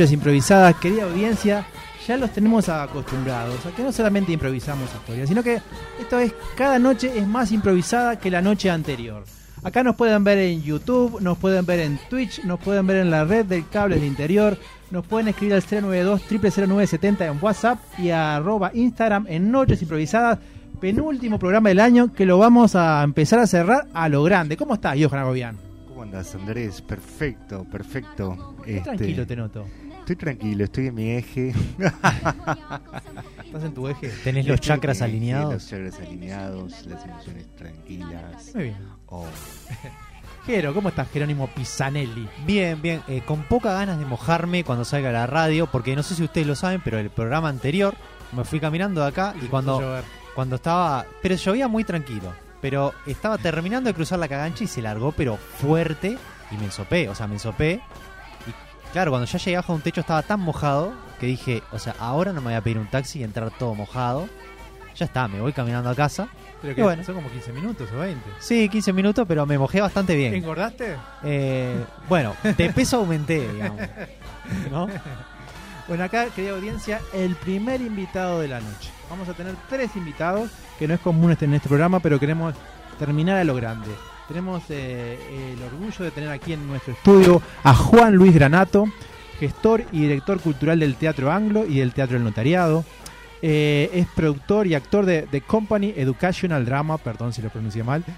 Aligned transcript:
Noches 0.00 0.12
improvisadas, 0.12 0.76
querida 0.76 1.04
audiencia. 1.04 1.66
Ya 2.08 2.16
los 2.16 2.32
tenemos 2.32 2.70
acostumbrados 2.70 3.66
a 3.66 3.70
que 3.70 3.82
no 3.82 3.92
solamente 3.92 4.32
improvisamos 4.32 4.88
historias, 4.94 5.28
sino 5.28 5.42
que 5.42 5.60
esto 6.00 6.18
es 6.18 6.32
cada 6.56 6.78
noche 6.78 7.12
es 7.14 7.26
más 7.28 7.52
improvisada 7.52 8.18
que 8.18 8.30
la 8.30 8.40
noche 8.40 8.70
anterior. 8.70 9.24
Acá 9.62 9.82
nos 9.82 9.96
pueden 9.96 10.24
ver 10.24 10.38
en 10.38 10.62
YouTube, 10.62 11.20
nos 11.20 11.36
pueden 11.36 11.66
ver 11.66 11.80
en 11.80 11.98
Twitch, 12.08 12.42
nos 12.44 12.58
pueden 12.60 12.86
ver 12.86 12.96
en 12.96 13.10
la 13.10 13.24
red 13.24 13.44
del 13.44 13.68
cable 13.68 13.96
del 13.96 14.06
interior, 14.06 14.56
nos 14.90 15.04
pueden 15.04 15.28
escribir 15.28 15.52
al 15.52 15.64
092 15.70 16.22
0970 16.30 17.26
en 17.26 17.38
WhatsApp 17.38 17.78
y 17.98 18.08
a 18.08 18.36
arroba 18.36 18.70
Instagram 18.72 19.26
en 19.28 19.50
Noches 19.50 19.82
Improvisadas, 19.82 20.38
penúltimo 20.80 21.38
programa 21.38 21.68
del 21.68 21.80
año 21.80 22.10
que 22.14 22.24
lo 22.24 22.38
vamos 22.38 22.74
a 22.74 23.02
empezar 23.02 23.38
a 23.38 23.46
cerrar 23.46 23.86
a 23.92 24.08
lo 24.08 24.22
grande. 24.22 24.56
¿Cómo 24.56 24.72
estás, 24.72 24.96
Johan 24.98 25.20
Agobián? 25.20 25.58
¿Cómo 25.86 26.04
andas, 26.04 26.34
Andrés? 26.34 26.80
Perfecto, 26.80 27.66
perfecto. 27.70 28.54
Este, 28.64 28.80
Tranquilo 28.80 29.26
te 29.26 29.36
noto. 29.36 29.66
Estoy 30.10 30.24
tranquilo, 30.24 30.64
estoy 30.64 30.88
en 30.88 30.94
mi 30.96 31.10
eje. 31.12 31.54
¿Estás 33.44 33.62
en 33.62 33.72
tu 33.72 33.86
eje? 33.86 34.08
¿Tenés 34.24 34.44
los 34.44 34.58
chakras 34.58 34.96
eje, 34.96 35.04
alineados? 35.04 35.52
Los 35.52 35.68
chakras 35.68 36.00
alineados, 36.00 36.86
las 36.86 37.04
emociones 37.04 37.46
tranquilas. 37.54 38.52
Muy 38.52 38.64
bien. 38.64 38.88
Oh, 39.06 39.24
Jero, 40.46 40.74
¿cómo 40.74 40.88
estás, 40.88 41.08
Jerónimo 41.12 41.46
Pisanelli? 41.54 42.28
Bien, 42.44 42.82
bien. 42.82 43.02
eh, 43.06 43.22
con 43.24 43.44
poca 43.44 43.72
ganas 43.72 44.00
de 44.00 44.04
mojarme 44.04 44.64
cuando 44.64 44.84
salga 44.84 45.10
a 45.10 45.12
la 45.12 45.28
radio, 45.28 45.68
porque 45.68 45.94
no 45.94 46.02
sé 46.02 46.16
si 46.16 46.24
ustedes 46.24 46.48
lo 46.48 46.56
saben, 46.56 46.80
pero 46.84 46.98
el 46.98 47.10
programa 47.10 47.48
anterior 47.48 47.94
me 48.32 48.42
fui 48.42 48.58
caminando 48.58 49.02
de 49.02 49.06
acá 49.06 49.36
y 49.40 49.46
cuando, 49.46 49.80
cuando 50.34 50.56
estaba... 50.56 51.06
Pero 51.22 51.36
llovía 51.36 51.68
muy 51.68 51.84
tranquilo. 51.84 52.32
Pero 52.60 52.94
estaba 53.06 53.38
terminando 53.38 53.88
de 53.88 53.94
cruzar 53.94 54.18
la 54.18 54.26
cagancha 54.26 54.64
y 54.64 54.66
se 54.66 54.82
largó, 54.82 55.12
pero 55.12 55.36
fuerte, 55.36 56.18
y 56.50 56.56
me 56.56 56.64
ensopé. 56.64 57.08
O 57.08 57.14
sea, 57.14 57.28
me 57.28 57.34
ensopé. 57.34 57.80
Claro, 58.92 59.10
cuando 59.12 59.26
ya 59.26 59.38
llegué 59.38 59.56
bajo 59.56 59.72
un 59.72 59.80
techo 59.82 60.00
estaba 60.00 60.22
tan 60.22 60.40
mojado 60.40 60.92
que 61.20 61.26
dije, 61.26 61.62
o 61.70 61.78
sea, 61.78 61.94
ahora 61.98 62.32
no 62.32 62.40
me 62.40 62.46
voy 62.48 62.54
a 62.54 62.60
pedir 62.60 62.78
un 62.78 62.86
taxi 62.88 63.20
y 63.20 63.24
entrar 63.24 63.50
todo 63.58 63.74
mojado. 63.74 64.28
Ya 64.96 65.06
está, 65.06 65.28
me 65.28 65.40
voy 65.40 65.52
caminando 65.52 65.88
a 65.88 65.94
casa. 65.94 66.28
Pero 66.60 66.72
Y 66.72 66.76
que 66.76 66.82
bueno. 66.82 67.04
son 67.04 67.14
como 67.14 67.30
15 67.30 67.52
minutos 67.52 67.88
o 67.94 67.98
20. 68.00 68.20
Sí, 68.40 68.68
15 68.68 68.92
minutos, 68.92 69.24
pero 69.28 69.46
me 69.46 69.56
mojé 69.58 69.80
bastante 69.80 70.14
bien. 70.16 70.34
¿Engordaste? 70.34 70.96
Eh, 71.22 71.84
bueno, 72.08 72.34
de 72.42 72.70
peso 72.70 72.96
aumenté, 72.98 73.50
digamos. 73.52 73.80
¿No? 74.70 74.88
Bueno, 75.88 76.04
acá, 76.04 76.26
querida 76.34 76.52
audiencia, 76.52 77.00
el 77.14 77.34
primer 77.36 77.80
invitado 77.80 78.40
de 78.40 78.48
la 78.48 78.60
noche. 78.60 78.90
Vamos 79.08 79.28
a 79.28 79.32
tener 79.34 79.54
tres 79.68 79.94
invitados, 79.96 80.50
que 80.78 80.86
no 80.88 80.94
es 80.94 81.00
común 81.00 81.30
este- 81.32 81.44
en 81.46 81.54
este 81.54 81.68
programa, 81.68 82.00
pero 82.00 82.18
queremos 82.20 82.54
terminar 82.98 83.36
a 83.38 83.44
lo 83.44 83.54
grande. 83.54 83.90
Tenemos 84.30 84.62
eh, 84.68 85.18
el 85.54 85.60
orgullo 85.60 86.04
de 86.04 86.12
tener 86.12 86.30
aquí 86.30 86.52
en 86.52 86.64
nuestro 86.68 86.92
estudio 86.92 87.42
a 87.64 87.74
Juan 87.74 88.14
Luis 88.14 88.32
Granato, 88.32 88.84
gestor 89.40 89.82
y 89.90 90.02
director 90.02 90.38
cultural 90.38 90.78
del 90.78 90.94
Teatro 90.94 91.32
Anglo 91.32 91.66
y 91.66 91.80
del 91.80 91.92
Teatro 91.92 92.14
del 92.14 92.22
Notariado. 92.22 92.84
Eh, 93.42 93.90
es 93.92 94.06
productor 94.14 94.68
y 94.68 94.74
actor 94.74 95.04
de 95.04 95.22
The 95.22 95.40
Company 95.40 95.94
Educational 95.96 96.64
Drama, 96.64 96.98
perdón 96.98 97.32
si 97.32 97.42
lo 97.42 97.50
pronuncié 97.50 97.82
mal. 97.82 98.04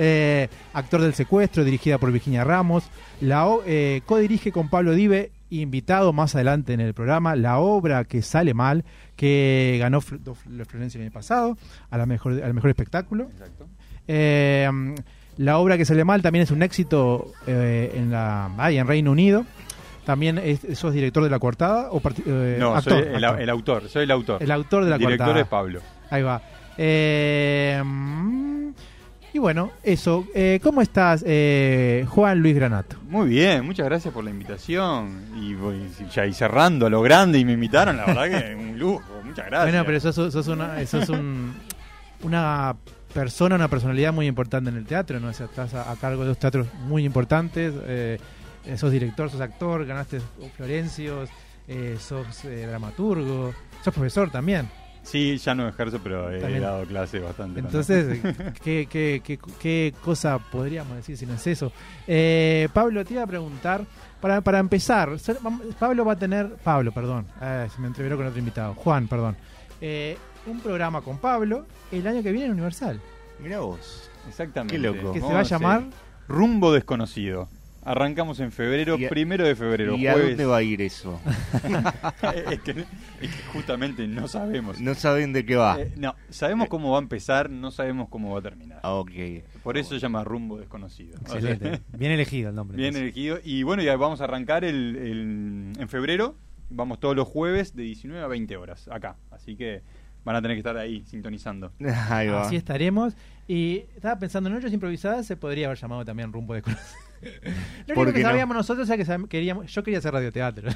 Eh, 0.00 0.46
actor 0.74 1.00
del 1.00 1.12
secuestro, 1.12 1.64
dirigida 1.64 1.98
por 1.98 2.12
Virginia 2.12 2.44
Ramos. 2.44 2.84
La 3.20 3.48
eh, 3.66 4.02
codirige 4.06 4.52
con 4.52 4.68
Pablo 4.68 4.92
Dive, 4.92 5.32
invitado 5.50 6.12
más 6.12 6.36
adelante 6.36 6.72
en 6.72 6.78
el 6.78 6.94
programa, 6.94 7.34
la 7.34 7.58
obra 7.58 8.04
que 8.04 8.22
sale 8.22 8.54
mal, 8.54 8.84
que 9.16 9.76
ganó 9.80 9.98
los 10.20 10.68
Florencia 10.68 10.98
el 10.98 11.06
año 11.06 11.12
pasado, 11.12 11.58
a 11.90 11.98
la 11.98 12.06
mejor, 12.06 12.40
al 12.44 12.54
mejor 12.54 12.70
espectáculo. 12.70 13.28
Eh, 14.06 14.70
la 15.38 15.58
obra 15.58 15.76
que 15.78 15.84
sale 15.84 16.04
mal 16.04 16.20
también 16.22 16.42
es 16.42 16.50
un 16.50 16.62
éxito 16.62 17.32
eh, 17.46 17.92
en 17.96 18.10
la 18.10 18.50
ay, 18.58 18.76
en 18.78 18.86
Reino 18.86 19.10
Unido. 19.12 19.44
También 20.04 20.38
es, 20.38 20.60
sos 20.78 20.92
director 20.94 21.22
de 21.22 21.30
la 21.30 21.38
coartada 21.38 21.90
o 21.90 22.00
eh, 22.26 22.56
No, 22.58 22.74
actor, 22.74 22.92
soy 23.04 23.14
el, 23.14 23.24
actor. 23.24 23.42
el 23.42 23.50
autor, 23.50 23.88
soy 23.88 24.02
el 24.04 24.10
autor. 24.10 24.42
El 24.42 24.50
autor 24.50 24.84
de 24.84 24.90
la 24.90 24.98
director 24.98 25.26
coartada. 25.26 25.40
es 25.42 25.48
Pablo. 25.48 25.80
Ahí 26.10 26.22
va. 26.22 26.40
Eh, 26.78 27.82
y 29.32 29.38
bueno, 29.38 29.70
eso. 29.82 30.26
Eh, 30.34 30.58
¿Cómo 30.62 30.80
estás, 30.80 31.22
eh, 31.26 32.06
Juan 32.08 32.40
Luis 32.40 32.54
Granato? 32.54 32.96
Muy 33.08 33.28
bien, 33.28 33.64
muchas 33.66 33.84
gracias 33.86 34.12
por 34.14 34.24
la 34.24 34.30
invitación. 34.30 35.26
Y 35.36 35.54
voy 35.54 35.88
ya 36.14 36.24
y 36.24 36.32
cerrando 36.32 36.86
a 36.86 36.90
lo 36.90 37.02
grande 37.02 37.38
y 37.38 37.44
me 37.44 37.52
invitaron, 37.52 37.96
la 37.98 38.06
verdad 38.06 38.24
que 38.46 38.54
un 38.54 38.78
lujo, 38.78 39.04
muchas 39.24 39.46
gracias. 39.46 39.70
Bueno, 39.70 39.84
pero 39.84 40.00
sos, 40.00 40.32
sos 40.32 40.48
una, 40.48 40.84
sos 40.86 41.08
un- 41.10 41.52
una 42.22 42.74
persona, 43.18 43.56
una 43.56 43.68
personalidad 43.68 44.12
muy 44.12 44.26
importante 44.26 44.70
en 44.70 44.76
el 44.76 44.84
teatro, 44.84 45.18
¿no? 45.18 45.28
O 45.28 45.32
sea, 45.32 45.46
estás 45.46 45.74
a, 45.74 45.90
a 45.90 45.96
cargo 45.96 46.22
de 46.22 46.28
dos 46.28 46.38
teatros 46.38 46.66
muy 46.86 47.04
importantes. 47.04 47.74
Eh, 47.84 48.18
sos 48.76 48.92
director, 48.92 49.30
sos 49.30 49.40
actor, 49.40 49.84
ganaste 49.86 50.20
Florencios, 50.56 51.28
eh, 51.66 51.96
sos 51.98 52.44
eh, 52.44 52.66
dramaturgo, 52.66 53.52
sos 53.82 53.94
profesor 53.94 54.30
también. 54.30 54.68
Sí, 55.02 55.38
ya 55.38 55.54
no 55.54 55.66
ejerzo, 55.66 56.00
pero 56.02 56.30
he 56.30 56.38
También. 56.38 56.62
dado 56.62 56.84
clase 56.84 57.18
bastante. 57.18 57.60
Entonces, 57.60 58.20
¿qué, 58.62 58.86
qué, 58.90 59.22
qué, 59.24 59.38
qué 59.58 59.94
cosa 60.04 60.38
podríamos 60.38 60.96
decir 60.96 61.16
si 61.16 61.24
no 61.24 61.34
es 61.34 61.46
eso? 61.46 61.72
Eh, 62.06 62.68
Pablo, 62.74 63.02
te 63.06 63.14
iba 63.14 63.22
a 63.22 63.26
preguntar, 63.26 63.86
para, 64.20 64.42
para 64.42 64.58
empezar, 64.58 65.10
Pablo 65.78 66.04
va 66.04 66.12
a 66.12 66.18
tener, 66.18 66.56
Pablo, 66.62 66.92
perdón, 66.92 67.26
eh, 67.40 67.68
se 67.74 67.80
me 67.80 67.86
entreveró 67.86 68.18
con 68.18 68.26
otro 68.26 68.38
invitado, 68.38 68.74
Juan, 68.74 69.08
perdón, 69.08 69.36
eh, 69.80 70.18
un 70.46 70.60
programa 70.60 71.00
con 71.02 71.18
Pablo 71.18 71.66
el 71.92 72.06
año 72.06 72.22
que 72.22 72.30
viene 72.32 72.46
en 72.46 72.52
Universal, 72.52 73.00
mira 73.42 73.60
vos. 73.60 74.10
Exactamente. 74.28 74.74
Qué 74.74 74.78
loco. 74.80 75.12
que 75.12 75.20
se 75.20 75.26
va 75.26 75.38
a 75.38 75.40
hacer 75.40 75.58
llamar, 75.58 75.84
Rumbo 76.28 76.72
Desconocido. 76.72 77.48
Arrancamos 77.84 78.38
en 78.40 78.52
febrero, 78.52 78.96
a- 78.96 79.08
primero 79.08 79.46
de 79.46 79.54
febrero, 79.56 79.94
¿Y 79.96 80.06
a 80.08 80.18
dónde 80.18 80.44
va 80.44 80.58
a 80.58 80.62
ir 80.62 80.82
eso? 80.82 81.18
es, 82.50 82.60
que, 82.60 82.70
es 82.72 83.34
que 83.34 83.42
justamente 83.52 84.06
no 84.06 84.28
sabemos. 84.28 84.78
No 84.80 84.94
saben 84.94 85.32
de 85.32 85.46
qué 85.46 85.56
va. 85.56 85.80
Eh, 85.80 85.92
no, 85.96 86.14
sabemos 86.28 86.68
cómo 86.68 86.90
va 86.90 86.98
a 86.98 87.00
empezar, 87.02 87.48
no 87.48 87.70
sabemos 87.70 88.08
cómo 88.10 88.32
va 88.32 88.40
a 88.40 88.42
terminar. 88.42 88.80
Ah, 88.82 88.94
ok. 88.94 89.10
Por 89.62 89.78
eso 89.78 89.90
se 89.94 90.00
llama 90.00 90.22
Rumbo 90.22 90.58
Desconocido. 90.58 91.18
O 91.24 91.28
sea, 91.28 91.36
Excelente. 91.38 91.80
Bien 91.96 92.12
elegido 92.12 92.50
el 92.50 92.56
nombre. 92.56 92.76
Bien 92.76 92.88
entonces. 92.88 93.02
elegido. 93.04 93.38
Y 93.42 93.62
bueno, 93.62 93.82
ya 93.82 93.96
vamos 93.96 94.20
a 94.20 94.24
arrancar 94.24 94.64
el, 94.64 94.96
el- 94.96 95.72
en 95.80 95.88
febrero. 95.88 96.36
Vamos 96.70 97.00
todos 97.00 97.16
los 97.16 97.26
jueves 97.26 97.74
de 97.74 97.84
19 97.84 98.22
a 98.22 98.26
20 98.26 98.54
horas 98.58 98.86
acá. 98.92 99.16
Así 99.30 99.56
que 99.56 99.80
van 100.24 100.36
a 100.36 100.42
tener 100.42 100.56
que 100.56 100.60
estar 100.60 100.76
ahí 100.76 101.02
sintonizando. 101.06 101.72
Ahí 102.10 102.28
así 102.28 102.56
estaremos, 102.56 103.14
y 103.46 103.84
estaba 103.96 104.18
pensando, 104.18 104.48
en 104.48 104.54
Noches 104.56 104.72
Improvisadas 104.72 105.26
se 105.26 105.36
podría 105.36 105.66
haber 105.66 105.78
llamado 105.78 106.04
también 106.04 106.32
Rumbo 106.32 106.54
Desconocido. 106.54 106.98
Lo 107.88 107.94
¿Por 107.94 108.04
único 108.04 108.14
que 108.14 108.20
qué 108.20 108.22
no? 108.22 108.28
sabíamos 108.28 108.56
nosotros 108.56 108.88
era 108.88 109.02
que 109.04 109.28
queríamos, 109.28 109.72
yo 109.72 109.82
quería 109.82 109.98
hacer 109.98 110.12
radioteatro. 110.12 110.70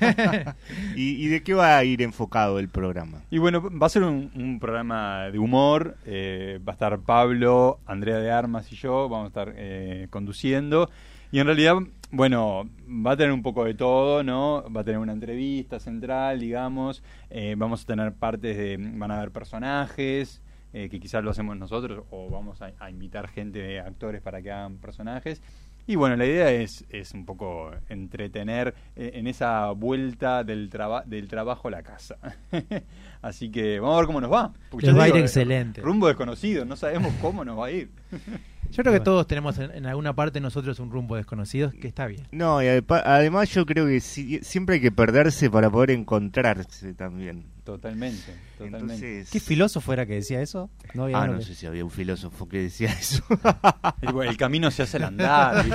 ¿Y, 0.96 1.24
y 1.24 1.28
de 1.28 1.42
qué 1.42 1.54
va 1.54 1.76
a 1.78 1.84
ir 1.84 2.02
enfocado 2.02 2.58
el 2.58 2.68
programa? 2.68 3.22
Y 3.30 3.38
bueno, 3.38 3.62
va 3.70 3.86
a 3.86 3.90
ser 3.90 4.02
un, 4.02 4.30
un 4.34 4.58
programa 4.58 5.30
de 5.30 5.38
humor. 5.38 5.96
eh, 6.04 6.58
va 6.66 6.72
a 6.72 6.74
estar 6.74 6.98
Pablo, 7.00 7.78
Andrea 7.86 8.18
de 8.18 8.30
Armas 8.30 8.72
y 8.72 8.76
yo. 8.76 9.08
Vamos 9.08 9.26
a 9.26 9.28
estar 9.28 9.52
eh, 9.56 10.08
conduciendo. 10.10 10.90
Y 11.30 11.40
en 11.40 11.46
realidad, 11.46 11.76
bueno, 12.10 12.68
va 12.88 13.12
a 13.12 13.16
tener 13.16 13.32
un 13.32 13.42
poco 13.42 13.64
de 13.64 13.74
todo, 13.74 14.22
¿no? 14.22 14.64
Va 14.74 14.80
a 14.80 14.84
tener 14.84 14.98
una 14.98 15.12
entrevista 15.12 15.78
central, 15.78 16.40
digamos. 16.40 17.02
eh, 17.30 17.54
vamos 17.56 17.82
a 17.82 17.86
tener 17.86 18.12
partes 18.14 18.56
de. 18.56 18.76
Van 18.78 19.10
a 19.10 19.18
haber 19.18 19.30
personajes. 19.30 20.40
eh, 20.74 20.88
que 20.90 21.00
quizás 21.00 21.24
lo 21.24 21.30
hacemos 21.30 21.56
nosotros 21.56 22.04
o 22.10 22.28
vamos 22.28 22.60
a, 22.60 22.72
a 22.78 22.90
invitar 22.90 23.26
gente 23.28 23.58
de 23.58 23.80
actores 23.80 24.20
para 24.20 24.42
que 24.42 24.50
hagan 24.52 24.76
personajes 24.76 25.40
y 25.86 25.96
bueno 25.96 26.14
la 26.16 26.26
idea 26.26 26.50
es, 26.52 26.84
es 26.90 27.12
un 27.14 27.24
poco 27.24 27.70
entretener 27.88 28.74
eh, 28.94 29.12
en 29.14 29.26
esa 29.28 29.70
vuelta 29.70 30.44
del, 30.44 30.68
traba- 30.68 31.04
del 31.06 31.26
trabajo 31.26 31.68
a 31.68 31.70
la 31.70 31.82
casa 31.82 32.18
así 33.22 33.50
que 33.50 33.80
vamos 33.80 33.94
a 33.96 33.98
ver 34.00 34.06
cómo 34.06 34.20
nos 34.20 34.30
va 34.30 34.52
Porque 34.70 34.88
Les 34.88 34.94
va 34.98 35.04
a 35.04 35.08
ir 35.08 35.16
excelente. 35.16 35.80
rumbo 35.80 36.06
desconocido 36.06 36.66
no 36.66 36.76
sabemos 36.76 37.14
cómo 37.22 37.46
nos 37.46 37.58
va 37.58 37.66
a 37.68 37.70
ir 37.70 37.90
Yo 38.70 38.82
creo 38.82 38.92
que 38.92 39.00
todos 39.00 39.26
tenemos 39.26 39.58
en, 39.58 39.86
alguna 39.86 40.14
parte 40.14 40.40
nosotros 40.40 40.78
un 40.78 40.90
rumbo 40.90 41.16
desconocido, 41.16 41.70
que 41.70 41.88
está 41.88 42.06
bien. 42.06 42.26
No, 42.32 42.62
y 42.62 42.66
además 42.66 43.50
yo 43.50 43.66
creo 43.66 43.86
que 43.86 44.00
siempre 44.00 44.76
hay 44.76 44.80
que 44.80 44.92
perderse 44.92 45.50
para 45.50 45.70
poder 45.70 45.90
encontrarse 45.90 46.94
también. 46.94 47.46
Totalmente, 47.64 48.34
totalmente. 48.56 49.26
¿Qué 49.30 49.40
filósofo 49.40 49.92
era 49.92 50.06
que 50.06 50.14
decía 50.14 50.40
eso? 50.40 50.70
No 50.94 51.04
ah, 51.06 51.26
no 51.26 51.42
sé 51.42 51.54
si 51.54 51.66
había 51.66 51.84
un 51.84 51.90
filósofo 51.90 52.48
que 52.48 52.62
decía 52.62 52.88
eso. 52.88 53.22
el, 54.00 54.36
camino 54.38 54.70
se 54.70 54.84
hace 54.84 54.96
al 54.96 55.04
andar. 55.04 55.66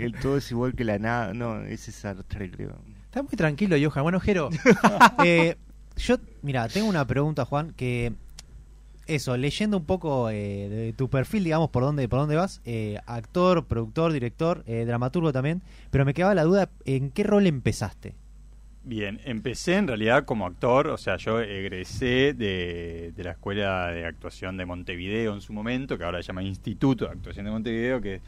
el 0.00 0.14
todo 0.14 0.38
es 0.38 0.50
igual 0.50 0.74
que 0.74 0.84
la 0.84 0.98
nada. 0.98 1.32
No, 1.32 1.62
ese 1.62 1.90
es 1.90 1.96
Sartre, 1.96 2.50
creo. 2.50 2.76
Está 3.04 3.22
muy 3.22 3.36
tranquilo, 3.36 3.76
Johan. 3.78 4.02
Bueno, 4.02 4.18
Jero. 4.18 4.50
eh, 5.24 5.56
yo, 5.96 6.16
mira, 6.42 6.68
tengo 6.68 6.88
una 6.88 7.06
pregunta, 7.06 7.44
Juan, 7.44 7.72
que 7.72 8.12
eso, 9.06 9.36
leyendo 9.36 9.76
un 9.76 9.84
poco 9.84 10.30
eh, 10.30 10.68
de 10.68 10.92
tu 10.92 11.08
perfil, 11.08 11.44
digamos, 11.44 11.70
por 11.70 11.82
dónde, 11.82 12.08
por 12.08 12.20
dónde 12.20 12.36
vas, 12.36 12.60
eh, 12.64 12.98
actor, 13.06 13.66
productor, 13.66 14.12
director, 14.12 14.62
eh, 14.66 14.84
dramaturgo 14.84 15.32
también, 15.32 15.62
pero 15.90 16.04
me 16.04 16.14
quedaba 16.14 16.34
la 16.34 16.44
duda, 16.44 16.70
¿en 16.84 17.10
qué 17.10 17.24
rol 17.24 17.46
empezaste? 17.46 18.14
Bien, 18.84 19.20
empecé 19.24 19.74
en 19.74 19.88
realidad 19.88 20.24
como 20.24 20.46
actor, 20.46 20.88
o 20.88 20.96
sea, 20.96 21.16
yo 21.16 21.40
egresé 21.40 22.34
de, 22.34 23.12
de 23.16 23.24
la 23.24 23.32
Escuela 23.32 23.88
de 23.88 24.06
Actuación 24.06 24.56
de 24.56 24.64
Montevideo 24.64 25.34
en 25.34 25.40
su 25.40 25.52
momento, 25.52 25.98
que 25.98 26.04
ahora 26.04 26.22
se 26.22 26.28
llama 26.28 26.44
Instituto 26.44 27.06
de 27.06 27.10
Actuación 27.12 27.46
de 27.46 27.50
Montevideo, 27.50 28.00
que 28.00 28.20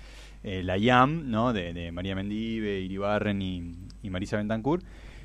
es 0.42 0.64
la 0.64 0.76
IAM, 0.76 1.30
¿no? 1.30 1.52
De, 1.52 1.92
María 1.92 2.16
Mendive, 2.16 2.80
Iribarren 2.80 3.40
y, 3.40 3.74
y 4.02 4.10
Marisa 4.10 4.36
Bentancur. 4.36 4.82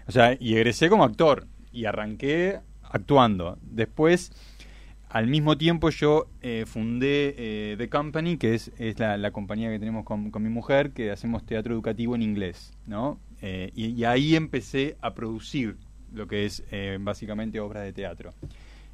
O 0.08 0.12
sea, 0.12 0.38
y 0.40 0.56
egresé 0.56 0.90
como 0.90 1.04
actor 1.04 1.48
y 1.72 1.86
arranqué 1.86 2.60
actuando. 2.84 3.58
Después 3.62 4.32
al 5.14 5.28
mismo 5.28 5.56
tiempo 5.60 5.92
yo 5.92 6.26
eh, 6.42 6.66
fundé 6.66 7.36
eh, 7.38 7.76
The 7.78 7.88
Company, 7.88 8.38
que 8.38 8.56
es, 8.56 8.72
es 8.80 8.98
la, 8.98 9.30
compañía 9.30 9.70
que 9.70 9.78
tenemos 9.78 10.06
con, 10.06 10.32
mi 10.42 10.50
mujer, 10.50 10.90
que 10.90 11.12
hacemos 11.12 11.46
teatro 11.46 11.76
educativo 11.76 12.16
en 12.16 12.24
inglés, 12.24 12.74
¿no? 12.88 13.20
Eh, 13.44 13.70
y, 13.76 14.04
ahí 14.06 14.36
empecé 14.36 14.98
a 15.02 15.14
producir 15.14 15.78
lo 16.12 16.26
que 16.28 16.46
es 16.46 16.64
básicamente 17.00 17.60
obras 17.60 17.84
de 17.84 17.94
teatro. 17.94 18.32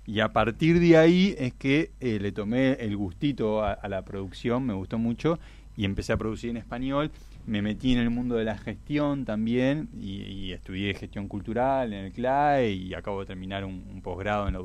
Y 0.05 0.19
a 0.19 0.33
partir 0.33 0.81
de 0.81 0.97
ahí 0.97 1.35
es 1.37 1.53
que 1.53 1.91
le 2.01 2.33
tomé 2.33 2.73
el 2.73 2.97
gustito 2.97 3.63
a, 3.63 3.79
la 3.87 4.03
producción, 4.03 4.65
me 4.65 4.73
gustó 4.73 4.97
mucho, 4.97 5.39
y 5.77 5.85
empecé 5.85 6.11
a 6.11 6.17
producir 6.17 6.49
en 6.49 6.57
español. 6.57 7.11
Me 7.45 7.61
metí 7.61 7.93
en 7.93 7.99
el 7.99 8.09
mundo 8.09 8.35
de 8.35 8.43
la 8.43 8.57
gestión 8.57 9.23
también, 9.23 9.87
y, 9.97 10.51
estudié 10.51 10.93
gestión 10.95 11.29
cultural 11.29 11.93
en 11.93 12.05
el 12.05 12.11
CLAE, 12.11 12.73
y 12.73 12.93
acabo 12.93 13.21
de 13.21 13.25
terminar 13.25 13.63
un, 13.63 14.01
posgrado 14.03 14.47
en 14.47 14.55
la 14.55 14.59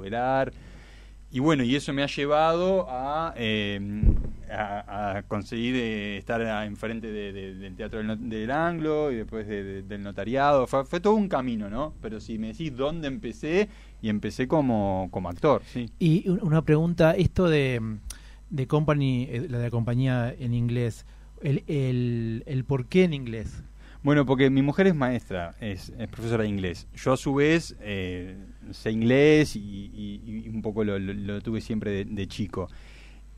y 1.34 1.40
bueno, 1.40 1.64
y 1.64 1.75
eso 1.75 1.92
me 1.92 2.04
ha 2.04 2.06
llevado 2.06 2.86
a, 2.88 3.34
eh, 3.36 3.81
a, 4.48 5.25
conseguir 5.26 5.75
eh, 5.75 6.16
estar 6.16 6.40
enfrente 6.64 7.10
del 7.10 7.75
Teatro 7.75 8.04
del, 8.04 8.50
Anglo 8.52 9.10
y 9.10 9.16
después 9.16 9.48
del 9.48 10.00
notariado. 10.00 10.69
Fue, 10.69 11.00
todo 11.00 11.14
un 11.14 11.28
camino, 11.28 11.69
¿no? 11.69 11.92
Pero 12.00 12.20
si 12.20 12.38
me 12.38 12.52
decís 12.52 12.76
dónde 12.76 13.08
empecé, 13.08 13.69
y 14.00 14.10
empecé 14.10 14.46
como, 14.46 15.08
como 15.10 15.28
actor, 15.28 15.62
sí. 15.66 15.90
Y 15.98 16.28
una 16.28 16.62
pregunta, 16.62 17.16
esto 17.16 17.48
de, 17.48 17.81
de 18.50 18.66
company, 18.69 19.26
eh, 19.28 19.48
la 19.50 19.58
de 19.58 19.64
la 19.64 19.70
compañía 19.70 20.32
en 20.38 20.54
inglés, 20.54 21.04
el, 21.42 21.64
el, 21.66 22.44
el 22.46 22.64
por 22.64 22.86
qué 22.86 23.02
en 23.02 23.12
inglés. 23.12 23.64
Bueno, 24.04 24.26
porque 24.26 24.50
mi 24.50 24.60
mujer 24.60 24.86
es 24.86 24.94
maestra, 24.94 25.56
es, 25.60 25.90
profesora 26.12 26.42
de 26.42 26.50
inglés. 26.50 26.86
Yo 26.94 27.14
a 27.14 27.16
su 27.16 27.32
vez 27.34 27.75
eh, 27.81 28.36
sé 28.72 28.90
inglés 28.90 29.56
y, 29.56 30.50
un 30.52 30.62
poco 30.62 30.84
lo, 30.84 31.40
tuve 31.43 31.61
siempre 31.61 32.05
de, 32.05 32.28
chico. 32.28 32.69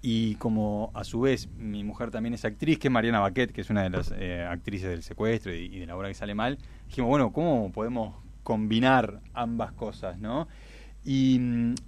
Y 0.03 0.37
como 0.37 0.91
a 0.95 1.05
su 1.05 1.21
vez 1.21 1.49
mi 1.59 1.83
mujer 1.83 2.11
también 2.11 2.35
es 2.35 2.45
actriz, 2.45 2.79
que 2.79 2.89
es 2.89 2.93
Mariana 2.93 3.21
Baquet, 3.21 3.51
que 3.53 3.63
es 3.63 3.71
una 3.71 3.83
de 3.83 3.91
las 3.91 4.13
eh, 4.17 4.47
actrices 4.49 4.91
del 4.91 5.03
secuestro 5.03 5.55
y, 5.55 5.65
y 5.65 5.81
de 5.81 5.87
la 5.87 5.97
obra 5.97 6.09
que 6.09 6.15
sale 6.15 6.35
mal, 6.35 6.59
dijimos, 6.87 7.09
bueno, 7.09 7.33
¿cómo 7.33 7.73
podemos 7.73 8.15
combinar 8.43 9.21
ambas 9.35 9.73
cosas, 9.73 10.19
no? 10.19 10.47
Y, 11.09 11.39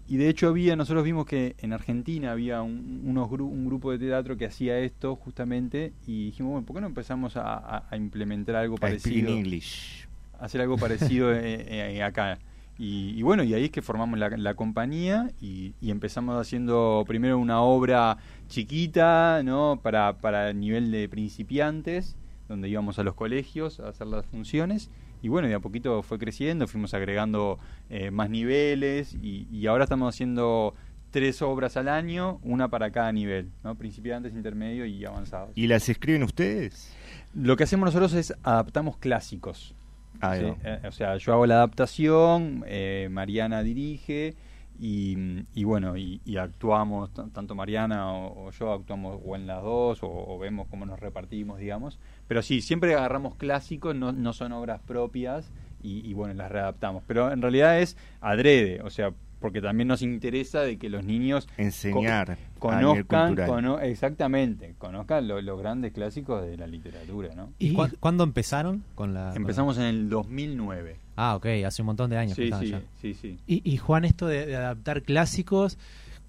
de 0.06 0.28
hecho 0.28 0.46
había, 0.46 0.76
nosotros 0.76 1.02
vimos 1.02 1.26
que 1.26 1.56
en 1.58 1.72
Argentina 1.72 2.30
había 2.30 2.62
un, 2.62 3.02
unos 3.04 3.28
un 3.32 3.66
grupo 3.66 3.90
de 3.90 3.98
teatro 3.98 4.36
que 4.36 4.46
hacía 4.46 4.78
esto 4.78 5.16
justamente 5.16 5.92
y 6.06 6.26
dijimos, 6.26 6.52
bueno, 6.52 6.66
¿por 6.66 6.76
qué 6.76 6.80
no 6.82 6.86
empezamos 6.86 7.32
a, 7.34 7.84
implementar 7.96 8.54
algo 8.54 8.76
parecido? 8.76 9.28
English. 9.28 10.06
Hacer 10.38 10.60
algo 10.60 10.76
parecido 10.76 11.32
eh, 11.34 11.96
eh, 11.96 12.02
acá. 12.04 12.38
Y, 12.80 13.20
bueno, 13.22 13.42
y 13.42 13.54
ahí 13.54 13.64
es 13.64 13.70
que 13.70 13.82
formamos 13.82 14.18
la, 14.18 14.54
compañía 14.54 15.32
y, 15.40 15.74
empezamos 15.82 16.40
haciendo 16.40 17.04
primero 17.08 17.36
una 17.38 17.60
obra 17.60 18.18
chiquita, 18.48 19.42
¿no? 19.42 19.80
Para, 19.82 20.18
para 20.18 20.50
el 20.50 20.60
nivel 20.60 20.92
de 20.92 21.08
principiantes, 21.08 22.16
donde 22.48 22.68
íbamos 22.68 23.00
a 23.00 23.02
los 23.02 23.14
colegios 23.14 23.80
a 23.80 23.88
hacer 23.88 24.06
las 24.06 24.24
funciones 24.26 24.90
y 25.22 25.28
bueno, 25.28 25.48
de 25.48 25.54
a 25.54 25.60
poquito 25.60 26.02
fue 26.02 26.18
creciendo, 26.18 26.66
fuimos 26.68 26.94
agregando 26.94 27.58
eh, 27.90 28.10
más 28.10 28.30
niveles 28.30 29.16
y, 29.20 29.66
ahora 29.66 29.84
estamos 29.84 30.14
haciendo 30.14 30.74
tres 31.10 31.42
obras 31.42 31.76
al 31.76 31.88
año, 31.88 32.38
una 32.42 32.68
para 32.68 32.90
cada 32.90 33.10
nivel, 33.12 33.50
¿no? 33.64 33.74
principiantes, 33.74 34.34
intermedio 34.34 34.86
y 34.86 35.04
avanzados. 35.04 35.50
¿Y 35.54 35.66
las 35.66 35.88
escriben 35.88 36.22
ustedes? 36.22 36.94
Lo 37.34 37.56
que 37.56 37.64
hacemos 37.64 37.86
nosotros 37.86 38.12
es 38.14 38.34
adaptamos 38.42 38.98
clásicos. 38.98 39.74
Eh, 40.22 40.80
o 40.86 40.92
sea, 40.92 41.16
yo 41.16 41.32
hago 41.32 41.46
la 41.46 41.56
adaptación, 41.56 42.64
eh, 42.66 43.08
Mariana 43.10 43.62
dirige 43.62 44.34
y, 44.80 45.64
bueno, 45.64 45.96
y, 45.96 46.20
actuamos, 46.36 47.12
tanto 47.12 47.54
Mariana 47.54 48.12
o, 48.12 48.50
yo 48.52 48.72
actuamos 48.72 49.20
o 49.24 49.34
en 49.34 49.46
las 49.46 49.62
dos 49.62 50.00
o 50.02 50.38
vemos 50.38 50.68
cómo 50.68 50.86
nos 50.86 51.00
repartimos, 51.00 51.58
digamos. 51.58 51.98
Pero 52.28 52.42
sí, 52.42 52.60
siempre 52.60 52.94
agarramos 52.94 53.34
clásicos, 53.34 53.96
no, 53.96 54.12
no 54.12 54.32
son 54.32 54.52
obras 54.52 54.80
propias 54.80 55.52
y, 55.82 56.12
bueno, 56.14 56.34
las 56.34 56.50
readaptamos. 56.50 57.02
Pero 57.06 57.32
en 57.32 57.42
realidad 57.42 57.80
es 57.80 57.96
adrede, 58.20 58.80
o 58.82 58.90
sea, 58.90 59.12
porque 59.40 59.60
también 59.60 59.88
nos 59.88 60.02
interesa 60.02 60.60
de 60.60 60.78
que 60.78 60.88
los 60.88 61.04
niños 61.04 61.48
enseñar 61.56 62.38
conozcan 62.58 63.36
exactamente 63.82 64.74
conozcan 64.78 65.28
los 65.28 65.58
grandes 65.58 65.92
clásicos 65.92 66.44
de 66.44 66.56
la 66.56 66.66
literatura 66.66 67.34
¿no? 67.34 67.52
y 67.58 67.76
cuándo 68.00 68.24
empezaron 68.24 68.84
con 68.94 69.14
la 69.14 69.32
empezamos 69.34 69.78
en 69.78 69.84
el 69.84 70.08
2009 70.08 70.96
ah 71.16 71.36
ok 71.36 71.46
hace 71.66 71.82
un 71.82 71.86
montón 71.86 72.10
de 72.10 72.18
años 72.18 72.36
sí 72.36 72.50
sí, 72.60 72.74
sí 73.00 73.14
sí. 73.14 73.38
Y, 73.46 73.76
Juan 73.76 74.04
esto 74.04 74.26
de, 74.26 74.56
adaptar 74.56 75.02
clásicos 75.02 75.78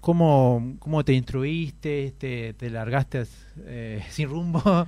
¿Cómo, 0.00 0.76
¿Cómo 0.78 1.04
te 1.04 1.12
instruiste? 1.12 2.14
¿Te, 2.16 2.54
te 2.54 2.70
largaste 2.70 3.24
eh, 3.66 4.02
sin 4.10 4.28
rumbo? 4.28 4.60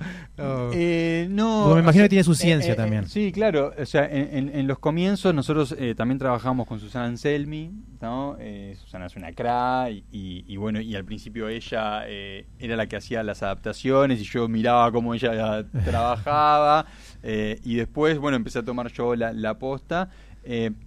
Eh, 0.74 1.28
no. 1.30 1.74
me 1.74 1.80
imagino 1.80 2.04
que 2.04 2.08
tiene 2.08 2.24
su 2.24 2.34
ciencia 2.34 2.72
eh, 2.72 2.76
también. 2.76 3.06
sí, 3.06 3.30
claro. 3.30 3.72
O 3.78 3.86
sea, 3.86 4.06
en, 4.06 4.50
en, 4.52 4.66
los 4.66 4.78
comienzos 4.78 5.34
nosotros 5.34 5.76
también 5.96 6.18
trabajamos 6.18 6.66
con 6.66 6.80
Susana 6.80 7.04
Anselmi, 7.06 7.70
¿no? 8.00 8.36
Susana 8.80 9.06
es 9.06 9.14
una 9.14 9.32
cra 9.32 9.88
y, 9.90 10.04
y, 10.10 10.56
bueno, 10.56 10.80
y 10.80 10.96
al 10.96 11.04
principio 11.04 11.48
ella 11.48 12.06
era 12.06 12.76
la 12.76 12.86
que 12.86 12.96
hacía 12.96 13.22
las 13.22 13.42
adaptaciones 13.42 14.20
y 14.20 14.24
yo 14.24 14.48
miraba 14.48 14.90
cómo 14.90 15.14
ella 15.14 15.64
trabajaba 15.84 16.86
y 17.22 17.74
después, 17.74 18.18
bueno, 18.18 18.36
empecé 18.36 18.60
a 18.60 18.64
tomar 18.64 18.90
yo 18.90 19.14
la, 19.14 19.32
la 19.32 19.58
posta. 19.58 20.10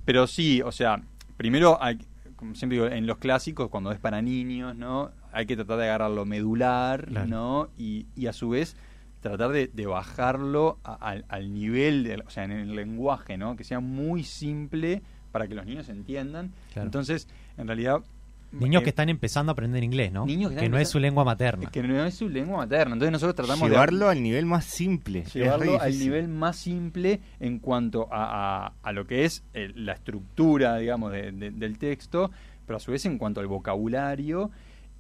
pero 0.04 0.28
sí, 0.28 0.62
o 0.62 0.72
sea, 0.72 1.02
primero 1.38 1.82
hay 1.82 2.00
como 2.46 2.56
siempre 2.56 2.78
digo, 2.78 2.88
en 2.88 3.08
los 3.08 3.18
clásicos, 3.18 3.70
cuando 3.70 3.92
es 3.92 4.00
para 4.00 4.22
niños, 4.22 4.76
¿no? 4.76 5.12
Hay 5.32 5.46
que 5.46 5.56
tratar 5.56 5.78
de 5.78 5.86
agarrar 5.86 6.12
lo 6.12 6.26
medular, 6.26 7.12
¿no? 7.12 7.70
Y, 7.78 8.08
y, 8.16 8.28
a 8.28 8.34
su 8.34 8.50
vez 8.50 8.78
tratar 9.20 9.52
de, 9.52 9.86
bajarlo 9.88 10.80
al 10.84 11.54
nivel, 11.54 12.24
o 12.26 12.30
sea, 12.30 12.44
en 12.44 12.52
el 12.52 12.76
lenguaje, 12.76 13.38
¿no? 13.38 13.56
Que 13.56 13.64
sea 13.64 13.80
muy 13.80 14.24
simple 14.24 15.02
para 15.32 15.48
que 15.48 15.56
los 15.56 15.66
niños 15.66 15.90
entiendan. 15.90 16.54
Entonces, 16.76 17.28
en 17.58 17.68
realidad, 17.68 18.04
Niños 18.52 18.84
que 18.84 18.90
están 18.90 19.10
empezando 19.10 19.52
a 19.52 19.54
aprender 19.54 19.84
inglés, 19.84 20.12
¿no? 20.12 20.26
que, 20.26 20.70
no 20.70 20.78
es 20.78 20.90
su 20.90 21.00
lengua 21.00 21.24
materna. 21.24 21.70
Que 21.70 21.84
no 21.84 22.06
es 22.06 22.16
su 22.16 22.30
lengua 22.30 22.58
materna. 22.58 22.94
Entonces 22.94 23.12
nosotros 23.12 23.36
tratamos 23.36 23.70
llevarlo 23.70 24.10
al 24.10 24.22
nivel 24.22 24.46
más 24.46 24.66
simple. 24.66 25.24
Llevarlo 25.34 25.80
al 25.82 25.98
nivel 25.98 26.28
más 26.28 26.56
simple 26.56 27.20
en 27.40 27.60
cuanto 27.60 28.08
a, 28.12 28.74
a, 28.82 28.92
lo 28.92 29.06
que 29.06 29.26
es 29.26 29.44
eh, 29.54 29.72
la 29.76 29.94
estructura, 29.94 30.78
digamos, 30.78 31.12
del 31.12 31.78
texto, 31.78 32.32
pero 32.66 32.78
a 32.78 32.80
su 32.80 32.92
vez 32.92 33.06
en 33.06 33.18
cuanto 33.18 33.42
al 33.42 33.48
vocabulario. 33.48 34.52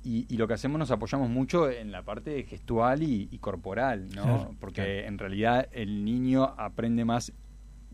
Y, 0.03 0.37
lo 0.37 0.47
que 0.47 0.53
hacemos 0.53 0.77
nos 0.77 0.91
apoyamos 0.91 1.31
mucho 1.31 1.67
en 1.67 1.91
la 1.91 2.03
parte 2.03 2.43
gestual 2.43 3.01
y, 3.01 3.25
corporal, 3.39 4.09
¿no? 4.15 4.55
Porque 4.59 5.05
en 5.07 5.17
realidad 5.17 5.67
el 5.71 6.05
niño 6.05 6.53
aprende 6.57 7.05
más 7.05 7.33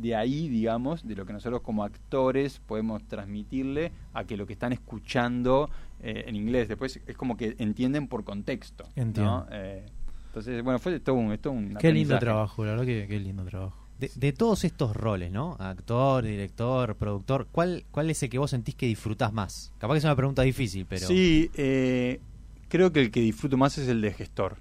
de 0.01 0.15
ahí, 0.15 0.49
digamos, 0.49 1.07
de 1.07 1.15
lo 1.15 1.25
que 1.25 1.33
nosotros 1.33 1.61
como 1.61 1.83
actores 1.83 2.59
podemos 2.65 3.03
transmitirle 3.03 3.91
a 4.13 4.23
que 4.23 4.35
lo 4.35 4.47
que 4.47 4.53
están 4.53 4.73
escuchando 4.73 5.69
eh, 6.01 6.23
en 6.27 6.35
inglés. 6.35 6.67
Después 6.67 6.99
es 7.05 7.15
como 7.15 7.37
que 7.37 7.55
entienden 7.59 8.07
por 8.07 8.23
contexto. 8.23 8.85
Entiendo. 8.95 9.47
Eh, 9.51 9.85
entonces, 10.27 10.63
bueno, 10.63 10.79
fue 10.79 10.99
todo 10.99 11.15
un, 11.15 11.37
todo 11.37 11.53
un 11.53 11.75
Qué 11.75 11.91
lindo 11.91 12.17
trabajo, 12.17 12.65
la 12.65 12.71
verdad 12.71 12.85
que 12.85 13.07
qué 13.07 13.19
lindo 13.19 13.43
trabajo. 13.45 13.77
De, 13.99 14.33
todos 14.33 14.63
estos 14.63 14.95
roles, 14.95 15.31
¿no? 15.31 15.55
Actor, 15.59 16.23
director, 16.23 16.95
productor, 16.95 17.47
¿cuál, 17.51 17.83
¿cuál 17.91 18.09
es 18.09 18.23
el 18.23 18.31
que 18.31 18.39
vos 18.39 18.49
sentís 18.49 18.73
que 18.73 18.87
disfrutás 18.87 19.31
más? 19.31 19.71
Capaz 19.77 19.93
que 19.93 19.97
es 19.99 20.03
una 20.05 20.15
pregunta 20.15 20.41
difícil, 20.41 20.87
pero... 20.89 21.05
Sí, 21.05 21.51
eh, 21.53 22.19
creo 22.67 22.91
que 22.91 23.01
el 23.01 23.11
que 23.11 23.21
disfruto 23.21 23.57
más 23.57 23.77
es 23.77 23.87
el 23.87 24.01
de 24.01 24.11
gestor. 24.11 24.57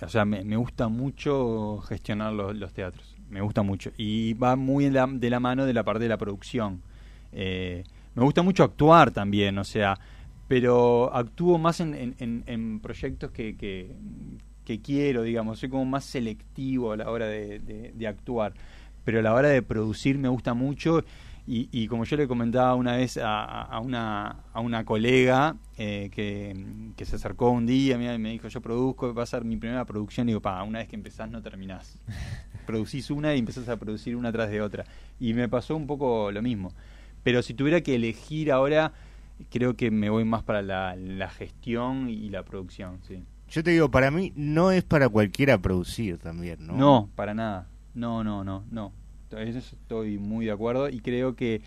O 0.00 0.08
sea, 0.08 0.24
me, 0.24 0.42
me 0.42 0.56
gusta 0.56 0.88
mucho 0.88 1.82
gestionar 1.86 2.32
los, 2.32 2.56
los 2.56 2.72
teatros. 2.72 3.15
Me 3.30 3.40
gusta 3.40 3.62
mucho. 3.62 3.90
Y 3.96 4.34
va 4.34 4.56
muy 4.56 4.88
la- 4.90 5.06
de 5.06 5.30
la 5.30 5.40
mano 5.40 5.66
de 5.66 5.72
la 5.74 5.82
parte 5.84 6.04
de 6.04 6.08
la 6.08 6.16
producción. 6.18 6.82
Eh, 7.32 7.82
me 8.14 8.22
gusta 8.22 8.42
mucho 8.42 8.62
actuar 8.64 9.10
también, 9.10 9.58
o 9.58 9.64
sea, 9.64 9.98
pero 10.48 11.12
actúo 11.14 11.58
más 11.58 11.80
en, 11.80 11.94
en- 11.94 12.14
en- 12.18 12.44
en 12.46 12.80
proyectos 12.80 13.30
que, 13.32 13.56
que, 13.56 13.94
que 14.64 14.80
quiero, 14.80 15.22
digamos. 15.22 15.58
Soy 15.58 15.68
como 15.68 15.84
más 15.84 16.04
selectivo 16.04 16.92
a 16.92 16.96
la 16.96 17.10
hora 17.10 17.26
de, 17.26 17.58
de- 17.58 18.06
actuar. 18.06 18.54
Pero 19.04 19.18
a 19.20 19.22
la 19.22 19.34
hora 19.34 19.48
de 19.48 19.62
producir 19.62 20.18
me 20.18 20.28
gusta 20.28 20.54
mucho. 20.54 21.04
Y, 21.48 21.86
como 21.86 22.02
yo 22.04 22.16
le 22.16 22.26
comentaba 22.26 22.74
una 22.74 22.96
vez 22.96 23.16
a, 23.18 23.62
a- 23.62 23.78
una, 23.80 24.44
a 24.52 24.60
una 24.60 24.84
colega 24.84 25.56
eh, 25.78 26.10
que, 26.12 26.56
que 26.96 27.04
se 27.04 27.14
acercó 27.16 27.50
un 27.50 27.66
día 27.66 27.94
y 27.94 28.18
me 28.18 28.30
dijo, 28.30 28.48
yo 28.48 28.60
produzco, 28.60 29.14
va 29.14 29.22
a 29.22 29.26
ser 29.26 29.44
mi 29.44 29.56
primera 29.56 29.84
producción. 29.84 30.26
Y 30.28 30.30
digo, 30.32 30.40
pa, 30.40 30.60
una 30.64 30.80
vez 30.80 30.88
que 30.88 30.96
empezás 30.96 31.30
no 31.30 31.40
terminás. 31.42 31.98
Producís 32.66 33.10
una 33.10 33.34
y 33.34 33.38
empezás 33.38 33.68
a 33.68 33.76
producir 33.76 34.16
una 34.16 34.32
tras 34.32 34.50
de 34.50 34.60
otra. 34.60 34.84
Y 35.20 35.34
me 35.34 35.48
pasó 35.48 35.76
un 35.76 35.86
poco 35.86 36.30
lo 36.32 36.42
mismo. 36.42 36.72
Pero 37.22 37.42
si 37.42 37.54
tuviera 37.54 37.80
que 37.80 37.94
elegir 37.94 38.52
ahora, 38.52 38.92
creo 39.50 39.76
que 39.76 39.90
me 39.90 40.10
voy 40.10 40.24
más 40.24 40.42
para 40.42 40.62
la, 40.62 40.96
la 40.96 41.28
gestión 41.30 42.08
y 42.08 42.28
la 42.28 42.44
producción, 42.44 42.98
sí. 43.06 43.22
Yo 43.48 43.62
te 43.62 43.70
digo, 43.70 43.90
para 43.90 44.10
mí 44.10 44.32
no 44.34 44.72
es 44.72 44.82
para 44.82 45.08
cualquiera 45.08 45.58
producir 45.58 46.18
también, 46.18 46.66
¿no? 46.66 46.76
No, 46.76 47.10
para 47.14 47.32
nada. 47.32 47.68
No, 47.94 48.24
no, 48.24 48.44
no, 48.44 48.64
no. 48.70 48.92
Eso 49.30 49.58
estoy 49.58 50.18
muy 50.18 50.46
de 50.46 50.52
acuerdo 50.52 50.88
y 50.88 51.00
creo 51.00 51.34
que 51.34 51.62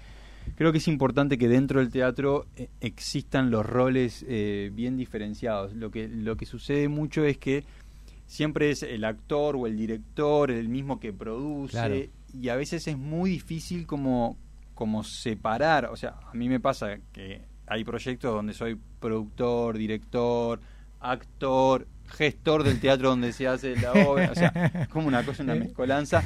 creo 0.55 0.71
que 0.71 0.77
es 0.77 0.87
importante 0.87 1.37
que 1.37 1.47
dentro 1.47 1.79
del 1.79 1.89
teatro 1.89 2.45
eh, 2.55 2.69
existan 2.81 3.51
los 3.51 3.65
roles 3.65 4.25
eh, 4.27 4.71
bien 4.73 4.97
diferenciados. 4.97 5.73
Lo 5.73 5.91
que 5.91 6.07
lo 6.07 6.37
que 6.37 6.45
sucede 6.45 6.87
mucho 6.87 7.23
es 7.25 7.37
que 7.37 7.63
siempre 8.29 8.69
es 8.69 8.83
el 8.83 9.03
actor 9.05 9.55
o 9.55 9.65
el 9.65 9.75
director 9.75 10.51
el 10.51 10.69
mismo 10.69 10.99
que 10.99 11.11
produce 11.11 11.71
Claro. 11.71 11.95
y 12.39 12.49
a 12.49 12.55
veces 12.55 12.87
es 12.87 12.95
muy 12.97 13.31
difícil 13.31 13.87
como 13.87 14.37
como 14.75 15.03
separar, 15.03 15.85
o 15.87 15.97
sea, 15.97 16.15
a 16.31 16.33
mí 16.35 16.47
me 16.47 16.59
pasa 16.61 16.99
que 17.11 17.41
hay 17.67 17.83
proyectos 17.83 18.33
donde 18.33 18.53
soy 18.53 18.79
productor, 19.01 19.77
director, 19.77 20.61
actor, 21.01 21.87
gestor 22.07 22.63
del 22.63 22.79
teatro 22.79 23.09
donde 23.09 23.33
se 23.33 23.47
hace 23.47 23.75
la 23.75 23.91
obra, 23.93 24.31
o 24.31 24.35
sea, 24.35 24.49
es 24.83 24.87
como 24.89 25.07
una 25.07 25.25
cosa, 25.25 25.43
una 25.43 25.55
mezcolanza, 25.55 26.23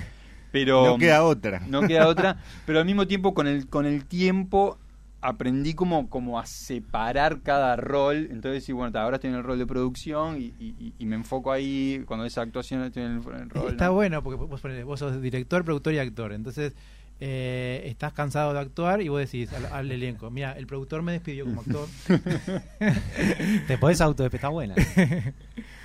pero 0.52 0.86
No 0.86 0.98
queda 0.98 1.24
otra. 1.24 1.62
no 1.68 1.82
queda 1.88 2.08
otra, 2.08 2.38
pero 2.66 2.80
al 2.80 2.86
mismo 2.86 3.08
tiempo 3.08 3.34
con 3.34 3.48
el 3.48 3.68
con 3.70 3.86
el 3.86 4.06
tiempo 4.06 4.78
aprendí 5.24 5.74
como 5.74 6.10
como 6.10 6.40
a 6.40 6.46
separar 6.46 7.42
cada 7.42 7.76
rol, 7.76 8.28
entonces 8.30 8.64
sí, 8.64 8.72
bueno, 8.74 8.92
ta, 8.92 9.04
ahora 9.04 9.16
estoy 9.16 9.30
en 9.32 9.38
el 9.38 9.44
rol 9.44 9.58
de 9.58 9.66
producción 9.66 10.38
y, 10.40 10.54
y- 10.60 10.94
y 11.00 11.06
me 11.06 11.16
enfoco 11.16 11.52
ahí, 11.52 12.04
cuando 12.06 12.26
es 12.26 12.38
actuación 12.38 12.84
estoy 12.84 13.04
en 13.04 13.12
el, 13.14 13.28
en 13.36 13.42
el 13.44 13.50
rol. 13.50 13.72
Está 13.72 13.88
¿no? 13.88 13.94
bueno 13.94 14.22
porque 14.24 14.38
vos, 14.38 14.62
vos 14.86 15.00
sos 15.00 15.22
director, 15.22 15.64
productor 15.64 15.94
y 15.94 16.00
actor. 16.00 16.34
Entonces, 16.34 16.76
eh, 17.20 17.84
estás 17.86 18.14
cansado 18.14 18.54
de 18.54 18.60
actuar 18.60 19.02
y 19.02 19.08
vos 19.10 19.20
decís 19.20 19.52
al, 19.54 19.66
al 19.68 19.92
elenco: 19.92 20.30
Mira, 20.30 20.54
el 20.54 20.68
productor 20.68 21.02
me 21.02 21.12
despidió 21.14 21.46
como 21.46 21.62
actor. 21.62 21.88
Te 23.68 23.78
podés 23.78 24.02
está 24.38 24.50
buena. 24.50 24.76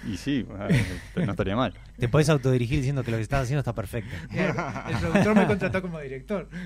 Y 0.06 0.16
sí, 0.16 0.42
bueno, 0.42 0.68
no 1.16 1.30
estaría 1.32 1.56
mal. 1.56 1.74
Te 1.98 2.08
podés 2.08 2.28
autodirigir 2.28 2.78
diciendo 2.78 3.02
que 3.04 3.10
lo 3.10 3.16
que 3.18 3.22
estás 3.22 3.42
haciendo 3.42 3.60
está 3.60 3.74
perfecto. 3.74 4.10
el 4.32 4.96
productor 5.00 5.34
me 5.34 5.46
contrató 5.46 5.82
como 5.82 6.00
director. 6.00 6.48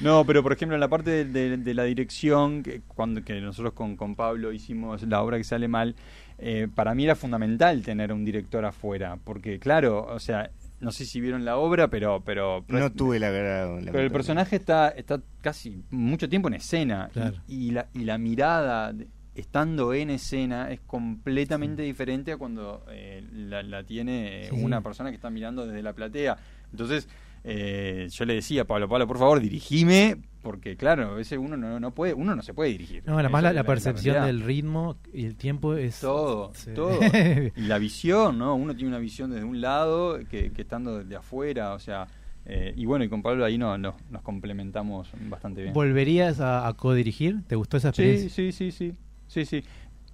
No, 0.00 0.24
pero 0.24 0.42
por 0.42 0.52
ejemplo 0.52 0.74
en 0.76 0.80
la 0.80 0.88
parte 0.88 1.10
de, 1.10 1.24
de- 1.26 1.56
de 1.58 1.74
la 1.74 1.84
dirección, 1.84 2.62
que, 2.62 2.80
cuando 2.88 3.22
que 3.22 3.38
nosotros 3.40 3.74
con, 3.74 3.96
con 3.96 4.14
Pablo 4.16 4.50
hicimos 4.52 5.02
la 5.02 5.20
obra 5.22 5.36
que 5.36 5.44
sale 5.44 5.68
mal, 5.68 5.94
eh, 6.38 6.68
para 6.74 6.94
mí 6.94 7.04
era 7.04 7.14
fundamental 7.14 7.82
tener 7.82 8.10
un 8.12 8.24
director 8.24 8.64
afuera, 8.64 9.18
porque 9.24 9.58
claro, 9.58 10.06
o 10.10 10.18
sea, 10.18 10.50
no 10.80 10.90
sé 10.92 11.04
si 11.04 11.20
vieron 11.20 11.44
la 11.44 11.56
obra, 11.58 11.88
pero 11.88 12.22
pero 12.24 12.64
No 12.68 12.90
tuve 12.92 13.18
la 13.18 13.30
grado. 13.30 13.78
pero 13.84 14.00
el 14.00 14.10
personaje 14.10 14.56
está 14.56 14.88
está 14.88 15.20
casi 15.40 15.82
mucho 15.90 16.28
tiempo 16.28 16.48
en 16.48 16.54
escena 16.54 17.08
y- 17.10 17.12
Claro. 17.12 17.36
y, 17.46 17.70
la, 17.72 17.88
y 17.94 18.04
la 18.04 18.18
mirada 18.18 18.92
de- 18.92 19.08
estando 19.34 19.94
en 19.94 20.10
escena 20.10 20.70
es 20.70 20.80
completamente 20.80 21.82
diferente 21.82 22.32
a 22.32 22.36
cuando 22.36 22.84
eh, 22.90 23.24
la, 23.32 23.62
la 23.62 23.84
tiene 23.84 24.48
sí. 24.50 24.56
una 24.60 24.80
persona 24.80 25.10
que 25.10 25.16
está 25.16 25.30
mirando 25.30 25.66
desde 25.66 25.82
la 25.82 25.92
platea. 25.92 26.36
Entonces 26.72 27.08
eh, 27.44 28.08
yo 28.10 28.24
le 28.24 28.34
decía 28.34 28.62
a 28.62 28.64
Pablo, 28.66 28.88
Pablo, 28.88 29.06
por 29.06 29.18
favor, 29.18 29.40
dirigime, 29.40 30.16
porque 30.42 30.76
claro, 30.76 31.10
a 31.10 31.14
veces 31.14 31.38
uno 31.38 31.56
no, 31.56 31.80
no 31.80 31.90
puede, 31.92 32.14
uno 32.14 32.34
no 32.34 32.42
se 32.42 32.54
puede 32.54 32.70
dirigir. 32.70 33.02
No, 33.06 33.18
además 33.18 33.42
la, 33.42 33.64
percepción 33.64 34.24
del 34.24 34.40
ritmo 34.42 34.96
y 35.12 35.24
el 35.26 35.36
tiempo 35.36 35.74
es. 35.74 36.00
todo, 36.00 36.52
Sí. 36.54 36.70
todo. 36.74 36.98
Y 37.56 37.62
la 37.62 37.78
visión, 37.78 38.38
¿no? 38.38 38.54
Uno 38.54 38.74
tiene 38.74 38.88
una 38.88 38.98
visión 38.98 39.30
desde 39.30 39.44
un 39.44 39.60
lado 39.60 40.18
que, 40.30 40.52
que 40.52 40.62
estando 40.62 40.98
desde 40.98 41.16
afuera, 41.16 41.74
o 41.74 41.78
sea, 41.78 42.06
eh, 42.46 42.72
y 42.76 42.86
bueno, 42.86 43.04
y 43.04 43.08
con 43.08 43.22
Pablo 43.22 43.44
ahí 43.44 43.58
no, 43.58 43.76
no- 43.78 43.94
nos 44.10 44.22
complementamos 44.22 45.08
bastante 45.28 45.62
bien. 45.62 45.74
¿Volverías 45.74 46.40
a, 46.40 46.66
a 46.66 46.74
codirigir? 46.74 47.42
¿Te 47.46 47.56
gustó 47.56 47.76
esa 47.76 47.92
Sí, 47.92 48.02
experiencia? 48.02 48.30
sí, 48.30 48.52
sí, 48.52 48.70
sí, 48.72 48.94
sí, 49.28 49.44
sí. 49.44 49.64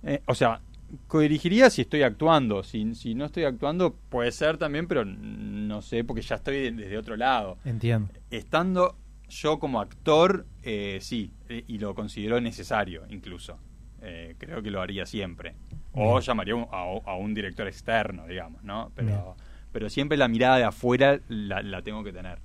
Eh, 0.03 0.21
o 0.27 0.35
sea, 0.35 0.61
codirigiría 1.07 1.71
si 1.71 1.83
estoy 1.83 2.03
actuando, 2.03 2.63
si, 2.63 2.95
si 2.95 3.15
no 3.15 3.25
estoy 3.27 3.45
actuando 3.45 3.95
puede 4.09 4.33
ser 4.33 4.59
también, 4.59 4.87
pero 4.89 5.05
no 5.05 5.83
sé, 5.83 6.05
porque 6.05 6.23
ya 6.23 6.37
estoy 6.37 6.57
de- 6.57 6.73
desde 6.73 6.99
otro 6.99 7.17
lado. 7.17 7.59
Entiendo. 7.65 8.09
Estando 8.31 8.97
yo 9.29 9.59
como 9.59 9.81
actor, 9.81 10.47
eh, 10.63 10.99
sí, 11.01 11.33
eh, 11.49 11.65
y 11.67 11.79
lo 11.79 11.95
considero 11.95 12.41
necesario 12.41 13.03
incluso. 13.11 13.59
Eh, 14.03 14.35
creo 14.39 14.63
que 14.63 14.71
lo 14.71 14.81
haría 14.81 15.07
siempre. 15.07 15.55
O 15.93 16.13
Bien. 16.13 16.21
llamaría 16.21 16.55
un- 16.55 16.67
a, 16.71 16.83
a 17.11 17.17
un 17.17 17.35
director 17.35 17.67
externo, 17.67 18.27
digamos, 18.27 18.63
¿no? 18.63 18.93
Bien. 18.97 19.09
Pero, 19.09 19.37
pero 19.73 19.91
siempre 19.91 20.17
la 20.19 20.29
mirada 20.29 20.59
de 20.59 20.65
afuera 20.65 21.19
la, 21.29 21.63
la 21.63 21.83
tengo 21.83 22.05
que 22.05 22.13
tener. 22.13 22.39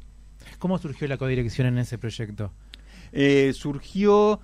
¿Cómo 0.58 0.78
surgió 0.78 1.08
la 1.08 1.18
codirección 1.18 1.68
en 1.68 1.78
ese 1.78 1.98
proyecto? 1.98 2.52
Eh, 3.12 3.52
surgió, 3.54 4.40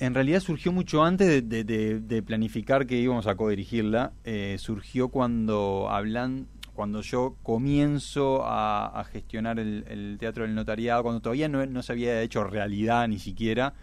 en 0.00 0.14
realidad 0.14 0.40
surgió 0.40 0.72
mucho 0.72 1.04
antes 1.04 1.28
de, 1.28 1.42
de- 1.42 1.64
de- 1.64 2.00
de 2.00 2.22
planificar 2.22 2.86
que 2.86 2.96
íbamos 2.98 3.26
a 3.26 3.34
codirigirla. 3.36 4.12
Eh, 4.24 4.56
surgió 4.58 5.08
cuando 5.08 5.88
hablan, 5.90 6.46
cuando 6.74 7.02
yo 7.02 7.36
comienzo 7.42 8.44
a, 8.44 8.86
a 9.00 9.04
gestionar 9.04 9.58
el, 9.58 9.84
el 9.88 10.16
teatro 10.18 10.44
del 10.44 10.54
notariado, 10.54 11.02
cuando 11.02 11.20
todavía 11.20 11.48
no, 11.48 11.64
no 11.66 11.82
se 11.82 11.92
había 11.92 12.20
hecho 12.22 12.44
realidad 12.44 13.06
ni 13.08 13.18
siquiera. 13.18 13.74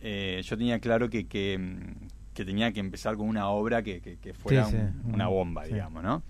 eh, 0.00 0.40
yo 0.44 0.56
tenía 0.56 0.78
claro 0.78 1.10
que, 1.10 1.26
que, 1.26 1.58
que 2.34 2.44
tenía 2.44 2.72
que 2.72 2.80
empezar 2.80 3.16
con 3.16 3.28
una 3.28 3.48
obra 3.48 3.82
que, 3.82 4.00
fuera 4.34 4.66
Sí, 4.66 4.70
sí. 4.70 4.76
un- 4.76 5.14
una 5.14 5.26
Mm, 5.26 5.30
bomba, 5.30 5.64
sí. 5.64 5.72
digamos, 5.72 6.02
¿no? 6.02 6.22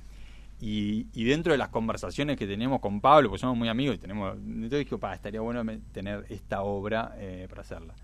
Y, 0.60 1.06
y 1.12 1.24
dentro 1.24 1.52
de 1.52 1.58
las 1.58 1.68
conversaciones 1.68 2.36
que 2.38 2.46
tenemos 2.46 2.80
con 2.80 3.00
Pablo, 3.00 3.28
pues 3.28 3.42
somos 3.42 3.56
muy 3.58 3.68
amigos 3.68 3.96
y 3.96 3.98
tenemos. 3.98 4.36
Entonces 4.36 4.80
dije, 4.80 4.96
pa, 4.98 5.14
estaría 5.14 5.40
bueno 5.40 5.62
tener 5.92 6.24
esta 6.30 6.62
obra 6.62 7.14
eh, 7.18 7.46
para 7.48 7.60
hacerla. 7.62 7.94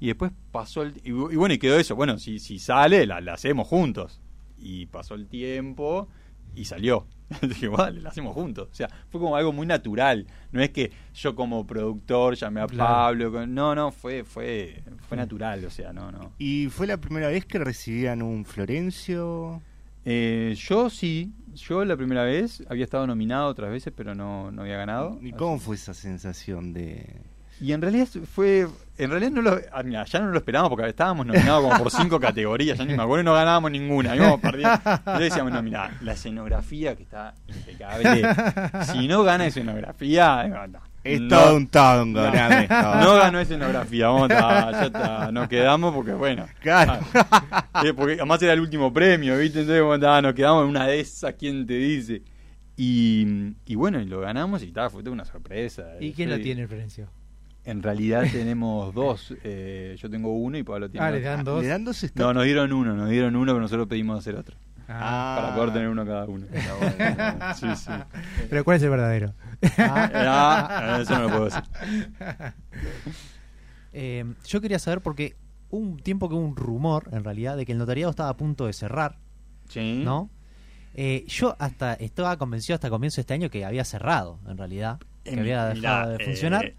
Y 0.00 0.06
después 0.08 0.32
pasó 0.50 0.82
el. 0.82 0.94
Y, 1.04 1.10
y 1.10 1.12
bueno, 1.12 1.52
y 1.54 1.58
quedó 1.58 1.78
eso. 1.78 1.94
Bueno, 1.94 2.18
si, 2.18 2.38
si 2.38 2.58
sale, 2.58 3.06
la, 3.06 3.20
la 3.20 3.34
hacemos 3.34 3.68
juntos. 3.68 4.20
Y 4.58 4.86
pasó 4.86 5.14
el 5.14 5.26
tiempo 5.26 6.08
y 6.54 6.64
salió. 6.64 7.06
dije, 7.42 7.68
vale, 7.68 8.00
la 8.00 8.08
hacemos 8.08 8.34
juntos. 8.34 8.68
O 8.72 8.74
sea, 8.74 8.88
fue 9.10 9.20
como 9.20 9.36
algo 9.36 9.52
muy 9.52 9.66
natural. 9.66 10.26
No 10.52 10.60
es 10.60 10.70
que 10.70 10.90
yo 11.14 11.34
como 11.36 11.66
productor 11.66 12.34
llamé 12.34 12.60
a 12.60 12.66
Claro. 12.66 12.90
Pablo. 13.30 13.46
No, 13.46 13.74
no, 13.74 13.92
fue, 13.92 14.24
fue, 14.24 14.82
fue 15.08 15.16
natural. 15.16 15.64
O 15.64 15.70
sea, 15.70 15.92
no, 15.92 16.10
no. 16.10 16.32
¿Y 16.38 16.68
fue 16.68 16.86
la 16.86 16.96
primera 16.96 17.28
vez 17.28 17.44
que 17.46 17.58
recibían 17.58 18.22
un 18.22 18.44
Florencio? 18.44 19.62
Eh, 20.04 20.56
yo 20.58 20.88
sí, 20.90 21.30
yo 21.54 21.84
la 21.84 21.96
primera 21.96 22.24
vez 22.24 22.64
había 22.68 22.84
estado 22.84 23.06
nominado 23.06 23.48
otras 23.48 23.70
veces, 23.70 23.92
pero 23.94 24.14
no, 24.14 24.50
no 24.50 24.62
había 24.62 24.76
ganado. 24.78 25.18
¿Y 25.22 25.32
cómo 25.32 25.58
fue 25.58 25.76
esa 25.76 25.94
sensación 25.94 26.72
de...? 26.72 27.20
Y 27.60 27.72
en 27.72 27.82
realidad 27.82 28.08
fue, 28.34 28.66
en 28.96 29.10
realidad 29.10 29.30
no 29.32 29.42
lo, 29.42 29.60
ah, 29.72 29.82
mira, 29.82 30.04
ya 30.06 30.18
no 30.20 30.30
lo 30.30 30.38
esperábamos 30.38 30.70
porque 30.70 30.88
estábamos 30.88 31.26
nominados 31.26 31.62
como 31.62 31.76
por 31.82 31.90
cinco 31.92 32.18
categorías, 32.20 32.78
ya 32.78 32.84
ni 32.86 32.94
me 32.94 33.02
acuerdo 33.02 33.20
y 33.22 33.24
no 33.26 33.34
ganábamos 33.34 33.70
ninguna, 33.70 34.16
íbamos 34.16 34.40
perdiendo. 34.42 34.74
Entonces 34.84 35.20
decíamos, 35.20 35.52
no, 35.52 35.62
mira, 35.62 35.90
la 36.00 36.12
escenografía 36.12 36.96
que 36.96 37.02
está 37.02 37.34
impecable, 37.48 38.22
si 38.92 39.06
no 39.08 39.22
gana 39.22 39.46
escenografía, 39.46 40.44
eh, 40.46 40.48
no, 40.48 40.80
Es 41.04 41.20
no- 41.20 41.28
todo 41.28 41.56
un 41.56 41.66
tongo, 41.68 42.20
no, 42.20 42.30
no 43.02 43.14
ganó 43.16 43.40
escenografía, 43.40 44.08
vamos 44.08 44.30
a, 44.30 44.70
ya 44.72 44.84
está, 44.86 45.30
nos 45.32 45.48
quedamos 45.48 45.94
porque 45.94 46.12
bueno. 46.14 46.46
Claro. 46.60 46.98
Ah, 47.14 47.82
eh, 47.84 47.92
porque 47.92 48.14
además 48.14 48.42
era 48.42 48.54
el 48.54 48.60
último 48.60 48.90
premio, 48.92 49.36
¿viste? 49.38 49.60
Entonces 49.60 49.82
bueno, 49.84 50.00
ta, 50.02 50.22
nos 50.22 50.32
quedamos 50.34 50.64
en 50.64 50.70
una 50.70 50.86
de 50.86 51.00
esas, 51.00 51.34
¿quién 51.34 51.66
te 51.66 51.74
dice? 51.74 52.22
Y, 52.76 53.52
y 53.66 53.74
bueno, 53.74 54.00
y 54.00 54.06
lo 54.06 54.20
ganamos 54.20 54.62
y 54.62 54.72
ta, 54.72 54.88
fue 54.88 55.02
toda 55.02 55.12
una 55.12 55.26
sorpresa. 55.26 55.84
¿Y 56.00 56.12
quién 56.12 56.30
lo 56.30 56.38
tiene, 56.40 56.66
Florencio? 56.66 57.08
En 57.64 57.82
realidad 57.82 58.24
tenemos 58.32 58.94
dos. 58.94 59.34
eh, 59.44 59.96
yo 59.98 60.08
tengo 60.10 60.32
uno 60.34 60.56
y 60.58 60.62
Pablo 60.62 60.90
tiene 60.90 61.04
Ah, 61.06 61.08
otro. 61.10 61.18
le 61.20 61.24
dan 61.26 61.44
dos. 61.44 61.62
¿Le 61.62 61.68
dan 61.68 61.84
dos 61.84 62.06
No, 62.14 62.32
nos 62.34 62.44
dieron 62.44 62.72
uno, 62.72 62.94
nos 62.94 63.10
dieron 63.10 63.36
uno, 63.36 63.52
pero 63.52 63.60
nosotros 63.60 63.86
pedimos 63.88 64.18
hacer 64.18 64.34
otro. 64.36 64.56
Ah. 64.88 65.36
Para 65.40 65.54
poder 65.54 65.72
tener 65.72 65.88
uno 65.88 66.04
cada 66.04 66.24
uno. 66.24 66.46
sí, 67.54 67.66
sí. 67.76 67.90
Pero 68.48 68.64
¿cuál 68.64 68.76
es 68.78 68.82
el 68.82 68.90
verdadero? 68.90 69.34
Ah, 69.78 70.98
eso 71.00 71.14
no 71.16 71.22
lo 71.22 71.28
puedo 71.28 71.44
decir. 71.44 71.62
Eh, 73.92 74.24
yo 74.46 74.60
quería 74.60 74.78
saber 74.78 75.00
porque 75.00 75.34
un 75.70 75.96
tiempo 75.98 76.28
que 76.28 76.34
hubo 76.36 76.44
un 76.44 76.54
rumor, 76.56 77.08
en 77.12 77.24
realidad, 77.24 77.56
de 77.56 77.66
que 77.66 77.72
el 77.72 77.78
notariado 77.78 78.10
estaba 78.10 78.28
a 78.28 78.36
punto 78.36 78.66
de 78.66 78.72
cerrar, 78.72 79.18
Sí. 79.68 80.02
¿no? 80.04 80.30
Eh, 80.94 81.24
yo 81.28 81.56
hasta 81.58 81.94
estaba 81.94 82.36
convencido 82.36 82.74
hasta 82.74 82.90
comienzo 82.90 83.16
de 83.16 83.20
este 83.22 83.34
año 83.34 83.50
que 83.50 83.64
había 83.64 83.84
cerrado, 83.84 84.38
en 84.48 84.58
realidad, 84.58 84.98
que 85.24 85.34
Eh, 85.34 85.40
había 85.40 85.66
dejado 85.66 86.10
de 86.16 86.22
eh, 86.22 86.26
funcionar. 86.26 86.72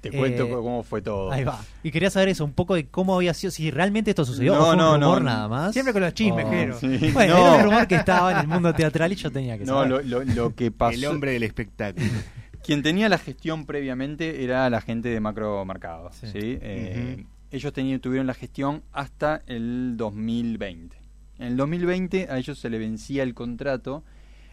Te 0.00 0.10
cuento 0.10 0.44
Eh, 0.44 0.50
cómo 0.50 0.82
fue 0.82 1.02
todo. 1.02 1.30
Ahí 1.32 1.44
va. 1.44 1.60
Y 1.82 1.90
quería 1.90 2.10
saber 2.10 2.28
eso, 2.28 2.44
un 2.44 2.52
poco 2.52 2.74
de 2.74 2.86
cómo 2.88 3.14
había 3.16 3.34
sido, 3.34 3.50
si 3.50 3.70
realmente 3.70 4.10
esto 4.10 4.24
sucedió 4.24 4.54
No, 4.54 4.60
o 4.60 4.64
fue 4.66 4.72
un 4.72 4.78
no, 4.78 4.94
rumor 4.94 5.18
no. 5.22 5.24
nada 5.30 5.48
más. 5.48 5.72
Siempre 5.72 5.92
con 5.92 6.02
los 6.02 6.14
chismes, 6.14 6.44
O- 6.44 6.50
Jero. 6.50 6.78
Sí. 6.78 7.10
Bueno, 7.12 7.34
No. 7.34 7.46
era 7.48 7.56
un 7.58 7.64
rumor 7.64 7.86
que 7.88 7.94
estaba 7.96 8.32
en 8.32 8.38
el 8.38 8.46
mundo 8.48 8.72
teatral 8.74 9.12
y 9.12 9.16
yo 9.16 9.30
tenía 9.30 9.58
que 9.58 9.64
No, 9.64 9.74
saber. 9.84 9.88
lo, 9.90 10.02
lo- 10.02 10.24
lo 10.24 10.54
que 10.54 10.70
pasó. 10.70 10.94
El 10.94 11.04
hombre 11.06 11.32
del 11.32 11.42
espectáculo. 11.42 12.06
Quien 12.64 12.82
tenía 12.82 13.08
la 13.08 13.18
gestión 13.18 13.64
previamente 13.66 14.44
era 14.44 14.68
la 14.70 14.80
gente 14.80 15.08
de 15.08 15.20
Macromercado. 15.20 16.10
Sí. 16.12 16.26
¿sí? 16.26 16.58
Eh. 16.60 17.24
Ellos 17.50 17.72
tenían, 17.72 17.98
tuvieron 18.00 18.26
la 18.26 18.34
gestión 18.34 18.82
hasta 18.92 19.42
el 19.46 19.96
2020. 19.96 20.96
En 21.38 21.46
el 21.46 21.56
2020 21.56 22.26
a 22.30 22.36
ellos 22.38 22.58
se 22.58 22.68
le 22.68 22.78
vencía 22.78 23.22
el 23.22 23.32
contrato 23.32 24.04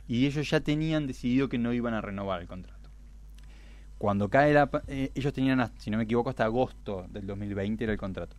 y 0.08 0.28
ellos 0.28 0.50
ya 0.50 0.60
tenían 0.62 1.08
decidido 1.08 1.50
que 1.50 1.58
no 1.58 1.74
iban 1.74 1.94
a 1.94 2.00
renovar 2.02 2.40
el 2.42 2.48
contrato. 2.48 2.75
Cuando 4.06 4.30
cae 4.30 4.54
la... 4.54 4.70
eh, 4.88 5.12
ellos 5.16 5.34
tenían, 5.34 5.60
hasta- 5.62 5.80
si 5.82 5.90
no 5.90 5.98
me 5.98 6.04
equivoco, 6.04 6.30
hasta 6.30 6.46
agosto 6.46 7.08
del 7.10 7.26
2020 7.26 7.84
era 7.86 7.92
el 7.94 7.98
contrato. 8.00 8.36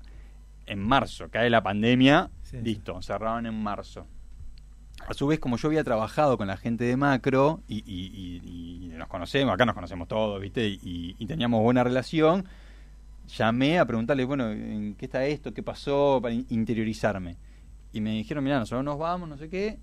En 0.64 0.78
marzo 0.78 1.28
cae 1.28 1.50
la 1.50 1.60
pandemia, 1.60 2.30
Sí, 2.42 2.58
listo, 2.62 3.02
cerraron 3.02 3.46
en 3.46 3.60
marzo. 3.60 4.06
A 5.08 5.12
su 5.12 5.26
vez, 5.26 5.40
como 5.40 5.56
yo 5.56 5.66
había 5.66 5.82
trabajado 5.82 6.38
con 6.38 6.46
la 6.46 6.56
gente 6.56 6.84
de 6.84 6.96
Macro 6.96 7.62
y, 7.66 7.78
y- 7.78 8.40
y- 8.44 8.86
y 8.86 8.88
nos 8.96 9.08
conocemos, 9.08 9.52
acá 9.54 9.66
nos 9.66 9.74
conocemos 9.74 10.06
todos, 10.06 10.40
¿viste? 10.40 10.66
Y, 10.68 11.14
teníamos 11.26 11.60
buena 11.62 11.82
relación, 11.82 12.44
llamé 13.36 13.80
a 13.80 13.84
preguntarle, 13.86 14.24
bueno, 14.24 14.48
¿en 14.52 14.94
qué 14.94 15.06
está 15.06 15.26
esto? 15.26 15.52
¿Qué 15.52 15.64
pasó? 15.64 16.20
Para 16.22 16.32
in- 16.32 16.46
interiorizarme. 16.48 17.36
Y 17.92 18.00
me 18.00 18.10
dijeron, 18.12 18.44
mira, 18.44 18.60
nosotros 18.60 18.84
nos 18.84 18.98
vamos, 18.98 19.28
no 19.28 19.36
sé 19.36 19.48
qué. 19.48 19.78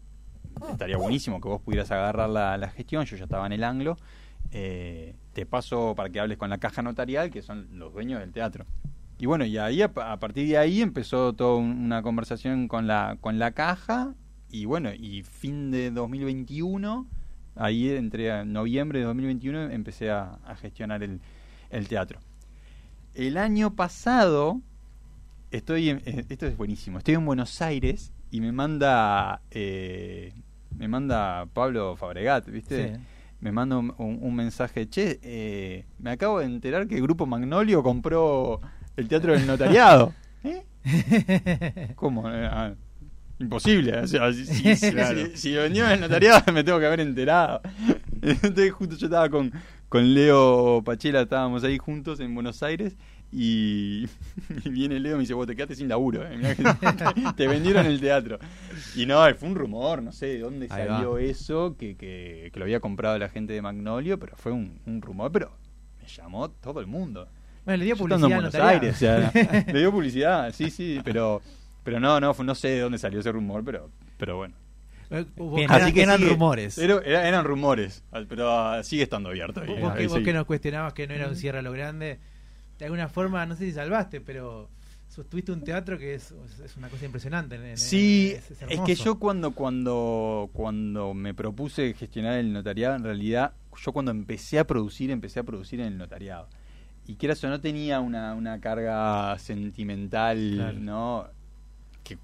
Estaría 0.72 0.96
buenísimo 0.98 1.42
que 1.42 1.50
vos 1.50 1.62
pudieras 1.62 1.92
agarrar 1.92 2.30
la, 2.30 2.58
la 2.58 2.70
gestión, 2.70 3.04
yo 3.06 3.18
ya 3.18 3.26
estaba 3.26 3.46
en 3.48 3.52
el 3.54 3.64
anglo. 3.66 3.98
Eh, 4.52 5.16
te 5.34 5.46
paso 5.46 5.94
para 5.96 6.10
que 6.10 6.20
hables 6.20 6.38
con 6.38 6.50
la 6.50 6.58
caja 6.60 6.82
notarial, 6.82 7.30
que 7.32 7.42
son 7.42 7.68
los 7.78 7.92
dueños 7.94 8.20
del 8.20 8.32
teatro. 8.32 8.66
Y 9.20 9.26
bueno, 9.26 9.46
y 9.46 9.58
ahí 9.58 9.82
a, 9.82 9.92
partir 9.94 10.48
de 10.48 10.58
ahí 10.58 10.82
empezó 10.82 11.34
toda 11.34 11.56
un- 11.58 11.86
una 11.86 12.02
conversación 12.02 12.68
con 12.68 12.88
la 12.88 13.18
con 13.22 13.40
la 13.40 13.52
caja 13.52 14.14
y 14.52 14.66
bueno, 14.66 14.92
y 14.94 15.24
fin 15.24 15.72
de 15.72 15.92
2021, 15.92 17.08
ahí 17.56 17.90
entre 17.90 18.46
noviembre 18.46 19.00
de 19.00 19.06
2021 19.06 19.70
empecé 19.72 20.10
a, 20.12 20.40
a 20.46 20.56
gestionar 20.56 21.04
el, 21.04 21.20
el 21.70 21.88
teatro. 21.88 22.20
El 23.16 23.38
año 23.38 23.76
pasado 23.76 24.60
estoy 25.52 25.90
en- 25.90 26.02
eh, 26.06 26.26
esto 26.30 26.46
es 26.48 26.58
buenísimo, 26.58 26.98
estoy 26.98 27.14
en 27.16 27.26
Buenos 27.26 27.62
Aires 27.62 28.12
y 28.32 28.42
me 28.42 28.52
manda 28.52 29.42
eh, 29.52 30.34
me 30.78 30.88
manda 30.88 31.46
Pablo 31.54 31.96
Fabregat, 31.96 32.50
¿viste? 32.50 32.96
Sí. 32.96 33.02
Me 33.44 33.52
manda 33.52 33.78
un, 33.78 33.94
un- 33.98 34.34
mensaje, 34.36 34.88
che, 34.90 35.20
eh, 35.22 35.86
me 36.00 36.12
acabo 36.12 36.40
de 36.40 36.46
enterar 36.46 36.88
que 36.88 36.96
el 36.96 37.02
grupo 37.02 37.26
Magnolio 37.26 37.84
compró 37.84 38.62
el 38.96 39.08
teatro 39.10 39.34
del 39.34 39.46
notariado. 39.46 40.14
¿Eh? 40.44 40.64
¿Cómo? 41.96 42.30
Eh, 42.30 42.48
ah, 42.50 42.74
imposible. 43.40 43.98
O 44.00 44.08
sea, 44.08 44.32
si, 44.32 44.46
si, 44.76 44.92
Claro. 44.92 45.26
si- 45.28 45.38
si 45.38 45.54
lo 45.54 45.62
vendió 45.64 45.86
en 45.86 45.92
el 45.94 46.00
notariado 46.02 46.52
me 46.54 46.64
tengo 46.64 46.80
que 46.80 46.86
haber 46.86 47.02
enterado. 47.02 47.62
Entonces 48.22 48.72
justo 48.72 48.96
yo 48.96 49.08
estaba 49.08 49.30
con, 49.30 49.52
con 49.90 50.14
Leo 50.14 50.82
Pachela, 50.86 51.22
estábamos 51.22 51.64
ahí 51.64 51.78
juntos 51.78 52.20
en 52.22 52.34
Buenos 52.34 52.64
Aires 52.64 52.96
y, 53.34 54.08
y 54.66 54.70
viene 54.70 55.00
Leo 55.00 55.14
y 55.14 55.16
me 55.16 55.22
dice, 55.22 55.34
vos 55.34 55.48
te 55.48 55.56
quedaste 55.56 55.76
sin 55.76 55.88
laburo, 55.88 56.24
eh, 56.28 56.56
que 56.56 56.64
te, 56.64 57.34
te 57.36 57.48
vendieron 57.48 57.86
el 57.86 58.00
teatro. 58.00 58.40
Y 58.96 59.06
no, 59.06 59.24
fue 59.36 59.50
un 59.50 59.56
rumor, 59.56 60.02
no 60.04 60.12
sé 60.12 60.28
de 60.28 60.40
dónde 60.40 60.68
Ahí 60.70 60.88
salió 60.88 61.14
va. 61.14 61.22
eso, 61.22 61.76
que, 61.78 61.96
que, 61.96 62.50
que 62.54 62.60
lo 62.60 62.66
había 62.66 62.80
comprado 62.80 63.18
la 63.18 63.30
gente 63.30 63.54
de 63.54 63.62
Magnolio, 63.62 64.20
pero 64.20 64.36
fue 64.38 64.52
un, 64.52 64.80
un 64.86 65.02
rumor, 65.02 65.32
pero 65.32 65.52
me 66.02 66.08
llamó 66.08 66.50
todo 66.52 66.80
el 66.80 66.88
mundo. 66.88 67.28
Bueno, 67.66 67.78
le 67.78 67.86
dio 67.86 67.96
Yo 67.96 68.00
publicidad 68.04 68.30
en 68.32 68.36
Buenos. 68.36 68.56
Aires, 68.56 68.96
o 68.96 69.00
sea, 69.00 69.32
le 69.74 69.80
dio 69.80 69.92
publicidad, 69.92 70.54
sí, 70.54 70.70
sí, 70.70 71.00
pero 71.04 71.42
pero 71.84 72.00
no, 72.00 72.20
no, 72.20 72.34
no 72.34 72.56
sé 72.56 72.70
de 72.70 72.80
dónde 72.80 72.98
salió 72.98 73.20
ese 73.20 73.32
rumor, 73.32 73.64
pero 73.66 73.90
pero 74.18 74.38
bueno. 74.38 74.56
Eh, 75.10 75.26
Bien, 75.36 75.48
vos- 75.50 75.60
eran- 75.62 75.98
eran 75.98 76.18
sigue- 76.20 76.30
rumores. 76.30 76.78
Era- 76.78 77.02
era- 77.06 77.28
eran 77.28 77.46
rumores, 77.46 78.04
pero 78.28 78.52
ah, 78.52 78.84
sigue 78.84 79.04
estando 79.04 79.30
abierto. 79.30 79.62
vos, 79.62 79.70
ahí, 79.70 79.82
vos 79.82 79.92
ahí 79.92 79.98
que, 79.98 80.08
vos 80.08 80.14
sigue. 80.14 80.26
que 80.26 80.34
nos 80.34 80.46
cuestionabas 80.46 80.94
que 80.94 81.08
no 81.08 81.14
era 81.14 81.28
un 81.28 81.36
cierre 81.36 81.60
a 81.60 81.62
lo 81.62 81.72
grande, 81.72 82.20
de 82.84 82.88
alguna 82.88 83.08
forma, 83.08 83.46
no 83.46 83.56
sé 83.56 83.66
si 83.66 83.72
salvaste, 83.72 84.20
pero 84.22 84.70
sostuviste 85.08 85.52
un 85.52 85.64
teatro 85.64 85.98
que 85.98 86.16
es, 86.16 86.34
es 86.64 86.76
una 86.76 86.90
cosa 86.90 87.06
impresionante. 87.06 87.56
en- 87.56 87.78
Sí, 87.78 88.34
es- 88.36 88.52
es 88.70 88.80
que 88.82 88.96
yo 88.96 89.20
cuando 89.20 89.52
cuando 89.52 90.50
cuando 90.54 91.14
me 91.14 91.34
propuse 91.34 91.94
gestionar 91.94 92.40
el 92.40 92.52
notariado, 92.52 92.96
en 92.96 93.04
realidad 93.04 93.54
yo 93.82 93.92
cuando 93.94 94.12
empecé 94.12 94.60
a 94.60 94.66
producir, 94.68 95.12
empecé 95.12 95.40
a 95.40 95.44
producir 95.44 95.80
en 95.80 95.88
el 95.88 95.98
notariado. 95.98 96.48
Y 97.06 97.16
que 97.16 97.28
eso 97.28 97.48
no 97.50 97.60
tenía 97.62 98.00
una, 98.00 98.34
una 98.34 98.60
carga 98.60 99.38
sentimental, 99.40 100.52
Claro. 100.56 100.80
¿no? 100.80 101.28
Que, 102.04 102.18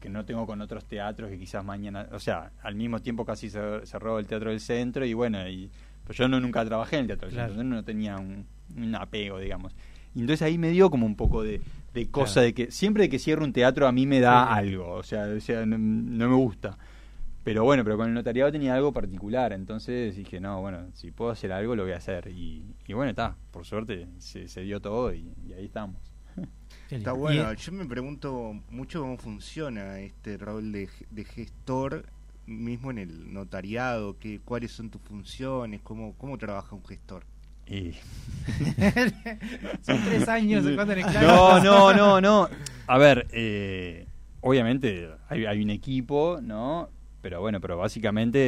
que 0.00 0.08
no 0.08 0.24
tengo 0.24 0.44
con 0.46 0.60
otros 0.60 0.84
teatros 0.86 1.30
que 1.30 1.38
quizás 1.38 1.64
mañana, 1.64 2.08
o 2.12 2.18
sea, 2.18 2.50
al 2.62 2.74
mismo 2.74 3.00
tiempo 3.00 3.24
casi 3.24 3.46
cer- 3.48 3.84
cerró 3.86 4.18
el 4.18 4.26
Teatro 4.26 4.50
del 4.50 4.58
Centro 4.60 5.04
y 5.06 5.14
bueno, 5.14 5.46
y 5.48 5.70
pues 6.04 6.18
yo 6.18 6.26
no 6.26 6.40
nunca 6.40 6.64
trabajé 6.64 6.96
en 6.96 7.02
el 7.02 7.06
Teatro 7.08 7.26
del 7.28 7.34
Claro. 7.36 7.54
Centro, 7.54 7.62
entonces 7.62 7.76
no 7.76 7.84
tenía 7.84 8.16
un, 8.16 8.46
un 8.76 8.94
apego, 8.96 9.38
digamos. 9.38 9.72
Y 10.14 10.20
entonces 10.20 10.42
ahí 10.42 10.58
me 10.58 10.70
dio 10.70 10.90
como 10.90 11.06
un 11.06 11.14
poco 11.16 11.42
de, 11.42 11.60
de 11.94 12.10
cosa 12.10 12.34
Claro. 12.34 12.46
de 12.46 12.54
que 12.54 12.70
siempre 12.70 13.08
que 13.08 13.18
cierro 13.18 13.44
un 13.44 13.52
teatro 13.52 13.86
a 13.86 13.92
mí 13.92 14.06
me 14.06 14.20
da 14.20 14.46
Sí. 14.46 14.58
algo, 14.58 14.90
o 14.92 15.02
sea, 15.02 15.24
o 15.26 15.40
sea, 15.40 15.64
no, 15.66 15.78
no 15.78 16.28
me 16.28 16.34
gusta. 16.36 16.76
Pero 17.42 17.64
bueno, 17.64 17.82
pero 17.84 17.96
con 17.96 18.08
el 18.08 18.14
notariado 18.14 18.52
tenía 18.52 18.74
algo 18.74 18.92
particular, 18.92 19.52
entonces 19.54 20.14
dije, 20.14 20.40
no, 20.40 20.60
bueno, 20.60 20.88
si 20.94 21.10
puedo 21.10 21.30
hacer 21.30 21.52
algo 21.52 21.74
lo 21.74 21.84
voy 21.84 21.92
a 21.92 21.96
hacer. 21.96 22.28
Y, 22.28 22.62
y 22.86 22.92
bueno, 22.92 23.10
está, 23.10 23.34
por 23.50 23.64
suerte 23.64 24.08
se, 24.18 24.46
se 24.48 24.60
dio 24.62 24.80
todo 24.80 25.14
y, 25.14 25.32
y 25.48 25.52
ahí 25.54 25.64
estamos. 25.64 25.96
Está 26.90 27.12
bueno. 27.12 27.52
Yo 27.54 27.72
me 27.72 27.86
pregunto 27.86 28.52
mucho 28.70 29.00
cómo 29.00 29.16
funciona 29.16 30.00
este 30.00 30.36
rol 30.36 30.72
de, 30.72 30.88
de 31.10 31.24
gestor 31.24 32.04
mismo 32.46 32.90
en 32.90 32.98
el 32.98 33.32
notariado, 33.32 34.18
que, 34.18 34.40
cuáles 34.40 34.72
son 34.72 34.90
tus 34.90 35.00
funciones, 35.02 35.80
cómo, 35.82 36.14
cómo 36.18 36.36
trabaja 36.36 36.74
un 36.74 36.84
gestor. 36.84 37.24
Y... 37.70 37.92
Son 39.82 39.98
tres 40.04 40.28
años 40.28 40.64
Sí. 40.64 40.74
cuando 40.74 40.92
en 40.94 40.98
el. 41.00 41.12
No, 41.22 41.62
no, 41.62 41.92
no, 41.94 42.20
no. 42.20 42.48
A 42.86 42.98
ver, 42.98 43.26
eh, 43.32 44.06
obviamente 44.40 45.08
hay, 45.28 45.46
hay 45.46 45.62
un 45.62 45.70
equipo, 45.70 46.40
¿no? 46.42 46.88
Pero 47.22 47.40
bueno, 47.40 47.60
pero 47.60 47.76
básicamente 47.76 48.38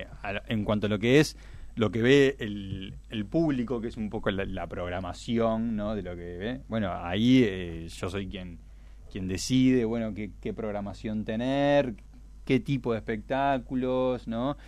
eh, 0.00 0.06
a- 0.22 0.42
en 0.48 0.64
cuanto 0.64 0.86
a 0.86 0.90
lo 0.90 0.98
que 0.98 1.20
es 1.20 1.36
lo 1.76 1.90
que 1.92 2.02
ve 2.02 2.36
el, 2.40 2.94
el 3.10 3.24
público, 3.24 3.80
que 3.80 3.88
es 3.88 3.96
un 3.96 4.10
poco 4.10 4.30
la, 4.30 4.44
la 4.44 4.66
programación, 4.66 5.76
¿no? 5.76 5.94
De 5.94 6.02
lo 6.02 6.10
que 6.16 6.36
ve. 6.36 6.60
Bueno, 6.68 6.92
ahí 6.92 7.42
eh, 7.44 7.88
yo 7.88 8.10
soy 8.10 8.26
quien 8.28 8.58
quien 9.10 9.26
decide, 9.26 9.86
bueno, 9.86 10.12
qué, 10.12 10.32
qué 10.42 10.52
programación 10.52 11.24
tener, 11.24 11.94
qué 12.44 12.60
tipo 12.60 12.92
de 12.92 12.98
espectáculos, 12.98 14.28
¿no? 14.28 14.58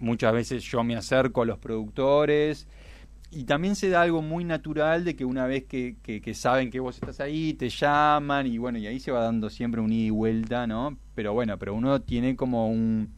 Muchas 0.00 0.32
veces 0.32 0.64
yo 0.64 0.82
me 0.82 0.96
acerco 0.96 1.42
a 1.42 1.46
los 1.46 1.58
productores 1.58 2.66
y 3.34 3.44
también 3.44 3.76
se 3.76 3.88
da 3.88 4.02
algo 4.02 4.22
muy 4.22 4.44
natural 4.44 5.04
de 5.04 5.16
que 5.16 5.24
una 5.24 5.46
vez 5.46 5.64
que, 5.64 5.96
que- 6.02 6.34
saben 6.34 6.70
que 6.70 6.80
vos 6.80 6.96
estás 6.96 7.20
ahí, 7.20 7.54
te 7.54 7.68
llaman 7.68 8.46
y 8.46 8.58
bueno, 8.58 8.78
y 8.78 8.86
ahí 8.86 9.00
se 9.00 9.10
va 9.12 9.20
dando 9.24 9.50
siempre 9.50 9.80
un 9.80 9.92
ida 9.92 10.06
y 10.06 10.10
vuelta, 10.10 10.66
¿no? 10.66 10.96
Pero 11.14 11.32
bueno, 11.32 11.58
pero 11.58 11.74
uno 11.74 12.00
tiene 12.02 12.36
como 12.36 12.68
un, 12.68 13.10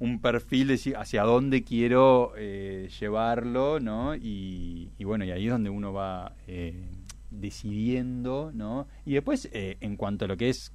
un 0.00 0.20
perfil 0.20 0.68
de 0.68 0.94
hacia 0.96 1.22
dónde 1.24 1.64
quiero 1.64 2.32
eh, 2.36 2.88
llevarlo, 3.00 3.80
¿no? 3.80 4.14
Y, 4.14 4.90
y 4.98 5.04
bueno, 5.04 5.24
y 5.24 5.30
ahí 5.32 5.46
es 5.46 5.52
donde 5.52 5.70
uno 5.70 5.92
va 5.92 6.34
eh, 6.46 6.88
decidiendo, 7.30 8.50
¿no? 8.54 8.86
Y 9.04 9.14
después, 9.14 9.48
eh, 9.52 9.76
en 9.80 9.96
cuanto 9.96 10.24
a 10.24 10.28
lo 10.28 10.36
que 10.36 10.50
es 10.50 10.72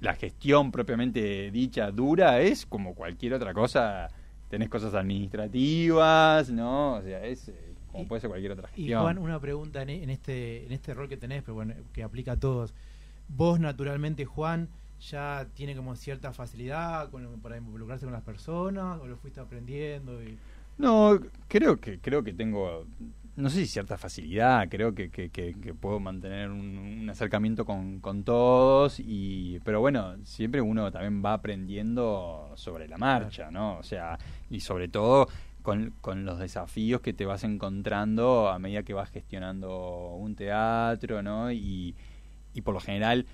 la 0.00 0.14
gestión 0.14 0.70
propiamente 0.72 1.50
dicha 1.50 1.90
dura, 1.90 2.40
es 2.40 2.64
como 2.66 2.94
cualquier 2.94 3.34
otra 3.34 3.52
cosa, 3.52 4.08
tenés 4.48 4.68
cosas 4.68 4.94
administrativas, 4.94 6.50
¿no? 6.50 6.94
O 6.94 7.02
sea, 7.02 7.24
es 7.24 7.48
eh, 7.48 7.69
como 7.90 8.04
Y- 8.04 8.06
puede 8.06 8.20
ser 8.20 8.28
cualquier 8.30 8.52
otra 8.52 8.68
Y 8.74 8.82
gestión. 8.82 9.02
Juan, 9.02 9.18
una 9.18 9.40
pregunta 9.40 9.82
en, 9.82 9.90
en 9.90 10.10
este 10.10 10.66
en 10.66 10.72
este 10.72 10.94
rol 10.94 11.08
que 11.08 11.16
tenés, 11.16 11.42
pero 11.42 11.54
bueno, 11.54 11.74
que 11.92 12.02
aplica 12.02 12.32
a 12.32 12.36
todos. 12.36 12.74
Vos 13.28 13.60
naturalmente, 13.60 14.24
Juan, 14.24 14.68
ya 15.10 15.46
tiene 15.54 15.74
como 15.76 15.94
cierta 15.96 16.32
facilidad 16.32 17.10
con, 17.10 17.40
para 17.40 17.56
involucrarse 17.56 18.04
con 18.06 18.12
las 18.12 18.22
personas 18.22 19.00
o 19.00 19.06
lo 19.06 19.16
fuiste 19.16 19.40
aprendiendo 19.40 20.22
y 20.22 20.36
No, 20.78 21.18
creo 21.48 21.78
que 21.80 21.98
creo 22.00 22.22
que 22.22 22.32
tengo, 22.32 22.84
no 23.36 23.48
sé 23.50 23.60
si 23.60 23.66
cierta 23.66 23.96
facilidad, 23.96 24.68
creo 24.68 24.94
que, 24.94 25.08
que, 25.10 25.30
que- 25.30 25.54
que 25.54 25.72
puedo 25.74 26.00
mantener 26.00 26.50
un, 26.50 26.76
un 27.02 27.08
acercamiento 27.10 27.64
con, 27.64 28.00
con 28.00 28.24
todos, 28.24 28.98
y 29.00 29.58
pero 29.64 29.80
bueno, 29.80 30.16
siempre 30.24 30.60
uno 30.60 30.90
también 30.90 31.22
va 31.24 31.34
aprendiendo 31.34 32.52
sobre 32.56 32.88
la 32.88 32.98
marcha, 32.98 33.50
¿no? 33.50 33.78
O 33.78 33.82
sea, 33.82 34.18
y 34.50 34.60
sobre 34.60 34.88
todo 34.88 35.28
con, 35.62 35.94
con 36.00 36.24
los 36.24 36.38
desafíos 36.38 37.00
que 37.00 37.12
te 37.12 37.26
vas 37.26 37.44
encontrando 37.44 38.48
a 38.48 38.58
medida 38.58 38.82
que 38.82 38.94
vas 38.94 39.10
gestionando 39.10 40.14
un 40.16 40.34
teatro, 40.34 41.22
¿no? 41.22 41.52
Y, 41.52 41.94
y 42.54 42.60
por 42.62 42.74
lo 42.74 42.80
general 42.80 43.26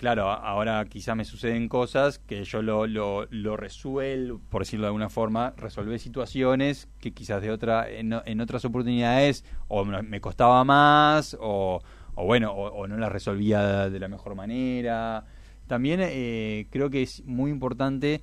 claro, 0.00 0.30
ahora 0.30 0.82
quizá 0.86 1.14
me 1.14 1.26
suceden 1.26 1.68
cosas 1.68 2.18
que 2.18 2.42
yo 2.44 2.62
lo, 2.62 2.86
lo, 2.86 3.26
lo 3.28 3.58
resuelvo, 3.58 4.40
por 4.48 4.62
decirlo 4.62 4.84
de 4.84 4.88
alguna 4.88 5.10
forma, 5.10 5.52
resolver 5.58 5.98
situaciones 6.00 6.88
que 7.00 7.12
quizás 7.12 7.42
de 7.42 7.50
otra 7.50 7.86
en, 7.86 8.14
en 8.24 8.40
otras 8.40 8.64
oportunidades 8.64 9.44
o 9.68 9.84
me 9.84 10.22
costaba 10.22 10.64
más 10.64 11.36
o, 11.38 11.82
o 12.14 12.24
bueno, 12.24 12.50
o, 12.50 12.86
no 12.86 12.96
las 12.96 13.12
resolvía 13.12 13.90
de 13.90 14.00
la 14.00 14.08
mejor 14.08 14.34
manera. 14.34 15.26
También 15.66 16.00
eh, 16.02 16.66
creo 16.70 16.88
que 16.88 17.02
es 17.02 17.22
muy 17.26 17.50
importante 17.50 18.22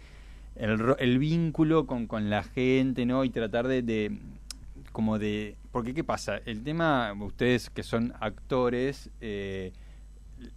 el, 0.60 0.96
el 1.00 1.20
vínculo 1.20 1.86
con, 1.86 2.08
con, 2.08 2.30
la 2.30 2.43
gente, 2.43 3.06
¿no? 3.06 3.24
Y 3.24 3.30
tratar 3.30 3.67
de, 3.67 3.82
de, 3.82 4.17
como 4.91 5.20
de... 5.20 5.56
Porque, 5.72 5.93
¿qué 5.93 6.04
pasa? 6.04 6.38
El 6.46 6.63
tema, 6.63 7.13
ustedes 7.20 7.70
que 7.70 7.84
son 7.84 8.13
actores, 8.20 9.10
eh, 9.22 9.74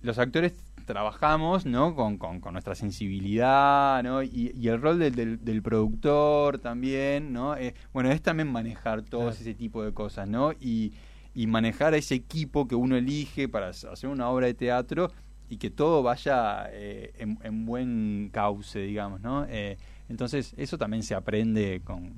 los 0.02 0.18
actores 0.18 0.54
trabajamos 0.86 1.66
¿no? 1.66 1.94
con, 1.94 2.18
con, 2.18 2.40
nuestra 2.52 2.74
sensibilidad 2.74 4.02
¿no? 4.02 4.22
y, 4.22 4.66
el 4.66 4.80
rol 4.80 4.98
del, 4.98 5.44
del, 5.44 5.62
productor 5.62 6.58
también 6.58 7.32
¿no? 7.32 7.56
Eh, 7.56 7.74
bueno 7.92 8.10
es 8.10 8.20
también 8.22 8.50
manejar 8.50 9.02
todo 9.02 9.30
ese 9.30 9.54
tipo 9.54 9.84
de 9.84 9.92
cosas 9.92 10.28
¿no? 10.28 10.52
y, 10.52 10.92
y 11.34 11.46
manejar 11.46 11.94
a 11.94 11.96
ese 11.96 12.16
equipo 12.16 12.66
que 12.66 12.74
uno 12.74 12.96
elige 12.96 13.48
para 13.48 13.68
hacer 13.68 14.08
una 14.08 14.28
obra 14.28 14.46
de 14.46 14.54
teatro 14.54 15.12
y 15.48 15.58
que 15.58 15.70
todo 15.70 16.02
vaya 16.02 16.68
eh, 16.70 17.12
en, 17.18 17.66
buen 17.66 18.30
cauce 18.32 18.80
digamos 18.80 19.20
¿no? 19.20 19.46
Eh, 19.48 19.78
entonces 20.10 20.52
eso 20.56 20.76
también 20.76 21.02
se 21.02 21.14
aprende 21.14 21.80
con, 21.84 22.12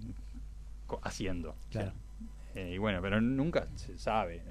haciendo 1.02 1.55
claro. 1.70 1.92
Eh, 2.55 2.72
y 2.74 2.78
bueno, 2.78 3.00
pero 3.00 3.20
nunca 3.20 3.66
se 3.76 3.96
sabe, 3.98 4.42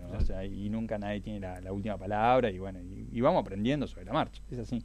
y 0.50 0.70
nunca 0.70 0.98
nadie 0.98 1.22
tiene 1.22 1.40
la, 1.40 1.72
última 1.72 1.98
palabra, 1.98 2.50
y 2.50 2.58
bueno, 2.58 2.80
y, 2.80 3.22
vamos 3.22 3.42
aprendiendo 3.42 3.86
sobre 3.86 4.06
la 4.06 4.14
marcha, 4.14 4.42
es 4.50 4.58
así. 4.58 4.84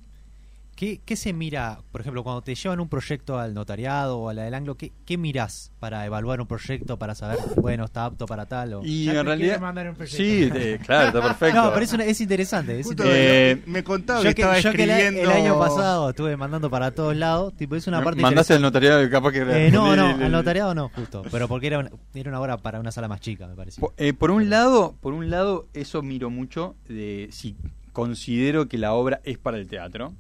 ¿Qué, 0.77 1.01
¿Qué, 1.07 1.17
se 1.17 1.33
mira, 1.33 1.79
por 1.91 2.03
ejemplo, 2.03 2.23
cuando 2.23 2.43
te 2.43 2.55
llevan 2.55 2.81
un 2.81 2.89
proyecto 2.91 3.39
al 3.39 3.55
notariado 3.55 4.19
o 4.19 4.29
a 4.29 4.35
la 4.35 4.43
del 4.43 4.53
anglo? 4.53 4.75
¿qué, 4.75 4.93
¿Qué 5.07 5.17
mirás 5.17 5.73
para 5.81 6.05
evaluar 6.05 6.39
un 6.39 6.47
proyecto, 6.47 6.99
para 6.99 7.15
saber, 7.15 7.39
bueno, 7.63 7.87
está 7.87 8.05
apto 8.05 8.27
para 8.27 8.45
tal? 8.45 8.75
O... 8.75 8.85
Y 8.85 9.09
en 9.09 9.25
realidad. 9.25 9.59
Sí, 10.05 10.51
claro, 10.85 11.07
está 11.07 11.23
perfecto. 11.29 11.63
No, 11.63 11.73
pero 11.73 11.83
es, 11.83 11.93
es 11.95 12.21
interesante. 12.21 12.79
Es 12.79 12.89
eh, 13.03 13.63
me 13.65 13.83
contaba 13.83 14.21
que, 14.21 14.29
estaba 14.29 14.59
escribiendo. 14.59 15.23
el, 15.23 15.31
año 15.31 15.59
pasado 15.59 16.11
estuve 16.11 16.37
mandando 16.37 16.69
para 16.69 16.91
todos 16.91 17.17
lados. 17.17 17.57
Tipo, 17.57 17.75
es 17.75 17.87
una 17.87 18.05
parte. 18.05 18.21
¿Mandaste 18.21 18.53
al 18.53 18.61
notariado 18.61 19.09
capaz 19.09 19.33
que 19.33 19.67
eh, 19.69 19.71
No, 19.71 19.97
no, 19.97 20.09
al 20.09 20.31
notariado 20.31 20.75
no, 20.75 20.91
justo. 20.91 21.23
Pero 21.31 21.49
porque 21.49 21.69
era 21.69 21.79
una, 21.79 21.91
era 22.13 22.29
una 22.29 22.39
obra 22.39 22.59
para 22.59 22.81
una 22.81 22.93
sala 22.93 23.09
más 23.09 23.21
chica, 23.21 23.47
me 23.47 23.55
pareció. 23.55 23.81
Por, 23.81 23.95
eh, 23.97 24.13
por 24.13 24.31
un 24.31 24.51
lado, 24.51 24.95
por 25.01 25.15
un 25.15 25.31
lado, 25.31 25.69
eso 25.73 26.03
miro 26.03 26.29
mucho 26.29 26.77
de 26.87 27.29
si 27.33 27.57
considero 27.95 28.69
que 28.69 28.77
la 28.77 28.93
obra 28.93 29.23
es 29.25 29.39
para 29.39 29.57
el 29.57 29.69
teatro 29.69 30.13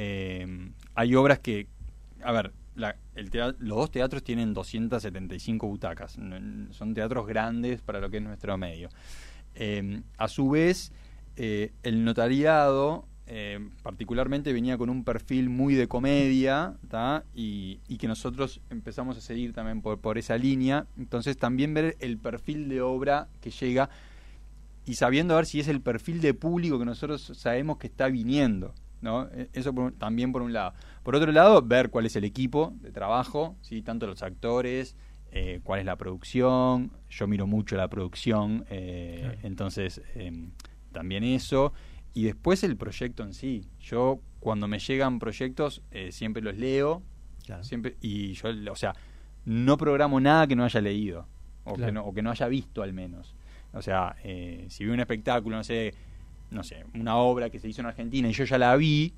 eh, 0.00 0.46
hay 0.94 1.14
obras 1.16 1.40
que, 1.40 1.66
a 2.22 2.30
ver, 2.30 2.52
el 3.16 3.30
los 3.58 3.76
dos 3.76 3.90
teatros 3.90 4.22
tienen 4.22 4.54
275 4.54 5.66
butacas, 5.66 6.12
son 6.70 6.94
teatros 6.94 7.26
grandes 7.26 7.82
para 7.82 7.98
lo 7.98 8.08
que 8.08 8.18
es 8.18 8.22
nuestro 8.22 8.56
medio. 8.56 8.90
Eh, 9.56 10.00
a 10.16 10.28
su 10.28 10.50
vez, 10.50 10.92
eh, 11.34 11.72
el 11.82 12.04
notariado 12.04 13.06
particularmente 13.82 14.54
venía 14.54 14.78
con 14.78 14.88
un 14.88 15.04
perfil 15.04 15.50
muy 15.50 15.74
de 15.74 15.86
comedia 15.86 16.78
y, 17.34 17.78
y, 17.86 17.98
que 17.98 18.08
nosotros 18.08 18.62
empezamos 18.70 19.18
a 19.18 19.20
seguir 19.20 19.52
también 19.52 19.82
por, 19.82 20.00
por 20.00 20.16
esa 20.16 20.38
línea. 20.38 20.86
Entonces 20.96 21.36
también 21.36 21.74
ver 21.74 21.96
el 22.00 22.16
perfil 22.16 22.70
de 22.70 22.80
obra 22.80 23.28
que 23.42 23.50
llega 23.50 23.90
y 24.86 24.94
sabiendo 24.94 25.34
a 25.34 25.38
ver 25.38 25.46
si 25.46 25.60
es 25.60 25.68
el 25.68 25.82
perfil 25.82 26.22
de 26.22 26.32
público 26.32 26.78
que 26.78 26.86
nosotros 26.86 27.32
sabemos 27.34 27.76
que 27.76 27.88
está 27.88 28.08
viniendo. 28.08 28.72
¿No? 29.00 29.28
E, 29.32 29.48
eso 29.52 29.72
también 29.98 30.32
por 30.32 30.42
un 30.42 30.52
lado. 30.52 30.74
Por 31.02 31.14
otro 31.16 31.32
lado, 31.32 31.62
ver 31.62 31.90
cuál 31.90 32.06
es 32.06 32.16
el 32.16 32.24
equipo 32.24 32.72
de 32.80 32.90
trabajo, 32.90 33.56
¿sí? 33.62 33.82
tanto 33.82 34.06
los 34.06 34.22
actores, 34.22 34.96
eh, 35.30 35.60
cuál 35.62 35.80
es 35.80 35.86
la 35.86 35.96
producción. 35.96 36.90
Yo 37.10 37.26
miro 37.26 37.46
mucho 37.46 37.76
la 37.76 37.88
producción, 37.88 38.64
eh, 38.70 39.38
entonces 39.42 40.02
em, 40.14 40.50
también 40.92 41.24
eso. 41.24 41.72
Y 42.14 42.24
después 42.24 42.64
el 42.64 42.76
proyecto 42.76 43.22
en 43.22 43.34
sí. 43.34 43.68
Yo 43.80 44.20
cuando 44.40 44.68
me 44.68 44.78
llegan 44.78 45.18
proyectos 45.18 45.82
eh, 45.90 46.12
siempre 46.12 46.42
los 46.42 46.56
leo. 46.56 47.02
Siempre, 47.62 47.96
y 48.02 48.34
yo, 48.34 48.50
o 48.70 48.76
sea, 48.76 48.94
no 49.46 49.78
programo 49.78 50.20
nada 50.20 50.46
que 50.46 50.54
no 50.54 50.64
haya 50.64 50.82
leído 50.82 51.26
o, 51.64 51.76
que, 51.76 51.90
no, 51.90 52.04
o 52.04 52.12
que 52.12 52.20
no 52.20 52.30
haya 52.30 52.46
visto 52.46 52.82
al 52.82 52.92
menos. 52.92 53.34
O 53.72 53.80
sea, 53.80 54.16
si 54.68 54.84
vi 54.84 54.90
un 54.90 55.00
espectáculo, 55.00 55.56
no 55.56 55.64
sé, 55.64 55.94
no 56.50 56.62
sé, 56.62 56.84
una 56.94 57.16
obra 57.16 57.50
que 57.50 57.58
se 57.58 57.68
hizo 57.68 57.80
en 57.80 57.86
Argentina 57.86 58.28
y 58.28 58.32
yo 58.32 58.44
ya 58.44 58.58
la 58.58 58.74
vi, 58.76 59.14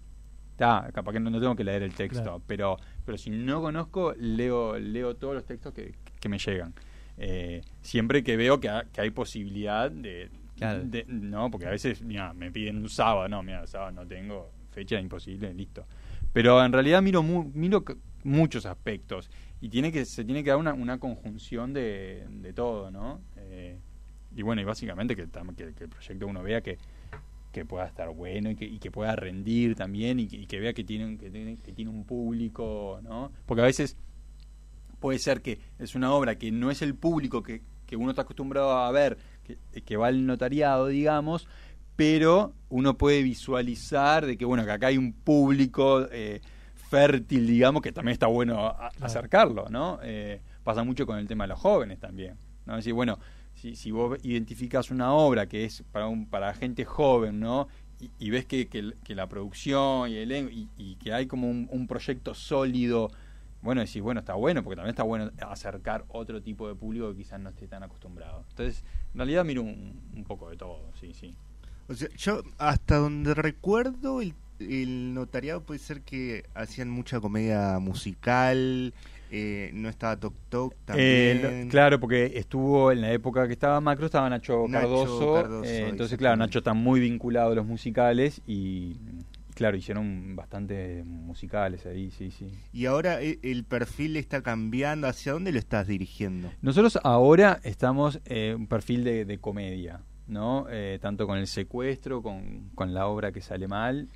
está, 0.52 0.90
capaz 0.92 1.12
que 1.12 1.20
no, 1.20 1.30
tengo 1.40 1.56
que 1.56 1.64
leer 1.64 1.82
el 1.82 1.94
texto, 1.94 2.42
pero 2.46 2.76
pero 3.04 3.16
si 3.16 3.30
no 3.30 3.60
conozco, 3.60 4.14
leo 4.18 4.78
leo 4.78 5.16
todos 5.16 5.34
los 5.34 5.44
textos 5.44 5.72
que, 5.72 5.94
que 6.20 6.28
me 6.28 6.38
llegan. 6.38 6.74
Eh, 7.16 7.60
siempre 7.82 8.22
que 8.22 8.36
veo 8.36 8.60
que, 8.60 8.70
que 8.92 9.00
hay 9.00 9.10
posibilidad 9.10 9.90
de, 9.90 10.30
no, 11.06 11.50
porque 11.50 11.66
a 11.66 11.70
veces, 11.70 12.02
mira, 12.02 12.32
me 12.34 12.50
piden 12.50 12.78
un 12.78 12.88
sábado, 12.88 13.28
no, 13.28 13.42
mira, 13.42 13.66
sábado 13.66 13.92
no 13.92 14.06
tengo, 14.06 14.50
fecha 14.70 15.00
imposible, 15.00 15.52
listo. 15.54 15.86
Pero 16.32 16.64
en 16.64 16.72
realidad 16.72 17.02
miro 17.02 17.22
miro 17.22 17.84
muchos 18.22 18.66
aspectos 18.66 19.30
y 19.60 19.68
tiene 19.68 19.90
que 19.90 20.04
se 20.04 20.24
tiene 20.24 20.44
que 20.44 20.50
dar 20.50 20.58
una, 20.58 20.74
una 20.74 20.98
conjunción 20.98 21.72
de, 21.72 22.26
de 22.28 22.52
todo, 22.52 22.90
¿no? 22.90 23.20
Eh, 23.36 23.78
y 24.34 24.42
bueno, 24.42 24.62
y 24.62 24.64
básicamente 24.64 25.16
que, 25.16 25.26
que, 25.26 25.74
que 25.74 25.84
el 25.84 25.90
proyecto 25.90 26.26
uno 26.26 26.42
vea 26.42 26.60
que, 26.60 26.78
que 27.52 27.64
pueda 27.64 27.86
estar 27.86 28.08
bueno 28.10 28.50
y 28.50 28.56
que, 28.56 28.64
y 28.64 28.78
que 28.78 28.90
pueda 28.90 29.16
rendir 29.16 29.74
también 29.74 30.20
y 30.20 30.26
que, 30.28 30.60
vea 30.60 30.72
que 30.72 30.84
tiene, 30.84 31.18
que 31.18 31.30
tiene, 31.30 31.58
que 31.58 31.72
tiene 31.72 31.90
un 31.90 32.04
público, 32.04 33.00
¿no? 33.02 33.32
Porque 33.46 33.62
a 33.62 33.66
veces 33.66 33.96
puede 35.00 35.18
ser 35.18 35.42
que 35.42 35.58
es 35.78 35.94
una 35.94 36.12
obra 36.12 36.36
que 36.36 36.52
no 36.52 36.70
es 36.70 36.82
el 36.82 36.94
público 36.94 37.42
que, 37.42 37.62
que 37.86 37.96
uno 37.96 38.10
está 38.10 38.22
acostumbrado 38.22 38.70
a 38.70 38.90
ver, 38.92 39.18
que, 39.42 39.58
que 39.82 39.96
va 39.96 40.08
al 40.08 40.26
notariado, 40.26 40.86
digamos, 40.86 41.48
pero 41.96 42.54
uno 42.68 42.96
puede 42.96 43.22
visualizar 43.22 44.24
de 44.24 44.38
que, 44.38 44.44
bueno, 44.44 44.64
que 44.64 44.70
acá 44.70 44.86
hay 44.86 44.96
un 44.96 45.12
público 45.12 46.06
eh, 46.10 46.40
fértil, 46.88 47.46
digamos, 47.46 47.82
que 47.82 47.92
también 47.92 48.12
está 48.12 48.26
bueno 48.26 48.74
acercarlo, 49.00 49.68
¿no? 49.68 49.98
Eh, 50.02 50.40
pasa 50.62 50.84
mucho 50.84 51.06
con 51.06 51.18
el 51.18 51.26
tema 51.26 51.44
de 51.44 51.48
los 51.48 51.58
jóvenes 51.58 51.98
también, 51.98 52.36
¿no? 52.64 52.74
Es 52.74 52.78
decir, 52.78 52.94
bueno, 52.94 53.18
si, 53.60 53.76
si 53.76 53.90
vos 53.90 54.18
identificas 54.22 54.90
una 54.90 55.12
obra 55.12 55.46
que 55.46 55.64
es 55.64 55.82
para, 55.92 56.06
un, 56.06 56.26
para 56.26 56.54
gente 56.54 56.84
joven, 56.84 57.40
¿no? 57.40 57.68
Y, 58.18 58.30
ves 58.30 58.46
que, 58.46 58.66
que, 58.68 59.14
la 59.14 59.28
producción 59.28 60.10
y, 60.10 60.16
el, 60.16 60.32
y, 60.78 60.94
que 60.96 61.12
hay 61.12 61.26
como 61.26 61.50
un, 61.50 61.86
proyecto 61.86 62.32
sólido, 62.32 63.10
bueno, 63.60 63.82
decís, 63.82 64.00
bueno, 64.00 64.20
está 64.20 64.32
bueno, 64.32 64.64
porque 64.64 64.76
también 64.76 64.94
está 64.94 65.02
bueno 65.02 65.30
acercar 65.46 66.06
otro 66.08 66.40
tipo 66.40 66.66
de 66.66 66.74
público 66.74 67.10
que 67.10 67.18
quizás 67.18 67.38
no 67.38 67.50
esté 67.50 67.68
tan 67.68 67.82
acostumbrado. 67.82 68.46
Entonces, 68.48 68.82
en 69.12 69.18
realidad 69.18 69.44
miro 69.44 69.60
un, 69.60 70.00
un 70.16 70.24
poco 70.24 70.48
de 70.48 70.56
todo, 70.56 70.90
sí, 70.98 71.12
sí. 71.12 71.36
O 71.88 71.94
sea, 71.94 72.08
yo 72.16 72.42
hasta 72.56 72.96
donde 72.96 73.34
recuerdo 73.34 74.22
el, 74.22 74.32
el 74.60 75.12
notariado 75.12 75.62
puede 75.62 75.80
ser 75.80 76.00
que 76.00 76.46
hacían 76.54 76.88
mucha 76.88 77.20
comedia 77.20 77.78
musical, 77.80 78.94
eh, 79.32 79.70
no 79.74 79.88
estaba 79.88 80.18
Tok 80.18 80.34
Tok 80.48 80.72
eh, 80.96 81.38
también. 81.40 81.68
claro, 81.68 82.00
porque 82.00 82.32
estuvo 82.34 82.90
en 82.90 83.00
la 83.00 83.12
época 83.12 83.46
que 83.46 83.52
estaba 83.52 83.80
Macro, 83.80 84.06
estaba 84.06 84.28
Nacho, 84.28 84.66
Cardoso. 84.70 85.64
Eh, 85.64 85.86
entonces, 85.88 86.18
claro, 86.18 86.36
Nacho 86.36 86.58
está 86.58 86.74
muy 86.74 86.98
vinculado 86.98 87.52
a 87.52 87.54
los 87.54 87.64
musicales 87.64 88.42
y, 88.46 88.96
claro, 89.54 89.76
hicieron 89.76 90.34
bastante 90.34 91.04
musicales 91.04 91.86
ahí, 91.86 92.10
sí, 92.10 92.32
sí. 92.32 92.50
Y 92.72 92.86
ahora 92.86 93.20
el 93.20 93.64
perfil 93.64 94.16
está 94.16 94.42
cambiando. 94.42 95.06
¿Hacia 95.06 95.32
dónde 95.32 95.52
lo 95.52 95.58
estás 95.58 95.86
dirigiendo? 95.86 96.50
Nosotros 96.60 96.98
ahora 97.04 97.60
estamos 97.62 98.20
un 98.28 98.66
perfil 98.66 99.04
de, 99.04 99.38
comedia. 99.40 100.00
¿no? 100.26 100.66
tanto 101.00 101.26
con 101.26 101.38
el 101.38 101.48
secuestro, 101.48 102.22
con, 102.22 102.70
con 102.76 102.94
la 102.94 103.08
obra 103.08 103.32
que 103.32 103.40
sale 103.40 103.66
mal, 103.66 104.08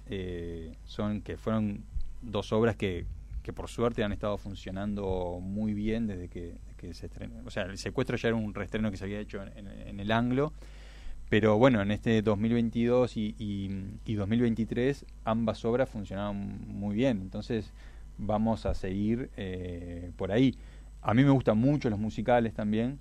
son 0.84 1.22
que 1.22 1.36
fueron 1.36 1.84
dos 2.22 2.52
obras 2.52 2.76
que, 2.76 3.06
que 3.44 3.52
por 3.52 3.68
suerte 3.68 4.02
han 4.02 4.12
estado 4.12 4.38
funcionando 4.38 5.38
muy 5.40 5.74
bien 5.74 6.06
desde 6.06 6.28
que, 6.28 6.56
se 6.92 7.06
estrenó. 7.06 7.36
O 7.46 7.50
sea, 7.50 7.62
el 7.62 7.78
secuestro 7.78 8.16
ya 8.18 8.28
era 8.28 8.36
un 8.36 8.52
reestreno 8.52 8.90
que 8.90 8.98
se 8.98 9.04
había 9.04 9.18
hecho 9.18 9.42
en, 9.42 10.00
el 10.00 10.12
anglo, 10.12 10.52
pero 11.30 11.56
bueno, 11.56 11.80
en 11.80 11.90
este 11.90 12.20
2022 12.20 13.16
y, 13.16 13.34
y, 13.38 14.14
2023 14.14 15.06
ambas 15.24 15.64
obras 15.64 15.88
funcionaban 15.88 16.36
muy 16.68 16.94
bien, 16.94 17.22
entonces 17.22 17.72
vamos 18.18 18.66
a 18.66 18.74
seguir 18.74 19.30
eh, 19.36 20.10
por 20.16 20.30
ahí. 20.30 20.58
A 21.00 21.14
mí 21.14 21.24
me 21.24 21.30
gustan 21.30 21.56
mucho 21.56 21.88
los 21.88 21.98
musicales 21.98 22.52
también. 22.52 22.98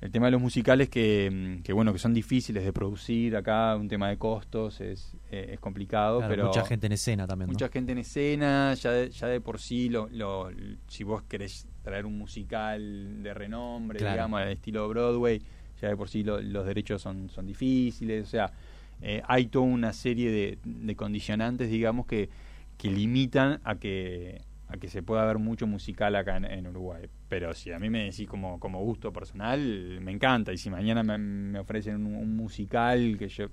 El 0.00 0.10
tema 0.10 0.26
de 0.26 0.32
los 0.32 0.42
musicales 0.42 0.90
que, 0.90 1.60
que, 1.64 1.72
bueno 1.72 1.92
que 1.92 1.98
son 1.98 2.12
difíciles 2.12 2.64
de 2.64 2.72
producir 2.72 3.34
acá, 3.34 3.74
un 3.76 3.88
tema 3.88 4.10
de 4.10 4.18
costos 4.18 4.80
es, 4.82 5.16
eh, 5.30 5.52
es 5.54 5.60
complicado, 5.60 6.22
pero 6.28 6.46
mucha 6.46 6.66
gente 6.66 6.86
en 6.86 6.92
escena 6.92 7.26
también. 7.26 7.48
Mucha 7.50 7.68
gente 7.68 7.92
en 7.92 7.98
escena, 7.98 8.74
ya 8.74 8.92
de, 8.92 9.10
ya 9.10 9.26
de 9.26 9.40
por 9.40 9.58
sí, 9.58 9.88
lo, 9.88 10.08
lo, 10.10 10.50
si 10.86 11.02
vos 11.02 11.22
querés 11.22 11.66
traer 11.82 12.04
un 12.04 12.18
musical 12.18 13.22
de 13.22 13.32
renombre, 13.32 13.98
digamos, 13.98 14.38
al 14.38 14.48
estilo 14.48 14.86
Broadway, 14.88 15.40
ya 15.80 15.88
de 15.88 15.96
por 15.96 16.10
sí 16.10 16.22
los 16.22 16.66
derechos 16.66 17.00
son, 17.00 17.30
son 17.30 17.46
difíciles, 17.46 18.26
o 18.26 18.30
sea, 18.30 18.52
eh, 19.00 19.22
hay 19.26 19.46
toda 19.46 19.64
una 19.64 19.94
serie 19.94 20.30
de, 20.30 20.58
de 20.64 20.94
condicionantes, 20.94 21.70
digamos, 21.70 22.06
que, 22.06 22.28
que 22.76 22.90
limitan 22.90 23.60
a 23.64 23.76
que 23.76 24.42
a 24.68 24.76
que 24.76 24.88
se 24.88 25.02
pueda 25.02 25.24
ver 25.24 25.38
mucho 25.38 25.66
musical 25.66 26.16
acá 26.16 26.36
en, 26.36 26.66
Uruguay. 26.66 27.08
Pero 27.28 27.54
si 27.54 27.72
a 27.72 27.78
mí 27.78 27.88
me 27.90 28.04
decís 28.04 28.28
como, 28.28 28.58
como 28.58 28.82
gusto 28.82 29.12
personal, 29.12 30.00
me 30.00 30.12
encanta. 30.12 30.52
Y 30.52 30.58
si 30.58 30.70
mañana 30.70 31.02
me, 31.02 31.58
ofrecen 31.58 32.06
un, 32.06 32.36
musical 32.36 33.16
que 33.18 33.28
yo... 33.28 33.46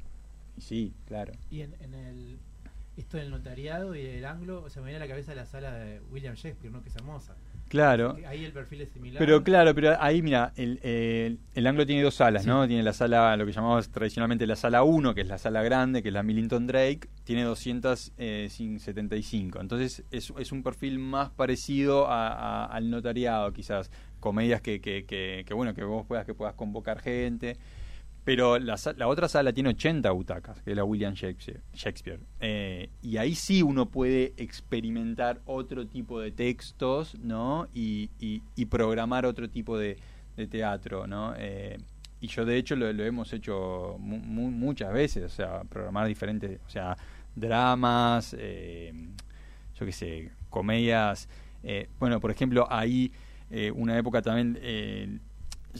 Y 0.57 0.61
sí, 0.61 0.93
claro. 1.05 1.33
Y 1.49 1.61
en, 1.61 1.75
en 1.81 1.93
el, 1.93 2.39
esto 2.97 3.17
del 3.17 3.31
notariado 3.31 3.95
y 3.95 4.05
el 4.05 4.25
anglo, 4.25 4.63
o 4.63 4.69
sea, 4.69 4.81
me 4.81 4.89
viene 4.89 5.03
a 5.03 5.07
la 5.07 5.09
cabeza 5.09 5.33
la 5.33 5.45
sala 5.45 5.71
de 5.73 5.99
William 6.11 6.35
Shakespeare, 6.35 6.71
¿no? 6.71 6.81
Que 6.81 6.89
es 6.89 6.95
hermosa. 6.95 7.35
Claro. 7.73 8.15
Ahí 8.27 8.45
el 8.45 8.51
perfil 8.51 8.81
es 8.81 8.91
similar. 8.91 9.17
Pero 9.17 9.43
claro, 9.43 9.73
pero 9.73 9.97
ahí 9.99 10.21
mira, 10.21 10.53
el, 10.57 10.79
el, 11.55 11.65
Anglo 11.65 11.87
tiene 11.87 12.03
dos 12.03 12.13
salas, 12.13 12.45
¿no? 12.45 12.67
Tiene 12.67 12.83
la 12.83 12.93
sala, 12.93 13.35
lo 13.35 13.47
que 13.47 13.51
llamamos 13.51 13.89
tradicionalmente 13.89 14.45
la 14.45 14.55
sala 14.55 14.83
1, 14.83 15.15
que 15.15 15.21
es 15.21 15.27
la 15.27 15.39
sala 15.39 15.63
grande, 15.63 16.03
que 16.03 16.09
es 16.09 16.13
la 16.13 16.21
Millington 16.21 16.67
Drake, 16.67 17.09
tiene 17.23 17.41
275. 17.41 19.59
Entonces 19.59 20.03
es, 20.11 20.31
es 20.37 20.51
un 20.51 20.61
perfil 20.61 20.99
más 20.99 21.31
parecido 21.31 22.11
al 22.11 22.91
notariado, 22.91 23.51
quizás. 23.53 23.89
Comedias 24.19 24.61
que, 24.61 24.79
que, 24.79 25.05
que, 25.05 25.43
que, 25.43 25.53
bueno, 25.55 25.73
que 25.73 25.83
vos 25.83 26.05
puedas, 26.05 26.27
que 26.27 26.35
puedas 26.35 26.53
convocar 26.53 26.99
gente. 26.99 27.57
Pero 28.23 28.57
la, 28.57 28.75
la, 28.95 29.07
otra 29.07 29.27
sala 29.27 29.51
tiene 29.51 29.69
80 29.69 30.09
butacas, 30.11 30.61
que 30.61 30.71
es 30.71 30.77
la 30.77 30.85
William 30.85 31.13
Shakespeare. 31.13 31.61
Shakespeare. 31.73 32.19
Eh, 32.39 32.89
y 33.01 33.17
ahí 33.17 33.35
sí 33.35 33.61
uno 33.61 33.89
puede 33.89 34.33
experimentar 34.37 35.41
otro 35.45 35.87
tipo 35.87 36.21
de 36.21 36.31
textos, 36.31 37.19
¿no? 37.19 37.67
Y, 37.73 38.09
y, 38.19 38.65
programar 38.65 39.25
otro 39.25 39.49
tipo 39.49 39.77
de, 39.77 39.97
de 40.37 40.47
teatro, 40.47 41.05
¿no? 41.05 41.33
Eh, 41.37 41.77
y 42.21 42.27
yo 42.27 42.45
de 42.45 42.55
hecho 42.55 42.77
lo, 42.77 42.87
hemos 42.87 43.33
hecho 43.33 43.97
muchas 43.99 44.93
veces, 44.93 45.25
o 45.25 45.35
sea, 45.35 45.63
programar 45.65 46.07
diferentes, 46.07 46.61
o 46.65 46.69
sea, 46.69 46.95
dramas, 47.35 48.33
eh, 48.39 48.93
yo 49.77 49.85
qué 49.85 49.91
sé, 49.91 50.31
comedias. 50.49 51.27
bueno, 51.99 52.21
por 52.21 52.31
ejemplo, 52.31 52.65
ahí 52.69 53.11
una 53.75 53.97
época 53.97 54.21
también 54.21 55.19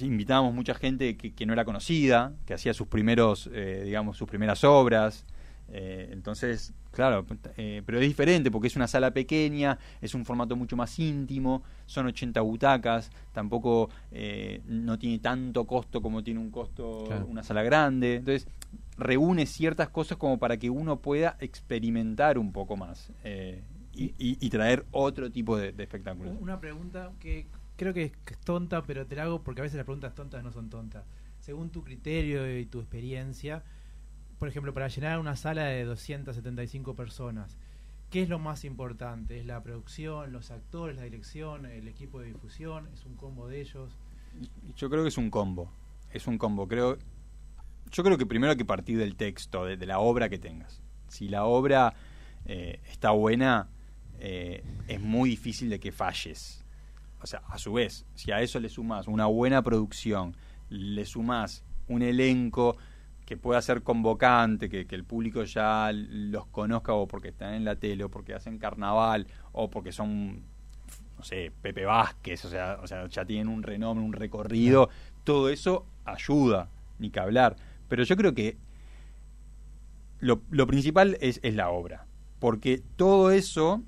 invitábamos 0.01 0.53
mucha 0.53 0.73
gente 0.73 1.17
que, 1.17 1.45
no 1.45 1.53
era 1.53 1.65
conocida, 1.65 2.34
que 2.45 2.53
hacía 2.53 2.73
sus 2.73 2.88
primeros, 2.88 3.49
eh, 3.53 3.84
digamos, 3.86 4.17
sus 4.17 4.27
primeras 4.27 4.63
obras. 4.63 5.25
Eh, 5.69 6.10
entonces, 6.12 6.73
claro, 6.91 7.25
eh, 7.58 7.82
pero 7.86 7.99
es 7.99 8.08
diferente 8.08 8.51
porque 8.51 8.67
es 8.67 8.75
una 8.75 8.88
sala 8.88 9.12
pequeña, 9.12 9.77
es 10.01 10.13
un 10.13 10.25
formato 10.25 10.56
mucho 10.56 10.75
más 10.75 10.97
íntimo, 10.99 11.63
son 11.86 12.08
80 12.08 12.41
butacas, 12.41 13.12
tampoco 13.32 13.89
no 14.65 14.99
tiene 14.99 15.19
tanto 15.19 15.65
costo 15.65 16.01
como 16.01 16.23
tiene 16.23 16.39
un 16.39 16.51
costo 16.51 17.06
una 17.27 17.43
sala 17.43 17.63
grande. 17.63 18.15
Entonces, 18.15 18.47
reúne 18.97 19.45
ciertas 19.45 19.89
cosas 19.89 20.17
como 20.17 20.38
para 20.38 20.58
que 20.58 20.69
uno 20.69 20.99
pueda 20.99 21.38
experimentar 21.39 22.38
un 22.38 22.51
poco 22.51 22.75
más 22.75 23.12
y, 23.95 24.49
traer 24.49 24.86
otro 24.91 25.32
tipo 25.32 25.58
de, 25.58 25.71
de 25.71 25.84
espectáculos. 25.84 26.36
Una 26.39 26.60
pregunta 26.60 27.12
que 27.19 27.47
creo 27.75 27.93
que 27.93 28.03
es 28.03 28.12
tonta, 28.43 28.83
pero 28.83 29.05
te 29.05 29.15
la 29.15 29.23
hago 29.23 29.43
porque 29.43 29.62
a 29.62 29.63
veces 29.63 29.77
las 29.77 29.86
preguntas 29.86 30.15
tontas 30.15 30.43
no 30.43 30.51
son 30.51 30.69
tontas. 30.69 31.05
Según 31.39 31.69
tu 31.69 31.83
criterio 31.83 32.57
y 32.57 32.65
tu 32.65 32.79
experiencia, 32.79 33.63
por 34.39 34.47
ejemplo, 34.47 34.73
para 34.73 34.88
llenar 34.88 35.19
una 35.19 35.36
sala 35.36 35.65
de 35.65 35.83
275 35.83 36.95
personas, 36.95 37.57
¿qué 38.09 38.21
es 38.21 38.29
lo 38.29 38.39
más 38.39 38.63
importante? 38.63 39.39
¿Es 39.39 39.45
la 39.45 39.62
producción, 39.62 40.31
los 40.31 40.51
actores, 40.51 40.95
la 40.95 41.03
dirección, 41.03 41.65
el 41.65 41.88
equipo 41.88 42.21
de 42.21 42.27
difusión? 42.27 42.88
¿Es 42.93 43.05
un 43.05 43.15
combo 43.15 43.47
de 43.47 43.62
ellos? 43.62 43.97
Yo 44.75 44.89
creo 44.89 45.03
que 45.03 45.09
es 45.09 45.17
un 45.17 45.29
combo. 45.29 45.71
Es 46.12 46.27
un 46.27 46.38
combo. 46.38 46.67
Creo, 46.67 46.97
yo 47.91 48.03
creo 48.03 48.17
que 48.17 48.25
primero 48.25 48.51
hay 48.51 48.57
que 48.57 48.65
partir 48.65 48.97
del 48.97 49.15
texto, 49.15 49.65
de, 49.65 49.86
la 49.86 49.99
obra 49.99 50.29
que 50.29 50.38
tengas. 50.38 50.81
Si 51.07 51.27
la 51.27 51.45
obra 51.45 51.93
eh, 52.45 52.79
está 52.89 53.12
buena, 53.12 53.69
eh, 54.19 54.63
es 54.88 55.01
muy 55.01 55.29
difícil 55.31 55.69
de 55.69 55.79
que 55.79 55.91
falles 55.91 56.62
o 57.23 57.25
sea, 57.25 57.41
a 57.47 57.57
su 57.57 57.71
vez, 57.71 58.05
si 58.15 58.31
a 58.33 58.41
eso 58.41 58.59
le 58.59 58.67
sumas 58.67 59.07
una 59.07 59.27
buena 59.27 59.62
producción, 59.62 60.36
le 60.69 61.05
sumas 61.05 61.63
un 61.88 62.01
elenco 62.01 62.75
que 63.25 63.38
pueda 63.38 63.62
ser 63.62 63.81
convocante, 63.81 64.69
que, 64.69 64.86
el 64.89 65.05
público 65.05 65.43
ya 65.45 65.91
los 65.93 66.45
conozca 66.47 66.91
o 66.93 67.07
porque 67.07 67.29
están 67.29 67.53
en 67.53 67.63
la 67.63 67.77
tele 67.77 68.03
o 68.03 68.09
porque 68.09 68.33
hacen 68.33 68.59
carnaval 68.59 69.27
o 69.53 69.69
porque 69.69 69.93
son, 69.93 70.43
no 71.17 71.23
sé, 71.23 71.53
Pepe 71.62 71.86
Vázquez, 71.86 72.43
o 72.43 72.49
sea, 72.49 72.77
o 72.83 72.88
sea 72.88 73.07
ya 73.07 73.23
tienen 73.23 73.47
un 73.47 73.63
renombre, 73.63 74.03
un 74.03 74.12
recorrido, 74.12 74.89
todo 75.23 75.47
eso 75.47 75.86
ayuda, 76.03 76.69
ni 76.99 77.09
que 77.09 77.21
hablar. 77.21 77.55
Pero 77.88 78.03
yo 78.03 78.17
creo 78.17 78.33
que 78.33 78.57
lo, 80.19 80.41
lo 80.49 80.67
principal 80.67 81.17
es, 81.21 81.39
es 81.41 81.55
la 81.55 81.69
obra, 81.69 82.05
porque 82.39 82.83
todo 82.97 83.31
eso 83.31 83.81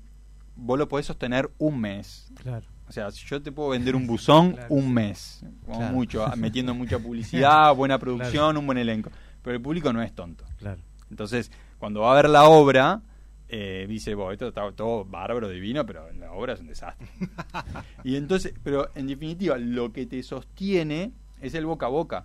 vos 0.54 0.78
lo 0.78 0.88
podés 0.88 1.04
sostener 1.04 1.50
un 1.58 1.82
mes. 1.82 2.32
Claro. 2.36 2.75
O 2.88 2.92
sea, 2.92 3.08
yo 3.08 3.42
te 3.42 3.50
puedo 3.50 3.70
vender 3.70 3.96
un 3.96 4.06
buzón 4.06 4.56
un 4.68 4.92
mes, 4.92 5.44
como 5.64 5.90
mucho, 5.90 6.26
metiendo 6.36 6.74
mucha 6.74 6.98
publicidad, 6.98 7.74
buena 7.74 7.98
producción, 7.98 8.56
un 8.56 8.66
buen 8.66 8.78
elenco. 8.78 9.10
Pero 9.42 9.56
el 9.56 9.62
público 9.62 9.92
no 9.92 10.02
es 10.02 10.14
tonto. 10.14 10.44
Claro. 10.58 10.80
Entonces, 11.10 11.50
cuando 11.78 12.00
va 12.00 12.12
a 12.12 12.16
ver 12.16 12.30
la 12.30 12.44
obra, 12.44 13.02
eh, 13.48 13.86
dice, 13.88 14.14
bueno, 14.14 14.32
esto 14.32 14.48
está 14.48 14.70
todo 14.72 15.04
bárbaro, 15.04 15.48
divino, 15.48 15.84
pero 15.84 16.12
la 16.12 16.32
obra 16.32 16.54
es 16.54 16.60
un 16.60 16.68
desastre. 16.68 17.08
y 18.04 18.16
entonces, 18.16 18.54
pero 18.62 18.90
en 18.94 19.06
definitiva, 19.08 19.58
lo 19.58 19.92
que 19.92 20.06
te 20.06 20.22
sostiene 20.22 21.12
es 21.40 21.54
el 21.54 21.66
boca 21.66 21.86
a 21.86 21.90
boca. 21.90 22.24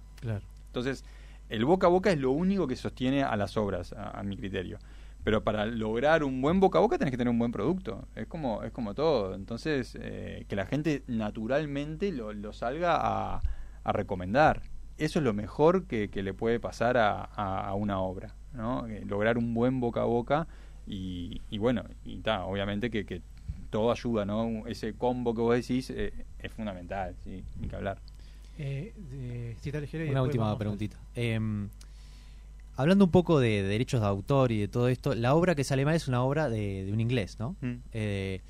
Entonces, 0.67 1.03
el 1.49 1.65
boca 1.65 1.87
a 1.87 1.89
boca 1.89 2.11
es 2.11 2.19
lo 2.19 2.31
único 2.31 2.67
que 2.67 2.75
sostiene 2.75 3.23
a 3.23 3.35
las 3.35 3.57
obras, 3.57 3.93
a 3.93 4.21
mi 4.23 4.37
criterio 4.37 4.79
pero 5.23 5.43
para 5.43 5.65
lograr 5.65 6.23
un 6.23 6.41
buen 6.41 6.59
boca 6.59 6.79
a 6.79 6.81
boca 6.81 6.97
tenés 6.97 7.11
que 7.11 7.17
tener 7.17 7.31
un 7.31 7.39
buen 7.39 7.51
producto. 7.51 8.07
Es 8.15 8.27
como, 8.27 8.63
es 8.63 8.71
como 8.71 8.93
todo. 8.93 9.35
Entonces, 9.35 9.97
eh, 9.99 10.45
que 10.47 10.55
la 10.55 10.65
gente 10.65 11.03
naturalmente 11.07 12.11
lo, 12.11 12.33
lo 12.33 12.53
salga 12.53 12.95
a, 12.95 13.41
a, 13.83 13.91
recomendar. 13.91 14.63
Eso 14.97 15.19
es 15.19 15.25
lo 15.25 15.33
mejor 15.33 15.85
que, 15.85 16.09
que 16.09 16.23
le 16.23 16.33
puede 16.33 16.59
pasar 16.59 16.97
a, 16.97 17.23
a, 17.23 17.73
una 17.75 17.99
obra. 17.99 18.35
¿no? 18.53 18.87
Eh, 18.87 19.03
lograr 19.05 19.37
un 19.37 19.53
buen 19.53 19.79
boca 19.79 20.01
a 20.01 20.05
boca 20.05 20.47
y, 20.87 21.41
y 21.49 21.57
bueno, 21.57 21.83
y 22.03 22.19
ta, 22.19 22.45
obviamente 22.45 22.89
que, 22.89 23.05
que 23.05 23.21
todo 23.69 23.91
ayuda, 23.91 24.25
¿no? 24.25 24.67
Ese 24.67 24.93
combo 24.93 25.33
que 25.33 25.41
vos 25.41 25.55
decís 25.55 25.89
eh, 25.91 26.13
es 26.39 26.51
fundamental, 26.51 27.15
¿sí? 27.23 27.43
Ni 27.59 27.67
que 27.67 27.75
hablar. 27.75 27.99
Una 30.11 30.23
última 30.23 30.57
preguntita. 30.57 30.97
Hablando 32.81 33.05
un 33.05 33.11
poco 33.11 33.39
de, 33.39 33.61
derechos 33.61 34.01
de 34.01 34.07
autor 34.07 34.51
y 34.51 34.59
de 34.59 34.67
todo 34.67 34.87
esto, 34.87 35.13
la 35.13 35.35
obra 35.35 35.53
que 35.53 35.63
sale 35.63 35.85
mal 35.85 35.93
es 35.93 36.07
una 36.07 36.23
obra 36.23 36.49
de, 36.49 36.89
un 36.91 36.99
inglés, 36.99 37.37
¿no? 37.39 37.55
Mm. 37.61 37.75
Eh, 37.93 38.41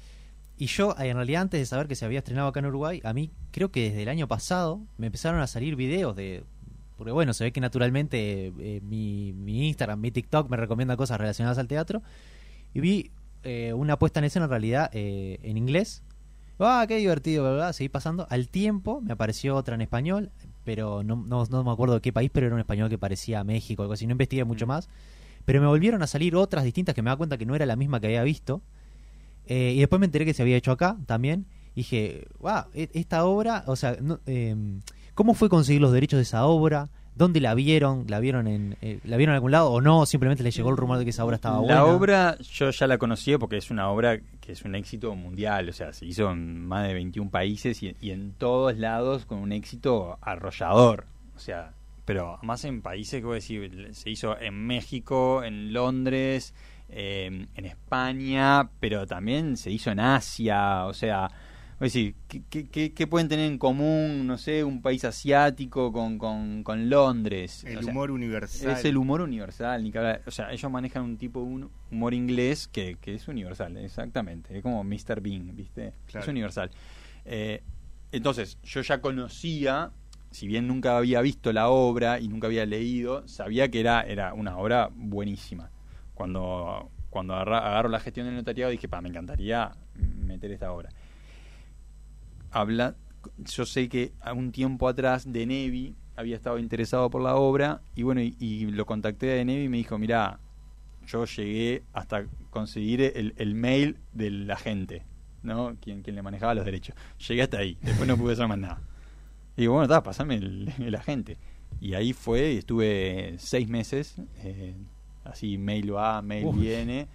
y 0.57 0.67
yo, 0.67 0.95
en 0.97 1.17
realidad, 1.17 1.41
antes 1.41 1.59
de 1.59 1.65
saber 1.65 1.89
que 1.89 1.95
se 1.95 2.05
había 2.05 2.19
estrenado 2.19 2.47
acá 2.47 2.61
en 2.61 2.67
Uruguay, 2.67 3.01
a 3.03 3.11
mí 3.11 3.29
creo 3.51 3.71
que 3.71 3.89
desde 3.89 4.03
el 4.03 4.07
año 4.07 4.29
pasado 4.29 4.79
me 4.97 5.07
empezaron 5.07 5.41
a 5.41 5.47
salir 5.47 5.75
videos 5.75 6.15
de... 6.15 6.45
Porque 6.97 7.11
bueno, 7.11 7.33
se 7.33 7.43
ve 7.43 7.51
que 7.51 7.59
naturalmente 7.59 8.53
eh, 8.57 8.79
mi, 8.81 9.33
Instagram, 9.67 9.99
mi 9.99 10.11
TikTok 10.11 10.49
me 10.49 10.55
recomienda 10.55 10.95
cosas 10.95 11.19
relacionadas 11.19 11.57
al 11.57 11.67
teatro. 11.67 12.01
Y 12.73 12.79
vi 12.79 13.11
eh, 13.43 13.73
una 13.73 13.99
puesta 13.99 14.19
en 14.19 14.25
escena 14.25 14.45
en 14.45 14.51
realidad 14.51 14.89
en 14.93 15.57
inglés. 15.57 16.03
¡Ah, 16.57 16.85
qué 16.87 16.95
divertido! 16.95 17.43
¿verdad? 17.43 17.73
Seguí 17.73 17.89
pasando. 17.89 18.27
Al 18.29 18.47
tiempo 18.47 19.01
me 19.01 19.11
apareció 19.11 19.57
otra 19.57 19.75
en 19.75 19.81
español 19.81 20.31
pero 20.63 21.03
no, 21.03 21.15
no, 21.15 21.45
no, 21.45 21.63
me 21.63 21.71
acuerdo 21.71 21.95
de 21.95 22.01
qué 22.01 22.13
país, 22.13 22.29
pero 22.33 22.47
era 22.47 22.55
un 22.55 22.59
español 22.59 22.89
que 22.89 22.97
parecía 22.97 23.39
a 23.39 23.43
México, 23.43 23.81
algo 23.81 23.93
así, 23.93 24.05
no 24.05 24.11
investigué 24.11 24.43
mucho 24.43 24.65
mm. 24.65 24.69
más. 24.69 24.89
Pero 25.45 25.59
me 25.59 25.67
volvieron 25.67 26.03
a 26.03 26.07
salir 26.07 26.35
otras 26.35 26.63
distintas 26.63 26.93
que 26.93 27.01
me 27.01 27.09
da 27.09 27.15
cuenta 27.15 27.37
que 27.37 27.45
no 27.45 27.55
era 27.55 27.65
la 27.65 27.75
misma 27.75 27.99
que 27.99 28.07
había 28.07 28.23
visto. 28.23 28.61
Eh, 29.47 29.73
y 29.75 29.79
después 29.79 29.99
me 29.99 30.05
enteré 30.05 30.25
que 30.25 30.33
se 30.33 30.41
había 30.43 30.57
hecho 30.57 30.71
acá 30.71 30.97
también. 31.05 31.45
Y 31.73 31.81
dije, 31.81 32.27
wow, 32.39 32.65
e, 32.73 32.89
esta 32.93 33.25
obra, 33.25 33.63
o 33.67 33.75
sea, 33.75 33.97
em, 34.25 34.81
¿cómo 35.15 35.33
fue 35.33 35.49
conseguir 35.49 35.81
los 35.81 35.91
derechos 35.91 36.17
de 36.17 36.23
esa 36.23 36.45
obra? 36.45 36.89
¿Dónde 37.15 37.41
la 37.41 37.53
vieron? 37.53 38.05
¿La 38.07 38.19
vieron 38.19 38.47
en 38.47 38.77
eh, 38.81 38.99
la 39.03 39.17
vieron 39.17 39.33
en 39.33 39.35
algún 39.35 39.51
lado 39.51 39.69
o 39.71 39.81
no? 39.81 40.05
Simplemente 40.05 40.43
le 40.43 40.51
llegó 40.51 40.69
el 40.69 40.77
rumor 40.77 40.97
de 40.97 41.03
que 41.03 41.09
esa 41.09 41.25
obra 41.25 41.35
estaba 41.35 41.59
buena. 41.59 41.75
La 41.75 41.85
obra 41.85 42.37
yo 42.39 42.69
ya 42.69 42.87
la 42.87 42.97
conocía 42.97 43.37
porque 43.37 43.57
es 43.57 43.69
una 43.69 43.89
obra 43.89 44.19
que 44.39 44.53
es 44.53 44.63
un 44.63 44.75
éxito 44.75 45.13
mundial, 45.15 45.69
o 45.69 45.73
sea, 45.73 45.93
se 45.93 46.05
hizo 46.05 46.31
en 46.31 46.65
más 46.65 46.87
de 46.87 46.93
21 46.93 47.29
países 47.29 47.83
y, 47.83 48.11
en 48.11 48.33
todos 48.33 48.77
lados 48.77 49.25
con 49.25 49.39
un 49.39 49.51
éxito 49.51 50.17
arrollador. 50.21 51.05
O 51.35 51.39
sea, 51.39 51.73
pero 52.05 52.39
más 52.43 52.63
en 52.65 52.81
países 52.81 53.19
que 53.19 53.25
voy 53.25 53.33
a 53.33 53.35
decir, 53.35 53.89
se 53.93 54.09
hizo 54.09 54.39
en 54.39 54.65
México, 54.65 55.43
en 55.43 55.73
Londres, 55.73 56.53
eh, 56.89 57.45
en 57.55 57.65
España, 57.65 58.69
pero 58.79 59.05
también 59.05 59.57
se 59.57 59.69
hizo 59.71 59.91
en 59.91 59.99
Asia, 59.99 60.85
o 60.85 60.93
sea, 60.93 61.29
decir, 61.85 62.15
¿qué, 62.27 62.91
qué, 62.93 63.07
pueden 63.07 63.27
tener 63.27 63.45
en 63.45 63.57
común, 63.57 64.27
no 64.27 64.37
sé, 64.37 64.63
un 64.63 64.81
país 64.81 65.03
asiático 65.03 65.91
con, 65.91 66.17
con, 66.17 66.89
Londres? 66.89 67.63
El 67.63 67.83
humor 67.85 68.11
universal. 68.11 68.71
Es 68.71 68.85
el 68.85 68.97
humor 68.97 69.21
universal, 69.21 69.83
ni 69.83 69.91
O 70.25 70.31
sea, 70.31 70.51
ellos 70.51 70.71
manejan 70.71 71.03
un 71.03 71.17
tipo 71.17 71.39
humor 71.39 72.13
inglés 72.13 72.67
que, 72.67 72.97
es 73.03 73.27
universal, 73.27 73.77
exactamente. 73.77 74.57
Es 74.57 74.63
como 74.63 74.83
Mr. 74.83 75.21
Bean, 75.21 75.55
¿viste? 75.55 75.93
Es 76.13 76.27
universal. 76.27 76.69
Eh, 77.25 77.63
entonces, 78.11 78.57
yo 78.63 78.81
ya 78.81 79.01
conocía 79.01 79.91
si 80.31 80.47
bien 80.47 80.67
nunca 80.67 80.97
había 80.97 81.21
visto 81.21 81.51
la 81.51 81.69
obra 81.69 82.19
y 82.19 82.27
nunca 82.27 82.47
había 82.47 82.65
leído, 82.65 83.27
sabía 83.27 83.69
que 83.69 83.81
era, 83.81 84.01
era 84.01 84.33
una 84.33 84.57
obra 84.57 84.89
buenísima. 84.93 85.69
Cuando, 86.13 86.89
cuando 87.09 87.35
agarro 87.35 87.89
la 87.89 87.99
gestión 87.99 88.25
del 88.25 88.35
notariado 88.35 88.71
dije, 88.71 88.87
pa, 88.87 89.01
me 89.01 89.09
encantaría 89.09 89.71
meter 89.95 90.51
esta 90.51 90.71
obra. 90.71 90.89
Habla, 92.51 92.95
yo 93.37 93.65
sé 93.65 93.87
que 93.87 94.11
a 94.21 94.33
un 94.33 94.51
tiempo 94.51 94.87
atrás 94.87 95.31
de 95.31 95.45
Nevi 95.45 95.95
había 96.15 96.35
estado 96.35 96.59
interesado 96.59 97.09
por 97.09 97.21
la 97.21 97.35
obra 97.35 97.81
y 97.95 98.03
bueno, 98.03 98.21
y, 98.21 98.65
lo 98.71 98.85
contacté 98.85 99.27
de 99.27 99.45
Nevi 99.45 99.63
y 99.63 99.69
me 99.69 99.77
dijo, 99.77 99.97
mira, 99.97 100.39
yo 101.07 101.25
llegué 101.25 101.83
hasta 101.93 102.25
conseguir 102.49 103.01
el, 103.01 103.33
el 103.37 103.55
mail 103.55 103.97
de 104.13 104.29
la 104.31 104.57
gente, 104.57 105.05
¿no? 105.43 105.77
Quien, 105.81 106.03
quien 106.03 106.15
le 106.15 106.21
manejaba 106.21 106.53
los 106.53 106.65
derechos. 106.65 106.95
Llegué 107.27 107.43
hasta 107.43 107.59
ahí, 107.59 107.77
después 107.81 108.07
no 108.07 108.17
pude 108.17 108.33
hacer 108.33 108.47
más 108.47 108.57
nada. 108.57 108.81
Y 109.55 109.61
digo, 109.61 109.73
bueno, 109.73 109.85
está, 109.85 110.03
pasame 110.03 110.35
el, 110.35 110.95
agente. 110.95 111.37
Y 111.79 111.93
ahí 111.93 112.13
fue, 112.13 112.53
y 112.53 112.57
estuve 112.57 113.35
seis 113.37 113.67
meses, 113.67 114.17
eh, 114.39 114.75
así 115.23 115.57
mail 115.57 115.95
va, 115.95 116.21
mail 116.21 116.49
viene 116.53 117.07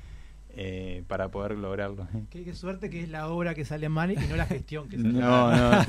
eh, 0.56 1.04
para 1.06 1.28
poder 1.30 1.52
lograrlo. 1.58 2.08
Qué, 2.30 2.54
suerte 2.54 2.90
que 2.90 3.02
es 3.02 3.08
la 3.08 3.28
obra 3.28 3.54
que 3.54 3.64
sale 3.64 3.88
mal 3.88 4.10
y 4.10 4.16
no 4.16 4.36
la 4.36 4.46
gestión 4.46 4.88
que 4.88 4.96
sale 4.96 5.12
no, 5.12 5.54
No, 5.54 5.86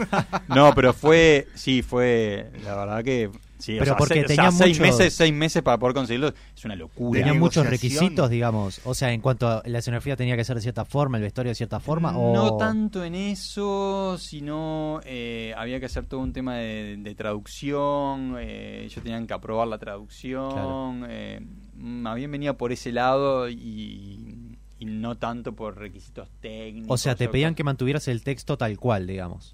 no, 0.49 0.75
pero 0.75 0.93
fue, 0.93 1.47
sí, 1.55 1.81
fue, 1.81 2.51
la 2.63 2.75
verdad 2.75 3.03
que 3.03 3.31
Sí, 3.59 3.75
pero 3.79 3.97
porque 3.97 4.23
tenía 4.23 4.51
seis 4.51 4.79
meses, 4.79 5.13
seis 5.13 5.33
meses 5.33 5.63
para 5.63 5.77
poder 5.77 5.95
conseguirlo 5.95 6.31
es 6.55 6.65
una 6.65 6.75
locura. 6.75 7.19
Tenía 7.19 7.33
muchos 7.33 7.65
requisitos, 7.65 8.29
digamos. 8.29 8.81
O 8.83 8.93
sea, 8.93 9.11
en 9.11 9.21
cuanto 9.21 9.47
a 9.47 9.63
la 9.65 9.79
escenografía 9.79 10.15
tenía 10.15 10.35
que 10.35 10.43
ser 10.43 10.55
de 10.55 10.61
cierta 10.61 10.85
forma, 10.85 11.17
el 11.17 11.23
vestuario 11.23 11.51
de 11.51 11.55
cierta 11.55 11.79
forma. 11.79 12.11
No 12.11 12.57
tanto 12.57 13.03
en 13.03 13.15
eso, 13.15 14.17
sino 14.19 15.01
eh, 15.05 15.53
había 15.57 15.79
que 15.79 15.87
hacer 15.87 16.05
todo 16.05 16.19
un 16.19 16.33
tema 16.33 16.55
de, 16.55 17.15
traducción. 17.17 18.35
Eh, 18.39 18.83
ellos 18.85 19.03
tenían 19.03 19.25
que 19.25 19.33
aprobar 19.33 19.67
la 19.67 19.79
traducción. 19.79 21.05
Eh, 21.09 21.41
más 21.77 22.15
bien 22.15 22.31
venía 22.31 22.53
por 22.53 22.71
ese 22.71 22.91
lado 22.91 23.49
y 23.49 24.26
y 24.79 24.85
no 24.85 25.17
tanto 25.17 25.53
por 25.53 25.77
requisitos 25.77 26.29
técnicos. 26.39 26.91
O 26.91 26.97
sea, 26.97 27.15
te 27.15 27.27
pedían 27.29 27.55
que 27.55 27.63
mantuvieras 27.63 28.07
el 28.07 28.23
texto 28.23 28.57
tal 28.57 28.77
cual, 28.77 29.07
digamos. 29.07 29.53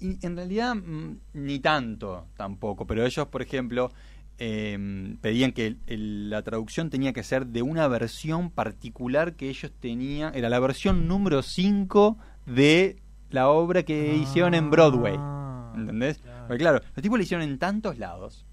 Y 0.00 0.24
en 0.24 0.36
realidad 0.36 0.74
mm, 0.74 1.16
ni 1.34 1.60
tanto 1.60 2.26
tampoco, 2.36 2.86
pero 2.86 3.04
ellos, 3.04 3.28
por 3.28 3.42
ejemplo, 3.42 3.92
em, 4.38 5.16
pedían 5.18 5.52
que 5.52 5.76
la 5.86 6.42
traducción 6.42 6.90
tenía 6.90 7.12
que 7.12 7.22
ser 7.22 7.46
de 7.46 7.62
una 7.62 7.86
versión 7.88 8.50
particular 8.50 9.34
que 9.34 9.48
ellos 9.48 9.70
tenían, 9.78 10.34
era 10.34 10.48
la 10.48 10.58
versión 10.58 11.06
número 11.06 11.42
5 11.42 12.18
de 12.46 12.96
la 13.30 13.48
obra 13.48 13.82
que 13.84 14.16
hicieron 14.16 14.54
en 14.54 14.70
Broadway. 14.70 15.14
Ah, 15.18 15.72
¿Entendés? 15.76 16.20
Porque 16.46 16.58
claro, 16.58 16.80
los 16.94 17.02
tipos 17.02 17.18
la 17.18 17.22
hicieron 17.22 17.48
en 17.48 17.58
tantos 17.58 17.98
lados 17.98 18.44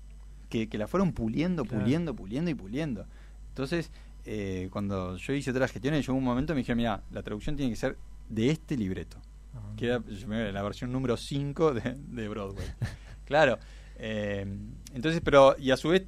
que, 0.50 0.68
la 0.74 0.88
fueron 0.88 1.13
puliendo, 1.13 1.65
puliendo, 1.65 2.15
puliendo 2.15 2.52
y 2.52 2.56
puliendo. 2.56 3.06
Entonces, 3.50 3.92
eh, 4.32 4.70
cuando 4.70 5.18
yo 5.18 5.34
hice 5.34 5.50
otras 5.50 5.72
gestiones, 5.72 6.06
yo 6.06 6.12
en 6.12 6.20
un 6.20 6.24
momento 6.24 6.54
me 6.54 6.60
dije, 6.60 6.76
mira, 6.76 7.02
la 7.10 7.24
traducción 7.24 7.56
tiene 7.56 7.72
que 7.72 7.76
ser 7.76 7.98
de 8.30 8.52
este 8.52 8.78
libreto, 8.78 9.18
ah. 9.56 9.74
que 9.76 9.88
era 9.88 10.52
la 10.52 10.62
versión 10.62 10.92
número 10.92 11.18
5 11.18 11.74
de, 11.74 12.28
Broadway. 12.30 12.68
claro. 13.26 13.58
Eh, 13.96 14.46
entonces, 14.94 15.22
pero, 15.26 15.56
y 15.58 15.72
a 15.72 15.78
su 15.78 15.89
vez 15.89 16.06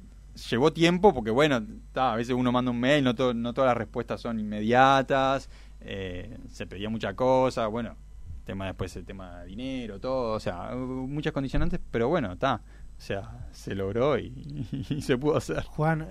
llevó 0.48 0.72
tiempo, 0.72 1.12
porque 1.12 1.32
bueno, 1.32 1.66
a 1.96 2.14
veces 2.14 2.36
uno 2.36 2.52
manda 2.52 2.70
un 2.70 2.78
mail, 2.78 3.02
no, 3.02 3.12
no 3.34 3.54
todas 3.54 3.70
las 3.70 3.76
respuestas 3.76 4.20
son 4.20 4.38
inmediatas, 4.38 5.50
eh, 5.80 6.38
se 6.48 6.68
pedía 6.68 6.88
mucha 6.88 7.14
cosa, 7.14 7.66
bueno, 7.66 7.96
tema 8.44 8.66
después 8.66 8.94
el 8.94 9.04
tema 9.04 9.40
de 9.40 9.46
dinero, 9.46 9.98
todo, 9.98 10.34
o 10.34 10.40
sea, 10.40 10.76
muchas 10.76 11.32
condicionantes, 11.32 11.80
pero 11.90 12.06
bueno, 12.06 12.34
está. 12.34 12.62
O 12.96 13.04
sea, 13.04 13.48
se 13.50 13.74
logró 13.74 14.16
y, 14.16 14.64
y, 14.90 15.02
se 15.02 15.18
pudo 15.18 15.38
hacer. 15.38 15.64
Juan, 15.64 16.06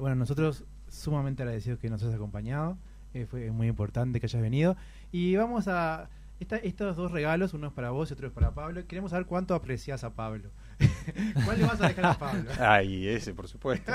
bueno, 0.00 0.16
nosotros 0.16 0.64
sumamente 0.90 1.42
agradecidos 1.42 1.78
que 1.78 1.88
nos 1.88 2.02
hayas 2.02 2.14
acompañado. 2.14 2.76
Eh, 3.14 3.26
fue 3.26 3.50
muy 3.50 3.68
importante 3.68 4.20
que 4.20 4.26
hayas 4.26 4.42
venido. 4.42 4.76
Y 5.10 5.36
vamos 5.36 5.68
a. 5.68 6.08
estos 6.38 6.96
dos 6.96 7.10
regalos, 7.10 7.54
uno 7.54 7.68
es 7.68 7.72
para 7.72 7.90
vos 7.90 8.10
y 8.10 8.14
otro 8.14 8.28
es 8.28 8.32
para 8.32 8.52
Pablo. 8.52 8.86
Queremos 8.86 9.10
saber 9.10 9.26
cuánto 9.26 9.54
aprecias 9.54 10.04
a 10.04 10.14
Pablo. 10.14 10.50
¿Cuál 11.44 11.58
le 11.58 11.66
vas 11.66 11.80
a 11.80 11.88
dejar 11.88 12.06
a 12.06 12.18
Pablo? 12.18 12.50
Ay, 12.60 13.08
ese, 13.08 13.34
por 13.34 13.48
supuesto. 13.48 13.90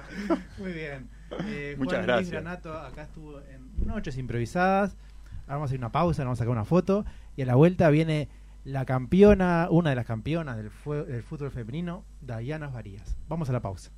muy 0.58 0.72
bien. 0.72 1.08
Eh, 1.44 1.76
Muchas 1.78 2.04
gracias. 2.04 2.30
Granato 2.30 2.72
acá 2.72 3.04
estuvo 3.04 3.40
en 3.40 3.86
Noches 3.86 4.18
Improvisadas. 4.18 4.96
Ahora 5.42 5.56
vamos 5.56 5.68
a 5.68 5.70
hacer 5.70 5.78
una 5.78 5.92
pausa, 5.92 6.24
vamos 6.24 6.38
a 6.38 6.40
sacar 6.40 6.52
una 6.52 6.64
foto. 6.64 7.04
Y 7.36 7.42
a 7.42 7.46
la 7.46 7.54
vuelta 7.54 7.88
viene 7.88 8.28
la 8.64 8.84
campeona, 8.84 9.68
una 9.70 9.90
de 9.90 9.96
las 9.96 10.04
campeonas 10.04 10.56
del, 10.56 10.70
del 11.06 11.22
fútbol 11.22 11.50
femenino, 11.50 12.04
Dayana 12.20 12.68
Varías. 12.68 13.16
Vamos 13.28 13.48
a 13.48 13.52
la 13.52 13.60
pausa. 13.60 13.90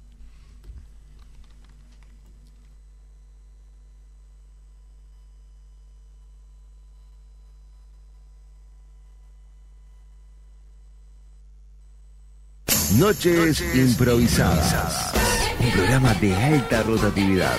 Noches 12.99 13.63
improvisadas. 13.77 15.13
Un 15.61 15.71
programa 15.71 16.13
de 16.15 16.35
alta 16.35 16.83
rotatividad, 16.83 17.57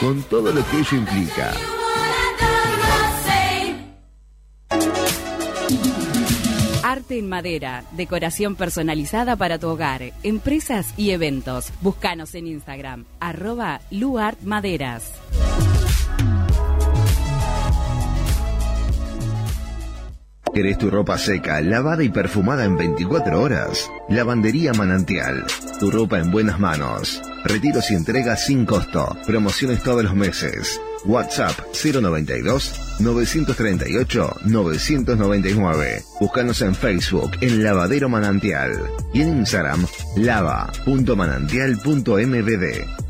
con 0.00 0.22
todo 0.22 0.52
lo 0.52 0.66
que 0.70 0.78
ello 0.78 0.96
implica. 0.96 1.52
Arte 6.82 7.18
en 7.18 7.28
madera, 7.28 7.84
decoración 7.92 8.56
personalizada 8.56 9.36
para 9.36 9.58
tu 9.58 9.68
hogar, 9.68 10.14
empresas 10.22 10.94
y 10.96 11.10
eventos. 11.10 11.70
Búscanos 11.82 12.34
en 12.34 12.46
Instagram, 12.46 13.04
arroba 13.20 13.82
luartmaderas. 13.90 15.12
¿Querés 20.52 20.78
tu 20.78 20.90
ropa 20.90 21.16
seca, 21.16 21.60
lavada 21.60 22.02
y 22.02 22.08
perfumada 22.08 22.64
en 22.64 22.76
24 22.76 23.40
horas? 23.40 23.88
Lavandería 24.08 24.72
Manantial. 24.72 25.44
Tu 25.78 25.92
ropa 25.92 26.18
en 26.18 26.32
buenas 26.32 26.58
manos. 26.58 27.22
Retiros 27.44 27.88
y 27.90 27.94
entregas 27.94 28.46
sin 28.46 28.66
costo. 28.66 29.16
Promociones 29.26 29.80
todos 29.82 30.02
los 30.02 30.14
meses. 30.14 30.80
WhatsApp 31.04 31.56
092 31.72 32.98
938 32.98 34.36
999. 34.44 36.02
Búscanos 36.20 36.60
en 36.62 36.74
Facebook 36.74 37.30
en 37.40 37.62
Lavadero 37.62 38.08
Manantial 38.08 38.72
y 39.14 39.22
en 39.22 39.38
Instagram 39.38 39.86
lava.manantial.mbd. 40.16 43.09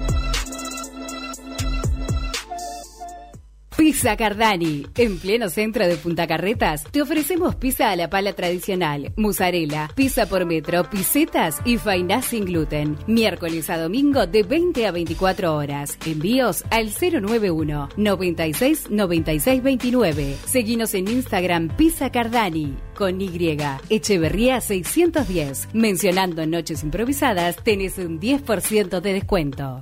Pizza 3.77 4.15
Cardani. 4.15 4.85
En 4.95 5.17
pleno 5.17 5.49
centro 5.49 5.87
de 5.87 5.95
Punta 5.95 6.27
Carretas, 6.27 6.83
te 6.91 7.01
ofrecemos 7.01 7.55
pizza 7.55 7.89
a 7.89 7.95
la 7.95 8.09
pala 8.09 8.33
tradicional, 8.33 9.13
mozzarella, 9.15 9.89
pizza 9.95 10.27
por 10.27 10.45
metro, 10.45 10.89
pisetas 10.89 11.59
y 11.65 11.77
fainá 11.77 12.21
sin 12.21 12.45
gluten. 12.45 12.97
Miércoles 13.07 13.69
a 13.69 13.77
domingo 13.77 14.27
de 14.27 14.43
20 14.43 14.85
a 14.85 14.91
24 14.91 15.55
horas. 15.55 15.97
Envíos 16.05 16.63
al 16.69 16.89
091 16.91 17.89
96 17.97 18.91
96 18.91 19.63
29. 19.63 20.35
Seguinos 20.45 20.93
en 20.93 21.07
Instagram 21.07 21.75
Pizza 21.75 22.11
Cardani 22.11 22.75
con 22.95 23.19
Y. 23.19 23.57
Echeverría 23.89 24.61
610. 24.61 25.69
Mencionando 25.73 26.45
Noches 26.45 26.83
Improvisadas, 26.83 27.55
tenés 27.63 27.97
un 27.97 28.19
10% 28.19 29.01
de 29.01 29.13
descuento. 29.13 29.81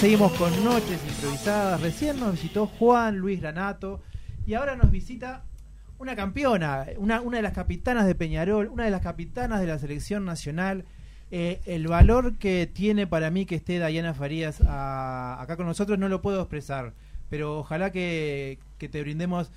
Seguimos 0.00 0.32
con 0.32 0.64
Noches 0.64 0.98
Improvisadas. 1.06 1.78
Recién 1.82 2.18
nos 2.18 2.32
visitó 2.32 2.66
Juan 2.66 3.18
Luis 3.18 3.42
Granato 3.42 4.00
y 4.46 4.54
ahora 4.54 4.74
nos 4.74 4.90
visita 4.90 5.44
una 5.98 6.16
campeona, 6.16 6.86
una, 6.96 7.20
de 7.20 7.42
las 7.42 7.52
capitanas 7.52 8.06
de 8.06 8.14
Peñarol, 8.14 8.68
una 8.68 8.86
de 8.86 8.90
las 8.90 9.02
capitanas 9.02 9.60
de 9.60 9.66
la 9.66 9.78
selección 9.78 10.24
nacional. 10.24 10.86
Eh, 11.30 11.60
el 11.66 11.86
valor 11.86 12.38
que 12.38 12.66
tiene 12.66 13.06
para 13.06 13.30
mí 13.30 13.44
que 13.44 13.56
esté 13.56 13.78
Dayana 13.78 14.14
Farías 14.14 14.62
acá 14.62 15.56
con 15.58 15.66
nosotros 15.66 15.98
no 15.98 16.08
lo 16.08 16.22
puedo 16.22 16.40
expresar, 16.40 16.94
pero 17.28 17.58
ojalá 17.58 17.92
que, 17.92 18.58
te 18.78 19.02
brindemos 19.02 19.52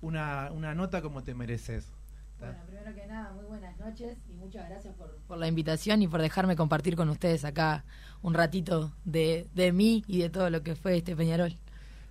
una, 0.00 0.50
nota 0.74 1.02
como 1.02 1.22
te 1.22 1.34
mereces. 1.34 1.92
Bueno, 2.40 2.56
primero 2.66 2.92
que 2.96 3.06
nada, 3.06 3.32
muy 3.32 3.44
buenas 3.44 3.78
noches 3.78 4.18
y 4.28 4.34
muchas 4.34 4.68
gracias 4.68 4.92
por 5.28 5.38
la 5.38 5.46
invitación 5.46 6.02
y 6.02 6.08
por 6.08 6.20
dejarme 6.20 6.56
compartir 6.56 6.96
con 6.96 7.08
ustedes 7.10 7.44
acá 7.44 7.84
un 8.24 8.32
ratito 8.34 8.90
de, 9.04 9.46
de 9.54 9.70
mí 9.70 10.02
y 10.08 10.18
de 10.18 10.30
todo 10.30 10.48
lo 10.48 10.62
que 10.62 10.74
fue 10.74 10.96
este 10.96 11.14
Peñarol. 11.14 11.56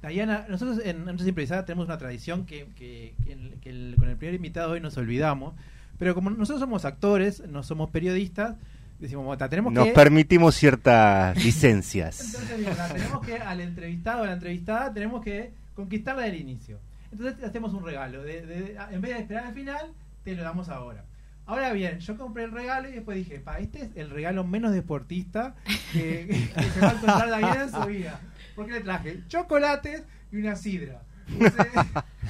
Dayana, 0.02 0.46
nosotros 0.48 0.80
en 0.86 1.06
Noches 1.06 1.26
Improvisadas 1.28 1.66
tenemos 1.66 1.88
una 1.88 1.98
tradición 1.98 2.46
que, 2.46 2.68
que- 2.76 3.16
que 3.26 3.34
el- 3.34 3.56
que 3.62 3.70
el- 3.72 3.96
con 3.98 4.08
el 4.10 4.16
primer 4.18 4.36
invitado 4.36 4.72
hoy 4.74 4.80
nos 4.80 4.96
olvidamos, 4.98 5.54
pero 5.98 6.14
como 6.14 6.30
nosotros 6.30 6.60
somos 6.60 6.86
actores, 6.86 7.42
no 7.48 7.64
somos 7.64 7.90
periodistas, 7.90 8.56
decimos, 9.00 9.26
"Bueno, 9.26 9.50
tenemos 9.50 9.74
Nos 9.74 9.88
que... 9.88 9.94
permitimos 9.94 10.56
ciertas 10.56 11.36
licencias. 11.44 12.20
Entonces, 12.36 12.58
digo, 12.60 12.72
"La- 12.78 12.90
tenemos 12.94 13.26
que 13.26 13.38
al 13.38 13.62
entrevistado 13.62 14.22
o 14.22 14.24
a 14.26 14.28
la 14.28 14.34
entrevistada 14.34 14.94
tenemos 14.94 15.24
que 15.24 15.52
conquistarla 15.74 16.22
del 16.24 16.36
inicio. 16.36 16.80
Entonces 17.12 17.38
te 17.40 17.46
hacemos 17.46 17.74
un 17.74 17.84
regalo. 17.84 18.22
de- 18.24 18.46
de- 18.46 18.78
en 18.92 19.02
vez 19.02 19.14
de 19.16 19.20
esperar 19.22 19.46
al 19.48 19.54
final, 19.56 19.88
te 20.24 20.36
lo 20.36 20.44
damos 20.44 20.70
ahora. 20.70 21.06
Ahora 21.46 21.74
bien, 21.74 22.00
yo 22.00 22.18
compré 22.18 22.46
el 22.46 22.52
regalo 22.52 22.88
y 22.90 22.94
después 22.94 23.18
dije, 23.18 23.40
pa, 23.40 23.60
este 23.60 23.82
es 23.84 23.90
el 23.96 24.10
regalo 24.10 24.44
menos 24.46 24.72
deportista 24.72 25.56
que, 25.92 26.50
que 26.56 26.64
se 26.64 26.80
va 26.80 26.90
a 26.90 26.92
encontrar 26.94 27.30
Daniela 27.30 27.64
en 27.64 27.72
su 27.72 27.82
vida. 27.86 28.20
Porque 28.56 28.74
le 28.74 28.80
traje 28.82 29.20
chocolates 29.28 30.04
y 30.32 30.38
una 30.38 30.56
sidra. 30.56 31.02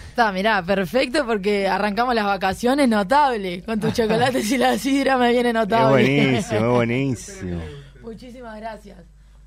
Está, 0.09 0.31
mirá, 0.33 0.61
perfecto 0.63 1.25
porque 1.25 1.67
arrancamos 1.67 2.15
las 2.15 2.25
vacaciones 2.25 2.87
notable. 2.87 3.63
Con 3.63 3.79
tus 3.79 3.93
chocolates 3.93 4.49
y 4.51 4.57
la 4.57 4.77
sidra 4.77 5.17
me 5.17 5.31
viene 5.31 5.49
Es 5.49 5.55
notable. 5.55 5.91
buenísimo, 5.91 6.59
es 6.59 6.65
buenísimo. 6.65 7.61
Muchísimas 8.01 8.59
gracias. 8.59 8.97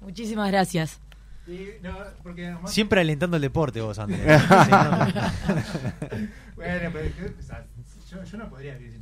Muchísimas 0.00 0.50
gracias. 0.50 1.00
Y, 1.46 1.68
no, 1.82 1.96
porque 2.22 2.46
además- 2.46 2.72
Siempre 2.72 3.00
alentando 3.00 3.36
el 3.36 3.42
deporte 3.42 3.80
vos, 3.80 3.98
Andrés. 3.98 4.20
bueno, 6.56 6.90
pero 6.92 7.30
o 7.38 7.42
sea, 7.42 7.64
yo, 8.10 8.24
yo 8.24 8.38
no 8.38 8.48
podría 8.48 8.74
vivir 8.76 8.92
sin 8.92 9.00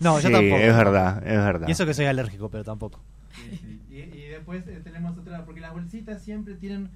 No, 0.00 0.20
yo 0.20 0.28
Sí, 0.28 0.32
tampoco. 0.34 0.56
es 0.62 0.76
verdad, 0.76 1.18
es 1.26 1.36
verdad. 1.38 1.68
Y 1.68 1.72
eso 1.72 1.86
que 1.86 1.94
soy 1.94 2.06
alérgico, 2.06 2.50
pero 2.50 2.64
tampoco. 2.64 3.00
Sí, 3.34 3.58
sí. 3.62 3.80
Y, 3.90 3.94
y 4.18 4.26
después 4.28 4.66
eh, 4.68 4.80
tenemos 4.84 5.16
otra, 5.16 5.44
porque 5.44 5.60
las 5.60 5.72
bolsitas 5.72 6.22
siempre 6.22 6.54
tienen 6.54 6.90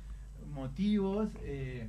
motivos, 0.53 1.29
eh, 1.45 1.89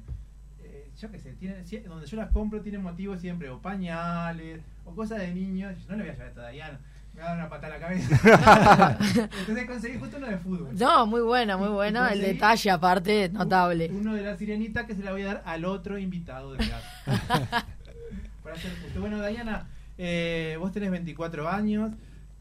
eh, 0.64 0.90
yo 1.00 1.12
qué 1.12 1.20
sé, 1.20 1.34
tienen, 1.34 1.66
donde 1.88 2.06
yo 2.08 2.18
las 2.18 2.30
compro 2.32 2.62
tienen 2.62 2.82
motivos 2.82 3.20
siempre, 3.20 3.50
o 3.50 3.60
pañales, 3.60 4.62
o 4.86 4.94
cosas 4.96 5.20
de 5.20 5.34
niños. 5.34 5.74
Yo 5.80 5.92
no 5.92 5.98
le 5.98 6.04
voy 6.04 6.10
a 6.10 6.14
llevar 6.14 6.28
esto 6.30 6.42
a 6.42 6.50
Diana, 6.50 6.80
me 7.14 7.22
va 7.22 7.26
a 7.26 7.30
dar 7.30 7.38
una 7.40 7.50
patada 7.50 7.76
a 7.76 7.78
la 7.80 7.88
cabeza. 7.88 8.98
Entonces 9.40 9.66
conseguí 9.68 10.00
justo 10.00 10.18
uno 10.18 10.28
de 10.28 10.38
fútbol. 10.38 10.70
No, 10.78 11.06
muy 11.08 11.22
buena, 11.22 11.58
muy 11.58 11.70
buena. 11.70 12.10
El 12.14 12.22
detalle 12.22 12.72
aparte, 12.72 13.30
notable. 13.30 13.90
Uno 13.92 14.14
de 14.14 14.22
la 14.22 14.38
sirenita 14.38 14.86
que 14.86 14.96
se 14.96 15.04
la 15.04 15.12
voy 15.12 15.24
a 15.24 15.26
dar 15.28 15.44
al 15.46 15.66
otro 15.66 15.98
invitado 15.98 16.54
de 16.54 16.60
clase. 16.60 16.88
Para 18.44 18.56
hacer 18.56 18.72
justo. 18.82 19.00
Bueno, 19.02 19.22
Diana, 19.26 19.68
eh, 20.04 20.58
vos 20.60 20.72
tenés 20.72 20.90
24 20.92 21.48
años. 21.48 21.92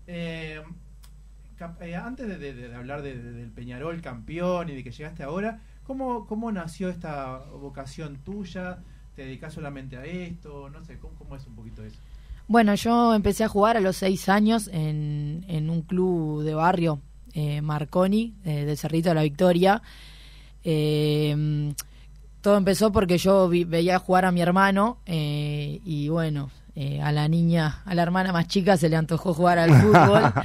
eh, 0.07 0.63
eh, 1.83 1.95
antes 1.95 2.27
de, 2.41 2.75
hablar 2.75 3.03
de- 3.03 3.19
de- 3.23 3.33
del 3.33 3.51
Peñarol 3.51 4.01
campeón 4.01 4.71
y 4.71 4.75
de 4.77 4.83
que 4.83 4.91
llegaste 4.91 5.23
ahora, 5.23 5.61
¿cómo, 5.87 6.27
¿cómo 6.27 6.51
nació 6.51 6.89
esta 6.89 7.37
vocación 7.61 8.17
tuya? 8.25 8.79
¿Te 9.15 9.25
dedicas 9.27 9.53
solamente 9.53 9.99
a 9.99 10.05
esto? 10.07 10.71
No 10.71 10.83
sé, 10.85 10.99
¿cómo, 10.99 11.37
es 11.37 11.47
un 11.47 11.55
poquito 11.55 11.85
eso? 11.85 11.99
Bueno, 12.49 12.75
yo 12.77 13.15
empecé 13.15 13.45
a 13.45 13.49
jugar 13.49 13.77
a 13.77 13.81
los 13.81 13.97
seis 13.99 14.29
años 14.31 14.69
en, 14.73 15.45
en 15.49 15.69
un 15.69 15.83
club 15.83 16.43
de 16.45 16.55
barrio, 16.55 16.99
eh, 17.35 17.61
Marconi, 17.61 18.33
eh, 18.47 18.65
del 18.65 18.79
Cerrito 18.79 19.11
de 19.11 19.15
la 19.17 19.23
Victoria. 19.23 19.83
Eh, 20.65 21.73
todo 22.41 22.57
empezó 22.57 22.91
porque 22.91 23.19
yo 23.19 23.49
veía 23.51 23.99
jugar 23.99 24.25
a 24.25 24.33
mi 24.33 24.41
hermano 24.41 24.97
y 25.07 26.09
bueno, 26.09 26.51
eh, 26.75 27.01
a 27.01 27.13
la 27.13 27.29
niña, 27.29 27.83
a 27.85 27.95
la 27.95 28.03
hermana 28.03 28.33
más 28.33 28.47
chica 28.49 28.77
se 28.77 28.89
le 28.89 28.97
antojó 28.97 29.35
jugar 29.35 29.59
al 29.59 29.75
fútbol. 29.75 30.33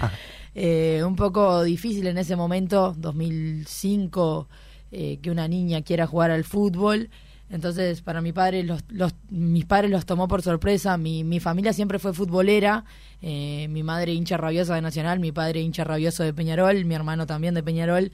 Eh, 0.57 1.03
un 1.05 1.17
poco 1.17 1.65
difícil 1.65 2.07
en 2.07 2.17
ese 2.17 2.37
momento, 2.37 2.95
2005, 2.97 4.47
eh, 4.89 5.19
que 5.21 5.29
una 5.29 5.49
niña 5.49 5.81
quiera 5.81 6.07
jugar 6.07 6.31
al 6.31 6.45
fútbol. 6.45 7.09
Entonces, 7.49 8.01
para 8.01 8.21
mi 8.21 8.31
padre, 8.31 8.63
los, 8.63 8.81
los, 8.89 9.13
mis 9.29 9.65
padres 9.65 9.91
los 9.91 10.05
tomó 10.05 10.27
por 10.27 10.41
sorpresa. 10.41 10.97
Mi, 10.97 11.23
mi 11.23 11.39
familia 11.39 11.73
siempre 11.73 11.99
fue 11.99 12.13
futbolera. 12.13 12.85
Eh, 13.21 13.67
mi 13.69 13.83
madre 13.83 14.13
hincha 14.13 14.37
rabiosa 14.37 14.75
de 14.75 14.81
Nacional, 14.81 15.19
mi 15.19 15.31
padre 15.31 15.61
hincha 15.61 15.83
rabioso 15.83 16.23
de 16.23 16.33
Peñarol, 16.33 16.85
mi 16.85 16.95
hermano 16.95 17.25
también 17.25 17.53
de 17.53 17.63
Peñarol. 17.63 18.11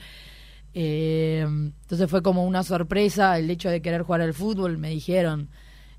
Eh, 0.74 1.46
entonces 1.46 2.10
fue 2.10 2.22
como 2.22 2.46
una 2.46 2.64
sorpresa 2.64 3.38
el 3.38 3.50
hecho 3.50 3.70
de 3.70 3.82
querer 3.82 4.04
jugar 4.04 4.22
al 4.22 4.34
fútbol. 4.34 4.78
Me 4.78 4.90
dijeron, 4.90 5.50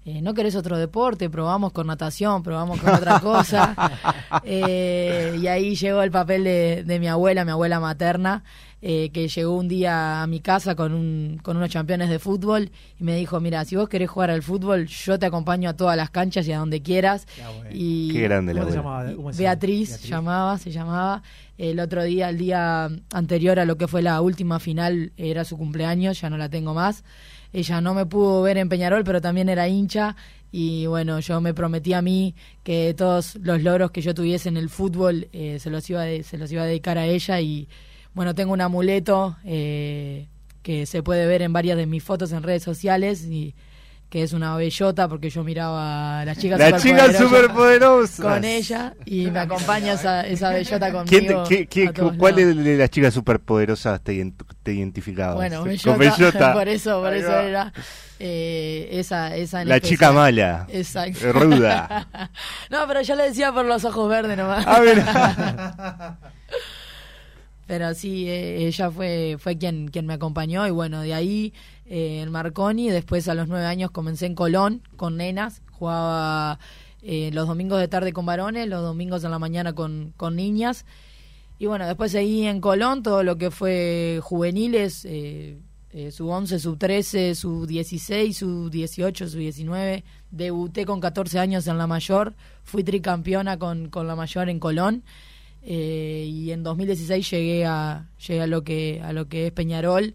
eh, 0.04 0.20
¿no 0.22 0.34
querés 0.34 0.56
otro 0.56 0.76
deporte? 0.78 1.30
Probamos 1.30 1.72
con 1.72 1.86
natación, 1.86 2.42
probamos 2.42 2.80
con 2.80 2.94
otra 2.94 3.20
cosa. 3.20 3.74
Eh, 4.44 5.38
y 5.40 5.46
ahí 5.46 5.76
llegó 5.76 6.02
el 6.02 6.10
papel 6.10 6.44
de, 6.44 6.84
de 6.84 6.98
mi 6.98 7.06
abuela, 7.06 7.44
mi 7.44 7.50
abuela 7.50 7.80
materna, 7.80 8.42
eh, 8.80 9.10
que 9.12 9.28
llegó 9.28 9.54
un 9.56 9.68
día 9.68 10.22
a 10.22 10.26
mi 10.26 10.40
casa 10.40 10.74
con, 10.74 10.94
un, 10.94 11.38
con 11.42 11.56
unos 11.58 11.70
campeones 11.72 12.08
de 12.08 12.18
fútbol 12.18 12.70
y 12.98 13.04
me 13.04 13.14
dijo, 13.16 13.38
mira, 13.40 13.64
si 13.64 13.76
vos 13.76 13.88
querés 13.88 14.10
jugar 14.10 14.30
al 14.30 14.42
fútbol, 14.42 14.86
yo 14.86 15.18
te 15.18 15.26
acompaño 15.26 15.68
a 15.70 15.74
todas 15.76 15.96
las 15.96 16.10
canchas 16.10 16.48
y 16.48 16.52
a 16.52 16.58
donde 16.58 16.82
quieras. 16.82 17.26
Y 17.70 18.12
Qué 18.12 18.22
grande 18.22 18.54
la 18.54 18.62
¿Cómo 18.62 18.72
te 18.72 18.78
abuela. 18.78 18.98
llamaba? 19.02 19.16
¿Cómo 19.16 19.32
se 19.32 19.42
Beatriz, 19.42 20.00
llama? 20.02 20.08
llamaba, 20.32 20.58
se 20.58 20.70
llamaba. 20.70 21.22
El 21.58 21.78
otro 21.78 22.02
día, 22.02 22.28
el 22.30 22.38
día 22.38 22.88
anterior 23.12 23.60
a 23.60 23.64
lo 23.64 23.76
que 23.76 23.86
fue 23.86 24.02
la 24.02 24.20
última 24.20 24.58
final, 24.58 25.12
era 25.16 25.44
su 25.44 25.56
cumpleaños, 25.58 26.20
ya 26.20 26.30
no 26.30 26.36
la 26.38 26.48
tengo 26.48 26.74
más. 26.74 27.04
Ella 27.52 27.80
no 27.80 27.94
me 27.94 28.06
pudo 28.06 28.42
ver 28.42 28.58
en 28.58 28.68
Peñarol, 28.68 29.04
pero 29.04 29.20
también 29.20 29.48
era 29.48 29.68
hincha. 29.68 30.16
Y 30.50 30.86
bueno, 30.86 31.20
yo 31.20 31.40
me 31.40 31.54
prometí 31.54 31.92
a 31.92 32.02
mí 32.02 32.34
que 32.62 32.94
todos 32.94 33.36
los 33.36 33.62
logros 33.62 33.90
que 33.90 34.02
yo 34.02 34.14
tuviese 34.14 34.48
en 34.48 34.56
el 34.56 34.68
fútbol 34.68 35.28
eh, 35.32 35.58
se, 35.58 35.70
los 35.70 35.88
iba 35.88 36.04
se 36.22 36.38
los 36.38 36.52
iba 36.52 36.62
a 36.62 36.66
dedicar 36.66 36.98
a 36.98 37.06
ella. 37.06 37.40
Y 37.40 37.68
bueno, 38.14 38.34
tengo 38.34 38.52
un 38.52 38.60
amuleto 38.60 39.36
eh, 39.44 40.28
que 40.62 40.86
se 40.86 41.02
puede 41.02 41.26
ver 41.26 41.42
en 41.42 41.52
varias 41.52 41.76
de 41.76 41.86
mis 41.86 42.02
fotos 42.02 42.32
en 42.32 42.42
redes 42.42 42.62
sociales. 42.62 43.24
y 43.24 43.54
que 44.12 44.22
es 44.22 44.34
una 44.34 44.54
bellota 44.56 45.08
porque 45.08 45.30
yo 45.30 45.42
miraba 45.42 46.20
a 46.20 46.24
las 46.26 46.36
chicas 46.36 46.58
La 46.58 46.78
chica 46.78 47.06
superpoderosas 47.14 47.30
superpoderosa. 47.30 48.22
con 48.22 48.44
ella 48.44 48.94
y 49.06 49.30
me 49.30 49.38
acompaña 49.38 49.94
esa, 49.94 50.26
esa 50.26 50.50
bellota 50.50 50.92
conmigo. 50.92 51.06
¿Quién 51.08 51.26
te- 51.26 51.48
qué- 51.48 51.66
qué- 51.66 51.88
a 51.88 51.92
todos 51.94 52.16
¿Cuál 52.18 52.36
lados. 52.36 52.62
de 52.62 52.76
las 52.76 52.90
chicas 52.90 53.14
superpoderosas 53.14 54.02
te, 54.02 54.32
te 54.62 54.74
identificabas? 54.74 55.36
Bueno, 55.36 55.60
Con 55.60 55.68
bellota, 55.70 55.96
Bellota. 55.96 56.52
por 56.58 56.68
eso, 56.68 57.00
por 57.00 57.10
Ahí 57.14 57.20
eso 57.20 57.28
va. 57.30 57.42
era 57.42 57.72
eh, 58.18 58.88
esa, 58.92 59.34
esa 59.34 59.62
en 59.62 59.68
La 59.70 59.76
especial. 59.76 59.96
chica 59.98 60.12
mala. 60.12 60.66
Exacto. 60.70 61.32
Ruda. 61.32 62.06
no, 62.70 62.86
pero 62.86 63.00
yo 63.00 63.14
le 63.16 63.22
decía 63.30 63.50
por 63.50 63.64
los 63.64 63.82
ojos 63.86 64.10
verdes 64.10 64.36
nomás. 64.36 64.66
A 64.66 64.78
ver. 64.80 65.02
pero 67.66 67.94
sí, 67.94 68.28
eh, 68.28 68.66
ella 68.66 68.90
fue, 68.90 69.36
fue 69.38 69.56
quien, 69.56 69.88
quien 69.88 70.04
me 70.04 70.12
acompañó 70.12 70.66
y 70.66 70.70
bueno, 70.70 71.00
de 71.00 71.14
ahí 71.14 71.54
en 71.94 72.30
Marconi, 72.30 72.88
después 72.88 73.28
a 73.28 73.34
los 73.34 73.48
nueve 73.48 73.66
años 73.66 73.90
comencé 73.90 74.24
en 74.24 74.34
Colón 74.34 74.80
con 74.96 75.18
nenas, 75.18 75.60
jugaba 75.72 76.58
eh, 77.02 77.30
los 77.34 77.46
domingos 77.46 77.78
de 77.80 77.86
tarde 77.86 78.14
con 78.14 78.24
varones, 78.24 78.66
los 78.66 78.80
domingos 78.80 79.24
en 79.24 79.30
la 79.30 79.38
mañana 79.38 79.74
con, 79.74 80.14
con 80.16 80.34
niñas. 80.34 80.86
Y 81.58 81.66
bueno, 81.66 81.86
después 81.86 82.12
seguí 82.12 82.46
en 82.46 82.62
Colón 82.62 83.02
todo 83.02 83.22
lo 83.22 83.36
que 83.36 83.50
fue 83.50 84.20
juveniles, 84.22 85.04
eh, 85.04 85.58
sub 86.10 86.28
11, 86.30 86.58
sub 86.60 86.78
13, 86.78 87.34
sub 87.34 87.66
16, 87.66 88.38
sub 88.38 88.70
18, 88.70 89.28
sub 89.28 89.38
19. 89.38 90.02
Debuté 90.30 90.86
con 90.86 90.98
14 90.98 91.38
años 91.40 91.66
en 91.66 91.76
la 91.76 91.86
mayor, 91.86 92.32
fui 92.62 92.82
tricampeona 92.82 93.58
con, 93.58 93.90
con 93.90 94.06
la 94.06 94.16
mayor 94.16 94.48
en 94.48 94.58
Colón. 94.58 95.02
eh, 95.62 96.26
y 96.26 96.52
en 96.52 96.62
2016 96.62 97.30
llegué 97.30 97.66
a, 97.66 98.08
llegué 98.26 98.40
a 98.40 98.46
lo 98.46 98.64
que 98.64 99.00
a 99.04 99.12
lo 99.12 99.28
que 99.28 99.48
es 99.48 99.52
Peñarol. 99.52 100.14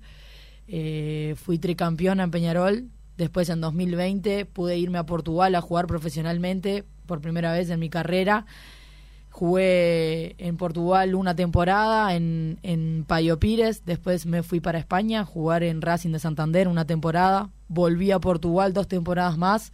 Eh, 0.67 1.35
fui 1.37 1.57
tricampeona 1.57 2.23
en 2.23 2.31
Peñarol. 2.31 2.89
Después 3.17 3.49
en 3.49 3.61
2020 3.61 4.45
pude 4.45 4.77
irme 4.77 4.99
a 4.99 5.05
Portugal 5.05 5.55
a 5.55 5.61
jugar 5.61 5.87
profesionalmente 5.87 6.83
por 7.05 7.21
primera 7.21 7.51
vez 7.51 7.69
en 7.69 7.79
mi 7.79 7.89
carrera. 7.89 8.45
Jugué 9.29 10.35
en 10.39 10.57
Portugal 10.57 11.13
una 11.15 11.35
temporada 11.35 12.15
en, 12.15 12.59
en 12.63 13.05
Payo 13.07 13.39
Pires, 13.39 13.85
después 13.85 14.25
me 14.25 14.41
fui 14.41 14.59
para 14.59 14.79
España 14.79 15.21
a 15.21 15.25
jugar 15.25 15.61
en 15.61 15.81
Racing 15.81 16.11
de 16.11 16.17
Santander 16.17 16.67
una 16.67 16.85
temporada, 16.85 17.51
volví 17.67 18.09
a 18.09 18.17
Portugal 18.17 18.73
dos 18.73 18.87
temporadas 18.87 19.37
más 19.37 19.71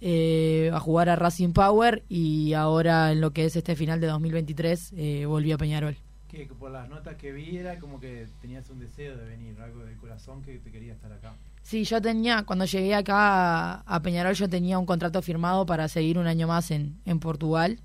eh, 0.00 0.70
a 0.72 0.78
jugar 0.78 1.08
a 1.08 1.16
Racing 1.16 1.52
Power 1.52 2.04
y 2.08 2.52
ahora 2.52 3.10
en 3.10 3.20
lo 3.20 3.32
que 3.32 3.46
es 3.46 3.56
este 3.56 3.74
final 3.74 4.00
de 4.00 4.06
2023 4.06 4.92
eh, 4.96 5.26
volví 5.26 5.52
a 5.52 5.58
Peñarol. 5.58 5.96
Que 6.28 6.44
por 6.46 6.70
las 6.70 6.88
notas 6.88 7.16
que 7.16 7.32
vi 7.32 7.56
era 7.56 7.78
como 7.78 7.98
que 7.98 8.28
tenías 8.42 8.68
un 8.68 8.78
deseo 8.78 9.16
de 9.16 9.24
venir, 9.24 9.58
algo 9.60 9.84
del 9.84 9.96
corazón 9.96 10.42
que 10.42 10.58
te 10.58 10.70
quería 10.70 10.92
estar 10.92 11.10
acá. 11.10 11.34
Sí, 11.62 11.84
yo 11.84 12.00
tenía, 12.02 12.44
cuando 12.44 12.66
llegué 12.66 12.94
acá 12.94 13.16
a, 13.16 13.82
a 13.86 14.02
Peñarol, 14.02 14.34
yo 14.34 14.48
tenía 14.48 14.78
un 14.78 14.86
contrato 14.86 15.22
firmado 15.22 15.64
para 15.64 15.88
seguir 15.88 16.18
un 16.18 16.26
año 16.26 16.46
más 16.46 16.70
en, 16.70 16.96
en 17.06 17.18
Portugal. 17.18 17.78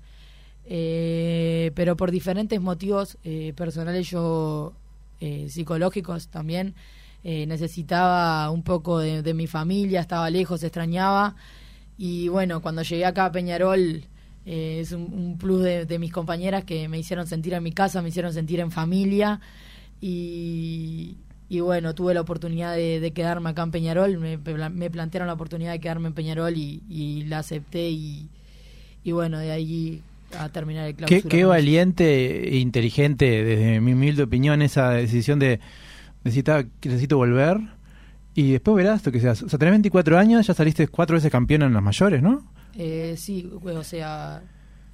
Eh, 0.66 1.72
pero 1.74 1.96
por 1.96 2.10
diferentes 2.10 2.60
motivos 2.60 3.18
eh, 3.24 3.52
personales, 3.56 4.08
yo 4.10 4.74
eh, 5.20 5.48
psicológicos 5.48 6.28
también, 6.28 6.74
eh, 7.22 7.46
necesitaba 7.46 8.50
un 8.50 8.62
poco 8.62 8.98
de, 8.98 9.22
de 9.22 9.34
mi 9.34 9.46
familia, 9.46 10.00
estaba 10.00 10.28
lejos, 10.30 10.62
extrañaba. 10.62 11.34
Y 11.96 12.28
bueno, 12.28 12.60
cuando 12.60 12.82
llegué 12.82 13.06
acá 13.06 13.26
a 13.26 13.32
Peñarol, 13.32 14.04
eh, 14.46 14.78
es 14.80 14.92
un, 14.92 15.02
un 15.12 15.38
plus 15.38 15.62
de, 15.62 15.86
de 15.86 15.98
mis 15.98 16.12
compañeras 16.12 16.64
que 16.64 16.88
me 16.88 16.98
hicieron 16.98 17.26
sentir 17.26 17.54
en 17.54 17.62
mi 17.62 17.72
casa, 17.72 18.02
me 18.02 18.08
hicieron 18.10 18.32
sentir 18.32 18.60
en 18.60 18.70
familia. 18.70 19.40
Y, 20.00 21.16
y 21.48 21.60
bueno, 21.60 21.94
tuve 21.94 22.14
la 22.14 22.20
oportunidad 22.20 22.74
de, 22.74 23.00
de 23.00 23.12
quedarme 23.12 23.50
acá 23.50 23.62
en 23.62 23.70
Peñarol, 23.70 24.18
me, 24.18 24.38
me 24.38 24.90
plantearon 24.90 25.28
la 25.28 25.34
oportunidad 25.34 25.72
de 25.72 25.80
quedarme 25.80 26.08
en 26.08 26.14
Peñarol 26.14 26.56
y, 26.56 26.82
y 26.88 27.24
la 27.24 27.38
acepté 27.38 27.90
y, 27.90 28.28
y 29.02 29.12
bueno, 29.12 29.38
de 29.38 29.50
ahí 29.50 30.02
a 30.38 30.48
terminar 30.48 30.86
el 30.88 30.94
clausura. 30.94 31.22
Qué, 31.28 31.44
valiente 31.44 32.48
e 32.48 32.58
inteligente, 32.58 33.44
desde 33.44 33.80
mi 33.80 33.92
humilde 33.92 34.24
opinión, 34.24 34.62
esa 34.62 34.90
decisión 34.90 35.38
de 35.38 35.60
necesita, 36.24 36.64
necesito 36.82 37.16
volver 37.16 37.58
y 38.34 38.52
después 38.52 38.76
verás 38.76 39.04
lo 39.06 39.12
que 39.12 39.20
seas. 39.20 39.42
O 39.42 39.48
sea, 39.48 39.58
tenés 39.58 39.72
24 39.72 40.18
años, 40.18 40.46
ya 40.46 40.54
saliste 40.54 40.88
cuatro 40.88 41.14
veces 41.14 41.30
campeón 41.30 41.62
en 41.62 41.72
las 41.72 41.82
mayores, 41.82 42.22
¿no? 42.22 42.42
Eh, 42.76 43.14
sí, 43.16 43.50
o 43.62 43.84
sea, 43.84 44.42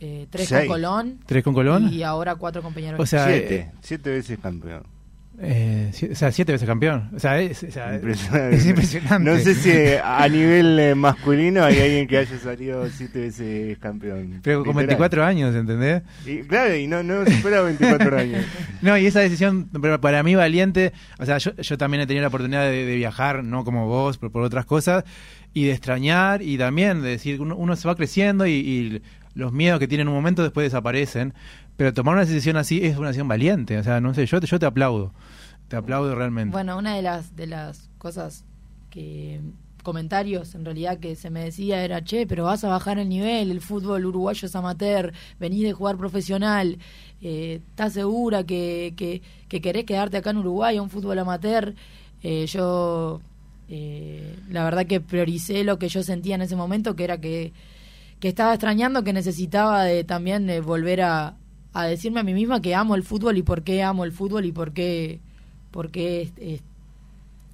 eh, 0.00 0.26
tres 0.30 0.48
Seis. 0.48 0.60
con 0.66 0.76
Colón. 0.76 1.20
¿Tres 1.26 1.44
con 1.44 1.54
Colón? 1.54 1.92
Y 1.92 2.02
ahora 2.02 2.34
cuatro 2.36 2.62
con 2.62 2.72
Peñarol. 2.74 3.00
O 3.00 3.06
sea, 3.06 3.26
siete. 3.26 3.54
eh, 3.56 3.70
siete 3.82 4.10
veces 4.10 4.38
campeón. 4.38 4.82
Eh, 5.42 5.90
o 6.12 6.14
sea, 6.14 6.30
siete 6.32 6.52
veces 6.52 6.66
campeón. 6.68 7.08
O 7.14 7.18
sea, 7.18 7.40
es, 7.40 7.62
o 7.62 7.70
sea, 7.70 7.94
Impresionante. 7.94 8.56
es 8.56 8.66
impresionante. 8.66 9.30
No 9.30 9.38
sé 9.38 9.54
si 9.54 9.70
a 10.04 10.28
nivel 10.30 10.78
eh, 10.78 10.94
masculino 10.94 11.64
hay 11.64 11.78
alguien 11.80 12.06
que 12.06 12.18
haya 12.18 12.38
salido 12.38 12.86
siete 12.90 13.20
veces 13.20 13.78
campeón. 13.78 14.40
Pero 14.42 14.58
con 14.58 14.68
Literal. 14.76 14.86
24 14.88 15.24
años, 15.24 15.54
¿entendés? 15.54 16.02
Y, 16.26 16.40
claro, 16.42 16.76
y 16.76 16.86
no, 16.86 17.02
no 17.02 17.24
supera 17.24 17.62
24 17.62 18.18
años. 18.18 18.44
No, 18.82 18.96
y 18.96 19.04
esa 19.06 19.20
decisión, 19.20 19.68
para 20.00 20.22
mí 20.22 20.34
valiente, 20.34 20.92
o 21.18 21.26
sea, 21.26 21.36
yo, 21.36 21.54
yo 21.56 21.76
también 21.76 22.00
he 22.02 22.06
tenido 22.06 22.22
la 22.22 22.28
oportunidad 22.28 22.64
de, 22.64 22.86
de 22.86 22.96
viajar, 22.96 23.44
no 23.44 23.62
como 23.64 23.86
vos, 23.86 24.16
pero 24.16 24.32
por 24.32 24.42
otras 24.42 24.64
cosas, 24.64 25.04
y 25.52 25.64
de 25.64 25.72
extrañar, 25.72 26.40
y 26.40 26.56
también 26.56 27.02
de 27.02 27.10
decir, 27.10 27.42
uno, 27.42 27.56
uno 27.56 27.76
se 27.76 27.86
va 27.86 27.94
creciendo 27.94 28.46
y, 28.46 28.52
y 28.52 29.02
los 29.34 29.52
miedos 29.52 29.78
que 29.80 29.86
tiene 29.86 30.02
en 30.02 30.08
un 30.08 30.14
momento 30.14 30.42
después 30.42 30.64
desaparecen, 30.64 31.34
pero 31.76 31.92
tomar 31.92 32.14
una 32.14 32.24
decisión 32.24 32.56
así 32.56 32.80
es 32.84 32.96
una 32.96 33.08
decisión 33.08 33.28
valiente, 33.28 33.76
o 33.76 33.82
sea, 33.84 34.00
no 34.00 34.14
sé, 34.14 34.24
yo, 34.24 34.40
te- 34.40 34.46
yo 34.46 34.58
te 34.58 34.64
aplaudo, 34.64 35.12
te 35.70 35.76
aplaudo 35.76 36.16
realmente. 36.16 36.52
Bueno, 36.52 36.76
una 36.76 36.96
de 36.96 37.02
las, 37.02 37.36
de 37.36 37.46
las 37.46 37.88
cosas 37.96 38.44
que 38.90 39.40
comentarios 39.84 40.56
en 40.56 40.64
realidad 40.64 40.98
que 40.98 41.14
se 41.14 41.30
me 41.30 41.44
decía 41.44 41.84
era, 41.84 42.02
che, 42.02 42.26
pero 42.26 42.42
vas 42.44 42.64
a 42.64 42.68
bajar 42.68 42.98
el 42.98 43.08
nivel, 43.08 43.52
el 43.52 43.60
fútbol 43.60 44.04
uruguayo 44.04 44.46
es 44.46 44.56
amateur, 44.56 45.12
venís 45.38 45.62
de 45.62 45.72
jugar 45.72 45.96
profesional, 45.96 46.78
eh, 47.22 47.62
¿estás 47.68 47.92
segura 47.92 48.42
que, 48.42 48.94
que, 48.96 49.22
que 49.48 49.60
querés 49.60 49.84
quedarte 49.84 50.16
acá 50.16 50.30
en 50.30 50.38
Uruguay 50.38 50.76
a 50.76 50.82
un 50.82 50.90
fútbol 50.90 51.20
amateur? 51.20 51.76
Eh, 52.24 52.46
yo, 52.46 53.20
eh, 53.68 54.36
la 54.50 54.64
verdad 54.64 54.86
que 54.86 55.00
prioricé 55.00 55.62
lo 55.62 55.78
que 55.78 55.88
yo 55.88 56.02
sentía 56.02 56.34
en 56.34 56.42
ese 56.42 56.56
momento, 56.56 56.96
que 56.96 57.04
era 57.04 57.20
que, 57.20 57.52
que 58.18 58.28
estaba 58.28 58.54
extrañando, 58.54 59.04
que 59.04 59.12
necesitaba 59.12 59.84
de 59.84 60.02
también 60.02 60.50
eh, 60.50 60.60
volver 60.60 61.02
a, 61.02 61.36
a 61.72 61.84
decirme 61.84 62.18
a 62.18 62.24
mí 62.24 62.34
misma 62.34 62.60
que 62.60 62.74
amo 62.74 62.96
el 62.96 63.04
fútbol 63.04 63.38
y 63.38 63.42
por 63.44 63.62
qué 63.62 63.84
amo 63.84 64.04
el 64.04 64.10
fútbol 64.10 64.44
y 64.44 64.52
por 64.52 64.72
qué, 64.72 65.20
por 65.70 65.90
qué 65.90 66.22
es- 66.22 66.32
es- 66.38 66.62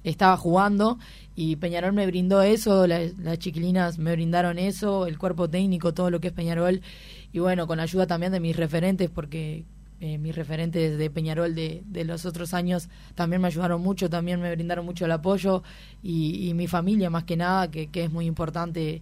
estaba 0.03 0.37
jugando 0.37 0.99
y 1.35 1.57
Peñarol 1.57 1.93
me 1.93 2.05
brindó 2.07 2.41
eso, 2.41 2.87
la- 2.87 3.01
las 3.21 3.39
chiquilinas 3.39 3.97
me 3.99 4.13
brindaron 4.13 4.57
eso, 4.57 5.05
el 5.07 5.17
cuerpo 5.17 5.49
técnico, 5.49 5.93
todo 5.93 6.09
lo 6.09 6.19
que 6.21 6.27
es 6.29 6.33
Peñarol 6.33 6.81
y 7.33 7.39
bueno, 7.39 7.67
con 7.67 7.79
ayuda 7.79 8.07
también 8.07 8.31
de 8.31 8.39
mis 8.39 8.55
referentes 8.55 9.09
porque 9.09 9.65
eh, 9.99 10.17
mis 10.19 10.35
referentes 10.35 10.97
de 10.97 11.09
Peñarol 11.09 11.55
de, 11.55 11.81
de 11.87 12.05
los 12.05 12.25
otros 12.25 12.53
años 12.53 12.87
también 13.15 13.41
me 13.41 13.47
ayudaron 13.47 13.81
mucho, 13.81 14.09
también 14.09 14.39
me 14.39 14.53
brindaron 14.53 14.85
mucho 14.85 15.05
el 15.05 15.11
apoyo 15.11 15.63
y, 16.03 16.53
mi 16.53 16.67
familia 16.67 17.09
más 17.09 17.23
que 17.23 17.35
nada, 17.35 17.69
que, 17.71 17.87
que 17.87 18.03
es 18.03 18.11
muy 18.11 18.25
importante 18.27 19.01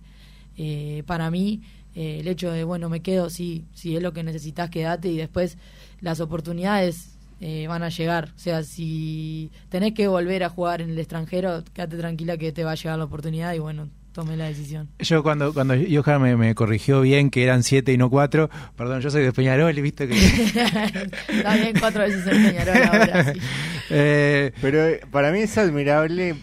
eh, 0.57 1.03
para 1.05 1.30
mí. 1.32 1.61
eh, 1.95 2.20
el 2.22 2.28
hecho 2.28 2.51
de, 2.51 2.63
bueno, 2.66 2.89
me 2.89 3.01
quedo, 3.01 3.30
sí, 3.30 3.63
si 3.74 3.95
es 3.95 4.01
lo 4.03 4.13
que 4.13 4.24
necesitas, 4.24 4.70
quédate 4.70 5.09
y 5.09 5.18
después 5.18 5.57
las 6.01 6.20
oportunidades 6.20 7.14
eh, 7.41 7.65
van 7.67 7.83
a 7.83 7.89
llegar. 7.89 8.31
O 8.36 8.39
sea, 8.39 8.63
si 8.63 9.51
tenés 9.69 9.93
que 9.93 10.07
volver 10.07 10.43
a 10.43 10.49
jugar 10.49 10.81
en 10.81 10.89
el 10.91 10.99
extranjero, 10.99 11.63
quédate 11.73 11.97
tranquila 11.97 12.38
que 12.38 12.51
te 12.51 12.63
va 12.63 12.71
a 12.71 12.75
llegar 12.75 12.97
la 12.97 13.05
oportunidad 13.05 13.53
y 13.53 13.59
bueno, 13.59 13.89
tome 14.13 14.38
la 14.38 14.45
decisión. 14.45 14.88
Yo 14.99 15.21
cuando, 15.23 15.53
cuando 15.53 15.75
Johan 15.75 16.21
me, 16.21 16.38
me 16.38 16.55
corrigió 16.55 17.01
bien 17.01 17.29
que 17.29 17.43
eran 17.43 17.63
siete 17.63 17.91
y 17.91 17.97
no 17.97 18.09
cuatro, 18.09 18.49
perdón, 18.77 19.01
yo 19.01 19.09
soy 19.09 19.23
de 19.23 19.33
Peñarol 19.33 19.77
y 19.77 19.81
viste 19.81 20.07
que... 20.07 20.15
Está 21.29 21.55
bien 21.55 21.73
cuatro 21.79 22.01
veces 22.03 22.25
en 22.27 22.43
Peñarol 22.45 22.83
ahora, 22.83 23.33
sí. 23.33 23.39
Eh, 23.91 24.51
Pero 24.61 24.83
eh, 24.88 25.01
para 25.11 25.31
mí 25.31 25.39
es 25.41 25.55
admirable. 25.59 26.36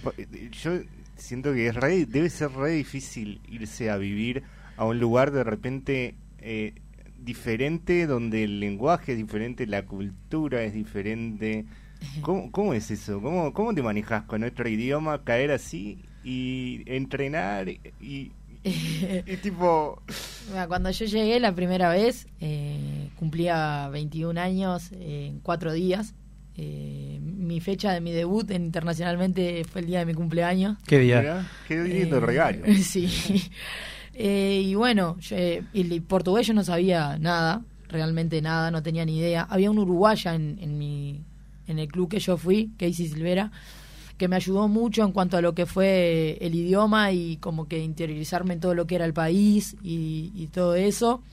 Yo 0.62 0.78
siento 1.16 1.52
que 1.52 1.66
es 1.66 1.74
re- 1.74 2.06
debe 2.06 2.30
ser 2.30 2.52
re 2.52 2.70
difícil 2.70 3.40
irse 3.50 3.90
a 3.90 3.96
vivir 3.96 4.44
a 4.76 4.84
un 4.84 5.00
lugar 5.00 5.32
de 5.32 5.42
repente 5.42 6.14
eh, 6.38 6.74
diferente, 7.24 8.06
donde 8.06 8.44
el 8.44 8.60
lenguaje 8.60 9.12
es 9.12 9.18
diferente, 9.18 9.66
la 9.66 9.84
cultura 9.86 10.62
es 10.64 10.74
diferente. 10.74 11.64
¿Cómo, 12.20 12.50
cómo 12.50 12.74
es 12.74 12.90
eso? 12.90 13.20
¿Cómo, 13.20 13.52
¿Cómo 13.52 13.74
te 13.74 13.82
manejas 13.82 14.24
con 14.24 14.42
otro 14.44 14.68
idioma, 14.68 15.22
caer 15.24 15.50
así 15.52 15.98
y 16.24 16.82
entrenar 16.86 17.68
y, 17.68 17.80
y- 18.00 18.32
y 18.64 19.36
tipo... 19.42 20.00
Cuando 20.68 20.90
yo 20.90 21.06
llegué 21.06 21.40
la 21.40 21.52
primera 21.54 21.88
vez, 21.88 22.26
eh, 22.40 23.08
cumplía 23.16 23.88
21 23.88 24.40
años 24.40 24.90
en 24.92 25.40
cuatro 25.40 25.72
días. 25.72 26.14
Eh, 26.56 27.18
mi 27.22 27.60
fecha 27.60 27.92
de 27.92 28.00
mi 28.00 28.12
debut 28.12 28.48
en- 28.50 28.64
internacionalmente 28.66 29.64
fue 29.64 29.80
el 29.80 29.86
día 29.88 30.00
de 30.00 30.06
mi 30.06 30.14
cumpleaños. 30.14 30.76
¿Qué 30.86 30.98
día? 30.98 31.48
Qué 31.66 31.82
lindo 31.82 32.18
Eh, 32.18 32.20
regalo. 32.20 32.64
Sí. 32.82 33.08
Eh, 34.24 34.62
y 34.66 34.76
bueno, 34.76 35.18
yo, 35.18 35.34
eh, 35.36 35.64
el 35.74 36.00
portugués 36.02 36.46
yo 36.46 36.54
no 36.54 36.62
sabía 36.62 37.18
nada, 37.18 37.60
realmente 37.88 38.40
nada, 38.40 38.70
no 38.70 38.80
tenía 38.80 39.04
ni 39.04 39.18
idea. 39.18 39.42
Había 39.50 39.68
un 39.68 39.80
uruguaya 39.80 40.36
en, 40.36 40.58
en, 40.60 40.78
mi, 40.78 41.24
en 41.66 41.80
el 41.80 41.88
club 41.88 42.08
que 42.08 42.20
yo 42.20 42.36
fui, 42.36 42.70
Casey 42.78 43.08
Silvera, 43.08 43.50
que 44.18 44.28
me 44.28 44.36
ayudó 44.36 44.68
mucho 44.68 45.02
en 45.02 45.10
cuanto 45.10 45.36
a 45.36 45.40
lo 45.40 45.56
que 45.56 45.66
fue 45.66 46.38
el 46.40 46.54
idioma 46.54 47.10
y 47.10 47.38
como 47.38 47.66
que 47.66 47.82
interiorizarme 47.82 48.54
en 48.54 48.60
todo 48.60 48.76
lo 48.76 48.86
que 48.86 48.94
era 48.94 49.06
el 49.06 49.12
país 49.12 49.74
y, 49.82 50.30
y 50.36 50.46
todo 50.52 50.76
eso. 50.76 51.24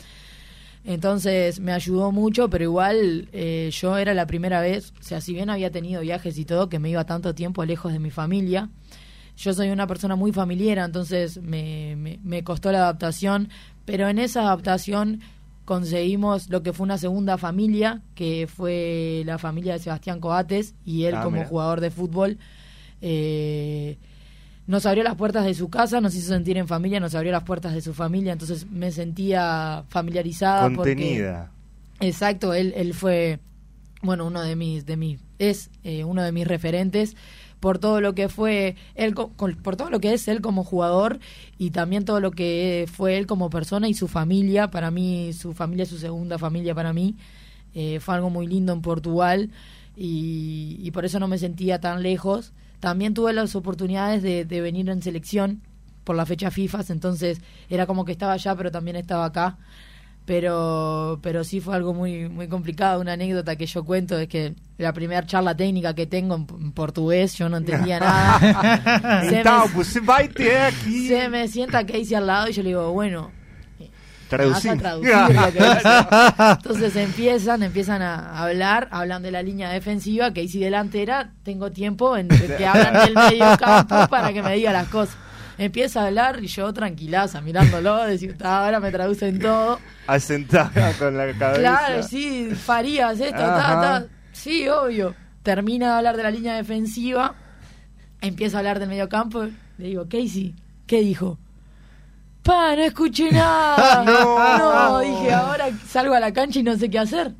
Entonces 0.83 1.59
me 1.59 1.73
ayudó 1.73 2.11
mucho, 2.11 2.49
pero 2.49 2.63
igual 2.63 3.29
eh, 3.33 3.69
yo 3.71 3.97
era 3.99 4.15
la 4.15 4.25
primera 4.25 4.61
vez, 4.61 4.93
o 4.99 5.03
sea, 5.03 5.21
si 5.21 5.33
bien 5.33 5.51
había 5.51 5.69
tenido 5.69 6.01
viajes 6.01 6.39
y 6.39 6.45
todo, 6.45 6.69
que 6.69 6.79
me 6.79 6.89
iba 6.89 7.03
tanto 7.03 7.35
tiempo 7.35 7.63
lejos 7.65 7.93
de 7.93 7.99
mi 7.99 8.09
familia, 8.09 8.69
yo 9.39 9.53
soy 9.53 9.69
una 9.69 9.87
persona 9.87 10.15
muy 10.15 10.31
familiar, 10.31 10.77
entonces 10.79 11.41
me, 11.41 11.95
me, 11.95 12.19
me 12.23 12.43
costó 12.43 12.71
la 12.71 12.79
adaptación, 12.79 13.49
pero 13.85 14.07
en 14.09 14.19
esa 14.19 14.41
adaptación 14.41 15.21
conseguimos 15.65 16.49
lo 16.49 16.61
que 16.63 16.73
fue 16.73 16.83
una 16.83 16.97
segunda 16.97 17.37
familia, 17.37 18.01
que 18.15 18.47
fue 18.53 19.23
la 19.25 19.37
familia 19.37 19.73
de 19.73 19.79
Sebastián 19.79 20.19
Coates 20.19 20.73
y 20.83 21.05
él 21.05 21.15
Ah, 21.15 21.23
como 21.23 21.37
mira. 21.37 21.47
jugador 21.47 21.79
de 21.79 21.89
fútbol. 21.91 22.37
eh, 23.01 23.97
nos 24.67 24.85
abrió 24.85 25.03
las 25.03 25.15
puertas 25.15 25.45
de 25.45 25.53
su 25.55 25.69
casa, 25.69 25.99
nos 26.01 26.13
hizo 26.15 26.27
sentir 26.29 26.57
en 26.57 26.67
familia, 26.67 26.99
nos 26.99 27.15
abrió 27.15 27.31
las 27.31 27.43
puertas 27.43 27.73
de 27.73 27.81
su 27.81 27.93
familia, 27.93 28.33
entonces 28.33 28.69
me 28.69 28.91
sentía 28.91 29.83
familiarizada. 29.89 30.63
porque- 30.69 30.93
Contenida. 30.95 31.51
Exacto, 32.01 32.53
él, 32.53 32.73
él 32.75 32.93
fue, 32.93 33.39
bueno, 34.03 34.27
uno 34.27 34.41
de 34.41 34.55
mis, 34.55 34.85
de 34.85 34.95
mis, 34.97 35.19
es 35.39 35.71
eh, 35.83 36.03
uno 36.03 36.21
de 36.23 36.31
mis 36.31 36.47
referentes 36.47 37.15
por 37.59 37.79
todo 37.79 38.01
lo 38.01 38.15
que 38.15 38.29
fue 38.29 38.75
él, 38.95 39.13
por 39.13 39.75
todo 39.75 39.89
lo 39.89 39.99
que 39.99 40.13
es 40.13 40.27
él 40.27 40.41
como 40.41 40.63
jugador 40.63 41.19
y 41.57 41.71
también 41.71 42.05
todo 42.05 42.19
lo 42.19 42.31
que 42.31 42.87
fue 42.91 43.17
él 43.17 43.27
como 43.27 43.49
persona 43.49 43.87
y 43.87 43.93
su 43.93 44.07
familia. 44.07 44.71
Para 44.71 44.91
mí, 44.91 45.33
su 45.33 45.53
familia 45.53 45.83
es 45.83 45.89
su 45.89 45.97
segunda 45.97 46.37
familia 46.37 46.73
para 46.73 46.93
mí. 46.93 47.15
Eh, 47.73 47.99
fue 47.99 48.15
algo 48.15 48.29
muy 48.29 48.47
lindo 48.47 48.73
en 48.73 48.81
Portugal 48.81 49.51
y, 49.95 50.77
y 50.81 50.91
por 50.91 51.05
eso 51.05 51.19
no 51.19 51.27
me 51.27 51.37
sentía 51.37 51.79
tan 51.79 52.01
lejos. 52.01 52.53
También 52.79 53.13
tuve 53.13 53.33
las 53.33 53.55
oportunidades 53.55 54.23
de, 54.23 54.45
de 54.45 54.61
venir 54.61 54.89
en 54.89 55.01
selección 55.01 55.61
por 56.05 56.15
la 56.15 56.25
fecha 56.25 56.49
FIFA, 56.49 56.85
entonces 56.89 57.39
era 57.69 57.85
como 57.85 58.05
que 58.05 58.13
estaba 58.13 58.33
allá, 58.33 58.55
pero 58.55 58.71
también 58.71 58.95
estaba 58.95 59.25
acá 59.25 59.57
pero 60.29 61.19
pero 61.23 61.43
sí 61.43 61.59
fue 61.59 61.75
algo 61.75 61.91
muy 61.91 62.29
muy 62.29 62.47
complicado 62.47 63.01
una 63.01 63.13
anécdota 63.13 63.55
que 63.55 63.65
yo 63.65 63.83
cuento 63.83 64.15
es 64.19 64.27
que 64.27 64.53
la 64.77 64.93
primera 64.93 65.25
charla 65.25 65.57
técnica 65.57 65.95
que 65.95 66.05
tengo 66.05 66.35
en, 66.35 66.71
portugués 66.71 67.35
yo 67.35 67.49
no 67.49 67.57
entendía 67.57 67.99
nada 67.99 69.23
se, 69.27 69.43
me, 69.43 69.67
você 69.73 69.99
vai 69.99 70.27
ter 70.27 70.55
aqui... 70.55 71.07
se 71.07 71.27
me 71.29 71.47
sienta 71.47 71.83
Casey 71.83 72.13
al 72.13 72.27
lado 72.27 72.47
y 72.47 72.53
yo 72.53 72.61
le 72.61 72.69
digo 72.69 72.91
bueno 72.91 73.31
me 73.79 73.89
Traducir. 74.29 74.69
vas 74.69 74.77
a 74.77 74.79
traducir 74.79 75.15
lo 75.15 75.51
que 75.51 75.63
dice. 75.63 75.89
entonces 76.51 76.95
empiezan 76.95 77.63
empiezan 77.63 78.03
a 78.03 78.39
hablar 78.39 78.87
hablan 78.91 79.23
de 79.23 79.31
la 79.31 79.41
línea 79.41 79.71
defensiva 79.71 80.31
Casey 80.31 80.59
delantera 80.59 81.33
tengo 81.41 81.71
tiempo 81.71 82.15
en 82.15 82.27
que 82.27 82.67
hablan 82.67 82.93
del 83.03 83.15
medio 83.15 83.57
campo 83.57 84.07
para 84.07 84.31
que 84.31 84.43
me 84.43 84.53
diga 84.53 84.71
las 84.73 84.89
cosas 84.89 85.17
empieza 85.59 86.01
a 86.01 86.07
hablar 86.07 86.43
y 86.43 86.47
yo 86.47 86.73
tranquilaza 86.73 87.41
mirándolo 87.41 88.03
decir 88.05 88.35
"Ah, 88.43 88.65
ahora 88.65 88.79
me 88.79 88.91
traducen 88.91 89.39
todo 89.39 89.79
Asentada 90.07 90.93
con 90.97 91.15
la 91.17 91.31
cabeza. 91.37 91.59
Claro, 91.59 92.03
sí, 92.03 92.49
Farías, 92.55 93.19
esto, 93.19 93.37
ta, 93.37 93.81
ta. 93.81 94.05
Sí, 94.31 94.67
obvio. 94.67 95.13
Termina 95.43 95.87
de 95.87 95.93
hablar 95.97 96.17
de 96.17 96.23
la 96.23 96.31
línea 96.31 96.55
defensiva, 96.55 97.35
empieza 98.21 98.57
a 98.57 98.59
hablar 98.59 98.79
del 98.79 98.89
mediocampo. 98.89 99.43
Le 99.77 99.85
digo, 99.85 100.05
Casey, 100.09 100.55
¿qué 100.87 101.01
dijo? 101.01 101.37
Pa, 102.43 102.75
no 102.75 102.81
escuché 102.83 103.31
nada. 103.31 104.03
No. 104.05 104.57
no, 104.57 104.99
dije, 104.99 105.33
ahora 105.33 105.65
salgo 105.87 106.13
a 106.15 106.19
la 106.19 106.31
cancha 106.33 106.59
y 106.59 106.63
no 106.63 106.75
sé 106.75 106.89
qué 106.89 106.99
hacer. 106.99 107.33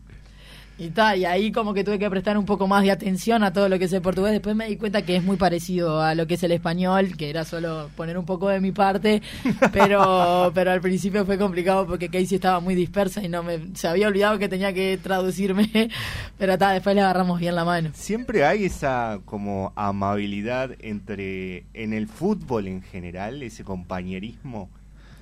Y 0.80 0.92
ta, 0.92 1.14
y 1.18 1.26
ahí 1.26 1.52
como 1.52 1.74
que 1.74 1.84
tuve 1.84 2.00
que 2.00 2.10
prestar 2.10 2.38
un 2.38 2.46
poco 2.46 2.66
más 2.66 2.84
de 2.84 2.92
atención 2.92 3.44
a 3.44 3.52
todo 3.52 3.68
lo 3.68 3.78
que 3.78 3.86
es 3.86 3.92
el 3.92 4.02
portugués. 4.02 4.32
Después 4.32 4.56
me 4.56 4.66
di 4.66 4.78
cuenta 4.78 5.02
que 5.02 5.18
es 5.18 5.24
muy 5.24 5.36
parecido 5.36 6.02
a 6.02 6.16
lo 6.16 6.26
que 6.26 6.36
es 6.36 6.44
el 6.44 6.54
español, 6.54 7.18
que 7.18 7.30
era 7.30 7.44
solo 7.44 7.90
poner 7.98 8.18
un 8.18 8.26
poco 8.26 8.48
de 8.48 8.62
mi 8.62 8.72
parte, 8.72 9.22
pero 9.74 10.54
pero 10.56 10.72
al 10.72 10.80
principio 10.80 11.26
fue 11.26 11.38
complicado 11.38 11.86
porque 11.86 12.08
Casey 12.08 12.36
estaba 12.36 12.62
muy 12.62 12.76
dispersa 12.76 13.22
y 13.22 13.28
no 13.28 13.44
me 13.44 13.60
se 13.76 13.90
había 13.90 14.08
olvidado 14.08 14.40
que 14.40 14.48
tenía 14.48 14.72
que 14.72 14.98
traducirme, 14.98 15.70
pero 16.38 16.58
ta, 16.58 16.72
después 16.72 16.96
le 16.96 17.02
agarramos 17.02 17.42
bien 17.42 17.56
la 17.56 17.66
mano. 17.66 17.90
Siempre 17.94 18.46
hay 18.46 18.64
esa 18.64 19.20
como 19.26 19.74
amabilidad 19.76 20.78
entre 20.80 21.66
en 21.74 21.92
el 21.92 22.08
fútbol 22.08 22.68
en 22.68 22.82
general, 22.84 23.44
ese 23.44 23.66
compañerismo. 23.66 24.70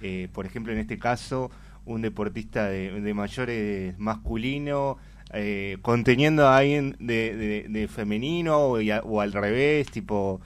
Eh, 0.04 0.28
por 0.32 0.46
ejemplo, 0.46 0.72
en 0.72 0.78
este 0.78 1.00
caso, 1.00 1.50
un 1.86 2.04
deportista 2.04 2.68
de, 2.68 3.02
de 3.02 3.14
mayores 3.16 3.98
masculino 3.98 4.98
eh, 5.34 5.78
conteniendo 5.82 6.48
a 6.48 6.58
alguien 6.58 6.96
de, 7.00 7.36
de- 7.36 7.66
de 7.70 7.88
femenino 7.88 8.58
o, 8.58 8.82
y 8.82 8.92
a- 8.92 9.02
o 9.02 9.22
al 9.22 9.34
revés, 9.34 9.90
tipo, 9.92 10.40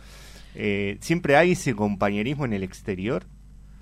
eh, 0.55 0.97
siempre 1.01 1.35
hay 1.37 1.51
ese 1.51 1.75
compañerismo 1.75 2.45
en 2.45 2.53
el 2.53 2.63
exterior. 2.63 3.25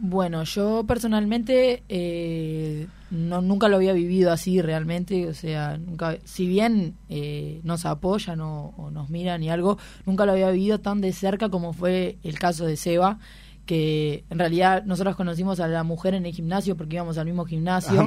Bueno, 0.02 0.44
yo 0.46 0.86
personalmente 0.88 1.84
eh, 1.90 2.88
no, 3.12 3.42
nunca 3.42 3.68
lo 3.68 3.76
había 3.76 3.92
vivido 3.92 4.32
así 4.32 4.62
realmente, 4.62 5.28
o 5.28 5.34
sea, 5.34 5.78
nunca, 5.78 6.18
si 6.24 6.48
bien 6.48 6.96
eh, 7.10 7.60
nos 7.64 7.86
apoyan 7.86 8.40
o, 8.40 8.74
o 8.78 8.92
nos 8.92 9.10
miran 9.10 9.44
y 9.44 9.50
algo, 9.50 9.78
nunca 10.06 10.26
lo 10.26 10.32
había 10.32 10.52
vivido 10.52 10.80
tan 10.80 11.02
de 11.02 11.12
cerca 11.12 11.50
como 11.50 11.74
fue 11.74 12.18
el 12.24 12.40
caso 12.40 12.66
de 12.66 12.78
Seba, 12.78 13.20
que 13.66 14.24
en 14.30 14.40
realidad 14.40 14.84
nosotros 14.86 15.18
conocimos 15.18 15.60
a 15.60 15.68
la 15.68 15.84
mujer 15.84 16.14
en 16.14 16.26
el 16.26 16.34
gimnasio 16.34 16.78
porque 16.78 16.96
íbamos 16.96 17.18
al 17.18 17.26
mismo 17.26 17.44
gimnasio 17.46 18.00
Ah. 18.00 18.04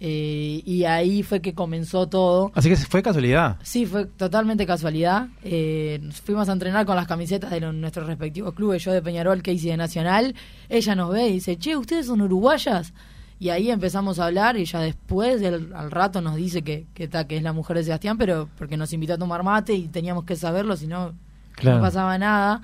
Eh, 0.00 0.62
y 0.64 0.84
ahí 0.84 1.22
fue 1.22 1.40
que 1.40 1.52
comenzó 1.54 2.06
todo. 2.08 2.50
Así 2.54 2.68
que 2.70 2.76
fue 2.76 3.02
casualidad. 3.02 3.58
Sí, 3.62 3.84
fue 3.86 4.06
totalmente 4.06 4.64
casualidad. 4.66 5.28
Eh, 5.44 5.98
nos 6.02 6.20
fuimos 6.22 6.48
a 6.48 6.52
entrenar 6.52 6.86
con 6.86 6.96
las 6.96 7.06
camisetas 7.06 7.50
de 7.50 7.60
los- 7.60 7.74
nuestros 7.74 8.06
respectivos 8.06 8.54
clubes, 8.54 8.82
yo 8.82 8.92
de 8.92 9.02
Peñarol, 9.02 9.42
Casey 9.42 9.68
de 9.70 9.76
Nacional. 9.76 10.34
Ella 10.68 10.94
nos 10.94 11.12
ve 11.12 11.28
y 11.28 11.32
dice, 11.34 11.56
che, 11.58 11.76
¿ustedes 11.76 12.06
son 12.06 12.22
uruguayas? 12.22 12.94
Y 13.38 13.48
ahí 13.50 13.70
empezamos 13.70 14.18
a 14.18 14.26
hablar 14.26 14.56
y 14.58 14.64
ya 14.66 14.80
después, 14.80 15.42
al 15.42 15.90
rato, 15.90 16.20
nos 16.20 16.36
dice 16.36 16.62
que, 16.62 16.86
que, 16.94 17.08
ta, 17.08 17.26
que 17.26 17.36
es 17.38 17.42
la 17.42 17.52
mujer 17.54 17.76
de 17.78 17.84
Sebastián, 17.84 18.18
pero 18.18 18.48
porque 18.58 18.76
nos 18.76 18.92
invitó 18.92 19.14
a 19.14 19.18
tomar 19.18 19.42
mate 19.42 19.72
y 19.74 19.88
teníamos 19.88 20.24
que 20.24 20.36
saberlo, 20.36 20.76
si 20.76 20.86
no, 20.86 21.14
Claro. 21.56 21.78
no 21.78 21.82
pasaba 21.82 22.16
nada. 22.18 22.60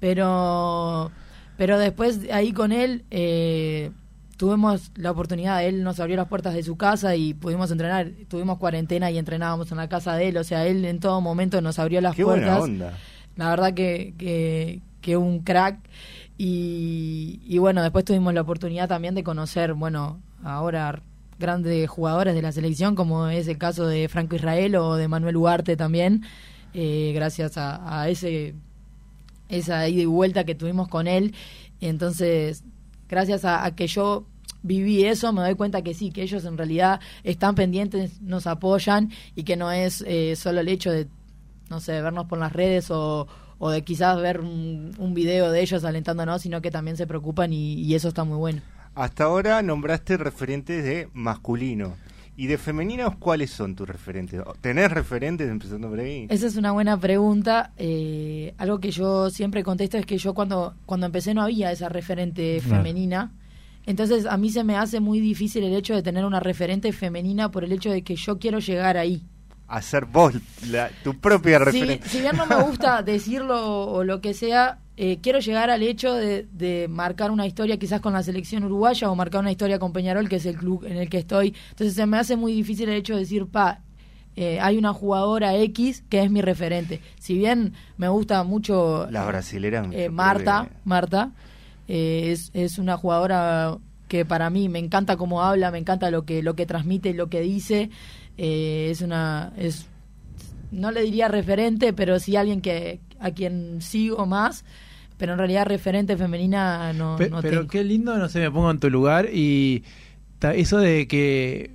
Pero, 0.00 1.10
pero 1.56 1.78
después 1.78 2.20
ahí 2.32 2.52
con 2.52 2.70
él... 2.72 3.04
Eh, 3.10 3.90
tuvimos 4.36 4.90
la 4.96 5.10
oportunidad, 5.10 5.64
él 5.64 5.82
nos 5.82 5.98
abrió 6.00 6.16
las 6.16 6.28
puertas 6.28 6.54
de 6.54 6.62
su 6.62 6.76
casa 6.76 7.16
y 7.16 7.34
pudimos 7.34 7.70
entrenar, 7.70 8.10
tuvimos 8.28 8.58
cuarentena 8.58 9.10
y 9.10 9.18
entrenábamos 9.18 9.70
en 9.70 9.78
la 9.78 9.88
casa 9.88 10.14
de 10.14 10.28
él, 10.28 10.36
o 10.36 10.44
sea, 10.44 10.66
él 10.66 10.84
en 10.84 11.00
todo 11.00 11.20
momento 11.20 11.60
nos 11.60 11.78
abrió 11.78 12.00
las 12.00 12.14
Qué 12.14 12.24
buena 12.24 12.58
puertas. 12.58 12.62
onda. 12.64 12.98
la 13.36 13.50
verdad 13.50 13.74
que, 13.74 14.14
que, 14.18 14.80
que 15.00 15.16
un 15.16 15.40
crack. 15.40 15.78
Y, 16.38 17.40
y 17.46 17.56
bueno, 17.58 17.82
después 17.82 18.04
tuvimos 18.04 18.34
la 18.34 18.42
oportunidad 18.42 18.88
también 18.88 19.14
de 19.14 19.24
conocer, 19.24 19.72
bueno, 19.72 20.20
ahora 20.44 21.02
grandes 21.38 21.88
jugadores 21.88 22.34
de 22.34 22.42
la 22.42 22.52
selección, 22.52 22.94
como 22.94 23.28
es 23.28 23.48
el 23.48 23.56
caso 23.58 23.86
de 23.86 24.08
Franco 24.08 24.36
Israel 24.36 24.76
o 24.76 24.96
de 24.96 25.08
Manuel 25.08 25.36
Ugarte 25.36 25.76
también, 25.76 26.24
eh, 26.74 27.12
gracias 27.14 27.56
a, 27.56 28.00
a 28.02 28.08
ese 28.10 28.54
esa 29.48 29.88
ida 29.88 30.02
y 30.02 30.06
vuelta 30.06 30.44
que 30.44 30.54
tuvimos 30.54 30.88
con 30.88 31.06
él. 31.06 31.34
Entonces, 31.80 32.64
gracias 33.08 33.44
a, 33.44 33.64
a 33.64 33.74
que 33.74 33.86
yo 33.86 34.26
viví 34.62 35.04
eso, 35.04 35.32
me 35.32 35.42
doy 35.42 35.54
cuenta 35.54 35.82
que 35.82 35.94
sí, 35.94 36.10
que 36.10 36.22
ellos 36.22 36.44
en 36.44 36.56
realidad 36.56 37.00
están 37.24 37.54
pendientes, 37.54 38.20
nos 38.20 38.46
apoyan 38.46 39.10
y 39.34 39.44
que 39.44 39.56
no 39.56 39.70
es 39.70 40.04
eh, 40.06 40.34
solo 40.36 40.60
el 40.60 40.68
hecho 40.68 40.90
de, 40.90 41.06
no 41.70 41.80
sé, 41.80 42.00
vernos 42.02 42.26
por 42.26 42.38
las 42.38 42.52
redes 42.52 42.90
o, 42.90 43.26
de 43.70 43.82
quizás 43.82 44.20
ver 44.20 44.40
un, 44.40 44.92
un 44.98 45.14
video 45.14 45.50
de 45.50 45.60
ellos 45.62 45.84
alentándonos, 45.84 46.42
sino 46.42 46.60
que 46.60 46.70
también 46.70 46.96
se 46.96 47.06
preocupan 47.06 47.52
y, 47.52 47.74
y 47.74 47.94
eso 47.94 48.08
está 48.08 48.24
muy 48.24 48.36
bueno. 48.36 48.60
Hasta 48.94 49.24
ahora 49.24 49.62
nombraste 49.62 50.16
referentes 50.16 50.84
de 50.84 51.08
masculino. 51.12 51.96
¿Y 52.38 52.48
de 52.48 52.58
femeninos 52.58 53.16
cuáles 53.16 53.50
son 53.50 53.74
tus 53.74 53.88
referentes? 53.88 54.42
¿Tenés 54.60 54.90
referentes 54.90 55.48
empezando 55.48 55.88
por 55.88 56.00
ahí? 56.00 56.26
Esa 56.28 56.46
es 56.46 56.56
una 56.56 56.72
buena 56.72 56.98
pregunta. 56.98 57.72
Eh, 57.78 58.54
algo 58.58 58.78
que 58.78 58.90
yo 58.90 59.30
siempre 59.30 59.64
contesto 59.64 59.96
es 59.96 60.04
que 60.04 60.18
yo 60.18 60.34
cuando, 60.34 60.74
cuando 60.84 61.06
empecé 61.06 61.32
no 61.32 61.42
había 61.42 61.72
esa 61.72 61.88
referente 61.88 62.60
femenina. 62.60 63.32
Entonces 63.86 64.26
a 64.26 64.36
mí 64.36 64.50
se 64.50 64.64
me 64.64 64.76
hace 64.76 65.00
muy 65.00 65.20
difícil 65.20 65.64
el 65.64 65.74
hecho 65.74 65.94
de 65.94 66.02
tener 66.02 66.24
una 66.24 66.40
referente 66.40 66.92
femenina 66.92 67.50
por 67.50 67.64
el 67.64 67.72
hecho 67.72 67.90
de 67.90 68.02
que 68.02 68.16
yo 68.16 68.38
quiero 68.38 68.58
llegar 68.58 68.98
ahí. 68.98 69.22
Hacer 69.68 70.04
vos 70.04 70.34
la- 70.68 70.90
tu 71.02 71.14
propia 71.18 71.58
Si, 71.58 71.64
referente. 71.64 72.08
si 72.08 72.20
bien 72.20 72.36
no 72.36 72.46
me 72.46 72.62
gusta 72.62 73.02
decirlo 73.02 73.86
o 73.90 74.04
lo 74.04 74.20
que 74.20 74.32
sea, 74.32 74.78
eh, 74.96 75.18
quiero 75.20 75.40
llegar 75.40 75.70
al 75.70 75.82
hecho 75.82 76.14
de, 76.14 76.46
de 76.52 76.86
marcar 76.88 77.30
una 77.30 77.46
historia 77.46 77.76
quizás 77.76 78.00
con 78.00 78.12
la 78.12 78.22
selección 78.22 78.62
uruguaya 78.64 79.10
o 79.10 79.14
marcar 79.16 79.40
una 79.40 79.50
historia 79.50 79.78
con 79.78 79.92
Peñarol, 79.92 80.28
que 80.28 80.36
es 80.36 80.46
el 80.46 80.56
club 80.56 80.84
en 80.84 80.96
el 80.96 81.08
que 81.10 81.18
estoy. 81.18 81.54
Entonces 81.70 81.94
se 81.94 82.06
me 82.06 82.16
hace 82.16 82.36
muy 82.36 82.52
difícil 82.52 82.88
el 82.88 82.94
hecho 82.96 83.14
de 83.14 83.20
decir, 83.20 83.46
pa, 83.46 83.80
eh, 84.36 84.60
hay 84.60 84.78
una 84.78 84.92
jugadora 84.92 85.54
X 85.56 86.04
que 86.08 86.22
es 86.22 86.30
mi 86.30 86.42
referente. 86.42 87.00
Si 87.18 87.34
bien 87.36 87.72
me 87.96 88.08
gusta 88.08 88.42
mucho 88.44 89.06
Las 89.10 89.26
brasileras. 89.26 89.88
eh, 89.92 90.08
Marta, 90.10 90.68
Marta 90.84 91.32
eh, 91.88 92.30
es, 92.32 92.50
es 92.54 92.78
una 92.78 92.96
jugadora 92.96 93.78
que 94.08 94.24
para 94.24 94.48
mí 94.50 94.68
me 94.68 94.78
encanta 94.78 95.16
cómo 95.16 95.42
habla, 95.42 95.70
me 95.72 95.78
encanta 95.78 96.10
lo 96.12 96.24
que 96.24 96.40
lo 96.42 96.54
que 96.54 96.64
transmite 96.66 97.12
lo 97.14 97.28
que 97.28 97.40
dice. 97.40 97.90
Eh, 98.38 98.88
es 98.90 99.00
una 99.00 99.52
es 99.56 99.86
no 100.72 100.90
le 100.90 101.02
diría 101.02 101.28
referente, 101.28 101.92
pero 101.92 102.18
sí 102.18 102.36
alguien 102.36 102.60
que 102.60 103.00
a 103.20 103.30
quien 103.30 103.80
sigo 103.80 104.26
más, 104.26 104.64
pero 105.16 105.32
en 105.32 105.38
realidad 105.38 105.64
referente 105.66 106.16
femenina 106.16 106.92
no, 106.92 107.16
Pe- 107.16 107.30
no 107.30 107.40
pero 107.40 107.60
tengo. 107.60 107.70
qué 107.70 107.84
lindo, 107.84 108.16
no 108.18 108.28
sé, 108.28 108.40
me 108.40 108.50
pongo 108.50 108.70
en 108.70 108.78
tu 108.80 108.90
lugar 108.90 109.28
y 109.32 109.84
eso 110.42 110.78
de 110.78 111.08
que, 111.08 111.70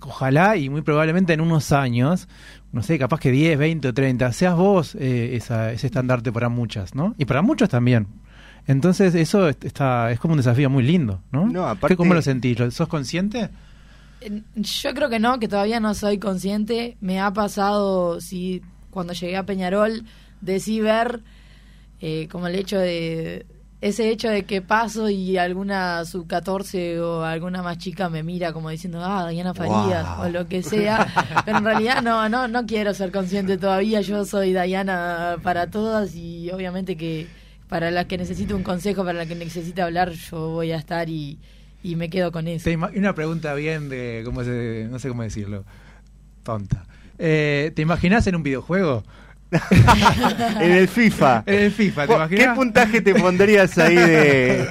ojalá 0.00 0.56
y 0.56 0.68
muy 0.68 0.82
probablemente 0.82 1.32
en 1.32 1.40
unos 1.40 1.72
años, 1.72 2.28
no 2.72 2.82
sé, 2.82 2.98
capaz 2.98 3.20
que 3.20 3.30
10, 3.30 3.58
20 3.58 3.88
o 3.88 3.94
30, 3.94 4.32
seas 4.32 4.56
vos 4.56 4.94
eh, 4.96 5.36
esa, 5.36 5.72
ese 5.72 5.86
estandarte 5.86 6.32
para 6.32 6.48
muchas, 6.48 6.94
¿no? 6.94 7.14
Y 7.18 7.24
para 7.24 7.42
muchos 7.42 7.68
también. 7.68 8.06
Entonces 8.66 9.14
eso 9.14 9.48
est- 9.48 9.64
está 9.64 10.10
es 10.12 10.20
como 10.20 10.32
un 10.32 10.38
desafío 10.38 10.70
muy 10.70 10.82
lindo, 10.82 11.20
¿no? 11.32 11.46
No, 11.46 11.66
aparte- 11.66 11.94
¿Qué, 11.94 11.96
¿Cómo 11.96 12.14
lo 12.14 12.22
sentís? 12.22 12.58
¿Lo- 12.58 12.70
¿Sos 12.70 12.88
consciente? 12.88 13.48
Yo 14.54 14.94
creo 14.94 15.08
que 15.08 15.18
no, 15.18 15.38
que 15.38 15.48
todavía 15.48 15.80
no 15.80 15.94
soy 15.94 16.18
consciente. 16.18 16.96
Me 17.00 17.20
ha 17.20 17.32
pasado, 17.32 18.20
sí, 18.20 18.62
cuando 18.90 19.12
llegué 19.12 19.36
a 19.36 19.46
Peñarol, 19.46 20.04
de 20.40 20.60
sí 20.60 20.80
ver 20.80 21.22
eh, 22.00 22.28
como 22.30 22.46
el 22.46 22.54
hecho 22.54 22.78
de 22.78 23.46
ese 23.80 24.10
hecho 24.10 24.28
de 24.28 24.44
que 24.44 24.60
paso 24.60 25.08
y 25.08 25.38
alguna 25.38 26.04
sub 26.04 26.26
14 26.26 27.00
o 27.00 27.24
alguna 27.24 27.62
más 27.62 27.78
chica 27.78 28.10
me 28.10 28.22
mira 28.22 28.52
como 28.52 28.68
diciendo 28.68 29.00
ah 29.02 29.28
Diana 29.30 29.54
Farías 29.54 30.18
Wow. 30.18 30.26
o 30.26 30.28
lo 30.28 30.48
que 30.48 30.62
sea 30.62 31.42
pero 31.46 31.58
en 31.58 31.64
realidad 31.64 32.02
no 32.02 32.28
no 32.28 32.46
no 32.46 32.66
quiero 32.66 32.92
ser 32.92 33.10
consciente 33.10 33.56
todavía 33.56 34.02
yo 34.02 34.26
soy 34.26 34.52
Diana 34.52 35.38
para 35.42 35.70
todas 35.70 36.14
y 36.14 36.50
obviamente 36.50 36.94
que 36.96 37.26
para 37.70 37.90
las 37.90 38.04
que 38.04 38.18
necesito 38.18 38.54
un 38.54 38.62
consejo 38.64 39.02
para 39.02 39.18
las 39.18 39.28
que 39.28 39.34
necesita 39.34 39.84
hablar 39.84 40.10
yo 40.10 40.50
voy 40.50 40.72
a 40.72 40.76
estar 40.76 41.08
y, 41.08 41.38
y 41.82 41.96
me 41.96 42.10
quedo 42.10 42.32
con 42.32 42.48
eso 42.48 42.68
una 42.94 43.14
pregunta 43.14 43.54
bien 43.54 43.88
de, 43.88 44.22
¿cómo 44.24 44.44
se, 44.44 44.86
no 44.90 44.98
sé 44.98 45.08
cómo 45.08 45.22
decirlo, 45.22 45.64
tonta. 46.42 46.86
Eh, 47.18 47.72
¿Te 47.74 47.82
imaginas 47.82 48.26
en 48.26 48.36
un 48.36 48.42
videojuego? 48.42 49.04
en 50.60 50.72
el 50.72 50.88
FIFA. 50.88 51.42
En 51.46 51.54
el 51.58 51.72
FIFA, 51.72 52.06
¿te 52.06 52.12
imaginas? 52.14 52.46
¿Qué 52.46 52.54
puntaje 52.54 53.00
te 53.00 53.14
pondrías 53.14 53.76
ahí 53.78 53.96
de, 53.96 54.68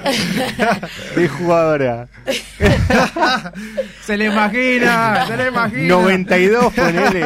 de 1.15 1.27
jugadora? 1.27 2.07
Se 4.01 4.17
le 4.17 4.25
imagina, 4.25 5.25
se 5.27 5.37
le 5.37 5.47
imagina. 5.47 5.87
92, 5.89 6.73
ponele. 6.73 7.25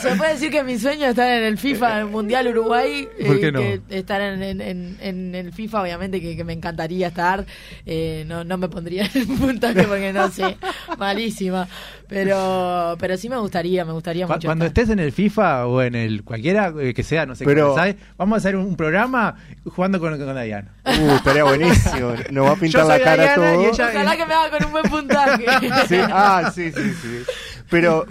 Se 0.00 0.14
puede 0.16 0.32
decir 0.34 0.50
que 0.50 0.64
mi 0.64 0.78
sueño 0.78 1.04
es 1.04 1.10
estar 1.10 1.30
en 1.30 1.44
el 1.44 1.58
FIFA 1.58 2.00
el 2.00 2.06
Mundial 2.06 2.48
Uruguay. 2.48 3.08
¿Por 3.26 3.36
eh, 3.36 3.40
qué 3.40 3.52
no? 3.52 3.60
que 3.60 3.80
estar 3.90 4.20
en, 4.20 4.42
en- 4.42 4.60
en- 4.60 4.96
en 5.00 5.34
el 5.34 5.52
FIFA, 5.52 5.82
obviamente 5.82 6.20
que, 6.20 6.36
que 6.36 6.44
me 6.44 6.52
encantaría 6.52 7.08
estar. 7.08 7.44
Eh, 7.86 8.24
no, 8.26 8.44
no 8.44 8.56
me 8.58 8.68
pondría 8.68 9.08
el 9.14 9.26
puntaje 9.26 9.84
porque 9.84 10.12
no 10.12 10.30
sé, 10.30 10.56
malísima. 10.98 11.68
Pero, 12.10 12.96
pero 13.00 13.16
sí 13.16 13.28
me 13.30 13.38
gustaría, 13.38 13.84
me 13.86 13.92
gustaría 13.92 14.26
mucho. 14.26 14.46
Cuando 14.46 14.66
estar. 14.66 14.82
estés 14.82 14.92
en 14.92 14.98
el 14.98 15.12
FIFA 15.12 15.66
o 15.66 15.80
en 15.80 15.94
el 15.94 16.22
cualquiera 16.24 16.74
eh, 16.78 16.92
que 16.92 17.02
sea, 17.02 17.24
no 17.24 17.34
sé 17.34 17.44
Pero- 17.46 17.74
¿sabes? 17.74 17.96
Vamos 18.18 18.34
a 18.34 18.38
hacer 18.38 18.56
un, 18.56 18.76
programa 18.76 19.36
jugando 19.64 19.98
con, 20.00 20.18
con 20.18 20.42
Diana. 20.44 20.74
Uh, 20.84 21.12
estaría 21.14 21.44
buenísimo. 21.44 22.12
Nos 22.30 22.46
va 22.46 22.50
a 22.50 22.56
pintar 22.56 22.82
Yo 22.82 22.88
la 22.88 23.00
cara 23.00 23.22
Diana 23.22 23.34
todo. 23.36 23.62
y 23.62 23.66
ella- 23.66 23.88
Ojalá 23.94 24.16
que 24.16 24.26
me 24.26 24.34
haga 24.34 24.50
con 24.58 24.66
un 24.66 24.72
buen 24.72 24.84
puntaje. 24.90 25.44
Sí, 25.88 25.96
ah, 26.00 26.50
sí, 26.54 26.70
sí, 26.72 26.92
sí. 27.00 27.22
Pero 27.70 28.04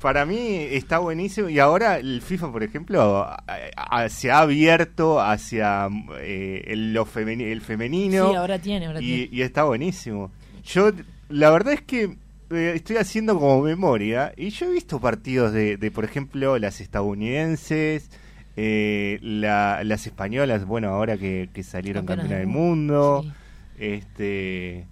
para 0.00 0.26
mí 0.26 0.66
está 0.70 0.98
buenísimo. 0.98 1.48
Y 1.48 1.58
ahora 1.58 1.98
el 1.98 2.20
FIFA, 2.22 2.50
por 2.52 2.62
ejemplo, 2.62 3.22
a- 3.22 3.42
a- 3.76 4.08
se 4.08 4.30
ha 4.30 4.40
abierto 4.40 5.20
hacia 5.20 5.88
eh, 6.20 6.64
el, 6.66 6.92
lo 6.92 7.06
femeni- 7.06 7.50
el 7.50 7.60
femenino. 7.60 8.30
Sí, 8.30 8.36
ahora 8.36 8.58
tiene, 8.58 8.86
ahora 8.86 9.00
y, 9.00 9.04
tiene. 9.06 9.28
y 9.32 9.42
está 9.42 9.64
buenísimo. 9.64 10.32
Yo, 10.64 10.90
la 11.28 11.50
verdad 11.50 11.74
es 11.74 11.82
que 11.82 12.16
estoy 12.52 12.96
haciendo 12.96 13.38
como 13.38 13.62
memoria 13.62 14.32
y 14.36 14.50
yo 14.50 14.66
he 14.66 14.72
visto 14.72 15.00
partidos 15.00 15.52
de, 15.52 15.76
de 15.76 15.90
por 15.90 16.04
ejemplo, 16.04 16.58
las 16.58 16.80
estadounidenses, 16.80 18.10
eh, 18.56 19.18
la- 19.22 19.82
las 19.84 20.06
españolas, 20.06 20.66
bueno, 20.66 20.88
ahora 20.90 21.16
que, 21.16 21.48
que 21.52 21.62
salieron 21.62 22.04
Campeonas 22.06 22.30
del 22.30 22.38
del 22.40 22.46
mundo, 22.48 23.22
Sí. 23.24 23.32
este, 23.78 24.86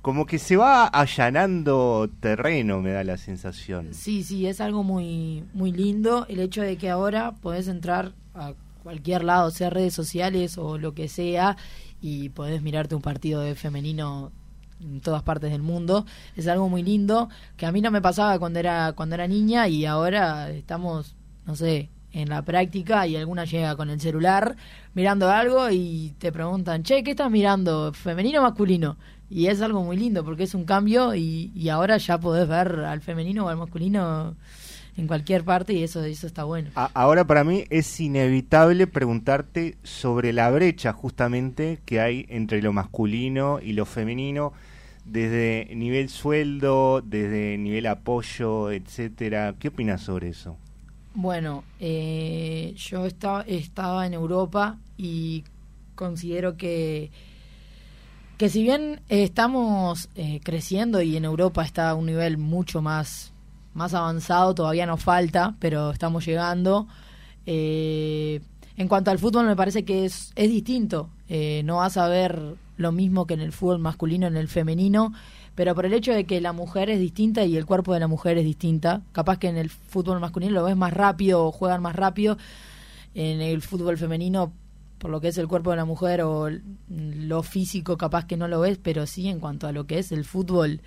como 0.00 0.26
que 0.26 0.38
se 0.38 0.56
va 0.56 0.86
allanando 0.86 2.10
terreno, 2.20 2.80
me 2.80 2.90
da 2.92 3.04
la 3.04 3.16
sensación. 3.16 3.94
Sí, 3.94 4.24
sí, 4.24 4.46
es 4.46 4.60
algo 4.60 4.82
muy, 4.82 5.44
muy 5.54 5.72
lindo 5.72 6.26
el 6.28 6.40
hecho 6.40 6.62
de 6.62 6.76
que 6.76 6.90
ahora 6.90 7.32
podés 7.40 7.68
entrar 7.68 8.12
a 8.34 8.54
cualquier 8.82 9.22
lado, 9.22 9.50
sea 9.52 9.70
redes 9.70 9.94
sociales 9.94 10.58
o 10.58 10.76
lo 10.78 10.92
que 10.94 11.06
sea, 11.08 11.56
y 12.00 12.30
podés 12.30 12.62
mirarte 12.62 12.96
un 12.96 13.02
partido 13.02 13.40
de 13.42 13.54
femenino 13.54 14.32
en 14.82 15.00
todas 15.00 15.22
partes 15.22 15.50
del 15.50 15.62
mundo. 15.62 16.06
Es 16.36 16.46
algo 16.48 16.68
muy 16.68 16.82
lindo 16.82 17.28
que 17.56 17.66
a 17.66 17.72
mí 17.72 17.80
no 17.80 17.90
me 17.90 18.00
pasaba 18.00 18.38
cuando 18.38 18.58
era 18.58 18.92
cuando 18.92 19.14
era 19.14 19.26
niña 19.26 19.68
y 19.68 19.86
ahora 19.86 20.50
estamos, 20.50 21.14
no 21.46 21.56
sé, 21.56 21.90
en 22.12 22.28
la 22.28 22.42
práctica 22.42 23.06
y 23.06 23.16
alguna 23.16 23.44
llega 23.44 23.74
con 23.76 23.90
el 23.90 24.00
celular 24.00 24.56
mirando 24.94 25.30
algo 25.30 25.70
y 25.70 26.14
te 26.18 26.30
preguntan, 26.30 26.82
che, 26.82 27.02
¿qué 27.02 27.12
estás 27.12 27.30
mirando? 27.30 27.92
¿Femenino 27.92 28.40
o 28.40 28.42
masculino? 28.42 28.96
Y 29.30 29.46
es 29.46 29.62
algo 29.62 29.82
muy 29.82 29.96
lindo 29.96 30.24
porque 30.24 30.42
es 30.42 30.54
un 30.54 30.64
cambio 30.64 31.14
y, 31.14 31.50
y 31.54 31.70
ahora 31.70 31.96
ya 31.96 32.18
podés 32.18 32.46
ver 32.46 32.80
al 32.80 33.00
femenino 33.00 33.46
o 33.46 33.48
al 33.48 33.56
masculino 33.56 34.36
en 34.96 35.06
cualquier 35.06 35.44
parte 35.44 35.72
y 35.72 35.82
eso, 35.82 36.04
eso 36.04 36.26
está 36.26 36.44
bueno. 36.44 36.70
Ahora 36.74 37.26
para 37.26 37.44
mí 37.44 37.64
es 37.70 37.98
inevitable 38.00 38.86
preguntarte 38.86 39.76
sobre 39.82 40.32
la 40.32 40.50
brecha 40.50 40.92
justamente 40.92 41.80
que 41.84 42.00
hay 42.00 42.26
entre 42.28 42.60
lo 42.62 42.72
masculino 42.72 43.58
y 43.62 43.72
lo 43.72 43.86
femenino 43.86 44.52
desde 45.04 45.68
nivel 45.74 46.08
sueldo, 46.08 47.02
desde 47.02 47.58
nivel 47.58 47.86
apoyo, 47.86 48.70
etcétera. 48.70 49.54
¿Qué 49.58 49.68
opinas 49.68 50.02
sobre 50.02 50.28
eso? 50.28 50.56
Bueno, 51.14 51.64
eh, 51.78 52.74
yo 52.76 53.06
estaba, 53.06 53.42
estaba 53.42 54.06
en 54.06 54.14
Europa 54.14 54.78
y 54.96 55.44
considero 55.94 56.56
que, 56.56 57.10
que 58.38 58.48
si 58.48 58.62
bien 58.62 59.02
estamos 59.08 60.08
eh, 60.14 60.40
creciendo 60.42 61.02
y 61.02 61.16
en 61.16 61.24
Europa 61.24 61.64
está 61.64 61.90
a 61.90 61.94
un 61.94 62.06
nivel 62.06 62.38
mucho 62.38 62.80
más, 62.80 63.32
más 63.74 63.94
avanzado, 63.94 64.54
todavía 64.54 64.86
nos 64.86 65.02
falta, 65.02 65.54
pero 65.58 65.90
estamos 65.90 66.24
llegando. 66.24 66.88
Eh, 67.44 68.40
en 68.76 68.88
cuanto 68.88 69.10
al 69.10 69.18
fútbol 69.18 69.46
me 69.46 69.56
parece 69.56 69.84
que 69.84 70.04
es, 70.06 70.32
es 70.34 70.48
distinto. 70.50 71.10
Eh, 71.28 71.62
no 71.64 71.76
vas 71.76 71.96
a 71.96 72.08
ver 72.08 72.56
lo 72.82 72.92
mismo 72.92 73.26
que 73.26 73.34
en 73.34 73.40
el 73.40 73.52
fútbol 73.52 73.78
masculino, 73.78 74.26
en 74.26 74.36
el 74.36 74.48
femenino, 74.48 75.12
pero 75.54 75.74
por 75.74 75.86
el 75.86 75.94
hecho 75.94 76.12
de 76.12 76.24
que 76.24 76.40
la 76.40 76.52
mujer 76.52 76.90
es 76.90 76.98
distinta 76.98 77.44
y 77.44 77.56
el 77.56 77.66
cuerpo 77.66 77.94
de 77.94 78.00
la 78.00 78.08
mujer 78.08 78.38
es 78.38 78.44
distinta, 78.44 79.02
capaz 79.12 79.38
que 79.38 79.48
en 79.48 79.56
el 79.56 79.70
fútbol 79.70 80.20
masculino 80.20 80.52
lo 80.52 80.64
ves 80.64 80.76
más 80.76 80.92
rápido 80.92 81.46
o 81.46 81.52
juegan 81.52 81.82
más 81.82 81.96
rápido. 81.96 82.36
en 83.14 83.42
el 83.42 83.60
fútbol 83.60 83.98
femenino 83.98 84.52
por 85.02 85.10
lo 85.10 85.20
que 85.20 85.28
es 85.28 85.36
el 85.36 85.48
cuerpo 85.48 85.70
de 85.70 85.76
la 85.76 85.84
mujer 85.84 86.22
o 86.22 86.48
lo 86.88 87.42
físico 87.42 87.96
capaz 87.96 88.24
que 88.24 88.36
no 88.36 88.46
lo 88.46 88.60
ves, 88.60 88.78
pero 88.80 89.04
sí 89.04 89.28
en 89.28 89.40
cuanto 89.40 89.66
a 89.66 89.72
lo 89.72 89.84
que 89.84 89.98
es 89.98 90.12
el 90.12 90.24
fútbol, 90.24 90.80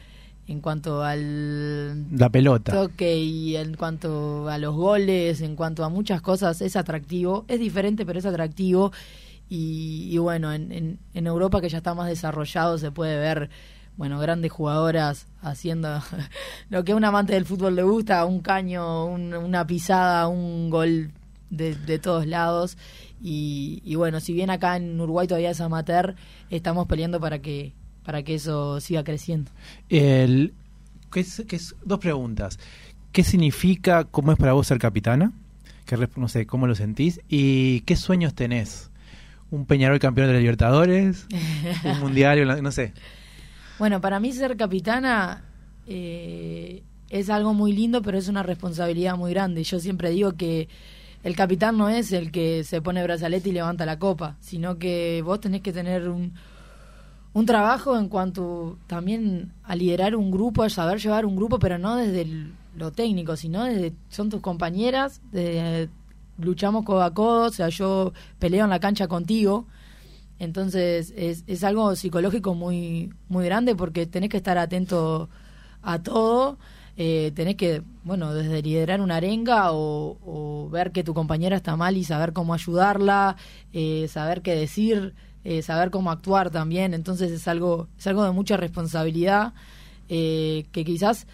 en 0.47 0.61
cuanto 0.61 1.03
al 1.03 2.17
la 2.17 2.29
pelota 2.29 2.71
toque 2.71 3.17
y 3.17 3.57
en 3.57 3.75
cuanto 3.75 4.47
a 4.47 4.57
los 4.57 4.73
goles, 4.73 5.41
en 5.41 5.57
cuanto 5.57 5.83
a 5.83 5.89
muchas 5.89 6.21
cosas, 6.21 6.61
es 6.61 6.77
atractivo, 6.77 7.43
es 7.49 7.59
diferente 7.59 8.05
pero 8.05 8.19
es 8.19 8.25
atractivo 8.25 8.93
y, 9.49 10.17
bueno, 10.17 10.51
en, 10.53 10.99
en, 11.13 11.27
Europa 11.27 11.61
que 11.61 11.69
ya 11.69 11.77
está 11.77 11.93
más 11.93 12.07
desarrollado 12.07 12.77
se 12.77 12.91
puede 12.91 13.19
ver 13.19 13.49
bueno, 13.95 14.19
grandes 14.19 14.51
jugadoras 14.51 15.27
haciendo 15.41 16.01
lo 16.69 16.83
que 16.83 16.91
a 16.91 16.95
un 16.95 17.05
amante 17.05 17.33
del 17.33 17.45
fútbol 17.45 17.75
le 17.75 17.83
gusta, 17.83 18.25
un 18.25 18.41
caño, 18.41 19.05
una 19.05 19.67
pisada, 19.67 20.27
un 20.27 20.69
gol 20.69 21.11
de, 21.49 21.75
de 21.75 21.99
todos 21.99 22.25
lados 22.25 22.77
y, 23.21 23.95
bueno, 23.95 24.19
si 24.19 24.33
bien 24.33 24.49
acá 24.49 24.75
en 24.75 24.99
Uruguay 24.99 25.27
todavía 25.27 25.49
es 25.49 25.61
amateur, 25.61 26.15
estamos 26.49 26.87
peleando 26.87 27.19
para 27.19 27.39
que 27.39 27.73
para 28.03 28.21
que 28.21 28.35
eso 28.35 28.79
siga 28.81 29.03
creciendo. 29.03 29.49
El, 29.89 30.53
¿qué 31.11 31.21
es, 31.21 31.39
es, 31.39 31.75
dos 31.83 31.97
preguntas. 31.97 32.59
¿Qué 33.11 33.23
significa, 33.23 34.03
cómo 34.03 34.31
es 34.31 34.37
para 34.37 34.53
vos 34.53 34.67
ser 34.67 34.77
capitana? 34.77 35.31
Que, 35.85 35.97
no 36.15 36.27
sé, 36.27 36.45
¿Cómo 36.45 36.67
lo 36.67 36.75
sentís? 36.75 37.19
¿Y 37.27 37.81
qué 37.81 37.95
sueños 37.95 38.35
tenés? 38.35 38.91
¿Un 39.55 39.65
Peñarol 39.65 39.99
campeón 39.99 40.27
de 40.27 40.33
la 40.33 40.39
Libertadores? 40.39 41.27
¿Un 41.85 41.99
Mundial? 42.01 42.61
No 42.61 42.71
sé. 42.71 42.93
Bueno, 43.79 44.01
para 44.01 44.19
mí 44.19 44.33
ser 44.33 44.57
capitana 44.57 45.43
eh, 45.87 46.83
es 47.09 47.29
algo 47.29 47.53
muy 47.53 47.71
lindo, 47.71 48.01
pero 48.01 48.17
es 48.17 48.27
una 48.27 48.43
responsabilidad 48.43 49.15
muy 49.15 49.31
grande. 49.31 49.63
Yo 49.63 49.79
siempre 49.79 50.09
digo 50.09 50.33
que 50.33 50.67
el 51.23 51.37
capitán 51.37 51.77
no 51.77 51.87
es 51.87 52.11
el 52.11 52.31
que 52.31 52.65
se 52.65 52.81
pone 52.81 53.01
brazalete 53.01 53.49
y 53.49 53.53
levanta 53.53 53.85
la 53.85 53.97
copa, 53.97 54.35
sino 54.41 54.77
que 54.77 55.21
vos 55.23 55.39
tenés 55.39 55.61
que 55.61 55.71
tener 55.71 56.09
un, 56.09 56.33
un 57.31 57.45
trabajo 57.45 57.97
en 57.97 58.09
cuanto 58.09 58.77
también 58.87 59.53
a 59.63 59.75
liderar 59.77 60.17
un 60.17 60.31
grupo, 60.31 60.63
a 60.63 60.69
saber 60.69 60.99
llevar 60.99 61.25
un 61.25 61.37
grupo, 61.37 61.59
pero 61.59 61.77
no 61.77 61.95
desde 61.95 62.27
lo 62.75 62.91
técnico, 62.91 63.37
sino 63.37 63.63
desde 63.63 63.93
son 64.09 64.29
tus 64.29 64.41
compañeras, 64.41 65.21
de, 65.31 65.87
luchamos 66.37 66.85
codo 66.85 67.03
a 67.03 67.13
codo, 67.13 67.47
o 67.47 67.51
sea, 67.51 67.69
yo 67.69 68.13
peleo 68.39 68.63
en 68.63 68.69
la 68.69 68.79
cancha 68.79 69.07
contigo. 69.07 69.67
Entonces 70.37 71.13
es, 71.15 71.43
es 71.47 71.63
algo 71.63 71.95
psicológico 71.95 72.55
muy, 72.55 73.13
muy 73.29 73.45
grande 73.45 73.75
porque 73.75 74.05
tenés 74.05 74.29
que 74.29 74.37
estar 74.37 74.57
atento 74.57 75.29
a 75.81 76.01
todo 76.03 76.57
eh, 76.97 77.33
tenés 77.35 77.55
que, 77.55 77.81
bueno, 78.03 78.33
desde 78.33 78.61
liderar 78.61 79.01
una 79.01 79.17
arenga 79.17 79.71
o, 79.71 80.69
ver 80.71 80.91
que 80.91 81.03
tu 81.03 81.13
compañera 81.13 81.57
está 81.57 81.75
mal 81.75 81.97
y 81.97 82.03
saber 82.03 82.33
cómo 82.33 82.53
ayudarla, 82.53 83.35
eh, 83.73 84.07
saber 84.09 84.41
qué 84.41 84.55
decir, 84.55 85.13
eh, 85.43 85.61
saber 85.61 85.91
cómo 85.91 86.11
actuar 86.11 86.49
también. 86.51 86.93
Entonces 86.93 87.31
es 87.31 87.47
algo, 87.47 87.87
es 87.97 88.07
algo 88.07 88.23
de 88.23 88.31
mucha 88.31 88.57
responsabilidad 88.57 89.53
que 90.07 90.83
quizás 90.85 91.25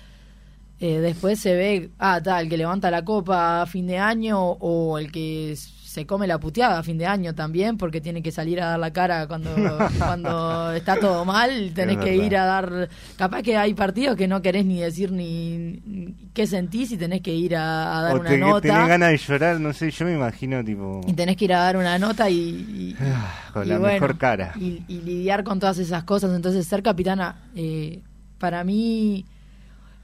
después 0.88 1.40
se 1.40 1.56
ve, 1.56 1.90
ah, 2.00 2.20
tal, 2.24 2.44
el 2.44 2.50
que 2.50 2.58
levanta 2.58 2.90
la 2.90 3.06
copa 3.06 3.62
a 3.62 3.66
fin 3.68 3.86
de 3.86 4.00
año 4.00 4.40
o 4.42 4.98
el 4.98 5.12
que 5.12 5.56
se 5.92 6.06
come 6.06 6.26
la 6.26 6.40
puteada 6.40 6.80
a 6.80 6.84
fin 6.84 6.98
de 6.98 7.06
año 7.06 7.36
también 7.36 7.76
porque 7.78 8.00
tiene 8.00 8.24
que 8.24 8.32
salir 8.32 8.62
a 8.62 8.68
dar 8.68 8.80
la 8.80 8.94
cara 8.94 9.28
cuando, 9.28 9.54
cuando 9.98 10.72
está 10.72 10.96
todo 10.96 11.26
mal, 11.26 11.74
tenés 11.76 11.98
que 11.98 12.16
ir 12.16 12.38
a 12.38 12.46
dar... 12.46 12.90
Capaz 13.18 13.44
que 13.44 13.58
hay 13.58 13.74
partidos 13.74 14.16
que 14.16 14.26
no 14.26 14.42
querés 14.42 14.66
ni 14.66 14.80
decir 14.80 15.12
ni 15.12 16.16
qué 16.34 16.48
sentís 16.48 16.94
y 16.94 16.98
tenés 16.98 17.22
que 17.22 17.34
ir 17.34 17.58
a, 17.58 18.02
dar 18.04 18.18
una 18.18 18.38
nota. 18.38 18.62
tenés 18.62 18.88
ganas 18.88 19.10
de 19.10 19.18
llorar, 19.18 19.60
no 19.60 19.74
sé, 19.74 19.92
yo 19.92 20.06
me 20.06 20.14
imagino 20.14 20.64
tipo... 20.64 21.02
Y 21.06 21.12
tenés 21.12 21.36
que 21.36 21.44
ir 21.44 21.54
a 21.54 21.60
dar 21.60 21.76
una 21.76 22.00
nota 22.00 22.30
y... 22.30 22.96
Ah, 23.14 23.52
con 23.52 23.68
la 23.68 23.78
mejor 23.78 24.18
cara. 24.18 24.54
Y, 24.56 24.80
lidiar 24.88 25.44
con 25.44 25.60
todas 25.60 25.78
esas 25.78 26.06
cosas. 26.06 26.34
Entonces 26.34 26.66
ser 26.66 26.82
capitana, 26.82 27.36
eh, 27.54 28.00
para 28.38 28.64
mí... 28.64 29.26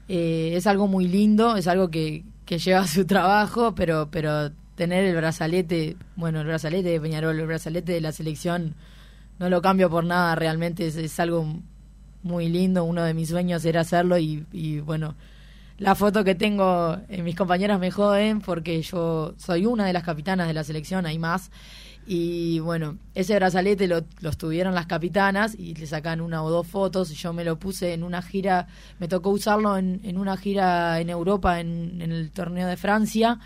Eh, 0.08 0.52
es 0.54 0.66
algo 0.66 0.88
muy 0.88 1.06
lindo, 1.06 1.56
es 1.56 1.66
algo 1.68 1.90
que, 1.90 2.24
que 2.44 2.58
lleva 2.58 2.86
su 2.86 3.04
trabajo, 3.04 3.74
pero, 3.74 4.08
pero 4.10 4.50
tener 4.78 5.04
el 5.04 5.16
brazalete, 5.16 5.96
bueno, 6.16 6.40
el 6.40 6.46
brazalete 6.46 6.88
de 6.88 7.00
Peñarol, 7.00 7.38
el 7.38 7.46
brazalete 7.46 7.92
de 7.92 8.00
la 8.00 8.12
selección, 8.12 8.74
no 9.38 9.50
lo 9.50 9.60
cambio 9.60 9.90
por 9.90 10.04
nada, 10.04 10.34
realmente 10.34 10.86
es, 10.86 11.20
algo 11.20 11.46
muy 12.22 12.48
lindo, 12.48 12.84
uno 12.84 13.02
de 13.02 13.12
mis 13.12 13.28
sueños 13.28 13.64
era 13.64 13.82
hacerlo 13.82 14.18
y, 14.18 14.80
bueno, 14.80 15.16
la 15.78 15.94
foto 15.94 16.24
que 16.24 16.34
tengo, 16.34 16.96
eh, 17.08 17.22
mis 17.22 17.36
compañeras 17.36 17.78
me 17.78 17.90
joden 17.90 18.40
porque 18.40 18.80
yo 18.82 19.34
soy 19.36 19.66
una 19.66 19.84
de 19.84 19.92
las 19.92 20.04
capitanas 20.04 20.46
de 20.46 20.54
la 20.54 20.64
selección, 20.64 21.06
hay 21.06 21.18
más, 21.18 21.50
y 22.08 22.58
bueno, 22.60 22.96
ese 23.14 23.34
brazalete 23.34 23.86
lo, 23.86 24.02
lo 24.20 24.32
tuvieron 24.32 24.74
las 24.74 24.86
capitanas 24.86 25.54
y 25.54 25.74
le 25.74 25.86
sacan 25.86 26.22
una 26.22 26.42
o 26.42 26.50
dos 26.50 26.66
fotos. 26.66 27.10
Yo 27.10 27.34
me 27.34 27.44
lo 27.44 27.58
puse 27.58 27.92
en 27.92 28.02
una 28.02 28.22
gira, 28.22 28.66
me 28.98 29.08
tocó 29.08 29.28
usarlo 29.28 29.76
en, 29.76 30.00
en 30.04 30.16
una 30.16 30.38
gira 30.38 30.98
en 31.00 31.10
Europa, 31.10 31.60
en, 31.60 32.00
en 32.00 32.10
el 32.10 32.30
torneo 32.30 32.66
de 32.66 32.78
Francia 32.78 33.38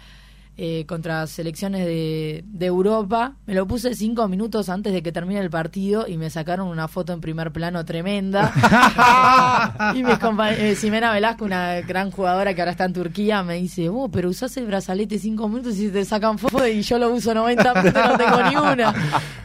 eh, 0.58 0.84
contra 0.86 1.26
selecciones 1.26 1.86
de, 1.86 2.44
de, 2.46 2.66
Europa. 2.66 3.36
Me 3.46 3.54
lo 3.54 3.66
puse 3.66 3.94
cinco 3.94 4.28
minutos 4.28 4.68
antes 4.68 4.92
de 4.92 5.02
que 5.02 5.10
termine 5.10 5.40
el 5.40 5.48
partido 5.48 6.06
y 6.06 6.18
me 6.18 6.28
sacaron 6.28 6.68
una 6.68 6.88
foto 6.88 7.14
en 7.14 7.22
primer 7.22 7.52
plano 7.52 7.84
tremenda. 7.86 8.52
y 9.94 10.02
mis 10.02 10.18
compañeros, 10.18 10.78
Simena 10.78 11.10
eh, 11.10 11.14
Velasco, 11.14 11.46
una 11.46 11.80
gran 11.80 12.10
jugadora 12.10 12.54
que 12.54 12.60
ahora 12.60 12.72
está 12.72 12.84
en 12.84 12.92
Turquía, 12.92 13.42
me 13.42 13.54
dice, 13.54 13.88
oh, 13.88 14.10
pero 14.10 14.28
usás 14.28 14.54
el 14.58 14.66
brazalete 14.66 15.18
cinco 15.18 15.48
minutos 15.48 15.78
y 15.78 15.88
te 15.88 16.04
sacan 16.04 16.38
foto 16.38 16.66
y 16.66 16.82
yo 16.82 16.98
lo 16.98 17.10
uso 17.10 17.32
90 17.32 17.74
minutos, 17.74 18.02
no 18.06 18.18
tengo 18.18 18.42
ni 18.50 18.56
una. 18.56 18.94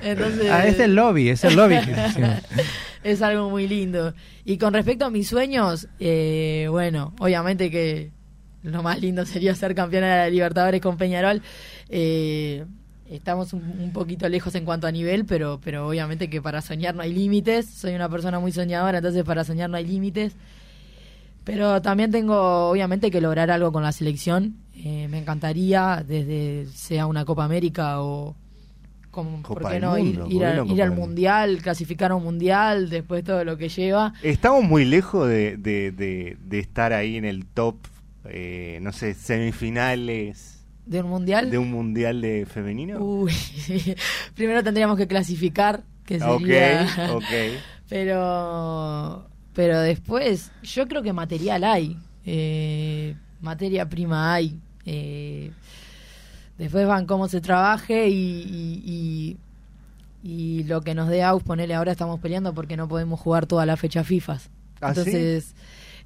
Entonces, 0.02 0.52
ah, 0.52 0.68
es 0.68 0.78
el 0.80 0.94
lobby, 0.94 1.30
es 1.30 1.44
el 1.46 1.56
lobby. 1.56 1.78
es 3.04 3.22
algo 3.22 3.50
muy 3.50 3.68
lindo. 3.68 4.14
Y 4.44 4.58
con 4.58 4.74
respecto 4.74 5.06
a 5.06 5.10
mis 5.10 5.30
sueños, 5.30 5.88
eh, 6.00 6.68
bueno, 6.70 7.14
obviamente 7.20 7.72
que 7.72 8.12
lo 8.72 8.84
más 8.84 9.00
lindo 9.02 9.26
sería 9.26 9.56
ser 9.56 9.76
campeona 9.76 10.08
de 10.08 10.18
la 10.18 10.30
Libertadores 10.30 10.82
con 10.82 10.98
Peñarol. 10.98 11.42
Eh, 11.90 12.66
estamos 13.10 13.54
un, 13.54 13.92
poquito 13.94 14.28
lejos 14.28 14.54
en 14.56 14.66
cuanto 14.66 14.88
a 14.88 14.92
nivel, 14.92 15.26
pero, 15.26 15.60
pero 15.64 15.88
obviamente 15.88 16.30
que 16.30 16.42
para 16.42 16.62
soñar 16.62 16.96
no 16.96 17.02
hay 17.02 17.14
límites. 17.14 17.66
Soy 17.66 17.96
una 17.96 18.10
persona 18.10 18.40
muy 18.40 18.52
soñadora, 18.52 18.98
entonces 18.98 19.24
para 19.24 19.44
soñar 19.44 19.70
no 19.70 19.78
hay 19.78 19.86
límites. 19.86 20.34
Pero 21.44 21.82
también 21.82 22.12
tengo, 22.12 22.70
obviamente, 22.70 23.10
que 23.10 23.22
lograr 23.22 23.50
algo 23.52 23.72
con 23.72 23.82
la 23.82 23.94
selección. 23.94 24.58
Eh, 24.76 25.08
me 25.10 25.20
encantaría, 25.20 26.04
desde 26.06 26.68
sea 26.74 27.06
una 27.06 27.24
Copa 27.24 27.46
América 27.46 28.02
o, 28.02 28.36
como, 29.12 29.42
¿por 29.44 29.68
qué 29.70 29.80
no? 29.80 29.98
ir, 29.98 30.22
ir, 30.30 30.44
al 30.44 30.92
Mundial, 30.92 31.60
clasificar 31.62 32.12
a 32.12 32.16
un 32.16 32.24
Mundial, 32.26 32.90
después 32.90 33.24
todo 33.24 33.46
lo 33.46 33.58
que 33.58 33.70
lleva. 33.70 34.14
Estamos 34.24 34.66
muy 34.66 34.84
lejos 34.84 35.30
de, 35.30 35.56
de, 35.56 36.38
de 36.38 36.60
estar 36.60 36.92
ahí 36.92 37.16
en 37.16 37.24
el 37.24 37.46
top 37.46 37.78
eh, 38.30 38.80
no 38.82 38.92
sé, 38.92 39.14
semifinales. 39.14 40.66
¿De 40.86 41.02
un 41.02 41.10
mundial? 41.10 41.52
¿De 41.52 41.58
un 41.58 41.72
mundial 41.72 42.22
de 42.22 42.46
femenino? 42.46 43.00
Uy, 43.00 43.34
primero 44.36 44.64
tendríamos 44.64 44.98
que 44.98 45.08
clasificar, 45.08 45.84
que 46.06 46.20
sería... 46.20 46.88
Ok, 47.12 47.24
Pero, 47.90 49.26
pero 49.54 49.80
después, 49.80 50.52
yo 50.62 50.90
creo 50.90 51.02
que 51.02 51.14
material 51.14 51.64
hay, 51.64 51.98
eh, 52.26 53.16
materia 53.40 53.88
prima 53.88 54.34
hay. 54.34 54.60
Eh, 54.86 55.52
después 56.58 56.86
van 56.86 57.06
cómo 57.06 57.30
se 57.30 57.40
trabaje 57.40 58.10
y, 58.10 59.38
y, 60.22 60.64
lo 60.66 60.82
que 60.82 60.94
nos 60.94 61.08
dé 61.08 61.24
AUS, 61.24 61.44
ponele 61.44 61.76
ahora 61.76 61.94
estamos 61.94 62.20
peleando 62.20 62.54
porque 62.54 62.76
no 62.76 62.90
podemos 62.90 63.22
jugar 63.22 63.46
toda 63.46 63.66
la 63.66 63.78
fecha 63.78 64.04
FIFA. 64.04 64.38
¿Ah, 64.82 64.90
Entonces... 64.90 65.56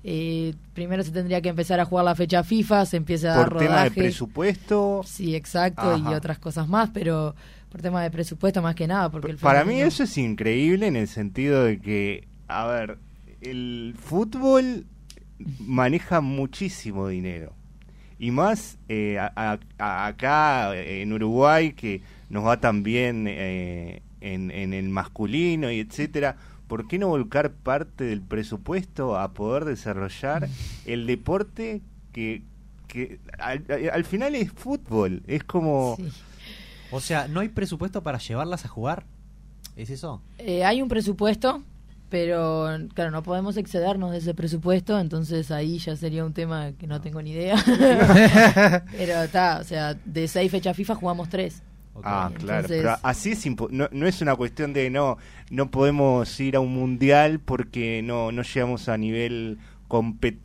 Eh, 0.04 0.56
primero 0.74 1.04
se 1.04 1.12
tendría 1.12 1.42
que 1.42 1.50
empezar 1.50 1.80
a 1.80 1.86
jugar 1.86 2.06
la 2.06 2.16
fecha 2.16 2.44
FIFA, 2.44 2.86
se 2.86 2.98
empieza 2.98 3.34
a 3.34 3.38
dar 3.38 3.50
¿Por 3.50 3.60
tema 3.60 3.84
de 3.84 3.92
presupuesto? 3.92 5.02
Sí, 5.06 5.36
exacto, 5.36 5.98
y 5.98 6.14
otras 6.14 6.40
cosas 6.40 6.68
más, 6.68 6.90
pero 6.90 7.36
por 7.70 7.82
tema 7.82 8.02
de 8.02 8.10
presupuesto 8.10 8.62
más 8.62 8.76
que 8.76 8.88
nada. 8.88 9.10
porque 9.10 9.36
Para 9.36 9.64
mí 9.64 9.80
eso 9.80 10.04
es 10.04 10.18
increíble 10.18 10.88
en 10.88 10.96
el 10.96 11.08
sentido 11.08 11.64
de 11.64 11.80
que, 11.80 12.28
a 12.48 12.66
ver, 12.66 12.98
el 13.42 13.96
fútbol 14.00 14.86
maneja 15.60 16.20
muchísimo 16.22 17.08
dinero. 17.08 17.54
Y 18.18 18.32
más 18.32 18.78
eh, 18.90 19.18
acá 19.78 20.76
en 20.76 21.14
Uruguay, 21.14 21.74
que 21.74 22.02
nos 22.30 22.46
va 22.46 22.60
tan 22.60 22.84
bien 22.84 23.26
eh, 23.28 24.02
en, 24.20 24.52
en 24.52 24.74
el 24.74 24.90
masculino 24.90 25.72
y 25.72 25.80
etcétera 25.80 26.38
¿por 26.72 26.88
qué 26.88 26.98
no 26.98 27.10
volcar 27.10 27.52
parte 27.52 28.06
del 28.06 28.22
presupuesto 28.22 29.20
a 29.20 29.34
poder 29.34 29.66
desarrollar 29.66 30.48
el 30.86 31.06
deporte 31.06 31.82
que, 32.14 32.44
que 32.88 33.20
al, 33.40 34.06
final 34.06 34.36
es 34.36 34.54
fútbol? 34.54 35.22
Es 35.28 35.44
como... 35.44 35.98
O 36.90 37.02
sea, 37.02 37.28
¿no 37.28 37.42
hay 37.42 37.50
presupuesto 37.50 38.02
para 38.04 38.20
llevarlas 38.20 38.64
a 38.64 38.70
jugar? 38.70 39.04
¿Es 39.76 39.90
eso? 39.90 40.22
Eh, 40.38 40.64
hay 40.64 40.82
un 40.82 40.88
presupuesto, 40.88 41.62
pero 42.08 42.70
claro, 42.94 43.12
no 43.12 43.22
podemos 43.22 43.58
excedernos 43.58 44.12
de 44.12 44.20
ese 44.20 44.34
presupuesto, 44.34 44.98
entonces 44.98 45.52
ahí 45.52 45.78
ya 45.78 45.98
sería 45.98 46.24
un 46.24 46.32
tema 46.32 46.72
que 46.80 46.88
no 46.88 47.02
tengo 47.02 47.22
ni 47.22 47.32
idea. 47.32 47.62
pero 48.98 49.24
está, 49.24 49.60
o 49.60 49.66
sea, 49.66 49.96
de 50.06 50.26
seis 50.30 50.50
fechas 50.50 50.78
FIFA 50.78 50.96
jugamos 50.96 51.28
tres. 51.28 51.64
Ok. 51.94 52.04
Ah, 52.06 52.32
claro. 52.38 52.62
Entonces- 52.62 52.82
Pero 52.84 52.98
así 53.04 53.32
es 53.32 53.46
impo- 53.46 53.70
no, 53.70 53.88
no 53.92 54.08
es 54.08 54.22
una 54.22 54.36
cuestión 54.36 54.74
de 54.74 54.90
no 54.90 55.18
no 55.50 55.70
podemos 55.72 56.40
ir 56.40 56.56
a 56.56 56.60
un 56.60 56.74
mundial 56.74 57.40
porque 57.40 58.02
no 58.04 58.32
no 58.32 58.42
llegamos 58.44 58.88
a 58.90 58.98
nivel 58.98 59.60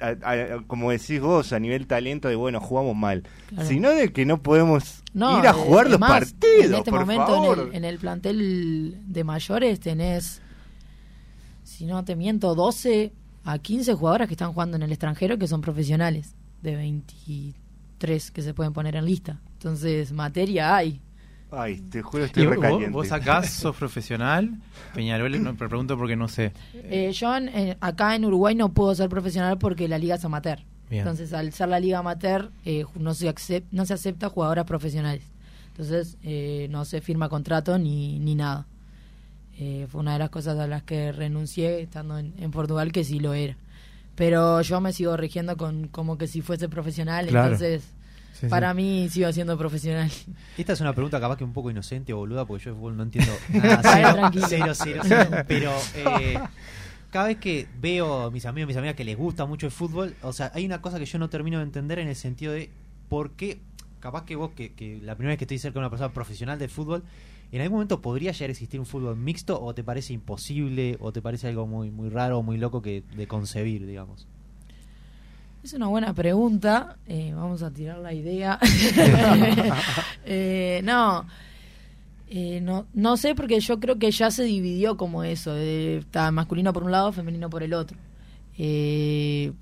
a- 0.01 0.17
a- 0.29 0.63
como 0.67 0.91
decís 0.91 1.21
vos 1.21 1.53
a 1.53 1.61
nivel 1.61 1.87
talento 1.87 2.27
de 2.29 2.35
bueno 2.35 2.59
jugamos 2.61 2.97
mal, 2.97 3.23
Claro. 3.49 3.69
sino 3.69 3.91
de 3.91 4.13
que 4.13 4.27
no 4.27 4.43
podemos 4.43 5.05
No, 5.15 5.39
ir 5.39 5.47
a 5.47 5.51
eh, 5.51 5.53
jugar 5.53 5.89
los 5.89 6.01
más, 6.01 6.11
partidos. 6.11 6.65
En 6.67 6.75
este 6.75 6.91
por 6.91 7.01
momento 7.01 7.27
favor. 7.27 7.59
En, 7.61 7.69
el, 7.69 7.75
en 7.77 7.85
el 7.85 7.99
plantel 7.99 8.99
de 9.07 9.23
mayores 9.23 9.79
tenés, 9.79 10.43
si 11.63 11.85
no 11.87 12.05
te 12.05 12.17
miento, 12.17 12.57
12 12.57 13.13
a 13.45 13.59
15 13.61 13.95
jugadoras 13.95 14.27
que 14.27 14.35
están 14.35 14.53
jugando 14.53 14.77
en 14.77 14.83
el 14.83 14.91
extranjero 14.91 15.39
que 15.39 15.47
son 15.47 15.61
profesionales, 15.61 16.35
de 16.63 16.75
23 16.75 18.31
que 18.33 18.43
se 18.43 18.53
pueden 18.53 18.73
poner 18.73 18.97
en 18.97 19.05
lista. 19.07 19.41
Entonces, 19.53 20.11
materia 20.13 20.75
hay. 20.75 21.01
Ay, 21.51 21.81
te 21.81 22.03
juro 22.03 22.25
Y 22.25 22.27
estoy 22.27 22.47
vos, 22.47 22.57
recaliente. 22.57 22.91
vos 22.91 23.13
acá 23.13 23.43
sos 23.45 23.77
profesional, 23.77 24.51
Peñarol, 24.95 25.43
no, 25.43 25.55
pero 25.57 25.69
pregunto 25.69 25.97
porque 25.97 26.17
no 26.17 26.27
sé. 26.29 26.53
Eh, 26.75 27.13
yo 27.15 27.37
en- 27.37 27.49
en- 27.49 27.77
acá 27.81 28.15
en 28.17 28.25
Uruguay 28.25 28.55
no 28.55 28.73
puedo 28.73 28.95
ser 28.95 29.09
profesional 29.09 29.57
porque 29.59 29.87
la 29.89 29.99
liga 29.99 30.17
es 30.17 30.25
amateur. 30.25 30.59
Bien. 30.91 31.01
Entonces, 31.03 31.33
al 31.33 31.53
ser 31.53 31.69
la 31.69 31.81
liga 31.81 31.99
amateur, 31.99 32.51
eh, 32.65 32.85
no, 32.99 33.15
se 33.15 33.29
acep- 33.33 33.65
no 33.71 33.87
se 33.87 33.95
acepta 33.95 34.29
jugadoras 34.29 34.65
profesionales. 34.67 35.25
Entonces, 35.69 36.17
eh, 36.23 36.67
no 36.71 36.85
se 36.85 37.01
firma 37.01 37.29
contrato 37.29 37.79
ni, 37.79 38.19
ni 38.19 38.35
nada. 38.35 38.67
Eh, 39.59 39.87
fue 39.89 40.01
una 40.01 40.13
de 40.15 40.19
las 40.19 40.31
cosas 40.31 40.59
a 40.59 40.67
las 40.67 40.83
que 40.83 41.13
renuncié 41.13 41.81
estando 41.81 42.19
en, 42.19 42.35
en 42.39 42.51
Portugal, 42.51 42.93
que 42.93 43.05
sí 43.05 43.21
lo 43.21 43.35
era. 43.35 43.57
Pero 44.15 44.61
yo 44.63 44.81
me 44.81 44.93
sigo 44.93 45.17
rigiendo 45.17 45.57
con 45.57 45.89
como 45.89 46.19
que 46.19 46.27
si 46.27 46.41
fuese 46.43 46.69
profesional, 46.69 47.27
Claro. 47.27 47.55
entonces 47.55 47.93
Sí, 48.41 48.49
para 48.49 48.73
sí. 48.73 48.77
mí 48.77 49.09
sigo 49.09 49.33
siendo 49.33 49.57
profesional. 49.57 50.11
Esta 50.59 50.73
es 50.75 50.81
una 50.81 50.93
pregunta 50.93 51.19
capaz 51.21 51.37
que 51.37 51.45
un 51.45 51.53
poco 51.53 51.71
inocente 51.71 52.13
o 52.13 52.19
boluda, 52.19 52.45
porque 52.45 52.65
yo 52.65 52.71
de 52.73 52.77
fútbol 52.77 52.97
no 52.97 53.03
entiendo 53.05 53.33
nada. 53.49 54.31
Cero, 54.49 54.73
cero. 54.75 55.03
Pero 55.49 55.73
eh, 55.95 56.39
cada 57.11 57.29
vez 57.29 57.39
que 57.39 57.67
veo 57.81 58.25
a 58.25 58.31
mis 58.31 58.45
amigos, 58.45 58.69
mis 58.69 58.77
amigas 58.77 58.95
que 58.95 59.05
les 59.05 59.17
gusta 59.17 59.47
mucho 59.47 59.67
el 59.67 59.73
fútbol, 59.73 60.15
o 60.23 60.33
sea, 60.33 60.51
hay 60.55 60.67
una 60.67 60.83
cosa 60.83 60.99
que 60.99 61.07
yo 61.07 61.19
no 61.19 61.31
termino 61.31 61.59
de 61.59 61.65
entender 61.65 61.99
en 61.99 62.09
el 62.09 62.17
sentido 62.17 62.53
de 62.53 62.71
por 63.09 63.31
qué, 63.33 63.59
capaz 64.01 64.25
que 64.25 64.37
vos, 64.37 64.51
que, 64.51 64.75
que 64.75 65.01
la 65.03 65.15
primera 65.15 65.33
vez 65.33 65.39
que 65.39 65.45
estoy 65.45 65.59
cerca 65.59 65.75
de 65.75 65.81
una 65.81 65.91
persona 65.91 66.13
profesional 66.13 66.59
del 66.59 66.69
fútbol, 66.69 67.05
¿en 67.53 67.61
algún 67.63 67.77
momento 67.77 68.03
podría 68.03 68.33
llegar 68.33 68.51
a 68.51 68.53
existir 68.53 68.79
un 68.81 68.87
fútbol 68.87 69.17
mixto 69.17 69.63
o 69.63 69.75
te 69.75 69.83
parece 69.83 70.13
imposible 70.13 70.99
o 71.01 71.13
te 71.13 71.23
parece 71.23 71.49
algo 71.49 71.67
muy, 71.67 71.91
muy 71.91 72.11
raro 72.11 72.39
o 72.39 72.43
muy 72.43 72.59
loco 72.59 72.83
que 72.83 73.03
de 73.17 73.27
concebir, 73.27 73.87
digamos? 73.87 74.27
Es 75.67 75.73
una 75.75 75.89
buena 75.89 76.15
pregunta. 76.15 76.97
eh, 77.09 77.33
vamos 77.35 77.61
a 77.65 77.73
tirar 77.73 77.99
la 77.99 78.13
idea. 78.15 78.57
Eh, 80.25 80.81
no, 80.85 81.27
eh, 82.29 82.61
no, 82.61 82.87
no 82.95 83.17
sé 83.17 83.35
porque 83.35 83.59
yo 83.61 83.79
creo 83.81 83.99
que 83.99 84.11
ya 84.13 84.31
se 84.31 84.45
dividió 84.45 84.97
como 84.97 85.25
eso. 85.25 85.53
de- 85.55 85.99
está 85.99 86.31
masculino 86.31 86.73
por 86.73 86.85
un 86.85 86.93
lado, 86.93 87.11
femenino 87.13 87.51
por 87.51 87.65
el 87.65 87.75
otro. 87.75 87.97
Eh, 88.59 89.53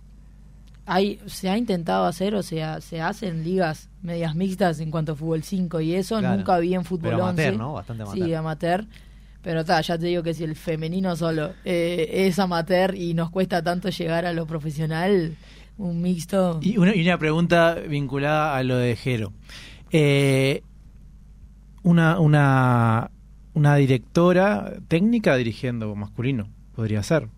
hay, 0.86 1.18
se 1.26 1.48
ha 1.48 1.56
intentado 1.56 2.04
hacer, 2.04 2.34
o 2.34 2.42
sea, 2.42 2.82
se 2.82 3.00
hacen 3.00 3.42
ligas 3.44 3.88
medias 4.02 4.34
mixtas 4.34 4.80
en 4.80 4.90
cuanto 4.90 5.12
a 5.12 5.16
fútbol 5.16 5.42
5 5.42 5.80
y 5.80 5.94
eso 5.94 6.18
Claro. 6.18 6.36
nunca 6.36 6.58
vi 6.58 6.74
en 6.74 6.84
fútbol 6.84 7.12
Pero 7.12 7.24
amateur, 7.24 7.48
11. 7.54 7.58
¿no? 7.58 7.72
Bastante 7.72 8.02
amateur. 8.02 8.26
Sí, 8.28 8.34
amateur. 8.34 8.84
Pero 9.42 9.60
está, 9.60 9.80
ya 9.80 9.96
te 9.98 10.06
digo 10.06 10.22
que 10.22 10.34
si 10.34 10.44
el 10.44 10.54
femenino 10.54 11.16
solo 11.16 11.52
eh, 11.64 12.26
es 12.28 12.38
amateur 12.38 12.94
y 12.94 13.14
nos 13.14 13.30
cuesta 13.30 13.62
tanto 13.62 13.88
llegar 13.88 14.26
a 14.26 14.32
lo 14.34 14.46
profesional, 14.46 15.34
un 15.78 16.00
mixto. 16.02 16.58
Y 16.62 16.76
una, 16.78 16.94
y 16.94 17.02
una 17.02 17.18
pregunta 17.18 17.74
vinculada 17.74 18.56
a 18.56 18.62
lo 18.62 18.76
de 18.76 18.96
Jero. 18.96 19.32
Eh, 19.90 20.62
una, 21.82 22.18
una, 22.20 23.10
una 23.54 23.76
directora 23.76 24.72
técnica 24.88 25.36
dirigiendo 25.36 25.94
masculino 25.94 26.48
podría 26.74 27.02
ser. 27.02 27.28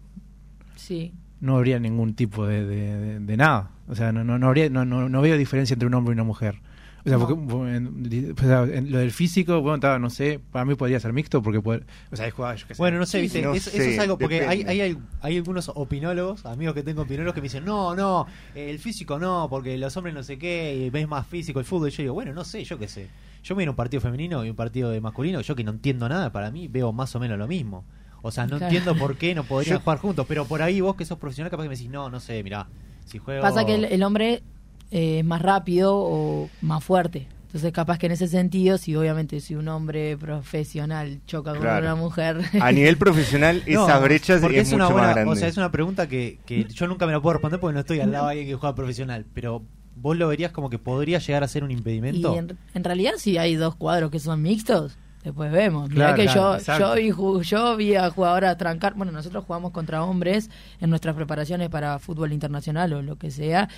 Sí. 0.76 1.12
No 1.40 1.56
habría 1.56 1.78
ningún 1.78 2.14
tipo 2.14 2.46
de, 2.46 2.64
de- 2.64 2.96
de- 2.98 3.20
de 3.20 3.36
nada. 3.36 3.70
O 3.88 3.94
sea, 3.94 4.12
no, 4.12 4.24
no, 4.24 4.38
no, 4.38 4.46
habría, 4.48 4.68
no, 4.70 4.84
no, 4.84 5.08
no 5.08 5.20
veo 5.20 5.36
diferencia 5.36 5.74
entre 5.74 5.86
un 5.86 5.94
hombre 5.94 6.12
y 6.12 6.14
una 6.14 6.24
mujer. 6.24 6.60
O 7.06 7.08
sea, 7.08 7.18
No. 7.18 7.26
porque, 7.26 7.76
en, 7.76 8.90
lo 8.90 8.98
del 8.98 9.12
físico, 9.12 9.60
bueno, 9.60 9.76
estaba, 9.76 9.98
no 9.98 10.10
sé, 10.10 10.40
para 10.50 10.64
mí 10.64 10.74
podría 10.74 10.98
ser 11.00 11.12
mixto 11.12 11.40
porque 11.42 11.60
puede, 11.60 11.84
o 12.10 12.16
sea, 12.16 12.24
hay 12.26 12.32
jugadas, 12.32 12.60
yo 12.62 12.66
qué 12.66 12.74
sé. 12.74 12.78
Bueno, 12.82 12.98
no 12.98 13.06
sé, 13.06 13.20
viste, 13.20 13.40
no 13.42 13.54
eso, 13.54 13.70
sé, 13.70 13.76
eso 13.78 13.90
es 13.90 13.98
algo 14.00 14.18
porque 14.18 14.40
hay, 14.44 14.62
hay, 14.62 14.98
hay 15.20 15.36
algunos 15.36 15.70
opinólogos, 15.74 16.44
amigos 16.46 16.74
que 16.74 16.82
tengo 16.82 17.02
opinólogos 17.02 17.34
que 17.34 17.40
me 17.40 17.44
dicen, 17.46 17.64
no, 17.64 17.94
no, 17.94 18.26
el 18.54 18.78
físico 18.80 19.18
no, 19.18 19.46
porque 19.48 19.78
los 19.78 19.96
hombres 19.96 20.14
no 20.14 20.22
sé 20.22 20.36
qué, 20.38 20.74
y 20.86 20.90
ves 20.90 21.06
más 21.08 21.26
físico 21.26 21.60
el 21.60 21.64
fútbol. 21.64 21.88
Y 21.88 21.92
yo 21.92 22.02
digo, 22.02 22.14
bueno, 22.14 22.32
no 22.34 22.44
sé, 22.44 22.64
yo 22.64 22.78
qué 22.78 22.88
sé. 22.88 23.08
Yo 23.44 23.54
miro 23.54 23.70
un 23.72 23.76
partido 23.76 24.00
femenino 24.00 24.44
y 24.44 24.50
un 24.50 24.56
partido 24.56 24.90
de 24.90 25.00
masculino, 25.00 25.40
yo 25.40 25.54
que 25.54 25.62
no 25.62 25.70
entiendo 25.70 26.08
nada, 26.08 26.32
para 26.32 26.50
mí 26.50 26.66
veo 26.66 26.92
más 26.92 27.14
o 27.14 27.20
menos 27.20 27.38
lo 27.38 27.46
mismo. 27.46 27.84
O 28.22 28.32
sea, 28.32 28.44
no 28.48 28.58
Claro. 28.58 28.64
entiendo 28.74 28.98
por 28.98 29.16
qué 29.16 29.34
no 29.36 29.44
podrían 29.48 29.76
Yo- 29.76 29.80
jugar 29.80 29.98
juntos, 29.98 30.26
pero 30.28 30.44
por 30.46 30.60
ahí 30.62 30.80
vos 30.80 30.96
que 30.96 31.04
sos 31.04 31.18
profesional 31.18 31.50
capaz 31.52 31.62
que 31.62 31.68
me 31.68 31.76
decís, 31.76 31.88
no, 31.90 32.10
no 32.10 32.18
sé, 32.18 32.42
mirá, 32.42 32.66
si 33.04 33.18
juego... 33.18 33.42
Pasa 33.42 33.64
que 33.64 33.74
el, 33.76 33.84
el 33.84 34.02
hombre 34.02 34.42
eh, 34.90 35.18
es 35.20 35.24
más 35.24 35.42
rápido 35.42 35.94
o 35.96 36.48
más 36.62 36.82
fuerte. 36.84 37.28
Entonces, 37.46 37.72
capaz 37.72 37.98
que 37.98 38.06
en 38.06 38.12
ese 38.12 38.28
sentido, 38.28 38.76
si 38.76 38.94
obviamente 38.96 39.40
si 39.40 39.54
un 39.54 39.68
hombre 39.68 40.16
profesional 40.18 41.20
choca 41.26 41.52
con 41.52 41.60
Claro. 41.62 41.86
una 41.86 41.94
mujer. 41.94 42.38
A 42.60 42.70
nivel 42.72 42.96
profesional, 42.98 43.62
No, 43.66 43.86
esas 43.86 44.02
brechas 44.02 44.40
porque 44.42 44.60
es, 44.60 44.72
una 44.72 44.84
mucho 44.84 44.92
buena, 44.94 45.06
más 45.08 45.14
grande. 45.16 45.32
O 45.32 45.36
sea, 45.36 45.48
es 45.48 45.56
una 45.56 45.70
pregunta 45.72 46.06
que, 46.08 46.38
que 46.44 46.64
yo 46.64 46.86
nunca 46.86 47.06
me 47.06 47.12
la 47.12 47.20
puedo 47.20 47.34
responder 47.34 47.58
porque 47.60 47.74
no 47.74 47.80
estoy 47.80 48.00
al 48.00 48.12
lado 48.12 48.26
de 48.26 48.30
alguien 48.32 48.48
que 48.48 48.54
juega 48.54 48.74
profesional. 48.74 49.24
Pero 49.32 49.62
vos 49.94 50.16
lo 50.18 50.28
verías 50.28 50.52
como 50.52 50.68
que 50.68 50.78
podría 50.78 51.18
llegar 51.18 51.44
a 51.44 51.48
ser 51.48 51.64
un 51.64 51.70
y 51.70 51.74
impedimento. 51.74 52.36
en, 52.36 52.58
en 52.74 52.84
realidad, 52.84 53.12
si 53.16 53.38
hay 53.38 53.54
dos 53.54 53.74
cuadros 53.76 54.10
que 54.10 54.18
son 54.18 54.42
mixtos, 54.42 54.98
después 55.24 55.50
vemos. 55.50 55.88
Mirá 55.88 56.14
Claro, 56.14 56.16
que 56.16 56.24
claro, 56.26 56.58
yo, 56.58 57.00
yo, 57.00 57.40
vi, 57.40 57.46
yo 57.48 57.76
vi 57.76 57.94
a 57.94 58.10
jugadoras 58.10 58.58
trancar. 58.58 58.92
Bueno, 58.94 59.12
nosotros 59.12 59.44
jugamos 59.46 59.70
contra 59.72 60.04
hombres 60.04 60.50
en 60.80 60.90
nuestras 60.90 61.14
preparaciones 61.14 61.70
para 61.70 61.98
fútbol 62.00 62.32
internacional 62.34 62.92
o 62.92 63.00
lo 63.02 63.16
que 63.16 63.30
sea. 63.30 63.68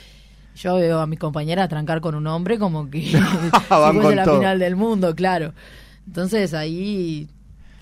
Yo 0.61 0.75
veo 0.77 1.01
a 1.01 1.07
mi 1.07 1.17
compañera 1.17 1.69
trancar 1.69 2.01
con 2.01 2.15
un 2.15 2.27
hombre 2.27 2.59
como 2.59 2.91
que 2.91 3.01
si 3.11 3.17
fuese 3.19 4.15
la 4.17 4.25
todo. 4.25 4.39
final 4.39 4.59
del 4.59 4.77
mundo, 4.77 5.15
claro. 5.15 5.53
Entonces 6.07 6.55
ahí, 6.55 7.29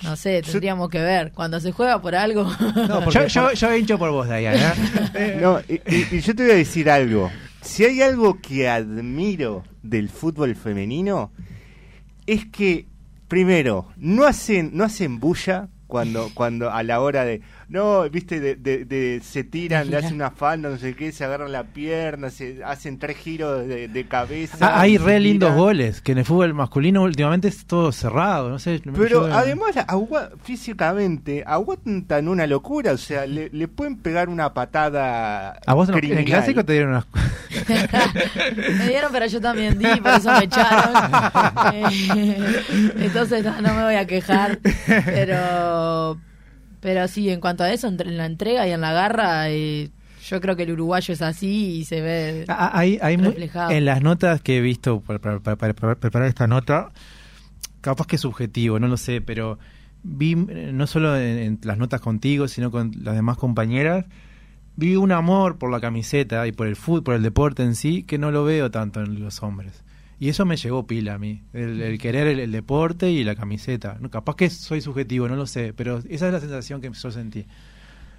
no 0.03 0.17
sé, 0.17 0.43
tendríamos 0.43 0.89
que 0.91 1.01
ver. 1.01 1.33
Cuando 1.33 1.59
se 1.61 1.73
juega 1.73 2.01
por 2.03 2.15
algo. 2.15 2.45
No, 2.89 3.11
yo, 3.11 3.27
yo, 3.27 3.53
yo 3.53 3.75
hincho 3.77 3.99
por 3.99 4.11
vos, 4.11 4.27
Diana. 4.29 4.75
No, 5.41 5.61
y, 5.69 5.75
y- 5.87 6.17
y 6.17 6.21
yo 6.21 6.35
te 6.35 6.43
voy 6.43 6.53
a 6.53 6.57
decir 6.57 6.91
algo. 6.91 7.31
Si 7.63 7.85
hay 7.85 8.03
algo 8.03 8.41
que 8.41 8.69
admiro 8.69 9.65
del 9.83 10.09
fútbol 10.09 10.55
femenino, 10.55 11.33
es 12.27 12.45
que, 12.47 12.87
primero, 13.29 13.89
no 13.97 14.25
hacen, 14.25 14.71
no 14.75 14.85
hacen 14.85 15.19
bulla 15.19 15.69
cuando, 15.87 16.31
cuando 16.35 16.71
a 16.71 16.83
la 16.83 17.01
hora 17.01 17.25
de, 17.25 17.41
no, 17.69 18.09
viste, 18.09 18.39
de, 18.41 18.55
de- 18.57 18.85
de- 18.85 19.21
se 19.25 19.43
tiran, 19.45 19.91
le 19.91 19.97
hacen 19.97 20.15
una 20.15 20.31
falda, 20.31 20.69
no 20.71 20.77
sé 20.79 20.95
qué, 20.95 21.11
se 21.13 21.25
agarran 21.25 21.51
la 21.51 21.65
pierna, 21.65 22.31
se 22.31 22.63
hacen 22.65 22.99
tres 22.99 23.17
giros 23.17 23.67
de, 23.67 23.89
de 23.89 24.07
cabeza. 24.07 24.57
Ah, 24.61 24.81
hay 24.83 24.99
re 24.99 25.19
lindos 25.21 25.55
goles, 25.55 26.01
que 26.01 26.13
en 26.13 26.19
el 26.19 26.25
fútbol 26.25 26.55
masculino 26.55 27.03
últimamente 27.03 27.49
es 27.49 27.67
todo 27.67 27.91
cerrado, 27.93 28.51
no 28.51 28.59
sé. 28.59 28.81
Pero 28.97 29.27
yo- 29.29 29.35
además, 29.35 29.77
agua- 29.89 30.31
físicamente, 30.43 31.43
aguantan 31.47 32.29
una 32.29 32.47
locura, 32.47 32.93
o 32.93 32.99
sea, 32.99 33.27
le, 33.27 33.51
le 33.51 33.69
pueden 33.69 33.97
pegar 33.97 34.29
una 34.29 34.55
patada 34.55 35.59
¿A 35.67 35.75
vos 35.75 35.89
no- 35.89 35.97
en 35.99 36.19
el 36.19 36.25
clásico 36.25 36.65
te 36.65 36.73
dieron 36.75 36.91
unas... 36.91 37.07
me 38.79 38.89
dieron, 38.89 39.11
pero 39.13 39.27
yo 39.27 39.41
también 39.41 39.79
di, 39.79 39.87
por 40.01 40.13
eso 40.13 40.33
me 40.33 40.45
echaron. 40.45 40.95
Eh, 41.75 42.63
entonces 42.99 43.45
no, 43.45 43.61
no 43.61 43.75
me 43.75 43.85
voy 43.85 43.95
a 43.95 44.07
quejar. 44.07 44.59
Pero, 45.05 46.19
pero 46.87 47.09
sí, 47.09 47.29
en 47.31 47.41
cuanto 47.41 47.65
a 47.65 47.73
eso, 47.73 47.89
en 47.89 48.17
la 48.17 48.27
entrega 48.27 48.65
y 48.69 48.71
en 48.71 48.81
la 48.81 48.93
garra, 48.93 49.51
eh, 49.51 49.91
yo 50.25 50.41
creo 50.41 50.55
que 50.55 50.63
el 50.63 50.71
uruguayo 50.71 51.13
es 51.15 51.21
así 51.21 51.79
y 51.79 51.85
se 51.85 52.01
ve. 52.01 52.45
Ah, 52.47 52.71
hay, 52.75 52.97
hay 53.03 53.17
mu- 53.17 53.31
reflejado. 53.31 53.73
en 53.73 53.85
las 53.85 54.03
notas 54.03 54.41
que 54.41 54.59
he 54.59 54.61
visto 54.61 55.01
para, 55.01 55.19
para- 55.19 55.41
para- 55.41 55.57
para- 55.57 55.75
para 55.75 55.95
preparar 55.97 56.29
esta 56.29 56.47
nota, 56.47 56.93
capaz 57.81 58.07
que 58.07 58.15
es 58.15 58.23
subjetivo, 58.23 58.79
no 58.79 58.87
lo 58.87 58.97
sé, 58.97 59.21
pero 59.21 59.59
vi 60.05 60.37
no 60.37 60.87
solo 60.87 61.17
en, 61.17 61.39
en 61.39 61.59
las 61.65 61.77
notas 61.77 62.01
contigo, 62.01 62.47
sino 62.47 62.71
con 62.71 62.93
las 63.03 63.17
demás 63.17 63.37
compañeras, 63.37 64.05
vi 64.77 64.95
un 64.95 65.11
amor 65.11 65.59
por 65.59 65.73
la 65.73 65.81
camiseta 65.81 66.47
y 66.47 66.53
por 66.53 66.69
el 66.69 66.77
fútbol, 66.77 67.03
por 67.03 67.15
el 67.17 67.23
deporte 67.25 67.65
en 67.65 67.75
sí, 67.75 68.05
que 68.05 68.17
no 68.17 68.31
lo 68.31 68.45
veo 68.45 68.71
tanto 68.71 69.01
en 69.03 69.19
los 69.19 69.43
hombres. 69.43 69.83
Y 70.19 70.29
eso 70.31 70.47
me 70.47 70.57
llegó 70.57 70.87
pila 70.87 71.15
a 71.15 71.19
mí, 71.19 71.43
el, 71.53 71.83
el 71.83 71.99
querer 71.99 72.27
el, 72.27 72.39
el 72.39 72.53
deporte 72.53 73.11
y 73.11 73.23
la 73.23 73.35
camiseta. 73.35 73.99
No, 74.01 74.11
capaz 74.11 74.37
que 74.37 74.49
soy 74.49 74.81
subjetivo, 74.81 75.29
no 75.29 75.37
lo 75.37 75.47
sé, 75.47 75.75
pero 75.75 75.99
esa 76.09 76.27
es 76.29 76.33
la 76.33 76.41
sensación 76.41 76.81
que 76.81 76.91
yo 76.91 77.11
sentí. 77.11 77.47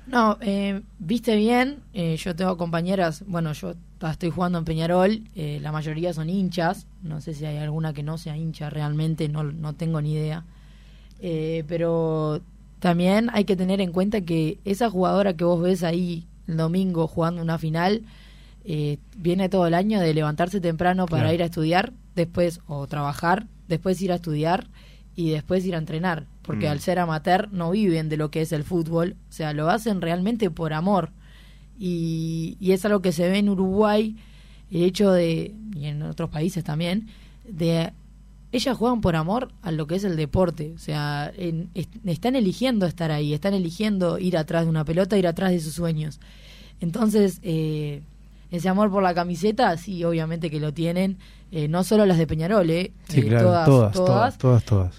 No, 0.05 0.37
eh, 0.39 0.81
viste 0.99 1.35
bien, 1.35 1.79
eh, 1.93 2.15
yo 2.17 2.33
tengo 2.35 2.55
compañeras, 2.55 3.25
bueno, 3.27 3.51
yo 3.51 3.73
estoy 4.09 4.29
jugando 4.29 4.57
en 4.57 4.63
Peñarol, 4.63 5.23
eh, 5.35 5.59
la 5.61 5.73
mayoría 5.73 6.13
son 6.13 6.29
hinchas, 6.29 6.87
no 7.03 7.19
sé 7.19 7.33
si 7.33 7.45
hay 7.45 7.57
alguna 7.57 7.91
que 7.93 8.03
no 8.03 8.17
sea 8.17 8.37
hincha 8.37 8.69
realmente, 8.69 9.27
no, 9.27 9.43
no 9.43 9.73
tengo 9.73 10.01
ni 10.01 10.13
idea. 10.13 10.45
Eh, 11.19 11.65
pero 11.67 12.41
también 12.79 13.29
hay 13.33 13.43
que 13.43 13.55
tener 13.57 13.81
en 13.81 13.91
cuenta 13.91 14.21
que 14.21 14.59
esa 14.63 14.89
jugadora 14.89 15.35
que 15.35 15.43
vos 15.43 15.61
ves 15.61 15.83
ahí 15.83 16.25
el 16.47 16.55
domingo 16.55 17.07
jugando 17.07 17.41
una 17.41 17.57
final, 17.57 18.03
eh, 18.69 18.97
viene 19.15 19.47
todo 19.47 19.65
el 19.65 19.73
año 19.73 19.99
de 20.01 20.13
levantarse 20.13 20.59
temprano 20.59 21.05
para 21.05 21.23
Claro. 21.23 21.35
ir 21.35 21.41
a 21.41 21.45
estudiar, 21.45 21.93
después 22.15 22.59
o 22.67 22.85
trabajar 22.87 23.47
después 23.69 24.01
ir 24.01 24.11
a 24.11 24.15
estudiar 24.15 24.67
y 25.15 25.29
después 25.31 25.65
ir 25.65 25.75
a 25.75 25.77
entrenar, 25.77 26.25
porque 26.41 26.67
Mm. 26.67 26.71
al 26.71 26.79
ser 26.81 26.99
amateur 26.99 27.49
no 27.51 27.71
viven 27.71 28.07
de 28.09 28.17
lo 28.17 28.29
que 28.31 28.41
es 28.41 28.51
el 28.51 28.63
fútbol, 28.63 29.15
o 29.29 29.31
sea, 29.31 29.51
lo 29.53 29.69
hacen 29.69 29.99
realmente 30.01 30.49
por 30.49 30.73
amor. 30.73 31.09
Y, 31.79 32.57
y 32.59 32.71
es 32.71 32.83
algo 32.85 33.01
que 33.01 33.11
se 33.11 33.27
ve 33.29 33.37
en 33.37 33.49
Uruguay, 33.49 34.15
el 34.71 34.83
hecho 34.83 35.11
de, 35.11 35.53
y 35.75 35.85
en 35.85 36.01
otros 36.03 36.29
países 36.29 36.63
también, 36.63 37.07
de 37.47 37.91
ellas 38.51 38.77
juegan 38.77 39.01
por 39.01 39.15
amor 39.15 39.51
a 39.61 39.71
lo 39.71 39.85
que 39.87 39.95
es 39.95 40.03
el 40.03 40.15
deporte, 40.15 40.73
o 40.75 40.79
sea, 40.79 41.31
en- 41.37 41.69
est- 41.75 41.93
están 42.05 42.35
eligiendo 42.35 42.85
estar 42.85 43.11
ahí, 43.11 43.33
están 43.33 43.53
eligiendo 43.53 44.17
ir 44.19 44.37
atrás 44.37 44.63
de 44.63 44.69
una 44.69 44.85
pelota, 44.85 45.17
ir 45.17 45.27
atrás 45.27 45.51
de 45.51 45.59
sus 45.59 45.73
sueños. 45.73 46.19
Entonces, 46.79 47.39
eh, 47.43 48.01
ese 48.51 48.69
amor 48.69 48.89
por 48.91 49.03
la 49.03 49.13
camiseta, 49.13 49.75
sí, 49.77 50.03
obviamente 50.03 50.49
que 50.49 50.59
lo 50.59 50.73
tienen, 50.73 51.17
eh, 51.51 51.67
no 51.67 51.83
solo 51.83 52.05
las 52.05 52.17
de 52.17 52.27
Peñarol, 52.27 52.69
eh, 52.69 52.91
Sí, 53.07 53.19
eh, 53.21 53.27
claro, 53.27 53.45
todas, 53.47 53.65
todas, 53.67 53.93
todas, 53.93 54.37
todas. 54.37 54.37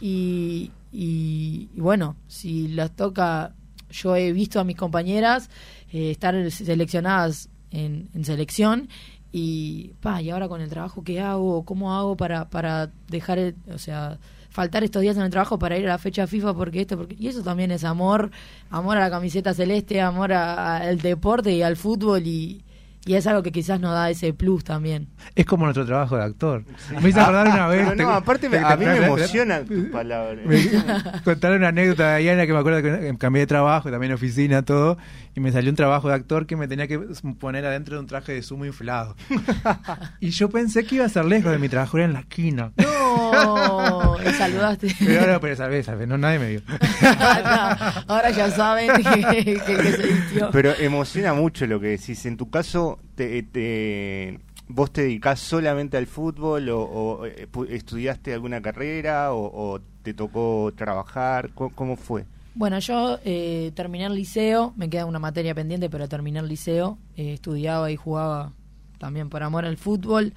Y, 0.03 0.71
y, 0.93 1.69
y 1.75 1.81
bueno, 1.81 2.17
si 2.27 2.69
las 2.69 2.91
toca, 2.97 3.55
yo 3.91 4.17
he 4.17 4.33
visto 4.33 4.61
a 4.61 4.65
mis 4.65 4.77
compañeras 4.77 5.49
eh, 5.93 6.11
estar 6.11 6.35
seleccionadas 6.51 7.49
en, 7.71 8.09
en 8.15 8.25
selección 8.25 8.89
y, 9.33 9.93
pa, 10.01 10.23
y 10.23 10.31
ahora 10.31 10.49
con 10.49 10.61
el 10.61 10.71
trabajo 10.71 11.03
que 11.05 11.21
hago, 11.21 11.63
¿cómo 11.65 11.95
hago 11.95 12.17
para, 12.17 12.49
para 12.49 12.91
dejar, 13.09 13.39
el- 13.39 13.55
o 13.73 13.79
sea, 13.79 14.19
faltar 14.51 14.83
estos 14.85 15.03
días 15.03 15.17
en 15.17 15.23
el 15.23 15.31
trabajo 15.31 15.59
para 15.59 15.77
ir 15.79 15.85
a 15.87 15.91
la 15.91 15.99
fecha 15.99 16.27
FIFA 16.27 16.55
porque 16.55 16.81
esto, 16.81 16.97
porque, 16.97 17.15
y 17.19 17.29
eso 17.29 17.43
también 17.43 17.71
es 17.71 17.85
amor, 17.85 18.31
amor 18.71 18.97
a 18.97 19.01
la 19.01 19.11
camiseta 19.11 19.53
celeste, 19.55 20.01
amor 20.01 20.33
a- 20.33 20.79
al 20.79 20.99
deporte 20.99 21.53
y 21.53 21.63
al 21.63 21.77
fútbol 21.77 22.27
y, 22.27 22.63
y 23.07 23.15
es 23.15 23.27
algo 23.27 23.43
que 23.43 23.53
quizás 23.53 23.81
nos 23.81 23.93
da 23.93 24.11
ese 24.11 24.33
plus 24.35 24.65
también. 24.65 25.09
Es 25.35 25.47
como 25.47 25.65
nuestro 25.65 25.87
trabajo 25.87 26.17
de 26.17 26.25
actor. 26.25 26.65
Me 27.03 27.09
hice 27.09 27.21
acordar 27.21 27.47
una 27.55 27.67
vez. 27.69 27.81
Pero 27.85 27.97
te- 27.97 28.03
no, 28.03 28.11
aparte 28.11 28.49
me- 28.49 28.59
te- 28.59 28.65
a 28.65 28.77
mí 28.77 28.85
me 28.85 28.97
te- 28.99 29.05
emociona 29.07 29.61
tu 29.65 29.91
palabra. 29.91 30.39
Me 30.45 30.59
contaron 31.25 31.59
una 31.59 31.69
anécdota 31.69 32.15
de 32.15 32.23
Diana 32.23 32.47
que 32.47 32.53
me 32.53 32.59
acuerdo 32.59 32.83
que 32.83 33.17
cambié 33.19 33.41
de 33.41 33.47
trabajo, 33.47 33.91
también 33.91 34.13
oficina, 34.13 34.63
todo, 34.63 34.99
y 35.39 35.41
me 35.41 35.53
salió 35.53 35.71
un 35.71 35.77
trabajo 35.77 36.09
de 36.09 36.15
actor 36.15 36.47
que 36.47 36.57
me 36.57 36.67
tenía 36.67 36.89
que 36.89 36.99
poner 37.39 37.65
adentro 37.65 37.95
de 37.95 38.01
un 38.01 38.07
traje 38.09 38.33
de 38.33 38.43
sumo 38.43 38.65
inflado. 38.67 39.15
y 40.21 40.31
yo 40.31 40.51
pensé 40.51 40.85
que 40.85 40.97
iba 40.97 41.05
a 41.05 41.09
ser 41.09 41.25
lejos 41.27 41.53
de 41.53 41.59
mi 41.59 41.69
trabajo, 41.69 41.97
era 41.97 42.07
en 42.07 42.13
la 42.13 42.21
esquina. 42.21 42.73
No, 42.77 44.17
y 44.21 44.33
saludaste. 44.35 44.89
Pero 44.99 45.21
ahora, 45.21 45.41
pero 45.41 45.55
salvé, 45.55 45.83
salvé, 45.85 46.07
no, 46.09 46.19
nadie 46.19 46.39
me 46.41 46.49
vio. 46.51 46.63
No, 47.03 48.15
ahora 48.15 48.31
ya 48.31 48.51
saben 48.51 48.91
que, 48.97 49.45
que- 49.45 49.61
que 49.65 49.93
se 49.93 50.07
vistió. 50.07 50.51
Pero 50.51 50.73
emociona 50.79 51.33
mucho 51.35 51.67
lo 51.67 51.79
que 51.81 51.89
decís. 51.89 52.27
En 52.27 52.37
tu 52.37 52.51
caso, 52.51 52.99
te, 53.15 53.43
te- 53.45 54.41
¿vos 54.67 54.93
te 54.93 55.03
dedicás 55.03 55.39
solamente 55.39 55.97
al 55.97 56.07
fútbol 56.07 56.69
o, 56.71 56.81
o, 56.81 57.27
eh, 57.27 57.47
estudiaste 57.71 58.35
alguna 58.35 58.61
carrera 58.61 59.33
o, 59.33 59.75
o 59.75 59.81
te 60.03 60.15
tocó 60.15 60.73
trabajar? 60.77 61.51
¿Cómo, 61.55 61.71
cómo 61.75 61.97
fue? 61.97 62.25
Bueno, 62.59 62.81
yo 62.81 63.21
eh, 63.25 63.71
terminé 63.77 64.07
el 64.07 64.17
liceo, 64.17 64.73
me 64.77 64.91
queda 64.91 65.07
una 65.07 65.21
materia 65.21 65.55
pendiente, 65.55 65.89
pero 65.89 66.09
terminé 66.09 66.41
el 66.41 66.49
liceo, 66.49 66.99
eh, 67.17 67.35
estudiaba 67.35 67.93
y 67.93 67.95
jugaba 67.95 68.53
también 68.99 69.29
por 69.29 69.45
amor 69.45 69.65
al 69.65 69.77
fútbol. 69.77 70.33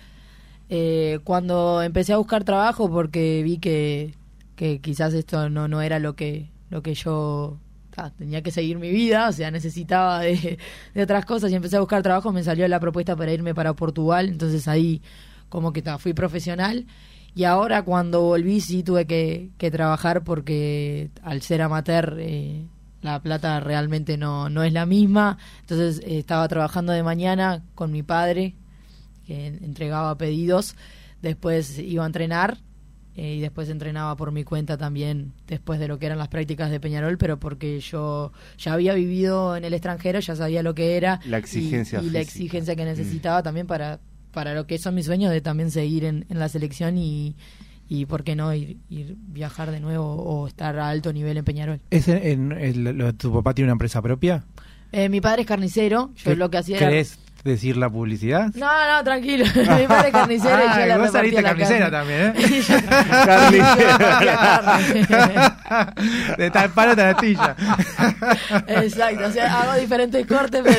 Eh, 0.69 1.17
cuando 1.23 1.81
empecé 1.81 2.13
a 2.13 2.17
buscar 2.17 2.43
trabajo, 2.43 2.91
porque 2.91 3.41
vi 3.43 3.57
que, 3.57 4.13
que 4.55 4.79
quizás 4.81 5.15
esto 5.15 5.49
no, 5.49 5.67
no 5.67 5.81
era 5.81 5.97
lo 5.97 6.15
que, 6.15 6.51
lo 6.69 6.83
que 6.83 6.93
yo 6.93 7.57
tenía 8.19 8.43
que 8.43 8.51
seguir 8.51 8.77
mi 8.77 8.91
vida, 8.91 9.27
o 9.29 9.31
sea, 9.31 9.49
necesitaba 9.49 10.19
de, 10.19 10.59
de 10.93 11.01
otras 11.01 11.25
cosas 11.25 11.51
y 11.51 11.55
empecé 11.55 11.77
a 11.77 11.79
buscar 11.79 12.03
trabajo, 12.03 12.31
me 12.31 12.43
salió 12.43 12.67
la 12.67 12.79
propuesta 12.79 13.15
para 13.15 13.33
irme 13.33 13.55
para 13.55 13.73
Portugal, 13.73 14.29
entonces 14.29 14.67
ahí 14.67 15.01
como 15.49 15.73
que 15.73 15.81
fui 15.97 16.13
profesional 16.13 16.85
y 17.33 17.45
ahora 17.45 17.83
cuando 17.83 18.21
volví 18.21 18.59
sí 18.61 18.83
tuve 18.83 19.05
que, 19.05 19.51
que 19.57 19.71
trabajar 19.71 20.23
porque 20.23 21.09
al 21.23 21.41
ser 21.41 21.61
amateur 21.61 22.17
eh, 22.19 22.65
la 23.01 23.21
plata 23.21 23.59
realmente 23.59 24.17
no, 24.17 24.49
no 24.49 24.63
es 24.63 24.73
la 24.73 24.85
misma, 24.85 25.37
entonces 25.61 25.99
eh, 25.99 26.19
estaba 26.19 26.47
trabajando 26.47 26.91
de 26.93 27.03
mañana 27.03 27.63
con 27.73 27.91
mi 27.91 28.03
padre 28.03 28.55
que 29.25 29.47
entregaba 29.47 30.17
pedidos, 30.17 30.75
después 31.21 31.79
iba 31.79 32.03
a 32.03 32.07
entrenar 32.07 32.57
eh, 33.15 33.35
y 33.35 33.39
después 33.39 33.69
entrenaba 33.69 34.15
por 34.15 34.31
mi 34.31 34.43
cuenta 34.43 34.77
también 34.77 35.33
después 35.47 35.79
de 35.79 35.87
lo 35.87 35.99
que 35.99 36.05
eran 36.05 36.17
las 36.17 36.27
prácticas 36.27 36.69
de 36.69 36.79
Peñarol, 36.79 37.17
pero 37.17 37.39
porque 37.39 37.79
yo 37.79 38.31
ya 38.57 38.73
había 38.73 38.93
vivido 38.93 39.55
en 39.55 39.63
el 39.63 39.73
extranjero, 39.73 40.19
ya 40.19 40.35
sabía 40.35 40.63
lo 40.63 40.75
que 40.75 40.97
era 40.97 41.19
La 41.25 41.37
exigencia 41.37 42.01
y, 42.01 42.09
la 42.09 42.19
exigencia 42.19 42.75
que 42.75 42.85
necesitaba 42.85 43.41
también 43.41 43.67
para, 43.67 43.99
para 44.31 44.53
lo 44.53 44.65
que 44.67 44.77
son 44.77 44.95
mis 44.95 45.05
sueños 45.05 45.31
de 45.31 45.41
también 45.41 45.71
seguir 45.71 46.05
en, 46.05 46.25
en 46.29 46.39
la 46.39 46.49
selección 46.49 46.97
y, 46.97 47.35
y 47.89 48.05
por 48.05 48.23
qué 48.23 48.35
no 48.35 48.53
ir, 48.53 48.77
ir 48.89 49.15
viajar 49.17 49.71
de 49.71 49.79
nuevo 49.79 50.05
o 50.15 50.47
estar 50.47 50.77
a 50.79 50.89
alto 50.89 51.11
nivel 51.13 51.37
en 51.37 51.45
Peñarol. 51.45 51.79
¿Es 51.89 52.07
en- 52.07 52.51
en- 52.53 52.97
lo- 52.97 53.13
¿Tu 53.13 53.31
papá 53.33 53.53
tiene 53.53 53.67
una 53.67 53.73
empresa 53.73 54.01
propia? 54.01 54.43
Eh, 54.93 55.07
mi 55.09 55.21
padre 55.21 55.41
es 55.43 55.47
carnicero, 55.47 56.11
yo 56.17 56.31
¿Qué- 56.31 56.35
lo 56.35 56.49
que 56.49 56.57
hacía 56.57 56.77
era... 56.77 56.89
¿Querés 57.43 57.59
decir 57.59 57.75
la 57.77 57.89
publicidad? 57.89 58.49
No, 58.53 58.67
no, 58.87 59.03
tranquilo. 59.03 59.45
Mi 59.55 59.87
padre 59.87 60.07
es 60.09 60.13
carnicero 60.13 60.57
y 60.59 60.61
yo 60.61 60.67
Ah, 60.69 60.97
vos 60.97 61.11
repartía 61.11 61.11
saliste 61.11 61.41
la 61.41 61.49
carnicera 61.49 61.89
carne. 61.89 61.97
también, 61.97 62.33
¿eh? 62.35 62.61
Carnicero. 63.25 63.97
De 66.37 66.51
tal 66.51 66.69
palo 66.69 66.95
tal 66.95 67.15
astilla. 67.15 67.55
Exacto, 68.67 69.25
o 69.27 69.31
sea, 69.31 69.59
hago 69.61 69.73
diferentes 69.79 70.27
cortes, 70.27 70.61
pero... 70.63 70.77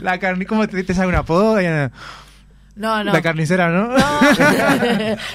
la 0.00 0.18
carne, 0.18 0.46
¿cómo 0.46 0.66
te, 0.66 0.82
te 0.82 0.92
sale 0.94 1.08
un 1.08 1.14
apodo? 1.14 1.56
Diana? 1.56 1.92
No, 2.74 3.02
no. 3.04 3.12
La 3.12 3.22
carnicera, 3.22 3.68
¿no? 3.70 3.88
No, 3.88 3.96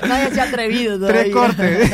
nadie 0.07 0.29
se 0.31 0.41
ha 0.41 0.43
atrevido 0.43 0.99
todavía. 0.99 1.21
Tres 1.23 1.33
cortes. 1.33 1.91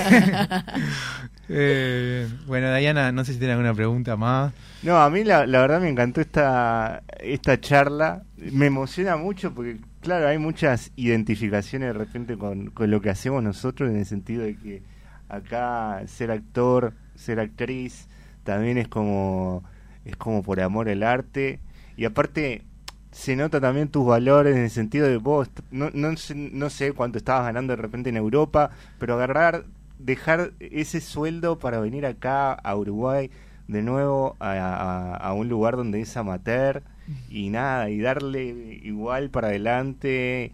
Eh, 1.49 2.27
bueno, 2.45 2.73
Diana, 2.75 3.11
no 3.11 3.23
sé 3.23 3.33
si 3.33 3.39
tiene 3.39 3.53
alguna 3.53 3.73
pregunta 3.73 4.15
más. 4.17 4.53
No, 4.83 4.97
a 4.97 5.09
mí 5.09 5.23
la, 5.23 5.45
verdad 5.45 5.79
me 5.79 5.89
encantó 5.89 6.21
esta, 6.21 7.03
esta 7.19 7.59
charla. 7.59 8.23
Me 8.37 8.67
emociona 8.67 9.17
mucho 9.17 9.53
porque, 9.53 9.77
claro, 10.01 10.27
hay 10.27 10.37
muchas 10.37 10.91
identificaciones 10.95 11.89
de 11.89 11.93
repente 11.93 12.37
con, 12.37 12.71
con 12.71 12.91
lo 12.91 13.01
que 13.01 13.09
hacemos 13.09 13.43
nosotros 13.43 13.89
en 13.89 13.97
el 13.97 14.05
sentido 14.05 14.43
de 14.43 14.55
que 14.55 14.81
acá 15.29 16.01
ser 16.07 16.31
actor, 16.31 16.93
ser 17.15 17.39
actriz, 17.39 18.07
también 18.43 18.77
es 18.77 18.87
como, 18.87 19.63
es 20.05 20.15
como 20.15 20.43
por 20.43 20.59
amor 20.59 20.89
al 20.89 21.03
arte. 21.03 21.59
Y 21.95 22.05
aparte, 22.05 22.63
se 23.11 23.35
nota 23.35 23.59
también 23.59 23.89
tus 23.89 24.05
valores 24.05 24.55
en 24.55 24.63
el 24.63 24.69
sentido 24.69 25.07
de 25.07 25.17
vos, 25.17 25.49
no, 25.71 25.89
no, 25.93 26.09
no 26.35 26.69
sé 26.69 26.93
cuánto 26.93 27.17
estabas 27.17 27.45
ganando 27.45 27.75
de 27.75 27.81
repente 27.81 28.09
en 28.09 28.17
Europa, 28.17 28.69
pero 28.99 29.15
agarrar, 29.15 29.65
dejar 29.99 30.51
ese 30.59 31.01
sueldo 31.01 31.59
para 31.59 31.79
venir 31.79 32.05
acá 32.05 32.53
a 32.53 32.75
Uruguay 32.75 33.29
de 33.67 33.81
nuevo 33.81 34.35
a, 34.39 34.51
a- 34.53 35.15
a 35.15 35.33
un 35.33 35.49
lugar 35.49 35.75
donde 35.75 35.99
es 36.01 36.15
amateur 36.17 36.83
y 37.29 37.49
nada, 37.49 37.89
y 37.89 37.99
darle 37.99 38.45
igual 38.83 39.29
para 39.29 39.47
adelante. 39.47 40.51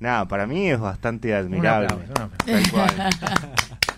Nada, 0.00 0.26
para 0.26 0.46
mí 0.46 0.68
es 0.68 0.80
bastante 0.80 1.34
admirable. 1.34 1.86
aplauso, 1.86 2.12
un 2.16 2.22
aplauso. 2.22 2.46
Tal 2.46 2.70
cual. 2.70 3.10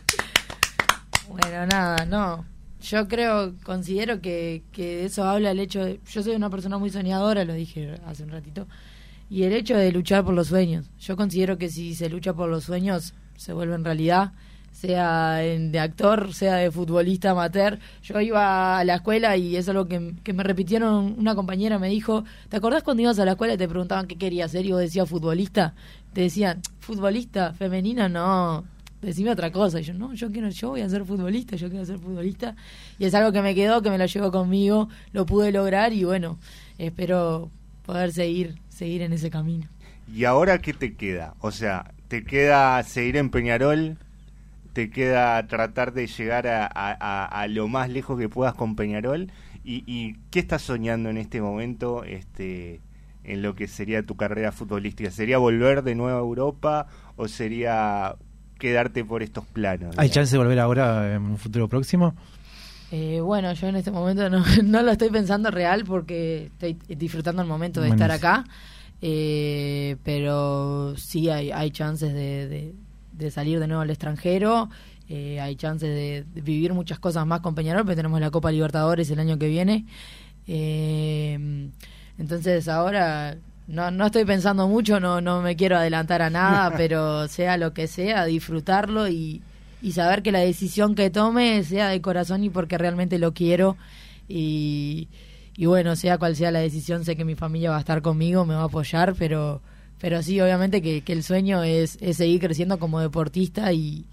Bueno, 1.28 1.66
nada, 1.66 2.04
no. 2.06 2.44
Yo 2.82 3.08
creo, 3.08 3.54
considero 3.64 4.20
que, 4.20 4.62
que 4.72 4.96
de 4.98 5.04
eso 5.06 5.24
habla 5.24 5.50
el 5.52 5.58
hecho 5.60 5.84
de... 5.84 6.00
Yo 6.10 6.22
soy 6.22 6.34
una 6.36 6.50
persona 6.50 6.76
muy 6.78 6.90
soñadora, 6.90 7.44
lo 7.44 7.54
dije 7.54 7.98
hace 8.06 8.24
un 8.24 8.30
ratito, 8.30 8.68
y 9.30 9.44
el 9.44 9.52
hecho 9.54 9.76
de 9.76 9.90
luchar 9.90 10.22
por 10.24 10.34
los 10.34 10.48
sueños. 10.48 10.90
Yo 11.00 11.16
considero 11.16 11.56
que 11.56 11.70
si 11.70 11.94
se 11.94 12.10
lucha 12.10 12.34
por 12.34 12.50
los 12.50 12.64
sueños, 12.64 13.14
se 13.36 13.52
vuelve 13.54 13.74
en 13.74 13.84
realidad, 13.84 14.32
sea 14.74 15.36
de 15.36 15.78
actor, 15.78 16.34
sea 16.34 16.56
de 16.56 16.70
futbolista 16.70 17.30
amateur. 17.30 17.78
Yo 18.02 18.20
iba 18.20 18.78
a 18.78 18.84
la 18.84 18.96
escuela 18.96 19.36
y 19.36 19.56
es 19.56 19.70
que, 19.88 20.14
que 20.22 20.32
me 20.32 20.42
repitieron, 20.42 21.14
una 21.16 21.34
compañera 21.34 21.78
me 21.78 21.88
dijo, 21.88 22.24
¿te 22.48 22.56
acordás 22.56 22.82
cuando 22.82 23.04
ibas 23.04 23.18
a 23.20 23.24
la 23.24 23.32
escuela 23.32 23.54
y 23.54 23.56
te 23.56 23.68
preguntaban 23.68 24.06
qué 24.06 24.16
querías 24.16 24.50
ser 24.50 24.66
y 24.66 24.72
vos 24.72 24.80
decías 24.80 25.08
futbolista? 25.08 25.74
Te 26.12 26.22
decían, 26.22 26.60
futbolista, 26.80 27.54
femenina, 27.54 28.08
no, 28.08 28.64
decime 29.00 29.30
otra 29.30 29.52
cosa. 29.52 29.80
Y 29.80 29.84
yo, 29.84 29.94
no, 29.94 30.12
yo 30.12 30.30
quiero, 30.30 30.48
yo 30.48 30.70
voy 30.70 30.80
a 30.80 30.88
ser 30.88 31.04
futbolista, 31.04 31.56
yo 31.56 31.70
quiero 31.70 31.86
ser 31.86 31.98
futbolista. 31.98 32.56
Y 32.98 33.04
es 33.04 33.14
algo 33.14 33.30
que 33.30 33.42
me 33.42 33.54
quedó, 33.54 33.80
que 33.80 33.90
me 33.90 33.98
lo 33.98 34.06
llevo 34.06 34.32
conmigo, 34.32 34.88
lo 35.12 35.24
pude 35.24 35.52
lograr 35.52 35.92
y 35.92 36.02
bueno, 36.02 36.38
espero 36.78 37.50
poder 37.86 38.12
seguir, 38.12 38.56
seguir 38.68 39.02
en 39.02 39.12
ese 39.12 39.30
camino. 39.30 39.68
¿Y 40.12 40.24
ahora 40.24 40.58
qué 40.58 40.72
te 40.72 40.94
queda? 40.94 41.34
O 41.40 41.52
sea, 41.52 41.92
¿te 42.08 42.24
queda 42.24 42.82
seguir 42.82 43.16
en 43.16 43.30
Peñarol? 43.30 43.98
¿Te 44.74 44.90
queda 44.90 45.46
tratar 45.46 45.92
de 45.94 46.06
llegar 46.06 46.46
a, 46.46 46.66
a- 46.66 46.96
a- 47.00 47.24
a 47.26 47.48
lo 47.48 47.66
más 47.68 47.88
lejos 47.88 48.18
que 48.18 48.28
puedas 48.28 48.54
con 48.54 48.76
Peñarol? 48.76 49.30
¿Y, 49.64 49.84
y 49.86 50.16
qué 50.30 50.40
estás 50.40 50.62
soñando 50.62 51.08
en 51.08 51.16
este 51.16 51.40
momento 51.40 52.04
este, 52.04 52.80
en 53.24 53.40
lo 53.40 53.54
que 53.54 53.66
sería 53.68 54.04
tu 54.04 54.16
carrera 54.16 54.52
futbolística? 54.52 55.10
¿Sería 55.10 55.38
volver 55.38 55.82
de 55.82 55.94
nuevo 55.94 56.18
a 56.18 56.20
Europa 56.20 56.86
o 57.16 57.28
sería 57.28 58.16
quedarte 58.58 59.04
por 59.04 59.22
estos 59.22 59.46
planos? 59.46 59.90
¿Hay 59.96 60.08
digamos? 60.08 60.14
chance 60.14 60.32
de 60.32 60.38
volver 60.38 60.58
ahora 60.60 61.14
en 61.14 61.22
un 61.22 61.38
futuro 61.38 61.68
próximo? 61.68 62.14
Eh, 62.92 63.20
bueno, 63.20 63.52
yo 63.54 63.68
en 63.68 63.76
este 63.76 63.90
momento 63.90 64.28
no, 64.28 64.44
no 64.64 64.82
lo 64.82 64.90
estoy 64.92 65.10
pensando 65.10 65.50
real 65.50 65.84
porque 65.84 66.46
estoy 66.46 66.76
disfrutando 66.96 67.42
el 67.42 67.48
momento 67.48 67.80
de 67.80 67.88
Bueno, 67.88 68.04
estar 68.04 68.10
acá. 68.10 68.44
eh, 69.00 69.96
pero 70.04 70.94
sí 70.96 71.28
hay, 71.30 71.50
hay 71.52 71.70
chances 71.70 72.12
de, 72.14 72.48
de- 72.48 72.74
de 73.16 73.30
salir 73.30 73.60
de 73.60 73.66
nuevo 73.66 73.82
al 73.82 73.90
extranjero, 73.90 74.68
eh, 75.08 75.40
hay 75.40 75.56
chances 75.56 75.88
de, 75.88 76.24
de 76.34 76.40
vivir 76.40 76.72
muchas 76.72 76.98
cosas 76.98 77.26
más 77.26 77.40
con 77.40 77.54
Peñarol, 77.54 77.82
porque 77.82 77.96
tenemos 77.96 78.20
la 78.20 78.30
Copa 78.30 78.50
Libertadores 78.50 79.10
el 79.10 79.18
año 79.18 79.38
que 79.38 79.48
viene. 79.48 79.86
Eh, 80.46 81.70
entonces 82.18 82.68
ahora 82.68 83.36
no, 83.66 83.90
no 83.90 84.06
estoy 84.06 84.24
pensando 84.24 84.68
mucho, 84.68 85.00
no, 85.00 85.20
no 85.20 85.42
me 85.42 85.56
quiero 85.56 85.76
adelantar 85.76 86.22
a 86.22 86.30
nada, 86.30 86.72
pero 86.76 87.28
sea 87.28 87.56
lo 87.56 87.72
que 87.72 87.86
sea, 87.86 88.24
disfrutarlo 88.24 89.08
y, 89.08 89.42
y 89.82 89.92
saber 89.92 90.22
que 90.22 90.32
la 90.32 90.40
decisión 90.40 90.94
que 90.94 91.10
tome 91.10 91.62
sea 91.64 91.88
de 91.88 92.00
corazón 92.00 92.44
y 92.44 92.50
porque 92.50 92.78
realmente 92.78 93.18
lo 93.18 93.32
quiero. 93.34 93.76
Y, 94.28 95.08
y 95.56 95.66
bueno, 95.66 95.96
sea 95.96 96.18
cual 96.18 96.36
sea 96.36 96.50
la 96.50 96.60
decisión, 96.60 97.04
sé 97.04 97.16
que 97.16 97.24
mi 97.24 97.34
familia 97.34 97.70
va 97.70 97.76
a 97.76 97.80
estar 97.80 98.02
conmigo, 98.02 98.44
me 98.44 98.54
va 98.54 98.62
a 98.62 98.64
apoyar, 98.64 99.14
pero, 99.18 99.60
pero 100.04 100.22
sí, 100.22 100.38
obviamente 100.38 100.82
que, 100.82 101.00
que 101.00 101.14
el 101.14 101.22
sueño 101.22 101.62
es, 101.62 101.96
es 102.02 102.18
seguir 102.18 102.38
creciendo 102.38 102.78
como 102.78 103.00
deportista 103.00 103.72
y, 103.72 104.04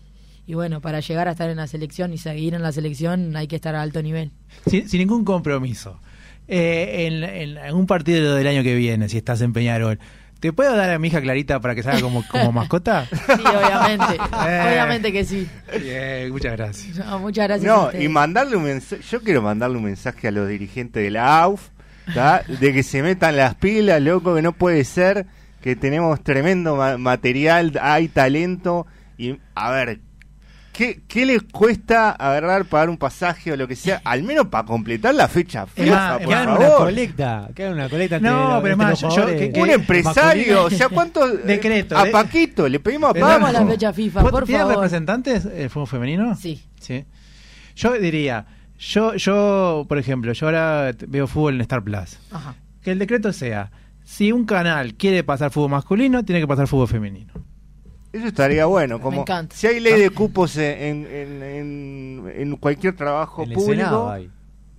y 0.47 0.53
bueno, 0.53 0.79
para 0.79 1.01
llegar 1.01 1.27
a 1.27 1.31
estar 1.31 1.49
en 1.49 1.57
la 1.57 1.67
selección 1.67 2.13
y 2.13 2.17
seguir 2.17 2.53
en 2.53 2.61
la 2.61 2.71
selección 2.71 3.35
hay 3.35 3.47
que 3.47 3.57
estar 3.57 3.75
a 3.75 3.81
alto 3.81 4.01
nivel. 4.01 4.31
sin, 4.67 4.87
sin 4.87 4.99
ningún 4.99 5.25
compromiso. 5.25 5.99
Eh, 6.47 7.07
en, 7.07 7.23
en 7.25 7.57
algún 7.57 7.87
partido 7.87 8.35
del 8.35 8.47
año 8.47 8.63
que 8.63 8.73
viene, 8.73 9.09
si 9.09 9.17
estás 9.17 9.41
en 9.41 9.51
Peñarol, 9.51 9.99
¿te 10.39 10.53
puedo 10.53 10.73
dar 10.77 10.91
a 10.91 10.97
mi 10.97 11.09
hija 11.09 11.19
Clarita 11.19 11.59
para 11.59 11.75
que 11.75 11.83
salga 11.83 11.99
como, 11.99 12.25
como 12.25 12.51
mascota? 12.53 13.05
Sí, 13.11 13.17
obviamente, 13.45 14.15
Eh. 14.15 14.61
obviamente 14.69 15.11
que 15.11 15.25
sí. 15.25 15.45
Bien, 15.77 16.31
muchas 16.31 16.53
gracias. 16.53 16.97
No, 17.05 17.19
muchas 17.19 17.47
gracias. 17.49 17.69
a 17.69 17.75
No, 17.75 18.01
y 18.01 18.07
mandarle 18.07 18.55
un 18.55 18.63
mensaje, 18.63 19.03
yo 19.11 19.21
quiero 19.21 19.41
mandarle 19.41 19.75
un 19.77 19.83
mensaje 19.83 20.29
a 20.29 20.31
los 20.31 20.47
dirigentes 20.47 21.03
de 21.03 21.11
la 21.11 21.41
AUF, 21.43 21.67
¿tá? 22.13 22.43
de 22.47 22.71
que 22.71 22.81
se 22.81 23.03
metan 23.03 23.35
las 23.35 23.55
pilas, 23.55 24.01
loco, 24.01 24.33
que 24.35 24.41
no 24.41 24.53
puede 24.53 24.85
ser, 24.85 25.25
que 25.61 25.75
tenemos 25.75 26.21
tremendo 26.23 26.75
ma- 26.75 26.97
material, 26.97 27.77
hay 27.81 28.07
talento, 28.07 28.87
y 29.17 29.37
a 29.55 29.71
ver, 29.71 29.99
¿qué, 30.73 31.01
¿qué 31.07 31.25
les 31.25 31.43
cuesta 31.43 32.09
agarrar, 32.11 32.65
pagar 32.65 32.89
un 32.89 32.97
pasaje 32.97 33.51
o 33.51 33.55
lo 33.57 33.67
que 33.67 33.75
sea, 33.75 34.01
al 34.03 34.23
menos 34.23 34.47
para 34.47 34.65
completar 34.65 35.13
la 35.13 35.27
fecha 35.27 35.67
FIFA, 35.67 36.17
por 36.19 36.27
Que 36.27 36.33
hagan 36.33 36.49
una 36.49 36.57
favor? 36.67 36.77
colecta, 36.85 37.49
que 37.53 37.63
hagan 37.63 37.75
una 37.75 37.89
colecta 37.89 38.19
No, 38.19 38.59
pero 38.63 38.77
más, 38.77 38.99
yo- 39.01 39.25
que- 39.27 39.53
Un 39.55 39.69
empresario, 39.69 40.63
o 40.63 40.69
sea, 40.69 40.89
¿cuánto? 40.89 41.27
Decreto, 41.45 41.95
A 41.97 42.05
de- 42.05 42.11
Paquito, 42.11 42.67
le 42.67 42.79
pedimos 42.79 43.11
a 43.11 43.13
Paco. 43.13 43.51
La 43.51 43.65
fecha 43.67 43.93
FIFA, 43.93 44.21
¿Vos 44.23 44.31
por 44.31 44.45
¿Tienes 44.45 44.61
favor. 44.63 44.75
representantes 44.77 45.45
el 45.45 45.69
fútbol 45.69 45.87
femenino? 45.87 46.35
Sí. 46.35 46.63
Sí. 46.79 47.05
Yo 47.75 47.93
diría, 47.93 48.45
yo, 48.79 49.13
yo, 49.15 49.85
por 49.87 49.99
ejemplo, 49.99 50.33
yo 50.33 50.45
ahora 50.47 50.91
veo 51.07 51.27
fútbol 51.27 51.55
en 51.55 51.61
Star 51.61 51.83
Plus. 51.83 52.17
Ajá. 52.31 52.55
Que 52.81 52.91
el 52.91 52.97
decreto 52.97 53.31
sea, 53.31 53.69
si 54.11 54.33
un 54.33 54.43
canal 54.45 54.95
quiere 54.95 55.23
pasar 55.23 55.51
fútbol 55.51 55.69
masculino, 55.71 56.25
tiene 56.25 56.41
que 56.41 56.47
pasar 56.47 56.67
fútbol 56.67 56.89
femenino. 56.89 57.31
Eso 58.11 58.27
estaría 58.27 58.65
bueno, 58.65 58.99
como 58.99 59.21
encanta. 59.21 59.55
si 59.55 59.67
hay 59.67 59.79
ley 59.79 59.97
de 60.01 60.09
cupos 60.09 60.57
en, 60.57 61.05
en, 61.07 61.41
en, 61.41 62.33
en 62.35 62.55
cualquier 62.57 62.93
trabajo 62.93 63.43
En 63.43 63.49
el 63.51 63.55
público. 63.55 63.73
Senado 63.83 64.11
hay. 64.11 64.29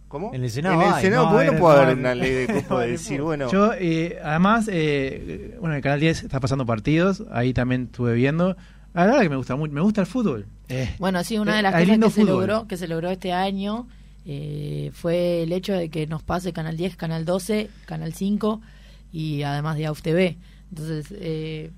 ¿Cómo? 0.09 0.34
En 0.34 0.44
el 0.44 0.50
Senado 0.50 0.82
En 0.82 0.88
el 0.88 0.92
hay. 0.92 1.02
Senado, 1.02 1.24
No, 1.24 1.30
¿por 1.30 1.40
qué 1.40 1.46
en 1.48 1.54
no 1.54 1.60
puede 1.60 1.80
haber 1.80 1.96
una 1.98 2.14
ley 2.14 2.30
de 2.30 2.46
cupos 2.48 2.80
de 2.82 2.86
decir, 2.90 3.22
bueno, 3.22 3.50
Yo, 3.50 3.72
eh, 3.72 4.18
además, 4.22 4.68
eh, 4.70 5.56
bueno, 5.60 5.76
el 5.76 5.80
canal 5.82 5.98
10 6.00 6.24
está 6.24 6.38
pasando 6.38 6.66
partidos, 6.66 7.24
ahí 7.32 7.54
también 7.54 7.84
estuve 7.84 8.12
viendo. 8.12 8.54
La 8.92 9.06
verdad 9.06 9.22
que 9.22 9.30
me 9.30 9.36
gusta 9.36 9.56
mucho, 9.56 9.72
me 9.72 9.80
gusta 9.80 10.02
el 10.02 10.06
fútbol. 10.06 10.46
Eh, 10.68 10.94
Bueno, 10.98 11.24
sí, 11.24 11.38
una 11.38 11.54
eh, 11.54 11.56
de 11.56 11.62
las 11.62 11.72
cosas 11.72 11.98
que 11.98 12.10
se 12.10 12.24
logró, 12.24 12.68
que 12.68 12.76
se 12.76 12.86
logró 12.86 13.09
este 13.09 13.32
año 13.32 13.88
eh, 14.26 14.90
fue 14.92 15.42
el 15.44 15.52
hecho 15.52 15.72
de 15.72 15.88
que 15.88 16.06
nos 16.06 16.22
pase 16.22 16.52
Canal 16.52 16.76
10, 16.76 16.96
Canal 16.96 17.24
12, 17.24 17.70
Canal 17.86 18.12
5 18.12 18.60
y 19.12 19.43
además 19.43 19.76
de 19.76 19.86
AUF 19.86 20.02
TV. 20.02 20.39
Entonces, 20.70 21.06
eh, 21.10 21.70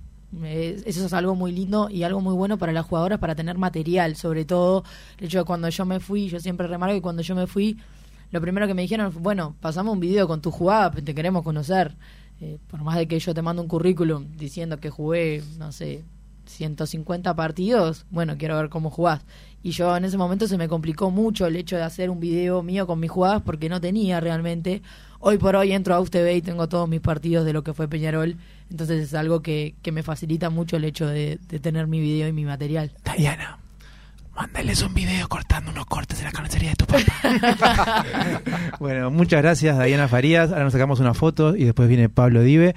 eso 0.86 1.06
es 1.06 1.12
algo 1.12 1.34
muy 1.34 1.52
lindo 1.52 1.88
y 1.90 2.02
algo 2.02 2.20
muy 2.20 2.34
bueno 2.34 2.58
para 2.58 2.72
las 2.72 2.86
jugadoras 2.86 3.18
para 3.18 3.34
tener 3.34 3.58
material, 3.58 4.16
sobre 4.16 4.44
todo 4.44 4.84
el 5.18 5.26
hecho 5.26 5.38
de 5.38 5.44
cuando 5.44 5.68
yo 5.68 5.84
me 5.84 6.00
fui, 6.00 6.28
yo 6.28 6.40
siempre 6.40 6.66
remarco 6.66 6.94
que 6.94 7.02
cuando 7.02 7.22
yo 7.22 7.34
me 7.34 7.46
fui, 7.46 7.78
lo 8.30 8.40
primero 8.40 8.66
que 8.66 8.74
me 8.74 8.82
dijeron 8.82 9.12
fue, 9.12 9.22
bueno, 9.22 9.54
pasamos 9.60 9.92
un 9.92 10.00
video 10.00 10.26
con 10.26 10.40
tu 10.40 10.50
jugada, 10.50 10.90
te 10.90 11.14
queremos 11.14 11.42
conocer. 11.44 11.94
Eh, 12.40 12.58
por 12.66 12.82
más 12.82 12.96
de 12.96 13.06
que 13.06 13.18
yo 13.20 13.32
te 13.32 13.42
mando 13.42 13.62
un 13.62 13.68
currículum 13.68 14.36
diciendo 14.36 14.80
que 14.80 14.90
jugué, 14.90 15.42
no 15.58 15.70
sé, 15.70 16.02
150 16.46 17.34
partidos, 17.34 18.06
bueno, 18.10 18.36
quiero 18.36 18.56
ver 18.56 18.68
cómo 18.68 18.90
jugás. 18.90 19.22
Y 19.62 19.70
yo 19.70 19.96
en 19.96 20.04
ese 20.04 20.18
momento 20.18 20.46
se 20.46 20.58
me 20.58 20.68
complicó 20.68 21.10
mucho 21.10 21.46
el 21.46 21.56
hecho 21.56 21.76
de 21.76 21.82
hacer 21.82 22.10
un 22.10 22.20
video 22.20 22.62
mío 22.62 22.86
con 22.86 23.00
mis 23.00 23.10
jugadas 23.10 23.42
porque 23.42 23.68
no 23.68 23.80
tenía 23.80 24.20
realmente. 24.20 24.82
Hoy 25.26 25.38
por 25.38 25.56
hoy 25.56 25.72
entro 25.72 25.94
a 25.94 26.00
UTV 26.00 26.36
y 26.36 26.42
tengo 26.42 26.68
todos 26.68 26.86
mis 26.86 27.00
partidos 27.00 27.46
de 27.46 27.54
lo 27.54 27.64
que 27.64 27.72
fue 27.72 27.88
Peñarol, 27.88 28.36
entonces 28.70 29.04
es 29.04 29.14
algo 29.14 29.40
que, 29.40 29.74
que 29.80 29.90
me 29.90 30.02
facilita 30.02 30.50
mucho 30.50 30.76
el 30.76 30.84
hecho 30.84 31.06
de, 31.06 31.38
de 31.48 31.58
tener 31.60 31.86
mi 31.86 31.98
video 31.98 32.28
y 32.28 32.32
mi 32.34 32.44
material. 32.44 32.92
Diana, 33.16 33.58
mándales 34.36 34.82
un 34.82 34.92
video 34.92 35.26
cortando 35.26 35.70
unos 35.70 35.86
cortes 35.86 36.18
de 36.18 36.24
la 36.24 36.30
carnicería 36.30 36.72
de 36.72 36.76
tu 36.76 36.84
papá. 36.84 38.04
bueno, 38.78 39.10
muchas 39.10 39.40
gracias, 39.40 39.82
Diana 39.82 40.08
Farías. 40.08 40.50
Ahora 40.50 40.64
nos 40.64 40.74
sacamos 40.74 41.00
una 41.00 41.14
foto 41.14 41.56
y 41.56 41.64
después 41.64 41.88
viene 41.88 42.10
Pablo 42.10 42.42
Dive. 42.42 42.74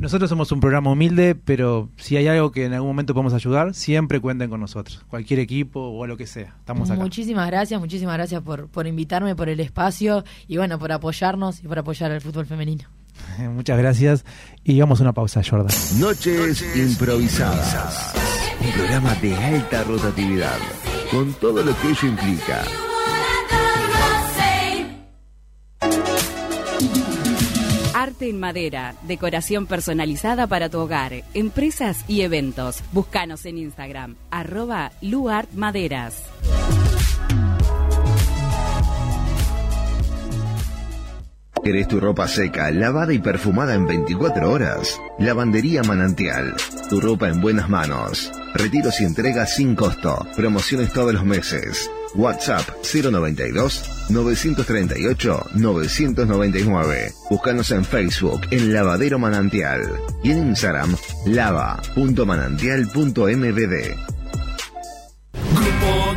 Nosotros 0.00 0.28
somos 0.28 0.52
un 0.52 0.60
programa 0.60 0.90
humilde, 0.90 1.34
pero 1.34 1.88
si 1.96 2.16
hay 2.16 2.28
algo 2.28 2.52
que 2.52 2.64
en 2.64 2.74
algún 2.74 2.90
momento 2.90 3.14
podemos 3.14 3.34
ayudar, 3.34 3.74
siempre 3.74 4.20
cuenten 4.20 4.50
con 4.50 4.60
nosotros. 4.60 5.04
Cualquier 5.08 5.40
equipo 5.40 5.80
o 5.80 6.06
lo 6.06 6.16
que 6.16 6.26
sea. 6.26 6.54
Estamos 6.58 6.90
acá. 6.90 7.00
Muchísimas 7.00 7.46
gracias, 7.48 7.80
muchísimas 7.80 8.14
gracias 8.14 8.42
por, 8.42 8.68
por 8.68 8.86
invitarme, 8.86 9.34
por 9.34 9.48
el 9.48 9.58
espacio 9.60 10.24
y 10.46 10.58
bueno, 10.58 10.78
por 10.78 10.92
apoyarnos 10.92 11.62
y 11.64 11.68
por 11.68 11.78
apoyar 11.78 12.12
al 12.12 12.20
fútbol 12.20 12.46
femenino. 12.46 12.84
Muchas 13.54 13.78
gracias. 13.78 14.24
Y 14.64 14.78
vamos 14.80 15.00
a 15.00 15.04
una 15.04 15.12
pausa, 15.12 15.42
Jordan. 15.48 15.74
Noches 15.98 16.64
improvisadas. 16.76 18.14
Un 18.60 18.72
programa 18.72 19.14
de 19.16 19.34
alta 19.36 19.84
rotatividad, 19.84 20.58
con 21.10 21.32
todo 21.34 21.62
lo 21.62 21.76
que 21.80 21.88
ello 21.88 22.08
implica. 22.08 22.62
Arte 28.16 28.30
en 28.30 28.40
madera, 28.40 28.94
decoración 29.02 29.66
personalizada 29.66 30.46
para 30.46 30.70
tu 30.70 30.78
hogar, 30.78 31.12
empresas 31.34 32.02
y 32.08 32.22
eventos. 32.22 32.82
Búscanos 32.92 33.44
en 33.44 33.58
Instagram, 33.58 34.16
arroba 34.30 34.90
luartmaderas. 35.02 36.22
¿Querés 41.62 41.88
tu 41.88 42.00
ropa 42.00 42.26
seca, 42.26 42.70
lavada 42.70 43.12
y 43.12 43.18
perfumada 43.18 43.74
en 43.74 43.86
24 43.86 44.50
horas? 44.50 44.98
Lavandería 45.18 45.82
Manantial. 45.82 46.54
Tu 46.88 47.00
ropa 47.02 47.28
en 47.28 47.42
buenas 47.42 47.68
manos. 47.68 48.32
Retiros 48.54 48.98
y 49.02 49.04
entregas 49.04 49.56
sin 49.56 49.74
costo. 49.74 50.26
Promociones 50.36 50.90
todos 50.92 51.12
los 51.12 51.24
meses. 51.24 51.90
WhatsApp 52.16 52.66
092 52.82 54.10
938 54.10 55.46
999. 55.54 57.12
Búscanos 57.30 57.70
en 57.70 57.84
Facebook 57.84 58.40
en 58.50 58.72
Lavadero 58.72 59.18
Manantial 59.18 59.82
y 60.22 60.30
en 60.30 60.48
Instagram 60.48 60.96
lava.manantial.mbd. 61.26 63.96
Grupo 65.54 66.16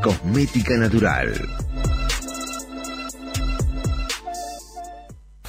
Cosmética 0.00 0.76
Natural. 0.76 1.71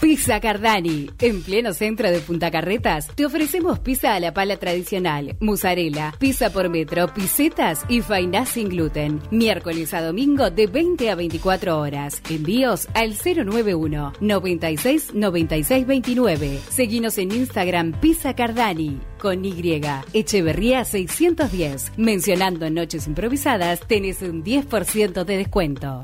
Pizza 0.04 0.42
Cardani. 0.42 1.10
En 1.22 1.42
pleno 1.44 1.72
centro 1.72 2.12
de 2.12 2.20
Punta 2.20 2.52
Carretas, 2.52 3.08
te 3.16 3.26
ofrecemos 3.26 3.80
pizza 3.80 4.14
a 4.14 4.20
la 4.20 4.34
pala 4.34 4.58
tradicional, 4.58 5.38
mozzarella, 5.40 6.14
pizza 6.20 6.50
por 6.50 6.68
metro, 6.68 7.08
pisetas 7.14 7.86
y 7.88 8.02
fainá 8.02 8.46
sin 8.46 8.68
gluten. 8.68 9.22
Miércoles 9.32 9.94
a 9.94 10.02
domingo 10.02 10.50
de 10.50 10.68
20 10.68 11.10
a 11.10 11.16
24 11.16 11.80
horas. 11.80 12.22
Envíos 12.30 12.90
al 12.94 13.14
091 13.16 14.12
96 14.20 15.14
96 15.14 15.88
29. 15.88 16.60
Seguinos 16.70 17.18
en 17.18 17.32
Instagram 17.32 17.94
Pizza 18.02 18.36
Cardani 18.36 19.00
con 19.20 19.46
Y. 19.46 19.82
Echeverría 20.12 20.84
610. 20.84 21.94
Mencionando 21.96 22.70
Noches 22.70 23.08
Improvisadas, 23.08 23.80
tenés 23.88 24.22
un 24.22 24.44
10% 24.44 25.24
de 25.24 25.38
descuento. 25.38 26.04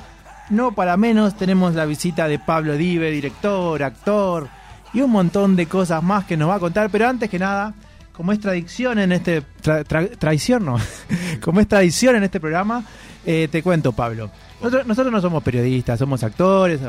no 0.50 0.72
para 0.72 0.98
menos, 0.98 1.38
tenemos 1.38 1.76
la 1.76 1.86
visita 1.86 2.28
de 2.28 2.40
Pablo 2.40 2.74
Dive, 2.76 3.12
director, 3.12 3.84
actor 3.84 4.48
y 4.92 5.02
un 5.02 5.12
montón 5.12 5.56
de 5.56 5.68
cosas 5.68 6.02
más 6.02 6.26
que 6.26 6.36
nos 6.36 6.50
va 6.50 6.56
a 6.56 6.60
contar. 6.60 6.90
Pero 6.90 7.08
antes 7.08 7.30
que 7.30 7.38
nada, 7.38 7.76
como 8.12 8.32
es 8.32 8.40
tradición 8.40 8.98
en 8.98 9.12
este. 9.12 9.44
tra- 9.64 9.86
tra- 9.86 10.18
traición, 10.18 10.66
no. 10.66 10.78
como 11.42 11.60
es 11.60 11.68
tradición 11.68 12.16
en 12.16 12.24
este 12.24 12.40
programa, 12.40 12.84
eh, 13.24 13.48
te 13.52 13.62
cuento, 13.62 13.92
Pablo. 13.92 14.32
Nosotros, 14.60 14.88
nosotros 14.88 15.14
no 15.14 15.22
somos 15.22 15.44
periodistas, 15.44 16.00
somos 16.00 16.24
actores. 16.24 16.80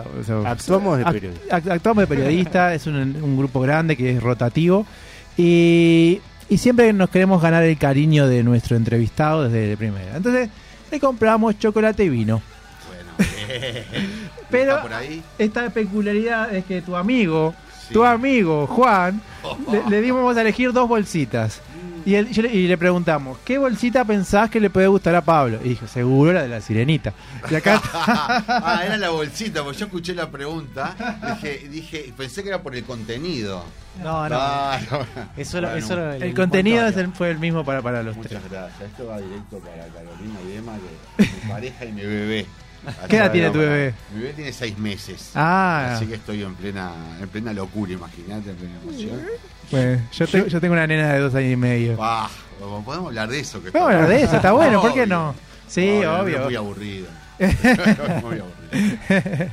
Actuamos 0.46 0.96
de 0.96 1.04
act- 1.04 1.12
periodista. 1.12 1.56
act- 1.58 1.70
actuamos 1.72 2.02
de 2.04 2.06
periodista, 2.06 2.72
es 2.72 2.86
un, 2.86 2.96
un 2.96 3.36
grupo 3.36 3.60
grande 3.60 3.98
que 3.98 4.16
es 4.16 4.22
rotativo. 4.22 4.86
Y, 5.36 6.20
y 6.48 6.58
siempre 6.58 6.92
nos 6.92 7.10
queremos 7.10 7.40
ganar 7.42 7.62
el 7.64 7.76
cariño 7.78 8.26
de 8.26 8.42
nuestro 8.42 8.76
entrevistado 8.76 9.48
desde 9.48 9.76
primera. 9.76 10.16
Entonces, 10.16 10.48
le 10.90 11.00
compramos 11.00 11.58
chocolate 11.58 12.04
y 12.04 12.08
vino. 12.08 12.40
Pero 14.50 14.70
¿Está 14.72 14.82
por 14.82 14.92
ahí? 14.94 15.22
esta 15.38 15.68
peculiaridad 15.70 16.54
es 16.54 16.64
que 16.64 16.80
tu 16.82 16.96
amigo, 16.96 17.54
tu 17.92 18.04
amigo 18.04 18.66
Juan, 18.66 19.20
le, 19.72 19.90
le 19.90 20.00
dimos 20.02 20.36
a 20.36 20.40
elegir 20.40 20.72
dos 20.72 20.88
bolsitas. 20.88 21.60
Y, 22.08 22.14
él- 22.14 22.30
yo 22.30 22.40
le, 22.42 22.48
y 22.54 22.66
le 22.66 22.78
preguntamos, 22.78 23.36
¿qué 23.44 23.58
bolsita 23.58 24.02
pensás 24.02 24.48
que 24.48 24.60
le 24.60 24.70
puede 24.70 24.86
gustar 24.86 25.14
a 25.14 25.20
Pablo? 25.20 25.58
Y 25.62 25.68
dijo, 25.70 25.86
seguro 25.86 26.32
la 26.32 26.42
de 26.42 26.48
la 26.48 26.60
sirenita. 26.62 27.12
Y 27.50 27.54
acá 27.54 27.82
ah, 27.92 28.80
era 28.82 28.96
la 28.96 29.10
bolsita, 29.10 29.62
porque 29.62 29.78
yo 29.80 29.84
escuché 29.86 30.14
la 30.14 30.30
pregunta. 30.30 30.96
Dije, 31.34 31.68
dije, 31.68 32.14
pensé 32.16 32.42
que 32.42 32.48
era 32.48 32.62
por 32.62 32.74
el 32.74 32.84
contenido. 32.84 33.62
No, 34.02 34.26
no. 34.26 34.36
Ah, 34.40 34.78
no. 34.90 35.04
Eso 35.36 35.60
lo- 35.60 35.68
Bueno, 35.68 35.84
eso 35.84 35.96
lo- 35.96 36.12
el 36.14 36.34
contenido 36.34 36.86
es 36.86 36.96
el- 36.96 37.12
fue 37.12 37.30
el 37.30 37.38
mismo 37.38 37.62
para, 37.62 37.82
para 37.82 38.02
los 38.02 38.16
tres. 38.18 38.32
Muchas 38.32 38.50
gracias. 38.50 38.80
Esto 38.90 39.06
va 39.06 39.18
directo 39.20 39.58
para 39.58 39.86
Carolina 39.88 40.38
y 40.48 40.56
Emma, 40.56 40.76
que 41.18 41.24
mi 41.44 41.50
pareja 41.52 41.84
y 41.84 41.92
mi 41.92 42.02
bebé. 42.06 42.46
¿Qué 43.08 43.16
edad 43.16 43.30
tiene 43.32 43.50
tu 43.50 43.58
bebé? 43.58 43.92
Mi 44.14 44.20
bebé 44.22 44.32
tiene 44.32 44.52
seis 44.54 44.78
meses. 44.78 45.32
Ah. 45.34 45.92
Así 45.94 46.06
que 46.06 46.14
estoy 46.14 46.42
en 46.42 46.54
plena, 46.54 46.90
en 47.20 47.28
plena 47.28 47.52
locura, 47.52 47.92
imagínate, 47.92 48.48
en 48.50 48.56
plena 48.56 48.74
emoción. 48.82 49.20
Bueno, 49.70 50.00
yo, 50.12 50.26
tengo, 50.26 50.46
yo 50.46 50.60
tengo 50.60 50.72
una 50.74 50.86
nena 50.86 51.12
de 51.12 51.18
dos 51.20 51.34
años 51.34 51.52
y 51.52 51.56
medio. 51.56 51.96
Ah, 52.00 52.28
podemos 52.84 53.08
hablar 53.08 53.28
de 53.28 53.40
eso. 53.40 53.62
Que 53.62 53.70
Podemos 53.70 53.92
hablar 53.94 54.08
de 54.08 54.22
eso, 54.22 54.36
está 54.36 54.52
bueno, 54.52 54.80
¿por 54.80 54.94
qué 54.94 55.06
no? 55.06 55.34
Sí, 55.66 56.00
No, 56.02 56.16
no, 56.18 56.22
obvio. 56.22 56.38
Es 56.38 56.44
muy 56.44 56.56
aburrido. 56.56 57.06
muy 57.38 58.38
aburrido. 58.40 58.46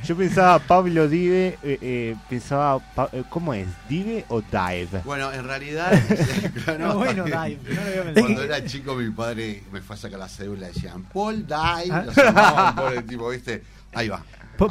Yo 0.04 0.16
pensaba 0.16 0.58
Pablo 0.58 1.08
Dive, 1.08 1.58
eh, 1.62 1.78
eh, 1.80 2.16
pensaba, 2.28 2.78
Pa- 2.94 3.08
eh, 3.12 3.22
¿cómo 3.30 3.54
es? 3.54 3.66
¿Dive 3.88 4.24
o 4.28 4.40
Dive? 4.40 5.02
Bueno, 5.04 5.32
en 5.32 5.44
realidad, 5.44 5.92
claro, 6.64 6.78
No, 6.88 6.98
bueno, 6.98 7.24
Dive, 7.24 7.58
bien. 7.62 7.74
no 7.74 7.74
lo 7.74 7.80
había 7.82 8.02
pensado. 8.04 8.26
cuando 8.26 8.42
era 8.42 8.64
chico 8.64 8.94
mi 8.94 9.10
padre 9.10 9.62
me 9.72 9.80
fue 9.82 9.94
a 9.94 9.98
sacar 9.98 10.18
la 10.18 10.28
cédula 10.28 10.68
y 10.70 10.72
decían 10.72 11.04
Paul 11.12 11.46
Dive, 11.46 11.90
Ah. 11.92 12.04
lo 12.06 12.12
llamaban 12.12 12.74
por 12.74 12.92
el 12.94 13.04
tipo, 13.04 13.28
¿viste? 13.28 13.62
Ahí 13.94 14.08
va, 14.08 14.22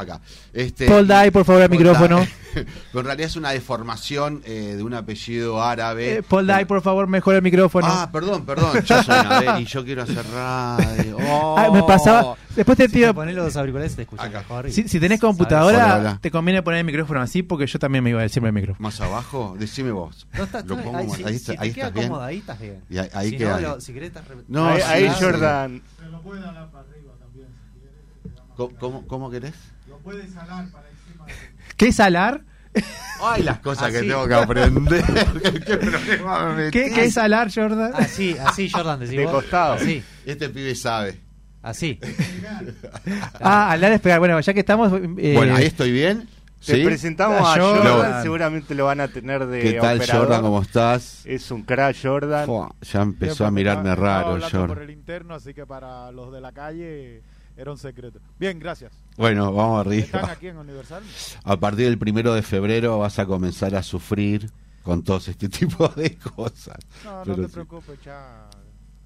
acá. 0.02 0.22
Este, 0.53 0.88
Paul 0.88 1.07
Dye, 1.07 1.32
por 1.32 1.45
favor, 1.45 1.62
al 1.62 1.70
micrófono. 1.70 2.26
Pero 2.56 2.99
en 3.02 3.06
realidad 3.06 3.28
es 3.28 3.36
una 3.36 3.49
deformación 3.52 4.41
eh, 4.45 4.76
de 4.78 4.84
un 4.84 4.94
apellido 4.94 5.62
árabe. 5.62 6.16
Eh, 6.16 6.24
Paul 6.24 6.48
Dye, 6.48 6.66
por 6.66 6.82
favor, 6.82 7.06
mejora 7.06 7.38
el 7.38 7.44
micrófono. 7.44 7.86
Ah, 7.90 8.10
perdón, 8.12 8.45
perdón. 8.45 8.82
Yo 8.86 9.03
soy 9.03 9.14
Anabel 9.16 9.62
y 9.62 9.66
yo 9.66 9.84
quiero 9.84 10.03
hacer 10.03 10.26
radio. 10.34 11.18
Ah, 11.57 11.70
me 11.74 11.84
pasaba. 11.84 12.36
Después 12.56 12.78
te 12.78 12.88
Si 12.88 12.94
pido. 12.94 13.14
te 13.14 13.34
los 13.34 13.57
auriculares 13.57 13.95
te 13.98 14.03
escuchas 14.03 14.32
mejor. 14.32 14.72
Si, 14.72 14.88
si 14.88 14.99
tenés 15.02 15.20
computadora, 15.20 15.98
hola. 15.98 16.20
te 16.22 16.32
conviene 16.32 16.64
poner 16.64 16.80
el 16.80 16.86
micrófono 16.86 17.20
así 17.22 17.44
porque 17.44 17.68
yo 17.68 17.78
también 17.78 18.02
me 18.06 18.12
iba 18.12 18.20
a 18.22 18.24
decir 18.24 18.41
el 18.45 18.53
micrófono. 18.53 18.82
Más 18.82 19.02
abajo, 19.02 19.57
decime 19.60 19.91
vos. 19.91 20.26
No, 20.38 20.45
está- 20.45 20.62
Lo 20.62 20.78
pongo 20.82 20.98
ahí, 20.98 21.07
más- 21.07 21.18
si- 21.18 21.24
ahí 21.26 21.30
si 21.32 21.36
está- 21.36 21.53
te 21.56 21.60
ahí 21.60 21.74
queda 21.74 21.88
estás 21.88 21.94
bien. 21.94 22.07
cómodo, 22.07 22.24
ahí 22.24 22.38
estás 22.38 22.60
bien. 22.62 22.82
Y 22.90 22.98
ahí- 22.98 23.10
ahí 23.14 23.30
si 23.32 23.38
queda 23.38 23.60
no, 23.60 23.68
lo- 23.76 23.82
si 23.82 23.94
querés, 23.94 24.07
estás 24.07 24.28
re- 24.30 24.36
No, 24.48 24.66
ahí, 24.68 24.78
sí, 24.82 24.88
ahí 24.88 25.10
sí. 25.10 25.16
Jordan. 25.20 25.82
¿Cómo, 28.56 28.72
cómo, 28.80 29.07
cómo 29.07 29.30
querés? 29.30 29.53
¿Qué 31.77 31.88
es 31.88 31.99
alar? 31.99 32.41
Ay, 33.22 33.44
las 33.44 33.60
cosas 33.60 33.91
que 33.91 33.99
Así. 33.99 34.07
tengo 34.07 34.27
que 34.27 34.34
aprender. 34.34 35.03
¿Qué 35.65 35.77
problema 35.77 36.53
me 36.53 36.72
¿Qué, 36.72 36.91
qué 36.94 37.06
es 37.06 37.18
alar, 37.18 37.49
Jordan? 37.53 37.91
Así, 37.95 38.36
así, 38.45 38.69
Jordan, 38.69 38.99
decís 38.99 39.18
De 39.18 39.23
vos. 39.26 39.34
costado. 39.36 39.73
Así, 39.76 40.03
Este 40.26 40.49
pibe 40.49 40.76
sabe. 40.76 41.19
así. 41.61 41.99
Ah, 43.40 43.72
alar 43.72 43.94
es 43.94 44.02
pegar. 44.02 44.19
Bueno, 44.19 44.40
ya 44.40 44.53
que 44.53 44.60
estamos. 44.60 44.91
eh, 45.18 45.34
Bueno, 45.36 45.56
ahí 45.56 45.65
estoy 45.65 45.91
bien. 45.91 46.27
Te 46.65 46.77
¿Sí? 46.77 46.84
presentamos 46.84 47.40
Ah, 47.41 47.53
a 47.53 47.60
Jordan. 47.61 47.94
Jordan, 47.94 48.23
seguramente 48.23 48.76
lo 48.76 48.86
van 48.86 48.99
a 48.99 49.07
tener 49.07 49.45
de 49.45 49.61
¿Qué 49.61 49.73
tal, 49.73 49.98
operador. 49.98 50.26
Jordan? 50.26 50.41
¿Cómo 50.41 50.61
estás? 50.61 51.22
Es 51.26 51.52
un 51.52 51.61
crack 51.64 51.95
Jordan. 52.02 52.45
Fua, 52.48 52.73
ya 52.82 53.02
empezó 53.02 53.45
a 53.45 53.52
mirarme 53.52 53.94
raro, 53.95 54.32
hablando 54.32 54.49
por 54.49 54.68
Jordan. 54.69 54.84
el 54.84 54.90
interno, 54.90 55.36
así 55.36 55.53
que 55.53 55.65
para 55.68 56.11
los 56.11 56.34
de 56.34 56.41
la 56.41 56.52
calle 56.52 57.22
era 57.57 57.72
un 57.72 57.77
secreto. 57.77 58.19
Bien, 58.40 58.60
gracias. 58.60 58.91
Bueno, 59.18 59.52
vamos 59.53 59.86
¿Están 59.94 60.19
arriba. 60.22 60.32
aquí 60.34 60.48
en 60.48 60.57
Universal? 60.57 61.03
A 61.44 61.57
partir 61.57 61.86
del 61.86 61.98
primero 61.98 62.34
de 62.34 62.41
febrero 62.41 62.99
vas 62.99 63.18
a 63.19 63.26
comenzar 63.26 63.76
a 63.76 63.84
sufrir 63.84 64.49
con 64.84 65.03
todos 65.03 65.27
este 65.27 65.49
tipo 65.49 65.88
de 65.90 66.18
cosas. 66.18 66.77
No, 67.03 67.18
no 67.19 67.23
Pero 67.23 67.36
te 67.44 67.48
sí. 67.48 67.53
preocupes, 67.53 67.99
ya. 68.03 68.49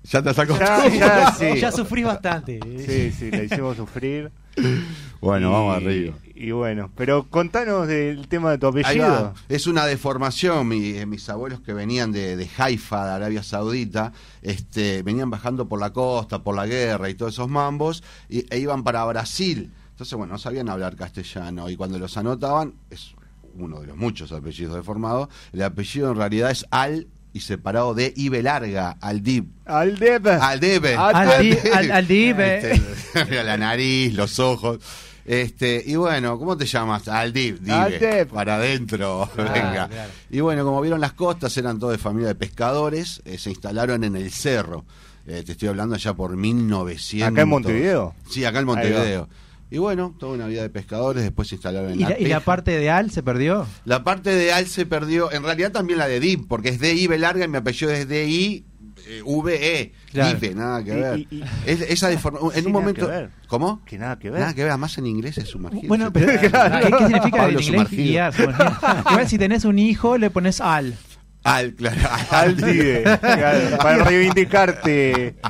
Ya 0.03 0.21
te 0.23 0.29
has 0.29 0.35
Ya, 0.37 0.43
acostumbrado. 0.43 0.89
ya, 0.89 1.31
sí. 1.33 1.59
Ya 1.59 1.71
sufrí 1.71 2.03
bastante. 2.03 2.59
Sí, 2.85 3.11
sí, 3.11 3.31
la 3.31 3.43
hicimos 3.43 3.75
sufrir. 3.77 4.31
Bueno, 5.21 5.49
Y- 5.49 5.51
vamos 5.51 5.75
arriba. 5.75 6.15
Y 6.33 6.51
bueno, 6.51 6.89
pero 6.95 7.25
contanos 7.29 7.85
del 7.87 8.29
tema 8.29 8.51
de 8.51 8.57
tu 8.57 8.67
apellido. 8.67 9.33
Es 9.49 9.67
una 9.67 9.85
deformación. 9.85 10.65
Mi- 10.69 10.91
eh, 10.91 11.05
mis 11.05 11.27
abuelos 11.27 11.59
que 11.59 11.73
venían 11.73 12.13
de, 12.13 12.37
de 12.37 12.49
Haifa, 12.57 13.05
de 13.05 13.11
Arabia 13.11 13.43
Saudita, 13.43 14.13
este, 14.41 15.03
venían 15.03 15.29
bajando 15.29 15.67
por 15.67 15.81
la 15.81 15.91
costa, 15.91 16.41
por 16.41 16.55
la 16.55 16.65
guerra 16.65 17.09
y 17.09 17.15
todos 17.15 17.33
esos 17.33 17.49
mambos, 17.49 18.01
y, 18.29 18.45
e 18.49 18.59
iban 18.59 18.85
para 18.85 19.03
Brasil. 19.03 19.73
Entonces, 19.91 20.17
bueno, 20.17 20.31
no 20.31 20.39
sabían 20.39 20.69
hablar 20.69 20.95
castellano. 20.95 21.69
Y 21.69 21.75
cuando 21.75 21.99
los 21.99 22.15
anotaban, 22.15 22.75
es 22.89 23.13
uno 23.55 23.81
de 23.81 23.87
los 23.87 23.97
muchos 23.97 24.31
apellidos 24.31 24.75
deformados, 24.75 25.27
el 25.51 25.61
apellido 25.63 26.11
en 26.11 26.15
realidad 26.17 26.51
es 26.51 26.65
Al 26.71 27.07
y 27.33 27.41
separado 27.41 27.93
de 27.93 28.13
Ibe 28.15 28.41
larga, 28.43 28.97
Aldib. 29.01 29.45
Aldebe. 29.65 30.31
Aldebe. 30.31 30.97
Aldi- 30.97 31.71
al- 31.73 31.91
Aldive. 31.91 32.71
Este, 32.73 33.25
mira 33.29 33.43
la 33.43 33.57
nariz, 33.57 34.13
los 34.13 34.39
ojos. 34.39 34.79
Este, 35.25 35.83
y 35.85 35.95
bueno, 35.95 36.39
¿cómo 36.39 36.57
te 36.57 36.65
llamas? 36.65 37.07
Aldib, 37.07 37.59
Dive. 37.59 37.73
Aldib. 37.73 38.27
Para 38.29 38.55
adentro, 38.55 39.29
Claro, 39.35 39.53
venga. 39.53 39.87
claro. 39.87 40.11
Y 40.31 40.39
bueno, 40.39 40.63
como 40.65 40.81
vieron 40.81 40.99
las 40.99 41.13
costas, 41.13 41.55
eran 41.57 41.77
todos 41.77 41.91
de 41.93 41.99
familia 41.99 42.29
de 42.29 42.35
pescadores, 42.35 43.21
eh, 43.25 43.37
se 43.37 43.51
instalaron 43.51 44.03
en 44.03 44.15
el 44.15 44.31
cerro. 44.31 44.85
Eh, 45.27 45.43
te 45.45 45.51
estoy 45.51 45.67
hablando 45.67 45.95
ya 45.97 46.15
por 46.15 46.35
1900. 46.35 47.31
¿Acá 47.31 47.41
en 47.43 47.47
Montevideo? 47.49 48.15
Sí, 48.27 48.43
acá 48.43 48.57
en 48.57 48.63
Ahí 48.63 48.65
Montevideo. 48.65 49.29
Y 49.71 49.77
bueno, 49.77 50.15
toda 50.19 50.33
una 50.33 50.47
vida 50.47 50.63
de 50.63 50.69
pescadores, 50.69 51.21
después 51.23 51.47
se 51.47 51.55
instalaron 51.55 51.91
en 51.91 51.99
¿Y 51.99 52.03
la, 52.03 52.09
la, 52.09 52.19
y 52.19 52.25
la 52.25 52.39
parte 52.39 52.71
de 52.77 52.89
al 52.89 53.11
se 53.11 53.21
perdió? 53.21 53.67
La 53.85 54.03
parte 54.03 54.31
de 54.33 54.51
Al 54.51 54.65
se 54.67 54.85
perdió, 54.87 55.31
en 55.31 55.43
realidad 55.43 55.71
también 55.71 55.99
la 55.99 56.07
de 56.07 56.19
Dib, 56.19 56.47
porque 56.47 56.69
es 56.69 56.79
D-I 56.79 57.05
B 57.07 57.17
larga 57.19 57.45
y 57.45 57.47
mi 57.47 57.57
apellido 57.57 57.91
es 57.91 58.07
D-I 58.07 58.65
eh, 59.07 59.21
V-E. 59.23 59.93
Claro. 60.11 60.39
Nada 60.55 60.83
que 60.83 60.91
ver. 60.95 61.19
y- 61.19 61.27
y- 61.31 61.43
Es- 61.67 61.81
esa 61.81 62.09
deforma- 62.09 62.39
en 62.53 62.61
Sí, 62.61 62.65
un 62.67 62.71
momento. 62.73 63.05
que 63.05 63.11
ver. 63.11 63.29
¿Cómo? 63.47 63.83
Que 63.85 63.97
nada 63.99 64.17
que 64.19 64.29
ver. 64.31 64.39
Nada 64.41 64.53
que 64.55 64.61
ver, 64.63 64.71
además 64.71 64.97
en 64.97 65.05
inglés 65.07 65.37
es 65.37 65.47
sumergido. 65.49 65.87
Bueno, 65.87 66.11
pero 66.11 66.25
¿qué, 66.41 66.49
qué 66.49 66.97
significa 66.97 67.37
Pablo 67.37 67.59
en 67.59 67.63
inglés 67.65 67.65
sumergido. 67.65 68.03
guiar? 68.03 68.33
sumergido? 68.33 68.71
Igual 69.11 69.27
si 69.29 69.37
tenés 69.37 69.65
un 69.65 69.77
hijo, 69.79 70.17
le 70.17 70.29
pones 70.31 70.61
al. 70.61 70.95
Al, 71.43 71.73
claro. 71.73 71.97
Aldide. 72.31 73.03
Claro, 73.03 73.77
para 73.77 74.03
reivindicarte. 74.03 75.35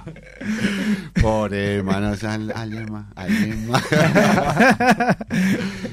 Pobre 1.22 1.76
hermano, 1.76 2.12
o 2.12 2.16
sea, 2.16 2.34
al- 2.36 2.52
alema, 2.56 3.10
alema. 3.16 3.82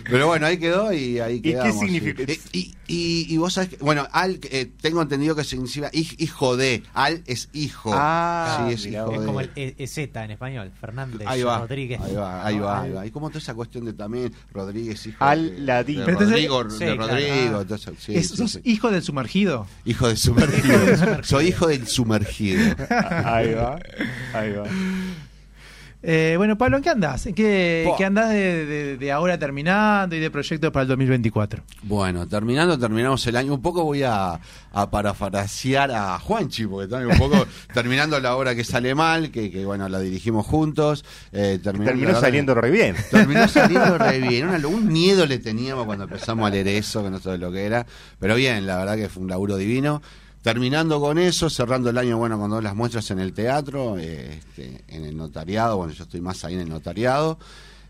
Pero 0.09 0.27
bueno, 0.29 0.47
ahí 0.47 0.59
quedó 0.59 0.93
y 0.93 1.19
ahí 1.19 1.41
qué 1.41 1.53
quedamos. 1.53 1.81
significa? 1.81 2.23
sí. 2.27 2.41
Y, 2.53 2.59
y, 2.59 2.75
y- 2.89 3.35
y 3.35 3.37
vos 3.39 3.53
sabés 3.55 3.71
que, 3.71 3.77
bueno, 3.79 4.07
al, 4.13 4.39
eh, 4.51 4.71
tengo 4.81 5.03
entendido 5.03 5.35
que 5.35 5.43
significa 5.45 5.91
hij- 5.91 6.15
hijo 6.19 6.57
de, 6.57 6.83
al 6.95 7.23
es 7.27 7.49
hijo. 7.53 7.91
Ah, 7.95 8.67
sí, 8.69 8.75
es 8.75 8.87
hijo. 8.87 9.13
Es 9.13 9.21
de. 9.21 9.27
como 9.27 9.41
el 9.41 9.51
E- 9.57 9.75
EZ 9.79 9.99
en 9.99 10.31
español. 10.31 10.71
Fernández 10.81 11.27
Ahí 11.27 11.43
va, 11.43 11.59
Rodríguez. 11.59 12.01
ahí 12.01 12.15
va, 12.15 12.47
ahí 12.47 12.59
va, 12.59 12.83
ahí 12.83 12.93
va. 12.93 13.07
Y 13.07 13.11
como 13.11 13.29
toda 13.29 13.41
esa 13.41 13.55
cuestión 13.55 13.85
de 13.85 13.93
también 13.95 14.33
Rodríguez, 14.53 15.05
hijo 15.07 15.25
Al 15.25 15.57
de, 15.57 15.61
ladino. 15.63 16.05
de 16.07 16.13
Rodrigo, 16.13 16.71
Sí, 16.71 16.85
de 16.85 16.97
claro. 16.97 17.13
Rodrigo, 17.13 17.61
entonces, 17.63 17.95
sí, 17.99 18.15
Es- 18.15 18.29
sí, 18.29 18.37
sos 18.37 18.53
sí. 18.53 18.61
hijo 18.65 18.91
del 18.91 19.03
sumergido. 19.03 19.67
Hijo 19.85 20.07
del 20.09 20.17
sumergido. 20.17 21.23
Soy 21.25 21.49
hijo 21.49 21.67
del 21.67 21.87
sumergido. 21.89 22.75
Ahí 23.25 23.55
va. 23.55 23.79
Ahí 24.33 24.53
va. 24.53 24.65
Eh, 26.09 26.35
bueno, 26.37 26.57
Pablo, 26.57 26.77
¿en 26.77 26.85
qué 26.85 26.91
andás? 26.91 27.27
¿En 27.27 27.35
qué, 27.35 27.93
qué 27.99 28.05
andás 28.05 28.31
de, 28.31 28.65
de- 28.65 28.97
de 28.97 29.11
ahora 29.11 29.37
terminando 29.41 30.15
y 30.15 30.21
de 30.21 30.31
proyectos 30.31 30.71
para 30.71 30.83
el 30.83 30.89
2024? 30.89 31.65
Bueno, 31.83 32.29
terminando, 32.29 32.79
terminamos 32.79 33.27
el 33.27 33.35
año. 33.35 33.53
Un 33.53 33.61
poco 33.61 33.83
voy 33.83 34.05
a, 34.05 34.39
a 34.73 34.89
parafrasear 34.91 35.91
a 35.91 36.17
Juanchi, 36.21 36.65
porque 36.69 36.87
también 36.89 37.11
un 37.11 37.19
poco 37.19 37.45
terminando 37.75 38.21
la 38.21 38.37
obra 38.37 38.55
que 38.55 38.63
sale 38.63 38.95
mal, 38.95 39.33
que, 39.33 39.51
que, 39.51 39.65
bueno, 39.67 39.89
la 39.89 39.99
dirigimos 39.99 40.47
juntos. 40.47 41.05
eh, 41.33 41.59
Terminó 41.61 42.15
saliendo 42.21 42.55
re 42.55 42.71
bien. 42.71 42.95
Terminó 43.11 43.49
saliendo 43.49 43.99
re 43.99 44.21
bien. 44.21 44.47
Una- 44.49 44.69
un 44.69 44.87
miedo 44.87 45.27
le 45.27 45.39
teníamos 45.41 45.87
cuando 45.87 46.05
empezamos 46.05 46.47
a 46.47 46.51
leer 46.51 46.69
eso, 46.69 47.03
que 47.03 47.11
no 47.11 47.19
sabes 47.19 47.41
lo 47.41 47.51
que 47.51 47.65
era. 47.67 47.85
Pero 48.21 48.37
bien, 48.37 48.65
la 48.65 48.77
verdad 48.77 48.95
que 48.97 49.09
fue 49.09 49.25
un 49.25 49.29
laburo 49.29 49.57
divino. 49.57 50.01
Terminando 50.47 51.01
con 51.01 51.19
eso, 51.19 51.51
cerrando 51.51 51.91
el 51.91 51.99
año, 51.99 52.19
bueno, 52.19 52.39
con 52.39 52.49
todas 52.49 52.63
las 52.63 52.77
muestras 52.77 53.11
en 53.11 53.19
el 53.19 53.33
teatro, 53.33 53.99
eh, 53.99 54.39
este, 54.39 54.85
en 54.87 55.05
el 55.05 55.17
notariado, 55.17 55.77
bueno, 55.77 55.93
yo 55.93 56.05
estoy 56.05 56.21
más 56.21 56.45
ahí 56.45 56.55
en 56.55 56.61
el 56.61 56.69
notariado. 56.69 57.37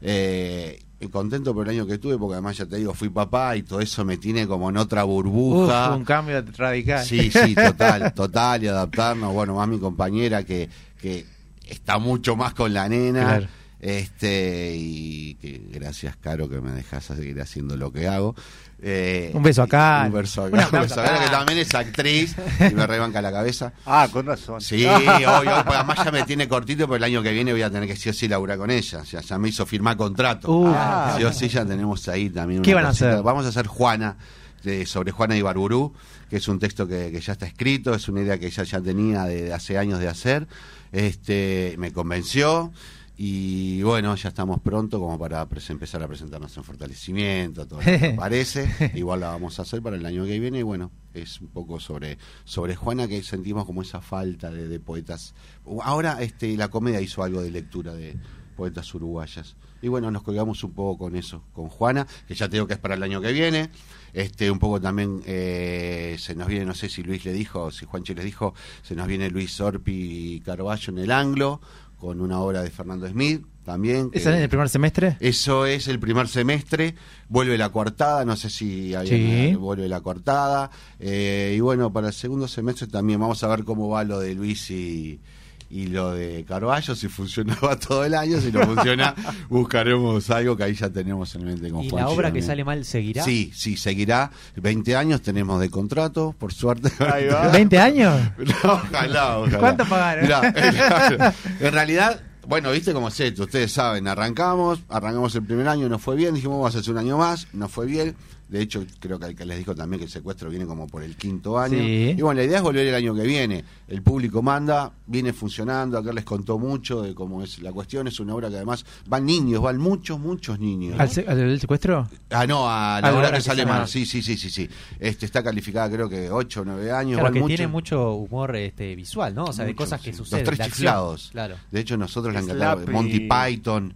Eh, 0.00 0.82
contento 1.12 1.52
por 1.52 1.68
el 1.68 1.74
año 1.74 1.86
que 1.86 1.98
tuve, 1.98 2.16
porque 2.16 2.32
además 2.32 2.56
ya 2.56 2.64
te 2.64 2.76
digo, 2.76 2.94
fui 2.94 3.10
papá 3.10 3.58
y 3.58 3.62
todo 3.62 3.80
eso 3.80 4.06
me 4.06 4.16
tiene 4.16 4.46
como 4.46 4.70
en 4.70 4.78
otra 4.78 5.04
burbuja. 5.04 5.90
Uf, 5.90 5.98
un 5.98 6.04
cambio 6.06 6.42
radical. 6.56 7.04
Sí, 7.04 7.30
sí, 7.30 7.54
total, 7.54 8.14
total, 8.14 8.64
y 8.64 8.68
adaptarnos. 8.68 9.34
Bueno, 9.34 9.54
más 9.56 9.68
mi 9.68 9.78
compañera 9.78 10.42
que, 10.42 10.70
que 10.98 11.26
está 11.66 11.98
mucho 11.98 12.36
más 12.36 12.54
con 12.54 12.72
la 12.72 12.88
nena. 12.88 13.24
Claro. 13.24 13.48
Este, 13.80 14.74
y 14.74 15.34
que 15.34 15.60
gracias, 15.70 16.16
Caro, 16.16 16.48
que 16.48 16.62
me 16.62 16.72
dejas 16.72 17.04
seguir 17.04 17.38
haciendo 17.40 17.76
lo 17.76 17.92
que 17.92 18.08
hago. 18.08 18.34
Eh, 18.82 19.30
Un 19.34 19.42
beso 19.42 19.62
acá. 19.62 20.04
Un 20.06 20.12
beso 20.12 20.42
Un 20.44 20.48
acá. 20.48 20.56
Un 20.56 20.64
aplauso 20.64 20.88
beso 20.96 21.00
acá, 21.00 21.14
acá. 21.14 21.24
que 21.24 21.30
también 21.30 21.58
es 21.60 21.74
actriz 21.74 22.36
y 22.70 22.74
me 22.74 22.86
rebanca 22.86 23.22
la 23.22 23.32
cabeza. 23.32 23.72
Ah, 23.86 24.08
con 24.12 24.26
razón. 24.26 24.60
Sí, 24.60 24.84
hoy, 24.84 25.06
hoy, 25.08 25.46
pues 25.64 25.76
además 25.76 25.98
ya 26.04 26.10
me 26.12 26.22
tiene 26.24 26.46
cortito, 26.46 26.86
pero 26.86 26.96
el 26.96 27.04
año 27.04 27.22
que 27.22 27.32
viene 27.32 27.52
voy 27.52 27.62
a 27.62 27.70
tener 27.70 27.88
que 27.88 27.96
sí 27.96 28.10
o 28.10 28.12
sí 28.12 28.28
laburar 28.28 28.58
con 28.58 28.70
ella. 28.70 28.98
O 29.00 29.04
sea, 29.04 29.20
ya 29.22 29.38
me 29.38 29.48
hizo 29.48 29.64
firmar 29.64 29.96
contrato. 29.96 30.52
Uh. 30.52 30.72
Ah. 30.74 31.14
sí 31.16 31.24
o 31.24 31.32
sí 31.32 31.48
ya 31.48 31.64
tenemos 31.64 32.06
ahí 32.08 32.28
también 32.30 32.62
¿Qué 32.62 32.72
una 32.72 32.82
van 32.82 32.86
a 32.86 32.90
hacer? 32.90 33.22
Vamos 33.22 33.46
a 33.46 33.48
hacer 33.48 33.66
Juana, 33.66 34.16
de, 34.62 34.84
sobre 34.84 35.10
Juana 35.10 35.36
Ibarburú, 35.36 35.94
que 36.28 36.36
es 36.36 36.48
un 36.48 36.58
texto 36.58 36.86
que, 36.86 37.10
que 37.10 37.20
ya 37.20 37.32
está 37.32 37.46
escrito, 37.46 37.94
es 37.94 38.08
una 38.08 38.20
idea 38.20 38.38
que 38.38 38.46
ella 38.46 38.62
ya 38.64 38.80
tenía 38.80 39.24
de, 39.24 39.44
de 39.44 39.52
hace 39.54 39.78
años 39.78 40.00
de 40.00 40.08
hacer. 40.08 40.46
Este, 40.92 41.74
me 41.78 41.92
convenció. 41.92 42.72
Y 43.18 43.82
bueno, 43.82 44.14
ya 44.14 44.28
estamos 44.28 44.60
pronto 44.60 45.00
como 45.00 45.18
para 45.18 45.48
empezar 45.68 46.02
a 46.02 46.08
presentarnos 46.08 46.54
en 46.56 46.64
fortalecimiento, 46.64 47.66
todo 47.66 47.80
lo 47.80 47.86
que 47.86 48.10
parece. 48.16 48.92
Igual 48.94 49.20
la 49.20 49.28
vamos 49.28 49.58
a 49.58 49.62
hacer 49.62 49.80
para 49.80 49.96
el 49.96 50.04
año 50.04 50.24
que 50.24 50.38
viene. 50.38 50.58
Y 50.58 50.62
bueno, 50.62 50.90
es 51.14 51.40
un 51.40 51.48
poco 51.48 51.80
sobre, 51.80 52.18
sobre 52.44 52.76
Juana 52.76 53.08
que 53.08 53.22
sentimos 53.22 53.64
como 53.64 53.80
esa 53.80 54.02
falta 54.02 54.50
de, 54.50 54.68
de 54.68 54.80
poetas. 54.80 55.34
Ahora 55.82 56.22
este, 56.22 56.54
la 56.56 56.68
comedia 56.68 57.00
hizo 57.00 57.22
algo 57.22 57.40
de 57.40 57.50
lectura 57.50 57.94
de 57.94 58.16
poetas 58.56 58.92
uruguayas. 58.94 59.56
Y 59.82 59.88
bueno, 59.88 60.10
nos 60.10 60.22
colgamos 60.22 60.64
un 60.64 60.72
poco 60.72 61.04
con 61.04 61.16
eso, 61.16 61.42
con 61.52 61.68
Juana, 61.68 62.06
que 62.26 62.34
ya 62.34 62.48
te 62.48 62.56
digo 62.56 62.66
que 62.66 62.74
es 62.74 62.80
para 62.80 62.94
el 62.94 63.02
año 63.02 63.20
que 63.20 63.32
viene. 63.32 63.70
Este, 64.12 64.50
un 64.50 64.58
poco 64.58 64.80
también 64.80 65.22
eh, 65.26 66.16
se 66.18 66.34
nos 66.34 66.48
viene, 66.48 66.64
no 66.64 66.74
sé 66.74 66.88
si 66.88 67.02
Luis 67.02 67.24
le 67.26 67.34
dijo, 67.34 67.70
si 67.70 67.84
Juanchi 67.84 68.14
les 68.14 68.24
dijo, 68.24 68.54
se 68.82 68.94
nos 68.94 69.06
viene 69.06 69.28
Luis 69.30 69.52
Sorpi 69.52 70.36
y 70.36 70.40
Carballo 70.40 70.92
en 70.92 70.98
el 70.98 71.10
Anglo, 71.10 71.60
con 71.98 72.20
una 72.20 72.40
obra 72.40 72.62
de 72.62 72.70
Fernando 72.70 73.08
Smith 73.08 73.44
también. 73.64 74.10
¿Esa 74.12 74.30
es 74.30 74.36
en 74.36 74.42
el 74.42 74.48
primer 74.48 74.68
semestre? 74.68 75.16
eso 75.20 75.66
es 75.66 75.88
el 75.88 75.98
primer 75.98 76.28
semestre, 76.28 76.94
vuelve 77.28 77.58
la 77.58 77.70
coartada, 77.70 78.24
no 78.24 78.36
sé 78.36 78.48
si 78.50 78.94
Sí. 79.06 79.54
vuelve 79.58 79.88
la 79.88 80.00
coartada, 80.00 80.70
eh, 81.00 81.54
y 81.56 81.60
bueno, 81.60 81.92
para 81.92 82.08
el 82.08 82.12
segundo 82.12 82.46
semestre 82.48 82.86
también 82.86 83.18
vamos 83.20 83.42
a 83.42 83.48
ver 83.48 83.64
cómo 83.64 83.88
va 83.88 84.04
lo 84.04 84.20
de 84.20 84.34
Luis 84.34 84.70
y, 84.70 85.20
y 85.68 85.86
lo 85.88 86.12
de 86.12 86.44
Carballo, 86.46 86.94
si 86.94 87.08
funcionaba 87.08 87.76
todo 87.78 88.04
el 88.04 88.14
año, 88.14 88.40
si 88.40 88.52
no 88.52 88.62
funciona, 88.62 89.14
buscaremos 89.48 90.30
algo 90.30 90.56
que 90.56 90.64
ahí 90.64 90.74
ya 90.74 90.90
tenemos 90.90 91.34
en 91.34 91.44
mente 91.44 91.70
con 91.70 91.82
¿Y 91.82 91.90
Juanchi 91.90 92.06
la 92.06 92.08
obra 92.08 92.32
que 92.32 92.42
sale 92.42 92.64
mal 92.64 92.84
seguirá? 92.84 93.22
Sí, 93.24 93.50
sí, 93.54 93.76
seguirá. 93.76 94.30
20 94.56 94.96
años 94.96 95.22
tenemos 95.22 95.60
de 95.60 95.70
contrato, 95.70 96.34
por 96.38 96.52
suerte. 96.52 96.90
Ahí 97.12 97.26
va. 97.26 97.52
¿20 97.52 97.78
años? 97.78 98.20
No, 98.38 98.72
ojalá, 98.74 99.38
ojalá. 99.38 99.58
¿Cuánto 99.58 99.84
pagaron? 99.86 100.24
Mirá, 100.24 100.52
en, 100.54 101.66
en 101.66 101.72
realidad, 101.72 102.20
bueno, 102.46 102.70
viste 102.70 102.92
cómo 102.92 103.08
es 103.08 103.18
esto, 103.18 103.42
ustedes 103.44 103.72
saben, 103.72 104.06
arrancamos, 104.06 104.80
arrancamos 104.88 105.34
el 105.34 105.42
primer 105.42 105.66
año, 105.68 105.88
no 105.88 105.98
fue 105.98 106.14
bien, 106.16 106.34
dijimos 106.34 106.58
vamos 106.58 106.76
a 106.76 106.78
hacer 106.78 106.92
un 106.92 106.98
año 106.98 107.18
más, 107.18 107.48
no 107.52 107.68
fue 107.68 107.86
bien. 107.86 108.14
De 108.48 108.62
hecho, 108.62 108.84
creo 109.00 109.18
que, 109.18 109.34
que 109.34 109.44
les 109.44 109.58
dijo 109.58 109.74
también 109.74 109.98
que 109.98 110.04
el 110.04 110.10
secuestro 110.10 110.48
viene 110.48 110.66
como 110.66 110.86
por 110.86 111.02
el 111.02 111.16
quinto 111.16 111.58
año. 111.58 111.78
Sí. 111.78 112.14
Y 112.16 112.22
bueno, 112.22 112.38
la 112.40 112.44
idea 112.46 112.58
es 112.58 112.62
volver 112.62 112.86
el 112.86 112.94
año 112.94 113.12
que 113.12 113.22
viene. 113.22 113.64
El 113.88 114.02
público 114.02 114.40
manda, 114.40 114.92
viene 115.08 115.32
funcionando. 115.32 115.98
Acá 115.98 116.12
les 116.12 116.22
contó 116.24 116.56
mucho 116.56 117.02
de 117.02 117.12
cómo 117.12 117.42
es 117.42 117.58
la 117.58 117.72
cuestión. 117.72 118.06
Es 118.06 118.20
una 118.20 118.36
obra 118.36 118.48
que 118.48 118.54
además 118.54 118.86
van 119.08 119.26
niños, 119.26 119.60
van 119.60 119.78
muchos, 119.78 120.20
muchos 120.20 120.60
niños. 120.60 120.98
¿Al, 121.00 121.10
se- 121.10 121.26
al 121.26 121.36
del 121.38 121.58
secuestro? 121.60 122.08
Ah, 122.30 122.46
no, 122.46 122.68
a 122.70 123.00
la 123.00 123.08
A 123.08 123.10
hora 123.10 123.18
hora 123.18 123.30
que 123.30 123.34
que 123.38 123.40
sale 123.42 123.66
mal. 123.66 123.88
Sí, 123.88 124.06
sí, 124.06 124.22
sí, 124.22 124.36
sí, 124.36 124.48
sí. 124.48 124.68
Este 125.00 125.26
está 125.26 125.42
calificada 125.42 125.90
creo 125.90 126.08
que 126.08 126.30
8 126.30 126.60
o 126.60 126.64
9 126.64 126.92
años. 126.92 127.12
Claro, 127.14 127.24
van 127.24 127.32
que 127.32 127.40
mucho. 127.40 127.48
tiene 127.56 127.66
mucho 127.66 128.12
humor 128.12 128.54
este, 128.54 128.94
visual, 128.94 129.34
¿no? 129.34 129.46
O 129.46 129.52
sea, 129.52 129.64
de 129.64 129.72
Mucho, 129.72 129.84
cosas 129.84 130.00
que 130.00 130.12
sí. 130.12 130.18
suceden. 130.18 130.44
Los 130.46 130.54
tres 130.54 130.68
de 130.68 130.72
chiflados. 130.72 131.28
Claro. 131.32 131.56
De 131.72 131.80
hecho, 131.80 131.96
nosotros 131.96 132.32
la 132.32 132.40
encantamos. 132.40 132.86
Monty 132.88 133.28
Python. 133.28 133.92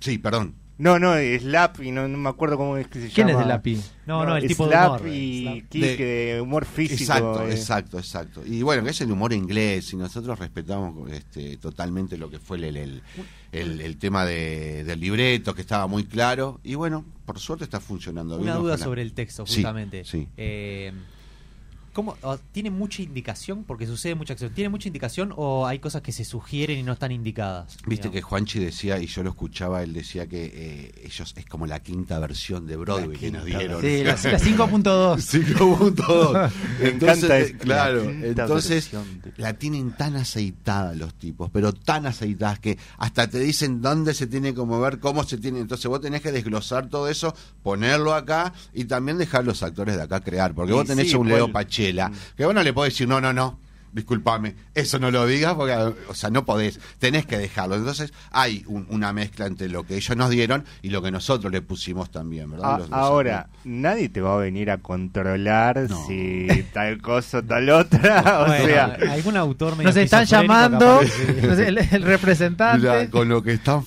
Sí, 0.00 0.18
perdón. 0.18 0.54
No, 0.78 0.98
no, 0.98 1.14
Slap 1.16 1.80
y 1.82 1.90
no, 1.90 2.06
no 2.06 2.18
me 2.18 2.28
acuerdo 2.28 2.58
cómo 2.58 2.76
es 2.76 2.86
que 2.88 3.00
se 3.00 3.08
¿Quién 3.08 3.28
llama. 3.28 3.40
es 3.40 3.46
de 3.46 3.52
Lapi? 3.52 3.80
No, 4.06 4.26
no, 4.26 4.36
el 4.36 4.46
tipo 4.46 4.66
de 4.66 4.72
Slap 4.72 5.00
humor. 5.00 5.08
y 5.08 5.40
Slap. 5.42 5.68
Kick, 5.70 5.80
De- 5.82 5.96
de 6.34 6.40
humor 6.42 6.64
físico. 6.66 7.00
Exacto, 7.02 7.46
eh. 7.46 7.50
exacto, 7.52 7.98
exacto. 7.98 8.42
Y 8.46 8.62
bueno, 8.62 8.84
que 8.84 8.90
es 8.90 9.00
el 9.00 9.10
humor 9.10 9.32
inglés 9.32 9.90
y 9.92 9.96
nosotros 9.96 10.38
respetamos 10.38 11.10
este, 11.10 11.56
totalmente 11.56 12.18
lo 12.18 12.28
que 12.28 12.38
fue 12.38 12.58
el, 12.58 12.76
el, 12.76 13.02
el- 13.52 13.80
el 13.80 13.96
tema 13.96 14.26
de, 14.26 14.84
del 14.84 15.00
libreto, 15.00 15.54
que 15.54 15.62
estaba 15.62 15.86
muy 15.86 16.04
claro. 16.04 16.60
Y 16.62 16.74
bueno, 16.74 17.06
por 17.24 17.38
suerte 17.38 17.64
está 17.64 17.80
funcionando 17.80 18.36
bien. 18.36 18.50
Una 18.50 18.58
duda 18.58 18.72
ojalá. 18.74 18.84
sobre 18.84 19.00
el 19.02 19.14
texto, 19.14 19.46
Sí, 19.46 19.54
justamente. 19.56 20.04
sí. 20.04 20.28
Eh, 20.36 20.92
¿cómo, 21.96 22.14
o- 22.20 22.36
¿Tiene 22.52 22.68
mucha 22.68 23.00
indicación? 23.00 23.64
Porque 23.64 23.86
sucede 23.86 24.14
mucha 24.14 24.34
acción. 24.34 24.52
¿Tiene 24.52 24.68
mucha 24.68 24.86
indicación 24.90 25.32
o 25.34 25.66
hay 25.66 25.78
cosas 25.78 26.02
que 26.02 26.12
se 26.12 26.26
sugieren 26.26 26.78
y 26.78 26.82
no 26.82 26.92
están 26.92 27.10
indicadas? 27.10 27.78
Viste 27.86 28.10
que? 28.10 28.20
Juanchi 28.20 28.58
decía, 28.58 28.98
y 29.00 29.06
yo 29.06 29.22
lo 29.22 29.30
escuchaba, 29.30 29.82
él 29.82 29.94
decía 29.94 30.26
que 30.26 30.44
eh, 30.54 31.02
ellos 31.04 31.32
es 31.34 31.46
como 31.46 31.66
la 31.66 31.80
quinta 31.80 32.18
versión 32.18 32.66
de 32.66 32.76
Broadway 32.76 33.16
que 33.18 33.30
nos 33.30 33.46
dieron. 33.46 33.80
Sí, 33.80 34.04
la, 34.04 34.10
la 34.12 34.38
5.2. 34.38 35.16
5.2. 35.16 36.50
Me 36.80 36.88
Entonces, 36.90 37.54
claro, 37.58 38.02
entonces 38.02 38.90
la 39.38 39.54
tienen 39.54 39.92
tan 39.92 40.16
aceitada 40.16 40.94
los 40.94 41.14
tipos, 41.14 41.50
pero 41.50 41.72
tan 41.72 42.04
aceitadas 42.06 42.58
que 42.58 42.78
hasta 42.98 43.28
te 43.28 43.38
dicen 43.38 43.80
dónde 43.80 44.12
se 44.12 44.26
tiene 44.26 44.54
que 44.54 44.60
mover, 44.62 45.00
cómo 45.00 45.24
se 45.24 45.38
tiene. 45.38 45.60
Entonces 45.60 45.86
vos 45.86 46.00
tenés 46.02 46.20
que 46.20 46.30
desglosar 46.30 46.88
todo 46.90 47.08
eso, 47.08 47.34
ponerlo 47.62 48.12
acá 48.12 48.52
y 48.74 48.84
también 48.84 49.16
dejar 49.16 49.44
los 49.44 49.62
actores 49.62 49.96
de 49.96 50.02
acá 50.02 50.20
crear. 50.20 50.54
Porque 50.54 50.72
Y 50.72 50.74
vos 50.74 50.86
tenés 50.86 51.08
sí, 51.10 51.16
un 51.16 51.28
Leo 51.28 51.38
igual- 51.38 51.52
Pachela, 51.94 52.12
que 52.36 52.44
vos 52.44 52.54
no 52.54 52.62
le 52.62 52.72
podés 52.72 52.92
decir, 52.94 53.08
no, 53.08 53.20
no, 53.20 53.32
no. 53.32 53.58
Disculpame, 53.92 54.54
eso 54.74 54.98
no 54.98 55.10
lo 55.10 55.24
digas 55.26 55.54
porque, 55.54 55.72
o 55.72 56.12
sea, 56.12 56.28
no 56.28 56.44
podés, 56.44 56.78
tenés 56.98 57.24
que 57.24 57.38
dejarlo. 57.38 57.76
Entonces, 57.76 58.12
hay 58.30 58.62
un- 58.66 58.86
una 58.90 59.10
mezcla 59.14 59.46
entre 59.46 59.70
lo 59.70 59.84
que 59.86 59.96
ellos 59.96 60.14
nos 60.18 60.28
dieron 60.28 60.66
y 60.82 60.90
lo 60.90 61.00
que 61.00 61.10
nosotros 61.10 61.50
le 61.50 61.62
pusimos 61.62 62.10
también, 62.10 62.50
¿verdad? 62.50 62.74
A- 62.74 62.78
Los- 62.80 62.90
los- 62.90 62.98
ahora, 62.98 63.48
nadie 63.64 64.10
te 64.10 64.20
va 64.20 64.34
a 64.34 64.36
venir 64.36 64.70
a 64.70 64.76
controlar 64.78 65.88
No. 65.88 66.06
si 66.06 66.46
tal 66.74 67.00
cosa 67.00 67.38
o 67.38 67.42
tal 67.44 67.70
otra. 67.70 68.40
o 68.42 68.46
Bueno, 68.48 68.66
sea, 68.66 68.98
algún 69.12 69.36
autor 69.38 69.82
Nos 69.82 69.96
están 69.96 70.26
llamando 70.26 71.00
el, 71.40 71.78
el 71.78 72.02
representante. 72.02 73.08
Con 73.08 73.30
lo 73.30 73.42
que 73.42 73.52
están 73.54 73.82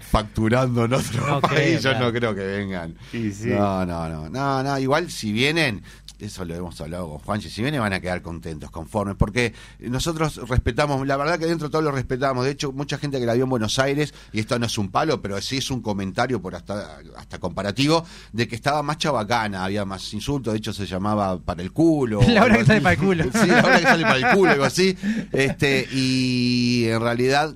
facturando 0.00 0.84
en 0.84 0.92
otro 0.92 1.26
No 1.26 1.40
país, 1.40 1.52
creo, 1.52 1.74
yo 1.80 1.90
claro. 1.90 2.06
no 2.06 2.12
creo 2.12 2.34
que 2.36 2.44
vengan. 2.46 2.94
sí. 3.10 3.34
No, 3.46 3.84
no, 3.84 4.08
no, 4.08 4.28
no, 4.28 4.62
no, 4.62 4.78
igual 4.78 5.10
si 5.10 5.32
vienen, 5.32 5.82
eso 6.18 6.44
lo 6.44 6.54
hemos 6.54 6.80
hablado 6.80 7.08
con 7.08 7.18
Juanchi, 7.18 7.48
si 7.48 7.62
vienen 7.62 7.80
van 7.80 7.92
a 7.92 8.00
quedar 8.00 8.22
contentos, 8.22 8.70
conformes, 8.70 9.16
porque 9.16 9.54
nosotros 9.78 10.36
respetamos, 10.48 11.06
la 11.06 11.16
verdad 11.16 11.38
que 11.38 11.46
dentro 11.46 11.68
de 11.68 11.72
todo 11.72 11.82
lo 11.82 11.92
respetamos, 11.92 12.44
de 12.44 12.50
hecho 12.50 12.72
mucha 12.72 12.98
gente 12.98 13.20
que 13.20 13.26
la 13.26 13.34
vio 13.34 13.44
en 13.44 13.50
Buenos 13.50 13.78
Aires, 13.78 14.12
y 14.32 14.40
esto 14.40 14.58
no 14.58 14.66
es 14.66 14.76
un 14.78 14.90
palo, 14.90 15.22
pero 15.22 15.40
sí 15.40 15.58
es 15.58 15.70
un 15.70 15.80
comentario 15.80 16.42
por 16.42 16.56
hasta, 16.56 16.98
hasta 17.16 17.38
comparativo, 17.38 18.04
de 18.32 18.48
que 18.48 18.56
estaba 18.56 18.82
más 18.82 18.98
chabacana, 18.98 19.64
había 19.64 19.84
más 19.84 20.12
insultos, 20.12 20.52
de 20.52 20.58
hecho 20.58 20.72
se 20.72 20.86
llamaba 20.86 21.38
para 21.38 21.62
el 21.62 21.72
culo. 21.72 22.20
La 22.28 22.44
hora 22.44 22.58
que 22.58 22.64
sale 22.64 22.80
para 22.80 22.94
el 22.94 22.98
culo. 22.98 23.24
Sí, 23.38 23.46
la 23.46 23.62
hora 23.62 23.78
que 23.78 23.84
sale 23.84 24.02
para 24.02 24.16
el 24.16 24.36
culo, 24.36 24.50
algo 24.50 24.64
así. 24.64 24.96
Este, 25.32 25.86
y 25.92 26.86
en 26.86 27.00
realidad, 27.00 27.54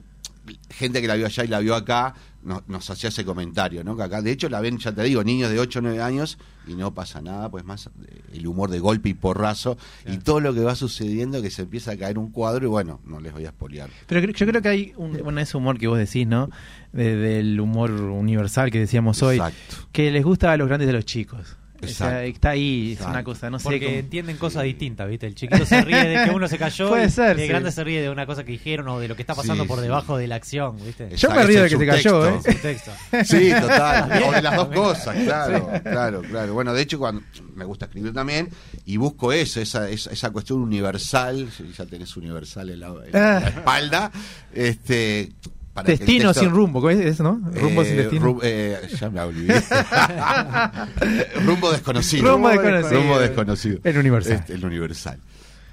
gente 0.70 1.00
que 1.00 1.08
la 1.08 1.14
vio 1.14 1.26
allá 1.26 1.44
y 1.44 1.48
la 1.48 1.58
vio 1.58 1.74
acá, 1.74 2.14
no- 2.44 2.62
nos 2.66 2.88
hacía 2.90 3.08
ese 3.08 3.24
comentario, 3.24 3.84
¿no? 3.84 3.96
Que 3.96 4.02
acá, 4.02 4.20
de 4.22 4.30
hecho, 4.32 4.48
la 4.48 4.60
ven, 4.60 4.78
ya 4.78 4.92
te 4.92 5.02
digo, 5.02 5.22
niños 5.24 5.50
de 5.50 5.58
8 5.60 5.78
o 5.78 5.82
9 5.82 6.00
años 6.02 6.38
y 6.66 6.74
no 6.74 6.92
pasa 6.94 7.20
nada, 7.20 7.50
pues 7.50 7.64
más 7.64 7.86
eh, 7.86 8.20
el 8.34 8.46
humor 8.46 8.70
de 8.70 8.78
golpe 8.80 9.08
y 9.08 9.14
porrazo 9.14 9.76
y 10.06 10.18
todo 10.18 10.40
lo 10.40 10.52
que 10.54 10.60
va 10.60 10.74
sucediendo 10.74 11.40
que 11.42 11.50
se 11.50 11.62
empieza 11.62 11.92
a 11.92 11.96
caer 11.96 12.18
un 12.18 12.30
cuadro 12.30 12.64
y 12.66 12.68
bueno, 12.68 13.00
no 13.04 13.20
les 13.20 13.32
voy 13.32 13.44
a 13.44 13.48
espolear. 13.48 13.90
Pero 14.06 14.20
yo 14.32 14.46
creo 14.46 14.62
que 14.62 14.68
hay 14.68 14.92
un, 14.96 15.12
bueno, 15.22 15.40
ese 15.40 15.56
humor 15.56 15.78
que 15.78 15.86
vos 15.88 15.98
decís, 15.98 16.26
¿no? 16.26 16.50
De- 16.92 17.16
del 17.16 17.58
humor 17.60 17.90
universal 17.90 18.70
que 18.70 18.78
decíamos 18.80 19.22
hoy, 19.22 19.36
Exacto. 19.36 19.88
que 19.92 20.10
les 20.10 20.24
gusta 20.24 20.52
a 20.52 20.56
los 20.56 20.68
grandes 20.68 20.86
de 20.88 20.92
los 20.92 21.04
chicos. 21.04 21.56
O 21.82 21.86
sea, 21.88 22.06
Exacto. 22.08 22.20
está 22.20 22.50
ahí, 22.50 22.92
es 22.92 23.04
una 23.04 23.24
cosa, 23.24 23.50
no 23.50 23.58
sé. 23.58 23.64
Porque 23.64 23.84
cómo- 23.86 23.96
entienden 23.98 24.36
cosas 24.36 24.62
distintas, 24.62 25.08
¿viste? 25.08 25.26
El 25.26 25.34
chiquito 25.34 25.66
se 25.66 25.82
ríe 25.82 26.04
de 26.04 26.24
que 26.24 26.30
uno 26.30 26.46
se 26.46 26.56
cayó 26.58 26.88
Puede 26.90 27.02
y 27.02 27.20
el 27.20 27.38
sí. 27.40 27.46
grande 27.48 27.72
se 27.72 27.82
ríe 27.82 28.00
de 28.02 28.08
una 28.10 28.24
cosa 28.24 28.44
que 28.44 28.52
dijeron 28.52 28.86
o 28.88 29.00
de 29.00 29.08
lo 29.08 29.16
que 29.16 29.22
está 29.22 29.34
pasando 29.34 29.64
Sí, 29.64 29.68
por 29.68 29.78
sí. 29.78 29.82
debajo 29.84 30.16
de 30.16 30.28
la 30.28 30.36
acción, 30.36 30.76
¿viste? 30.84 31.16
Yo 31.16 31.30
me 31.30 31.42
río 31.44 31.62
de 31.64 31.68
que 31.70 31.76
se 31.78 31.86
cayó, 31.86 32.28
¿eh? 32.28 32.40
Sí, 33.24 33.50
total. 33.60 34.22
O 34.28 34.32
de 34.32 34.42
las 34.42 34.56
dos 34.56 34.68
cosas, 34.68 35.16
claro, 35.24 35.70
claro, 35.82 36.22
claro. 36.22 36.54
Bueno, 36.54 36.72
de 36.72 36.82
hecho, 36.82 36.98
cuando 36.98 37.22
me 37.56 37.64
gusta 37.64 37.86
escribir 37.86 38.12
también 38.14 38.48
y 38.86 38.96
busco 38.96 39.32
eso, 39.32 39.60
esa, 39.60 39.88
esa, 39.90 40.10
esa 40.12 40.30
cuestión 40.30 40.60
universal, 40.62 41.50
si 41.56 41.70
ya 41.72 41.84
tenés 41.86 42.16
universal 42.16 42.70
en 42.70 42.80
la, 42.80 42.86
en 42.88 43.12
la 43.12 43.36
Ah. 43.38 43.48
espalda, 43.48 44.12
este. 44.54 45.32
Para 45.72 45.86
Destino 45.88 46.28
texto- 46.32 46.40
sin 46.40 46.50
rumbo, 46.50 46.80
¿cómo 46.80 46.90
es 46.90 47.00
eso, 47.00 47.22
no? 47.22 47.40
Rumbo 47.52 47.82
Eh, 47.82 47.86
sin 47.86 47.96
destino. 47.96 48.26
ru- 48.26 48.40
eh, 48.42 48.88
ya 48.98 49.08
me 49.10 49.20
olvidé. 49.20 49.62
rumbo 51.44 51.70
desconocido. 51.72 52.32
Rumbo 52.32 52.48
desconocido. 52.48 53.00
Rumbo 53.00 53.18
desconocido. 53.18 53.78
El 53.84 53.98
universal. 53.98 54.32
Este, 54.34 54.54
el 54.54 54.64
universal. 54.64 55.18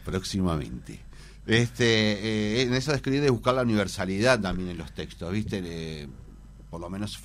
Próximamente. 0.05 0.99
Este, 1.45 1.85
eh, 1.85 2.61
en 2.63 2.73
eso 2.73 2.91
de 2.91 2.97
escribir 2.97 3.21
de 3.21 3.29
buscar 3.29 3.55
la 3.55 3.63
universalidad 3.63 4.39
también 4.39 4.69
en 4.69 4.77
los 4.77 4.93
textos, 4.93 5.31
¿viste? 5.31 5.61
Eh, 5.63 6.07
por 6.69 6.79
lo 6.79 6.89
menos 6.89 7.19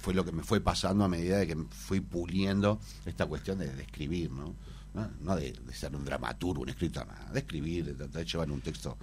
fue 0.00 0.14
lo 0.14 0.24
que 0.24 0.32
me 0.32 0.42
fue 0.42 0.60
pasando 0.60 1.04
a 1.04 1.08
medida 1.08 1.38
de 1.38 1.46
que 1.46 1.56
me 1.56 1.66
fui 1.70 2.00
puliendo 2.00 2.80
esta 3.04 3.26
cuestión 3.26 3.58
de, 3.58 3.68
de 3.72 3.82
escribir, 3.82 4.30
¿no? 4.30 4.54
No, 4.94 5.10
No 5.20 5.36
de, 5.36 5.52
de 5.52 5.74
ser 5.74 5.94
un 5.94 6.04
dramaturgo, 6.04 6.62
un 6.62 6.70
escritor, 6.70 7.06
nada, 7.06 7.30
de 7.32 7.40
escribir, 7.40 7.84
de 7.84 7.92
tratar 7.94 8.22
de 8.22 8.24
llevar 8.24 8.50
un 8.50 8.60
texto 8.62 8.96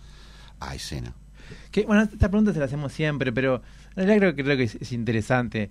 a 0.59 0.73
escena. 0.73 1.13
Que, 1.71 1.83
bueno, 1.85 2.03
esta 2.03 2.29
pregunta 2.29 2.53
se 2.53 2.59
la 2.59 2.65
hacemos 2.65 2.91
siempre, 2.93 3.31
pero 3.31 3.61
en 3.95 4.07
realidad 4.07 4.17
creo, 4.17 4.35
que- 4.35 4.43
creo 4.43 4.57
que 4.57 4.63
es, 4.63 4.75
es 4.75 4.91
interesante. 4.91 5.69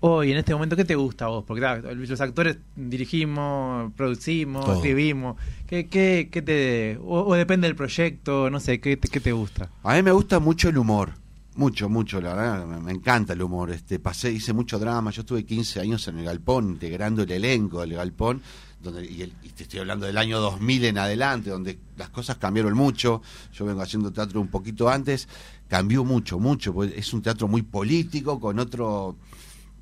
Hoy, 0.00 0.30
en 0.30 0.36
este 0.38 0.52
momento, 0.52 0.76
¿qué 0.76 0.84
te 0.84 0.94
gusta 0.94 1.24
a 1.24 1.28
vos? 1.28 1.44
Porque 1.46 1.60
claro, 1.60 1.94
los 1.94 2.20
actores 2.20 2.58
dirigimos, 2.76 3.92
producimos, 3.96 4.64
Todo. 4.64 4.74
escribimos. 4.76 5.36
¿Qué, 5.66 5.86
qué, 5.86 6.28
qué 6.30 6.42
te, 6.42 6.98
o, 7.02 7.20
o 7.26 7.34
depende 7.34 7.66
del 7.66 7.76
proyecto, 7.76 8.50
no 8.50 8.60
sé, 8.60 8.80
¿qué, 8.80 8.96
te- 8.96 9.08
qué 9.08 9.20
te 9.20 9.32
gusta? 9.32 9.70
A 9.82 9.94
mí 9.94 10.02
me 10.02 10.12
gusta 10.12 10.38
mucho 10.38 10.68
el 10.68 10.78
humor. 10.78 11.12
Mucho, 11.54 11.88
mucho, 11.88 12.20
la 12.20 12.34
verdad, 12.34 12.66
me, 12.66 12.80
me 12.80 12.92
encanta 12.92 13.32
el 13.32 13.40
humor. 13.40 13.70
Este, 13.70 13.98
pasé, 13.98 14.30
hice 14.30 14.52
mucho 14.52 14.78
drama. 14.78 15.10
Yo 15.10 15.22
estuve 15.22 15.44
15 15.44 15.80
años 15.80 16.06
en 16.08 16.18
el 16.18 16.26
Galpón, 16.26 16.68
integrando 16.68 17.22
el 17.22 17.30
elenco 17.30 17.80
del 17.80 17.94
Galpón, 17.94 18.42
donde, 18.82 19.04
y, 19.10 19.22
el- 19.22 19.32
y 19.42 19.48
te 19.50 19.64
estoy 19.64 19.80
hablando 19.80 20.06
del 20.06 20.18
año 20.18 20.38
2000 20.40 20.84
en 20.84 20.98
adelante, 20.98 21.50
donde 21.50 21.78
las 21.96 22.08
cosas 22.10 22.36
cambiaron 22.36 22.74
mucho. 22.74 23.22
Yo 23.52 23.64
vengo 23.64 23.80
haciendo 23.82 24.12
teatro 24.12 24.40
un 24.40 24.48
poquito 24.48 24.88
antes, 24.88 25.28
cambió 25.68 26.04
mucho, 26.04 26.38
mucho, 26.38 26.72
porque 26.72 26.98
es 26.98 27.12
un 27.12 27.22
teatro 27.22 27.48
muy 27.48 27.62
político, 27.62 28.38
con 28.38 28.58
otro, 28.58 29.16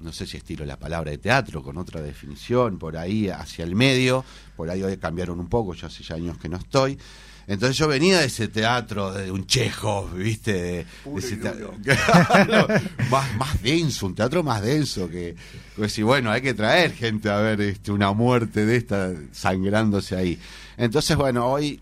no 0.01 0.13
sé 0.13 0.27
si 0.27 0.37
estilo 0.37 0.65
la 0.65 0.79
palabra 0.79 1.11
de 1.11 1.19
teatro, 1.19 1.63
con 1.63 1.77
otra 1.77 2.01
definición, 2.01 2.79
por 2.79 2.97
ahí 2.97 3.29
hacia 3.29 3.65
el 3.65 3.75
medio, 3.75 4.25
por 4.57 4.71
ahí 4.71 4.83
hoy 4.83 4.97
cambiaron 4.97 5.39
un 5.41 5.49
poco, 5.49 5.75
yo 5.75 5.87
hace 5.87 6.03
ya 6.03 6.15
años 6.15 6.39
que 6.39 6.49
no 6.49 6.57
estoy. 6.57 6.99
Entonces 7.47 7.77
yo 7.77 7.87
venía 7.89 8.21
de 8.21 8.27
ese 8.27 8.49
teatro, 8.49 9.13
de 9.13 9.31
un 9.31 9.47
Chekhov, 9.47 10.15
¿viste? 10.15 10.53
De, 10.53 10.87
de 11.21 11.27
ese 11.27 11.37
teatro- 11.37 11.75
Claro, 11.83 12.67
más, 13.11 13.37
más 13.37 13.63
denso, 13.63 14.07
un 14.07 14.15
teatro 14.15 14.43
más 14.43 14.63
denso 14.63 15.09
que, 15.09 15.35
que 15.77 15.83
decir, 15.83 16.05
bueno, 16.05 16.31
hay 16.31 16.41
que 16.43 16.55
traer 16.55 16.93
gente 16.93 17.29
a 17.31 17.37
ver 17.39 17.61
este, 17.61 17.93
una 17.93 18.13
muerte 18.13 18.65
de 18.65 18.77
esta 18.77 19.13
sangrándose 19.33 20.17
ahí. 20.17 20.39
Entonces, 20.77 21.17
bueno, 21.17 21.47
hoy 21.47 21.81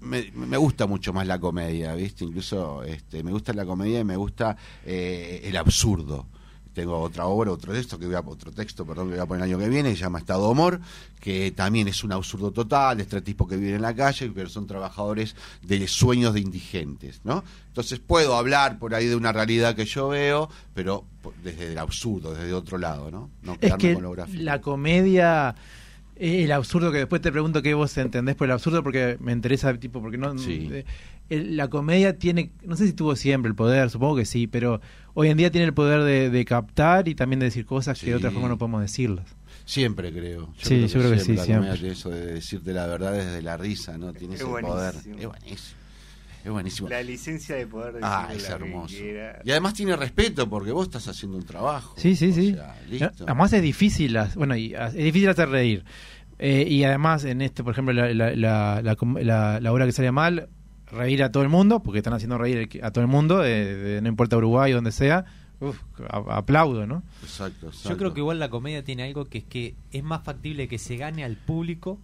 me, 0.00 0.30
me 0.34 0.56
gusta 0.56 0.86
mucho 0.86 1.12
más 1.12 1.26
la 1.26 1.38
comedia, 1.38 1.94
¿viste? 1.94 2.24
Incluso 2.24 2.82
este, 2.84 3.22
me 3.22 3.30
gusta 3.32 3.52
la 3.52 3.64
comedia 3.64 4.00
y 4.00 4.04
me 4.04 4.16
gusta 4.16 4.56
eh, 4.84 5.40
el 5.44 5.56
absurdo. 5.56 6.26
Tengo 6.74 6.98
otra 6.98 7.26
obra, 7.26 7.52
otro 7.52 7.72
texto 7.72 7.98
que 7.98 8.06
voy 8.06 8.16
a, 8.16 8.20
otro 8.20 8.50
texto, 8.50 8.84
perdón, 8.84 9.08
que 9.08 9.14
voy 9.14 9.22
a 9.22 9.26
poner 9.26 9.44
el 9.44 9.52
año 9.52 9.58
que 9.58 9.68
viene, 9.68 9.90
que 9.90 9.96
se 9.96 10.02
llama 10.02 10.18
Estado 10.18 10.44
de 10.44 10.52
Humor, 10.52 10.80
que 11.20 11.52
también 11.52 11.88
es 11.88 12.02
un 12.04 12.12
absurdo 12.12 12.50
total, 12.50 13.00
es 13.00 13.08
tres 13.08 13.22
tipos 13.22 13.48
que 13.48 13.56
viven 13.56 13.76
en 13.76 13.82
la 13.82 13.94
calle, 13.94 14.30
pero 14.34 14.48
son 14.48 14.66
trabajadores 14.66 15.36
de 15.62 15.86
sueños 15.86 16.34
de 16.34 16.40
indigentes, 16.40 17.20
¿no? 17.24 17.44
Entonces 17.68 18.00
puedo 18.00 18.36
hablar 18.36 18.78
por 18.78 18.94
ahí 18.94 19.06
de 19.06 19.16
una 19.16 19.32
realidad 19.32 19.74
que 19.74 19.84
yo 19.84 20.08
veo, 20.08 20.50
pero 20.74 21.04
desde 21.42 21.72
el 21.72 21.78
absurdo, 21.78 22.34
desde 22.34 22.52
otro 22.52 22.76
lado, 22.76 23.10
¿no? 23.10 23.30
No 23.42 23.56
Es 23.60 23.74
que 23.76 23.94
con 23.94 24.02
lo 24.02 24.10
gráfico. 24.10 24.42
la 24.42 24.60
comedia, 24.60 25.54
eh, 26.16 26.44
el 26.44 26.52
absurdo, 26.52 26.90
que 26.90 26.98
después 26.98 27.22
te 27.22 27.30
pregunto 27.30 27.62
qué 27.62 27.74
vos 27.74 27.96
entendés 27.96 28.34
por 28.34 28.46
el 28.46 28.52
absurdo, 28.52 28.82
porque 28.82 29.16
me 29.20 29.32
interesa, 29.32 29.72
tipo, 29.78 30.00
porque 30.00 30.18
no... 30.18 30.36
Sí. 30.38 30.68
eh, 30.72 30.84
el- 31.30 31.56
la 31.56 31.68
comedia 31.68 32.18
tiene, 32.18 32.50
no 32.64 32.76
sé 32.76 32.86
si 32.86 32.92
tuvo 32.92 33.16
siempre 33.16 33.48
el 33.48 33.54
poder, 33.54 33.90
supongo 33.90 34.16
que 34.16 34.24
sí, 34.24 34.46
pero 34.46 34.80
hoy 35.14 35.28
en 35.28 35.36
día 35.36 35.50
tiene 35.50 35.66
el 35.66 35.74
poder 35.74 36.02
de, 36.02 36.30
de 36.30 36.44
captar 36.44 37.08
y 37.08 37.14
también 37.14 37.40
de 37.40 37.46
decir 37.46 37.64
cosas 37.66 37.98
que 38.00 38.06
de 38.10 38.16
otra 38.16 38.30
forma 38.30 38.48
no 38.48 38.58
podemos 38.58 38.80
decirlas. 38.82 39.26
Siempre 39.64 40.12
creo. 40.12 40.52
Sí, 40.58 40.86
yo 40.86 40.98
creo 41.00 41.10
que 41.12 41.20
sí, 41.20 41.32
La 41.34 41.44
siempre. 41.44 41.88
eso 41.88 42.10
de 42.10 42.34
decirte 42.34 42.72
la 42.74 42.86
verdad 42.86 43.12
desde 43.12 43.40
la 43.40 43.56
risa, 43.56 43.96
¿no? 43.96 44.12
Tiene 44.12 44.34
Es 44.34 44.42
ese 44.42 44.50
poder. 44.50 44.94
Es 44.96 45.26
buenísimo. 45.26 45.78
Es 46.44 46.50
buenísimo. 46.50 46.88
La 46.90 47.02
licencia 47.02 47.56
de 47.56 47.66
poder 47.66 47.94
decir 47.94 48.04
Ah, 48.06 48.28
es 48.36 48.46
hermoso. 48.50 48.94
Y 49.44 49.50
además 49.50 49.72
tiene 49.72 49.96
respeto 49.96 50.50
porque 50.50 50.72
vos 50.72 50.88
estás 50.88 51.08
haciendo 51.08 51.38
un 51.38 51.44
trabajo. 51.44 51.94
Sí, 51.96 52.14
sí, 52.16 52.28
O 52.30 52.34
sí. 52.34 52.52
sea, 52.52 52.76
listo. 52.90 53.24
Además 53.26 53.54
es 53.54 53.62
difícil, 53.62 54.18
bueno, 54.36 54.54
y, 54.54 54.74
es 54.74 54.92
difícil 54.92 55.30
hacer 55.30 55.48
reír. 55.48 55.84
Eh, 56.38 56.66
y 56.68 56.84
además 56.84 57.24
en 57.24 57.40
este, 57.40 57.64
por 57.64 57.72
ejemplo, 57.72 57.94
la, 57.94 58.12
la, 58.12 58.82
la- 58.82 59.60
la 59.60 59.72
obra 59.72 59.86
que 59.86 59.92
sale 59.92 60.12
mal, 60.12 60.50
reír 60.94 61.22
a 61.22 61.30
todo 61.32 61.42
el 61.42 61.48
mundo, 61.48 61.80
porque 61.82 61.98
están 61.98 62.12
haciendo 62.14 62.38
reír 62.38 62.68
a 62.82 62.90
todo 62.90 63.02
el 63.02 63.08
mundo, 63.10 63.38
de- 63.38 63.76
de- 63.76 64.02
no 64.02 64.08
importa 64.08 64.36
Uruguay, 64.36 64.72
donde 64.72 64.92
sea, 64.92 65.24
uf, 65.60 65.78
a- 66.08 66.36
aplaudo, 66.38 66.86
¿no? 66.86 67.02
Exacto, 67.22 67.66
exacto. 67.68 67.88
Yo 67.90 67.96
creo 67.96 68.14
que 68.14 68.20
igual 68.20 68.38
la 68.38 68.48
comedia 68.50 68.82
tiene 68.84 69.02
algo 69.04 69.24
que 69.26 69.38
es 69.38 69.44
que 69.44 69.74
es 69.92 70.02
más 70.02 70.22
factible 70.22 70.68
que 70.68 70.78
se 70.78 70.96
gane 70.96 71.24
al 71.24 71.36
público 71.36 71.98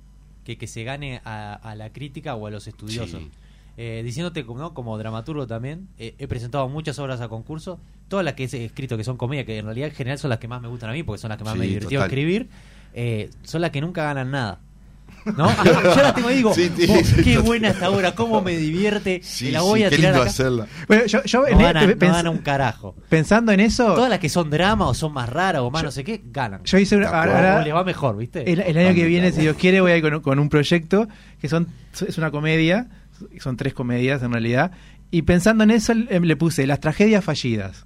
que 0.45 0.57
que 0.57 0.67
se 0.67 0.85
gane 0.85 1.21
a, 1.25 1.53
a 1.55 1.75
la 1.75 1.93
crítica 1.93 2.35
o 2.35 2.47
a 2.47 2.51
los 2.51 2.67
estudiosos. 2.67 3.21
Sí. 3.21 3.31
Eh, 3.77 4.03
diciéndote 4.05 4.45
como, 4.45 4.59
¿no? 4.61 4.75
como 4.75 4.99
dramaturgo 4.99 5.47
también, 5.47 5.89
eh, 5.99 6.15
he 6.19 6.27
presentado 6.27 6.69
muchas 6.69 6.99
obras 6.99 7.21
a 7.21 7.29
concurso, 7.29 7.79
todas 8.09 8.25
las 8.25 8.35
que 8.35 8.45
he 8.45 8.65
escrito 8.65 8.97
que 8.97 9.05
son 9.05 9.17
comedia, 9.17 9.45
que 9.47 9.57
en 9.59 9.65
realidad 9.67 9.89
en 9.91 9.95
general 9.95 10.19
son 10.19 10.29
las 10.31 10.39
que 10.39 10.49
más 10.49 10.61
me 10.61 10.69
gustan 10.69 10.91
a 10.91 10.93
mí, 10.93 11.03
porque 11.03 11.19
son 11.21 11.29
las 11.31 11.39
que 11.39 11.45
más 11.45 11.53
Sí, 11.55 11.59
me 11.61 11.67
divirtió 11.67 11.99
total. 12.01 12.07
escribir, 12.11 12.49
eh, 12.95 13.31
son 13.43 13.61
las 13.63 13.71
que 13.71 13.81
nunca 13.81 14.03
ganan 14.05 14.31
nada. 14.33 14.61
¿No? 15.37 15.49
Yo 15.65 16.03
las 16.03 16.15
tengo 16.15 16.29
ahí 16.29 16.35
y 16.35 16.37
digo, 16.39 16.55
Sí, 16.55 16.71
sí, 16.77 16.87
"Oh, 16.89 17.05
sí, 17.05 17.23
qué 17.23 17.39
buena 17.39 17.69
esta 17.69 17.91
obra, 17.91 18.15
cómo 18.15 18.41
me 18.43 18.57
divierte, 18.57 19.21
y 19.41 19.51
la 19.51 19.61
sí, 19.61 19.65
voy 19.67 19.85
a 19.85 19.91
qué 19.91 19.97
tirar 19.97 20.13
lindo 20.13 20.23
acá". 20.23 20.31
hacerla. 20.31 20.67
Bueno, 20.89 21.07
yo, 21.07 21.23
yo 21.25 21.41
No 21.43 21.49
en- 21.49 21.59
gana, 21.59 21.87
no 21.87 21.95
gana 21.97 22.31
un 22.31 22.39
carajo. 22.39 22.95
pensando 23.09 23.53
en 23.53 23.61
eso, 23.61 23.95
Todas 23.95 24.11
las 24.11 24.19
que 24.19 24.29
son 24.29 24.51
drama 24.51 24.89
o 24.89 24.95
son 24.95 25.13
más 25.13 25.29
raras 25.29 25.63
o 25.63 25.71
más 25.71 25.83
no 25.83 25.91
sé 25.91 26.05
qué, 26.05 26.23
ganan. 26.25 26.63
yo 26.65 26.79
hice 26.79 26.97
una, 26.97 27.09
ahora- 27.09 27.59
o 27.61 27.65
le 27.65 27.73
va 27.73 27.85
mejor, 27.85 28.17
¿viste? 28.17 28.51
el, 28.51 28.61
el 28.61 28.79
año 28.79 28.95
que 28.95 29.05
viene, 29.05 29.33
si 29.33 29.43
Dios 29.43 29.57
quiere, 29.57 29.81
voy 29.81 29.93
a 29.93 29.97
ir 29.97 30.03
con, 30.03 30.21
con 30.21 30.39
un 30.39 30.49
proyecto 30.49 31.09
que 31.41 31.49
son 31.49 31.69
es 32.07 32.17
una 32.19 32.31
comedia, 32.31 32.89
son 33.41 33.57
tres 33.57 33.75
comedias 33.75 34.23
en 34.23 34.33
realidad, 34.33 34.71
y 35.11 35.23
pensando 35.23 35.65
en 35.65 35.73
eso 35.73 35.93
le 35.93 36.37
puse 36.37 36.67
las 36.67 36.81
tragedias 36.81 37.25
fallidas. 37.25 37.85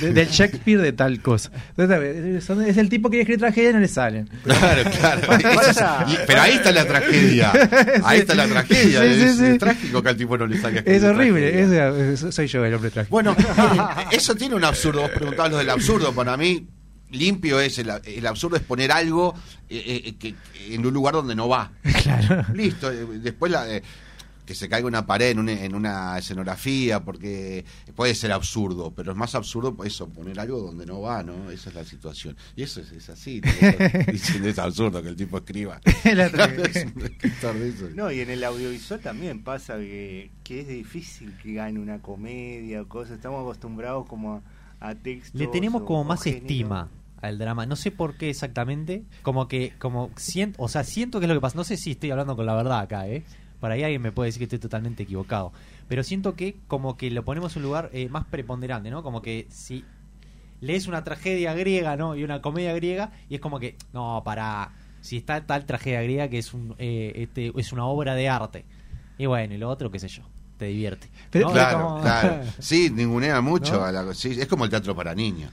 De- 0.00 0.12
del 0.12 0.28
Shakespeare 0.28 0.80
de 0.80 0.92
tal 0.92 1.20
cosa. 1.22 1.50
Entonces, 1.76 2.44
son- 2.44 2.62
es 2.62 2.76
el 2.76 2.88
tipo 2.88 3.08
que 3.10 3.16
quiere 3.18 3.22
escribir 3.22 3.40
tragedias 3.40 3.70
y 3.70 3.74
no 3.74 3.80
le 3.80 3.88
salen. 3.88 4.28
Claro, 4.44 4.90
claro. 4.90 5.22
Y- 6.08 6.16
pero 6.26 6.40
ahí 6.40 6.52
está 6.54 6.72
la 6.72 6.86
tragedia. 6.86 7.52
Ahí 8.04 8.20
está 8.20 8.34
la 8.34 8.46
tragedia. 8.46 9.00
Sí, 9.02 9.14
sí, 9.14 9.22
es, 9.24 9.36
sí. 9.36 9.44
es 9.44 9.58
trágico 9.58 10.02
que 10.02 10.08
al 10.08 10.16
tipo 10.16 10.36
no 10.38 10.46
le 10.46 10.58
salga 10.60 10.82
Es 10.84 11.02
horrible. 11.02 11.50
tragedia. 11.50 11.88
es- 12.12 12.34
soy 12.34 12.46
yo 12.46 12.64
el 12.64 12.74
hombre 12.74 12.90
trágico. 12.90 13.10
Bueno, 13.10 13.36
eh, 13.38 14.04
eso 14.12 14.34
tiene 14.34 14.54
un 14.54 14.64
absurdo. 14.64 15.02
Vos 15.02 15.10
preguntabas 15.10 15.52
lo 15.52 15.58
del 15.58 15.70
absurdo. 15.70 16.12
Para 16.12 16.36
mí, 16.36 16.66
limpio 17.10 17.58
es 17.60 17.78
el, 17.78 17.90
el 18.04 18.26
absurdo 18.26 18.56
es 18.56 18.62
poner 18.62 18.92
algo 18.92 19.34
eh, 19.70 20.02
eh, 20.06 20.14
que, 20.18 20.34
en 20.74 20.84
un 20.84 20.92
lugar 20.92 21.14
donde 21.14 21.34
no 21.34 21.48
va. 21.48 21.70
Claro. 22.02 22.44
Listo. 22.54 22.90
Después 22.90 23.50
la, 23.52 23.68
eh, 23.68 23.82
que 24.48 24.54
se 24.54 24.66
caiga 24.66 24.88
una 24.88 25.04
pared 25.06 25.28
en, 25.28 25.40
un- 25.40 25.48
en 25.50 25.74
una 25.74 26.16
escenografía, 26.16 27.04
porque 27.04 27.66
puede 27.94 28.14
ser 28.14 28.32
absurdo, 28.32 28.94
pero 28.96 29.12
es 29.12 29.16
más 29.18 29.34
absurdo 29.34 29.74
pues, 29.76 29.92
eso, 29.92 30.08
poner 30.08 30.40
algo 30.40 30.58
donde 30.62 30.86
no 30.86 31.02
va, 31.02 31.22
¿no? 31.22 31.50
Esa 31.50 31.68
es 31.68 31.74
la 31.74 31.84
situación. 31.84 32.34
Y 32.56 32.62
eso 32.62 32.80
es, 32.80 32.90
es 32.92 33.10
así. 33.10 33.42
¿no? 33.42 33.50
Diciendo 34.12 34.48
es 34.48 34.58
absurdo 34.58 35.02
que 35.02 35.10
el 35.10 35.16
tipo 35.16 35.36
escriba. 35.36 35.80
La 36.14 36.30
tragedia. 36.30 36.64
Es 36.74 36.86
un 36.96 37.02
escritor 37.02 37.54
de 37.58 37.68
eso. 37.68 37.88
No, 37.94 38.10
y 38.10 38.20
en 38.20 38.30
el 38.30 38.42
audiovisual 38.42 39.00
también 39.00 39.44
pasa 39.44 39.76
que, 39.76 40.30
que 40.42 40.60
es 40.62 40.68
difícil 40.68 41.36
que 41.42 41.52
gane 41.52 41.78
una 41.78 41.98
comedia 42.00 42.80
o 42.80 42.88
cosas. 42.88 43.16
Estamos 43.16 43.42
acostumbrados 43.42 44.06
como 44.06 44.42
a, 44.80 44.88
a 44.88 44.94
textos. 44.94 45.38
Le 45.38 45.46
tenemos 45.48 45.82
o- 45.82 45.84
como 45.84 46.04
más 46.04 46.22
género. 46.22 46.40
estima 46.46 46.88
al 47.20 47.36
drama. 47.36 47.66
No 47.66 47.76
sé 47.76 47.90
por 47.90 48.16
qué 48.16 48.30
exactamente. 48.30 49.02
Como 49.20 49.46
que, 49.46 49.74
como 49.78 50.10
siento, 50.16 50.62
o 50.62 50.68
sea, 50.68 50.84
siento 50.84 51.20
que 51.20 51.26
es 51.26 51.28
lo 51.28 51.34
que 51.34 51.40
pasa. 51.42 51.56
No 51.58 51.64
sé 51.64 51.76
si 51.76 51.90
estoy 51.90 52.10
hablando 52.12 52.34
con 52.34 52.46
la 52.46 52.54
verdad 52.54 52.78
acá, 52.80 53.06
¿eh? 53.08 53.24
Para 53.60 53.74
ahí 53.74 53.82
alguien 53.82 54.02
me 54.02 54.12
puede 54.12 54.28
decir 54.28 54.38
que 54.40 54.44
estoy 54.44 54.58
totalmente 54.58 55.02
equivocado. 55.02 55.52
Pero 55.88 56.02
siento 56.04 56.34
que 56.34 56.56
como 56.68 56.96
que 56.96 57.10
lo 57.10 57.24
ponemos 57.24 57.56
en 57.56 57.62
un 57.62 57.68
lugar 57.68 57.90
eh, 57.92 58.08
más 58.08 58.24
preponderante, 58.26 58.90
¿no? 58.90 59.02
Como 59.02 59.20
que 59.22 59.46
si 59.50 59.84
lees 60.60 60.86
una 60.86 61.04
tragedia 61.04 61.54
griega, 61.54 61.96
¿no? 61.96 62.14
Y 62.16 62.24
una 62.24 62.40
comedia 62.42 62.72
griega, 62.74 63.12
y 63.28 63.36
es 63.36 63.40
como 63.40 63.58
que, 63.60 63.76
no, 63.92 64.22
para. 64.24 64.72
Si 65.00 65.16
está 65.16 65.46
tal 65.46 65.64
tragedia 65.64 66.02
griega 66.02 66.28
que 66.28 66.38
es, 66.38 66.52
un, 66.52 66.74
eh, 66.78 67.12
este, 67.14 67.52
es 67.56 67.72
una 67.72 67.86
obra 67.86 68.14
de 68.14 68.28
arte. 68.28 68.64
Y 69.16 69.26
bueno, 69.26 69.54
y 69.54 69.58
lo 69.58 69.68
otro, 69.70 69.90
qué 69.90 69.98
sé 70.00 70.08
yo, 70.08 70.22
te 70.58 70.66
divierte. 70.66 71.08
Pero- 71.30 71.46
¿no? 71.48 71.52
Claro, 71.52 71.78
como- 71.88 72.00
claro. 72.02 72.42
Sí, 72.58 72.90
ningunea 72.90 73.40
mucho. 73.40 73.74
¿No? 73.74 73.84
a 73.84 73.92
la- 73.92 74.14
sí, 74.14 74.36
es 74.38 74.46
como 74.48 74.64
el 74.64 74.70
teatro 74.70 74.94
para 74.96 75.14
niños. 75.14 75.50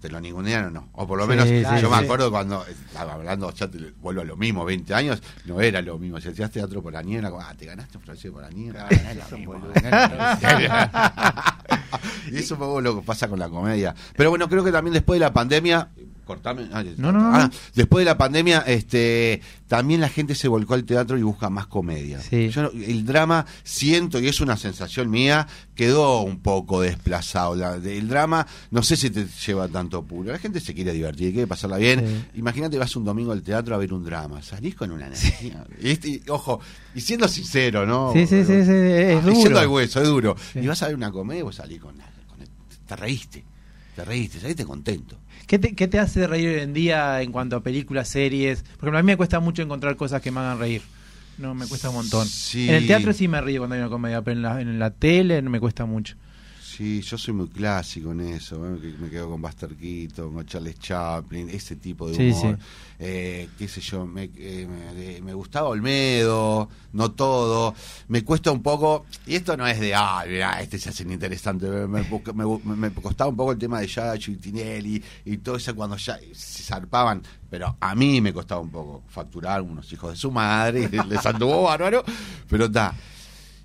Te 0.00 0.10
lo 0.10 0.20
ningunean 0.20 0.66
o 0.66 0.70
no. 0.70 0.88
O 0.92 1.06
por 1.06 1.16
lo 1.18 1.24
Sí, 1.24 1.30
menos, 1.30 1.48
sí, 1.48 1.62
yo 1.80 1.90
me 1.90 1.98
sí. 1.98 2.04
acuerdo 2.04 2.30
cuando 2.30 2.64
estaba 2.66 3.14
hablando, 3.14 3.50
ya 3.52 3.68
te 3.68 3.78
vuelvo 4.00 4.20
a 4.20 4.24
lo 4.24 4.36
mismo, 4.36 4.64
20 4.64 4.92
años, 4.94 5.22
no 5.46 5.60
era 5.60 5.80
lo 5.80 5.98
mismo. 5.98 6.20
Si 6.20 6.28
hacías 6.28 6.50
teatro 6.50 6.82
por 6.82 6.92
la 6.92 7.02
niña, 7.02 7.18
era 7.20 7.30
como, 7.30 7.42
ah, 7.42 7.54
te 7.56 7.64
ganaste 7.64 7.96
un 7.96 8.02
francés 8.04 8.30
por 8.30 8.44
boludos. 9.46 9.74
y 12.30 12.36
eso 12.36 12.38
es 12.38 12.50
un 12.52 12.58
poco 12.58 12.80
lo 12.80 12.96
que 12.96 13.02
pasa 13.06 13.28
con 13.28 13.38
la 13.38 13.48
comedia. 13.48 13.94
Pero 14.16 14.30
bueno, 14.30 14.48
creo 14.48 14.64
que 14.64 14.72
también 14.72 14.94
después 14.94 15.18
de 15.18 15.24
la 15.26 15.32
pandemia, 15.32 15.88
cortame. 16.26 16.68
ah, 16.72 16.82
No, 16.98 17.12
no, 17.12 17.20
no. 17.20 17.34
ah, 17.34 17.50
después 17.74 18.02
de 18.02 18.10
la 18.10 18.18
pandemia, 18.18 18.58
este, 18.66 19.40
también 19.68 20.00
la 20.00 20.08
gente 20.08 20.34
se 20.34 20.48
volcó 20.48 20.74
al 20.74 20.84
teatro 20.84 21.16
y 21.16 21.22
busca 21.22 21.48
más 21.48 21.66
comedia. 21.68 22.20
Sí. 22.20 22.50
Yo 22.50 22.70
el 22.72 23.06
drama 23.06 23.46
siento 23.62 24.18
y 24.20 24.26
es 24.28 24.40
una 24.40 24.56
sensación 24.56 25.08
mía 25.08 25.46
quedó 25.74 26.20
un 26.22 26.40
poco 26.40 26.80
desplazado. 26.80 27.54
La- 27.54 27.78
de- 27.78 27.96
el 27.96 28.08
drama 28.08 28.46
no 28.70 28.82
sé 28.82 28.96
si 28.96 29.08
te 29.10 29.26
lleva 29.46 29.68
tanto 29.68 30.02
puro. 30.04 30.32
La 30.32 30.38
gente 30.38 30.60
se 30.60 30.74
quiere 30.74 30.92
divertir, 30.92 31.32
quiere 31.32 31.46
pasarla 31.46 31.76
bien. 31.78 32.00
Sí. 32.32 32.38
Imagínate 32.40 32.76
vas 32.76 32.94
un 32.96 33.04
domingo 33.04 33.32
al 33.32 33.42
teatro 33.42 33.74
a 33.74 33.78
ver 33.78 33.92
un 33.92 34.04
drama, 34.04 34.42
salís 34.42 34.74
con 34.74 34.90
una 34.90 35.06
energía. 35.06 35.64
Y, 35.80 35.90
y, 36.08 36.22
ojo, 36.28 36.60
y 36.94 37.00
siendo 37.00 37.28
sincero, 37.28 37.86
¿no? 37.86 38.12
Sí, 38.12 38.26
sí, 38.26 38.40
sí, 38.44 38.64
sí, 38.64 38.72
es 38.72 39.22
Y 39.22 39.26
Yendo 39.26 39.48
duro. 39.48 39.58
al 39.60 39.68
hueso, 39.68 40.02
es 40.02 40.08
duro. 40.08 40.36
Sí. 40.52 40.58
Y 40.58 40.66
vas 40.66 40.82
a 40.82 40.86
ver 40.88 40.96
una 40.96 41.12
comedia, 41.12 41.44
vos 41.44 41.54
salís 41.54 41.80
con, 41.80 41.94
con- 41.94 42.46
te 42.86 42.96
reíste. 42.96 43.44
Te 43.94 44.04
reíste, 44.04 44.38
saliste 44.40 44.64
contento. 44.66 45.16
¿Qué 45.46 45.58
te, 45.58 45.74
¿Qué 45.74 45.86
te 45.86 45.98
hace 45.98 46.26
reír 46.26 46.48
hoy 46.48 46.60
en 46.60 46.72
día 46.72 47.22
en 47.22 47.30
cuanto 47.30 47.56
a 47.56 47.62
películas, 47.62 48.08
series? 48.08 48.64
Porque 48.80 48.96
a 48.96 49.02
mí 49.02 49.06
me 49.06 49.16
cuesta 49.16 49.38
mucho 49.38 49.62
encontrar 49.62 49.96
cosas 49.96 50.20
que 50.20 50.30
me 50.30 50.40
hagan 50.40 50.58
reír. 50.58 50.82
No, 51.38 51.54
me 51.54 51.66
cuesta 51.66 51.90
un 51.90 51.96
montón. 51.96 52.26
Sí. 52.26 52.68
En 52.68 52.74
el 52.74 52.86
teatro 52.86 53.12
sí 53.12 53.28
me 53.28 53.40
río 53.40 53.60
cuando 53.60 53.74
hay 53.74 53.80
una 53.80 53.90
comedia, 53.90 54.22
pero 54.22 54.36
en 54.36 54.42
la, 54.42 54.60
en 54.60 54.78
la 54.78 54.90
tele 54.90 55.40
no 55.42 55.50
me 55.50 55.60
cuesta 55.60 55.84
mucho. 55.84 56.16
Sí, 56.76 57.00
yo 57.00 57.16
soy 57.16 57.32
muy 57.32 57.48
clásico 57.48 58.12
en 58.12 58.20
eso, 58.20 58.56
¿eh? 58.66 58.94
me 59.00 59.08
quedo 59.08 59.30
con 59.30 59.40
Buster 59.40 59.74
Keaton, 59.74 60.34
con 60.34 60.44
Charles 60.44 60.78
Chaplin, 60.78 61.48
ese 61.48 61.76
tipo 61.76 62.06
de 62.10 62.14
Sí, 62.16 62.30
humor. 62.38 62.58
sí. 62.58 62.64
Eh, 62.98 63.48
qué 63.56 63.66
sé 63.66 63.80
yo, 63.80 64.04
me, 64.04 64.30
eh, 64.36 64.68
me, 64.94 65.20
me 65.22 65.32
gustaba 65.32 65.68
Olmedo, 65.68 66.68
no 66.92 67.12
todo. 67.12 67.74
Me 68.08 68.22
cuesta 68.24 68.50
un 68.52 68.62
poco, 68.62 69.06
y 69.26 69.36
esto 69.36 69.56
no 69.56 69.66
es 69.66 69.80
de, 69.80 69.94
ah, 69.94 70.22
mirá, 70.28 70.60
este 70.60 70.78
se 70.78 70.90
hace 70.90 71.04
interesante. 71.04 71.66
Me, 71.66 72.04
costaba 73.00 73.30
un 73.30 73.36
poco 73.36 73.52
el 73.52 73.58
tema 73.58 73.80
de 73.80 73.86
Yacho 73.86 74.30
y 74.32 74.36
Tinelli 74.36 75.02
y 75.24 75.38
todo 75.38 75.56
eso 75.56 75.74
cuando 75.74 75.96
ya 75.96 76.18
se 76.34 76.62
zarpaban. 76.62 77.22
Pero 77.48 77.74
a 77.80 77.94
mí 77.94 78.20
me 78.20 78.34
costaba 78.34 78.60
un 78.60 78.70
poco 78.70 79.02
facturar 79.08 79.62
unos 79.62 79.90
hijos 79.94 80.10
de 80.10 80.16
su 80.16 80.30
madre, 80.30 80.90
y 80.92 81.08
les 81.08 81.24
anduvo 81.24 81.62
bárbaro, 81.62 82.04
pero 82.50 82.66
está. 82.66 82.94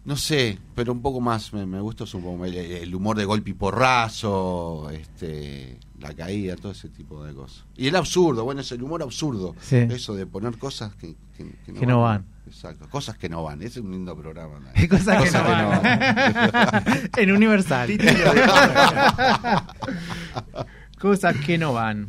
No 0.03 0.15
sé, 0.15 0.57
pero 0.73 0.91
un 0.93 1.01
poco 1.03 1.21
más 1.21 1.53
me, 1.53 1.65
me 1.67 1.79
gusta 1.79 2.05
poco 2.07 2.43
el, 2.45 2.55
el 2.55 2.95
humor 2.95 3.15
de 3.17 3.25
golpe 3.25 3.51
y 3.51 3.53
porrazo, 3.53 4.89
este, 4.89 5.77
la 5.99 6.11
caída, 6.15 6.55
todo 6.55 6.71
ese 6.71 6.89
tipo 6.89 7.23
de 7.23 7.35
cosas. 7.35 7.65
Y 7.77 7.87
el 7.87 7.95
absurdo, 7.95 8.43
bueno, 8.43 8.61
es 8.61 8.71
el 8.71 8.81
humor 8.81 9.03
absurdo. 9.03 9.55
Sí. 9.61 9.75
Eso 9.75 10.15
de 10.15 10.25
poner 10.25 10.57
cosas 10.57 10.95
que, 10.95 11.15
que- 11.37 11.51
que 11.65 11.73
Que 11.73 11.85
no 11.85 12.01
van. 12.01 12.25
Exacto, 12.47 12.89
cosas 12.89 13.15
que 13.17 13.29
no 13.29 13.43
van. 13.43 13.59
Ese 13.61 13.79
es 13.79 13.85
un 13.85 13.91
lindo 13.91 14.17
programa. 14.17 14.59
¿no? 14.59 14.69
Cosas 14.89 15.23
que 15.23 15.31
no 15.31 15.43
van. 15.43 17.09
en 17.17 17.31
Universal. 17.31 17.89
Cosas 20.99 21.35
que 21.45 21.57
no 21.57 21.73
van. 21.73 22.07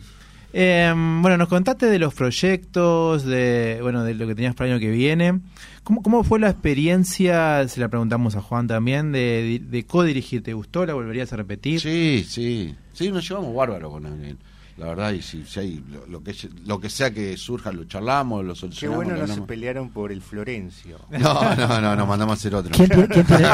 Eh, 0.55 0.93
bueno, 0.94 1.36
nos 1.39 1.48
contaste 1.48 1.86
de 1.86 1.98
los 1.98 2.12
proyectos, 2.12 3.24
de 3.24 3.78
bueno, 3.81 4.05
de 4.05 4.14
lo 4.14 4.27
que 4.27 4.35
tenías 4.35 4.55
para 4.55 4.69
el 4.69 4.73
año 4.74 4.81
que 4.81 4.90
viene. 4.90 5.40
¿Cómo, 5.85 6.03
¿Cómo 6.03 6.23
fue 6.23 6.39
la 6.39 6.49
experiencia, 6.51 7.67
se 7.69 7.81
la 7.81 7.89
preguntamos 7.89 8.37
a 8.37 8.41
Juan 8.43 8.69
también, 8.69 9.11
de, 9.11 9.61
de 9.69 9.85
co-dirigir? 9.85 10.43
¿Te 10.43 10.53
gustó? 10.53 10.87
¿La 10.87 10.95
volverías 10.95 11.33
a 11.33 11.37
repetir? 11.37 11.81
Sí, 11.81 12.25
sí. 12.29 12.75
Sí, 12.93 13.11
nos 13.11 13.29
llevamos 13.29 13.55
bárbaro 13.55 13.91
con 13.91 14.07
él. 14.07 14.37
La 14.79 14.87
verdad, 14.87 15.13
y 15.13 15.21
si, 15.23 15.45
si 15.45 15.61
hay 15.61 15.85
lo, 15.91 16.07
lo 16.07 16.23
que, 16.23 16.35
lo 16.65 16.81
que 16.81 16.89
sea 16.89 17.13
que 17.13 17.37
surja, 17.37 17.73
lo 17.73 17.85
charlamos, 17.85 18.45
lo 18.45 18.55
Qué 18.55 18.61
solucionamos. 18.61 19.05
bueno 19.05 19.21
lo 19.21 19.27
no 19.27 19.35
se 19.35 19.43
pelearon 19.43 19.91
por 19.91 20.13
el 20.13 20.23
Florencio. 20.23 20.99
No, 21.11 21.55
no, 21.57 21.81
no, 21.81 21.97
nos 21.97 22.09
mandamos 22.09 22.33
a 22.33 22.35
hacer 22.39 22.55
otro. 22.55 22.71
¿Quién, 22.75 22.89
tiene- 22.89 23.09
quién 23.09 23.27
tiene, 23.27 23.45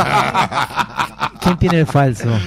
quién 1.43 1.59
tiene 1.59 1.81
el 1.81 1.87
falso? 1.87 2.29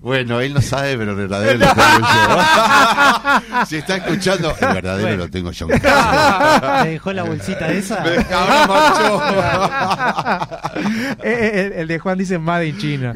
Bueno, 0.00 0.40
él 0.40 0.54
no 0.54 0.60
sabe, 0.62 0.96
pero 0.96 1.10
el 1.12 1.16
verdadero 1.16 1.58
lo 1.58 1.66
tengo 1.66 2.06
yo. 2.08 3.64
si 3.66 3.76
está 3.76 3.96
escuchando, 3.96 4.54
el 4.60 4.74
verdadero 4.74 5.08
Bueno. 5.08 5.24
lo 5.24 5.30
tengo 5.30 5.50
yo. 5.52 5.66
¿Te 6.82 6.88
dejó 6.88 7.12
la 7.12 7.24
bolsita 7.24 7.68
esa? 7.72 8.02
Me. 8.02 8.16
Eh, 11.20 11.24
eh, 11.24 11.66
el, 11.66 11.72
el 11.72 11.88
de 11.88 11.98
Juan 11.98 12.16
dice 12.18 12.38
Made 12.38 12.68
in 12.68 12.78
China. 12.78 13.12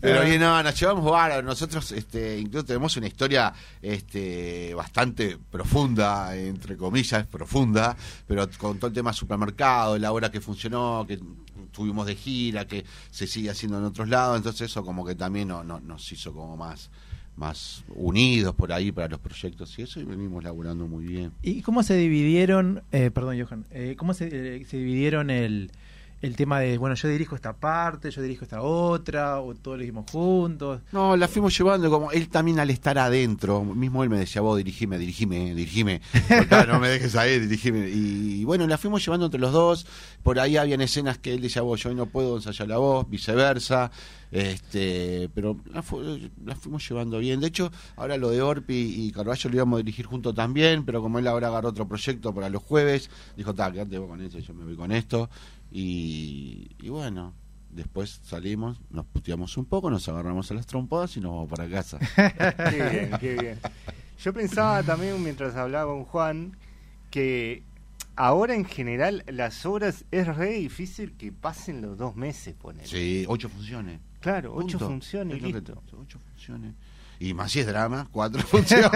Pero 0.00 0.22
bien, 0.24 0.40
no, 0.40 0.62
nos 0.62 0.78
llevamos 0.78 1.04
bárbaro. 1.04 1.42
Nosotros 1.42 1.92
este, 1.92 2.38
incluso 2.38 2.64
tenemos 2.64 2.96
una 2.96 3.06
historia 3.06 3.52
este, 3.80 4.72
bastante 4.74 5.38
profunda, 5.50 6.34
entre 6.34 6.76
comillas, 6.76 7.26
profunda, 7.26 7.94
pero 8.26 8.48
con 8.58 8.78
todo 8.78 8.88
el 8.88 8.94
tema 8.94 9.12
supermercado, 9.12 9.98
la 9.98 10.12
hora 10.12 10.30
que 10.30 10.40
funcionó, 10.40 11.04
que 11.06 11.18
tuvimos 11.72 12.06
de 12.06 12.14
gira, 12.14 12.66
que 12.68 12.84
se 13.10 13.26
sigue 13.26 13.50
haciendo 13.50 13.78
en 13.78 13.84
otros 13.84 14.08
lados, 14.08 14.36
entonces 14.36 14.70
eso 14.70 14.84
como 14.84 15.04
que 15.04 15.14
también 15.14 15.48
no, 15.48 15.64
no- 15.64 15.80
nos 15.80 16.10
hizo 16.12 16.32
como 16.32 16.56
más 16.56 16.90
más 17.34 17.82
unidos 17.94 18.54
por 18.54 18.74
ahí 18.74 18.92
para 18.92 19.08
los 19.08 19.18
proyectos 19.18 19.78
y 19.78 19.82
eso 19.82 19.98
y 20.00 20.04
venimos 20.04 20.44
laburando 20.44 20.86
muy 20.86 21.06
bien. 21.06 21.32
¿Y 21.42 21.62
cómo 21.62 21.82
se 21.82 21.96
dividieron, 21.96 22.82
eh, 22.92 23.10
perdón 23.10 23.42
Johan, 23.42 23.64
eh, 23.70 23.94
cómo 23.96 24.12
se, 24.12 24.26
eh, 24.58 24.64
se 24.66 24.76
dividieron 24.76 25.30
el, 25.30 25.70
el 26.22 26.36
tema 26.36 26.60
de, 26.60 26.78
bueno, 26.78 26.94
yo 26.94 27.08
dirijo 27.08 27.34
esta 27.34 27.52
parte, 27.52 28.10
yo 28.10 28.22
dirijo 28.22 28.44
esta 28.44 28.62
otra, 28.62 29.40
o 29.40 29.54
todos 29.54 29.76
lo 29.76 29.82
hicimos 29.82 30.10
juntos? 30.10 30.80
No, 30.92 31.16
la 31.16 31.26
fuimos 31.28 31.56
llevando 31.58 31.90
como 31.90 32.12
él 32.12 32.28
también 32.28 32.60
al 32.60 32.70
estar 32.70 32.96
adentro, 32.96 33.64
mismo 33.64 34.02
él 34.04 34.08
me 34.10 34.18
decía, 34.18 34.40
vos 34.40 34.56
dirigime, 34.56 34.98
dirigime, 34.98 35.54
dirigime, 35.54 36.00
Acá 36.30 36.64
no 36.64 36.78
me 36.78 36.88
dejes 36.88 37.16
ahí, 37.16 37.38
dirigime. 37.40 37.88
Y, 37.90 38.44
bueno, 38.44 38.66
la 38.66 38.78
fuimos 38.78 39.04
llevando 39.04 39.26
entre 39.26 39.40
los 39.40 39.52
dos, 39.52 39.84
por 40.22 40.38
ahí 40.38 40.56
habían 40.56 40.80
escenas 40.80 41.18
que 41.18 41.34
él 41.34 41.40
decía, 41.42 41.62
vos, 41.62 41.82
yo 41.82 41.90
hoy 41.90 41.96
no 41.96 42.06
puedo 42.06 42.36
ensayar 42.36 42.68
la 42.68 42.78
voz, 42.78 43.10
viceversa, 43.10 43.90
este 44.30 45.28
pero 45.34 45.56
la, 45.72 45.82
fu- 45.82 46.00
la 46.44 46.56
fuimos 46.56 46.88
llevando 46.88 47.18
bien. 47.18 47.40
De 47.40 47.48
hecho, 47.48 47.70
ahora 47.96 48.16
lo 48.16 48.30
de 48.30 48.40
Orpi 48.42 48.74
y 49.06 49.12
Carballo 49.12 49.50
lo 49.50 49.56
íbamos 49.56 49.76
a 49.76 49.82
dirigir 49.82 50.06
juntos 50.06 50.34
también, 50.34 50.84
pero 50.84 51.02
como 51.02 51.18
él 51.18 51.26
ahora 51.26 51.48
agarró 51.48 51.68
otro 51.68 51.86
proyecto 51.86 52.34
para 52.34 52.48
los 52.48 52.62
jueves, 52.62 53.10
dijo, 53.36 53.54
ta, 53.54 53.70
quédate 53.70 53.98
con 53.98 54.20
eso, 54.22 54.38
yo 54.38 54.54
me 54.54 54.64
voy 54.64 54.76
con 54.76 54.92
esto. 54.92 55.28
Y, 55.72 56.70
y 56.80 56.88
bueno, 56.90 57.32
después 57.70 58.20
salimos, 58.24 58.78
nos 58.90 59.06
puteamos 59.06 59.56
un 59.56 59.64
poco, 59.64 59.90
nos 59.90 60.06
agarramos 60.08 60.50
a 60.50 60.54
las 60.54 60.66
trompadas 60.66 61.16
y 61.16 61.20
nos 61.20 61.32
vamos 61.32 61.48
para 61.48 61.68
casa. 61.68 61.98
Qué 62.16 62.90
bien, 62.90 63.10
qué 63.20 63.34
bien. 63.40 63.58
Yo 64.22 64.32
pensaba 64.32 64.82
también 64.82 65.20
mientras 65.22 65.56
hablaba 65.56 65.90
con 65.92 66.04
Juan 66.04 66.56
que 67.10 67.62
ahora 68.14 68.54
en 68.54 68.64
general 68.66 69.24
las 69.26 69.64
obras 69.66 70.04
es 70.10 70.26
re 70.36 70.50
difícil 70.52 71.12
que 71.16 71.32
pasen 71.32 71.80
los 71.82 71.96
dos 71.98 72.14
meses, 72.16 72.54
poner. 72.54 72.86
Sí, 72.86 73.24
ocho 73.26 73.48
funciones. 73.48 73.98
Claro, 74.20 74.54
ocho 74.54 74.78
funciones 74.78 75.38
y 75.38 75.52
que- 75.52 75.58
ocho 75.58 76.18
funciones. 76.20 76.74
Y 77.18 77.34
más 77.34 77.50
si 77.52 77.60
es 77.60 77.66
drama, 77.66 78.08
cuatro 78.12 78.42
funciones. 78.46 78.90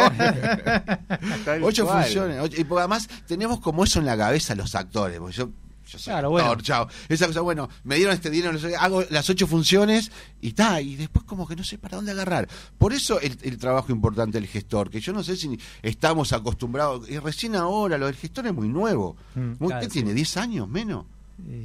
Ocho 1.63 1.87
cual. 1.87 2.03
funciones. 2.05 2.41
ocho- 2.41 2.61
y 2.61 2.67
además 2.79 3.09
tenemos 3.27 3.61
como 3.61 3.85
eso 3.85 3.99
en 4.01 4.07
la 4.07 4.17
cabeza 4.17 4.55
los 4.55 4.75
actores. 4.75 5.19
Porque 5.19 5.37
yo, 5.37 5.51
yo 5.87 5.99
soy 5.99 6.13
Claro, 6.13 6.29
actor, 6.37 6.47
bueno. 6.49 6.63
chao. 6.63 6.89
Esa 7.09 7.27
cosa, 7.27 7.41
bueno, 7.41 7.69
me 7.85 7.97
dieron 7.97 8.13
este 8.15 8.29
dinero, 8.31 8.59
hago 8.79 9.05
las 9.11 9.29
ocho 9.31 9.47
funciones 9.47 10.11
y 10.41 10.53
ta, 10.53 10.81
y 10.81 10.97
después 10.97 11.25
como 11.25 11.47
que 11.47 11.57
no 11.57 11.65
sé 11.65 11.79
para 11.79 11.97
dónde 11.97 12.13
agarrar. 12.13 12.49
Por 12.79 12.93
eso 12.93 13.21
el, 13.21 13.39
el 13.43 13.57
trabajo 13.59 13.93
importante 13.93 14.39
del 14.41 14.49
gestor, 14.49 14.91
que 14.91 15.01
yo 15.01 15.13
no 15.13 15.23
sé 15.23 15.37
si 15.37 15.59
estamos 15.83 16.33
acostumbrados, 16.33 17.09
y 17.09 17.19
recién 17.19 17.57
ahora 17.57 17.99
lo 17.99 18.07
del 18.07 18.17
gestor 18.17 18.47
es 18.47 18.55
muy 18.55 18.69
nuevo. 18.69 19.17
Mm, 19.35 19.41
Muy- 19.59 19.69
claro, 19.69 19.81
¿Qué 19.81 19.87
sí. 19.91 20.03
tiene? 20.03 20.13
¿10 20.21 20.37
años 20.41 20.69
menos? 20.69 21.05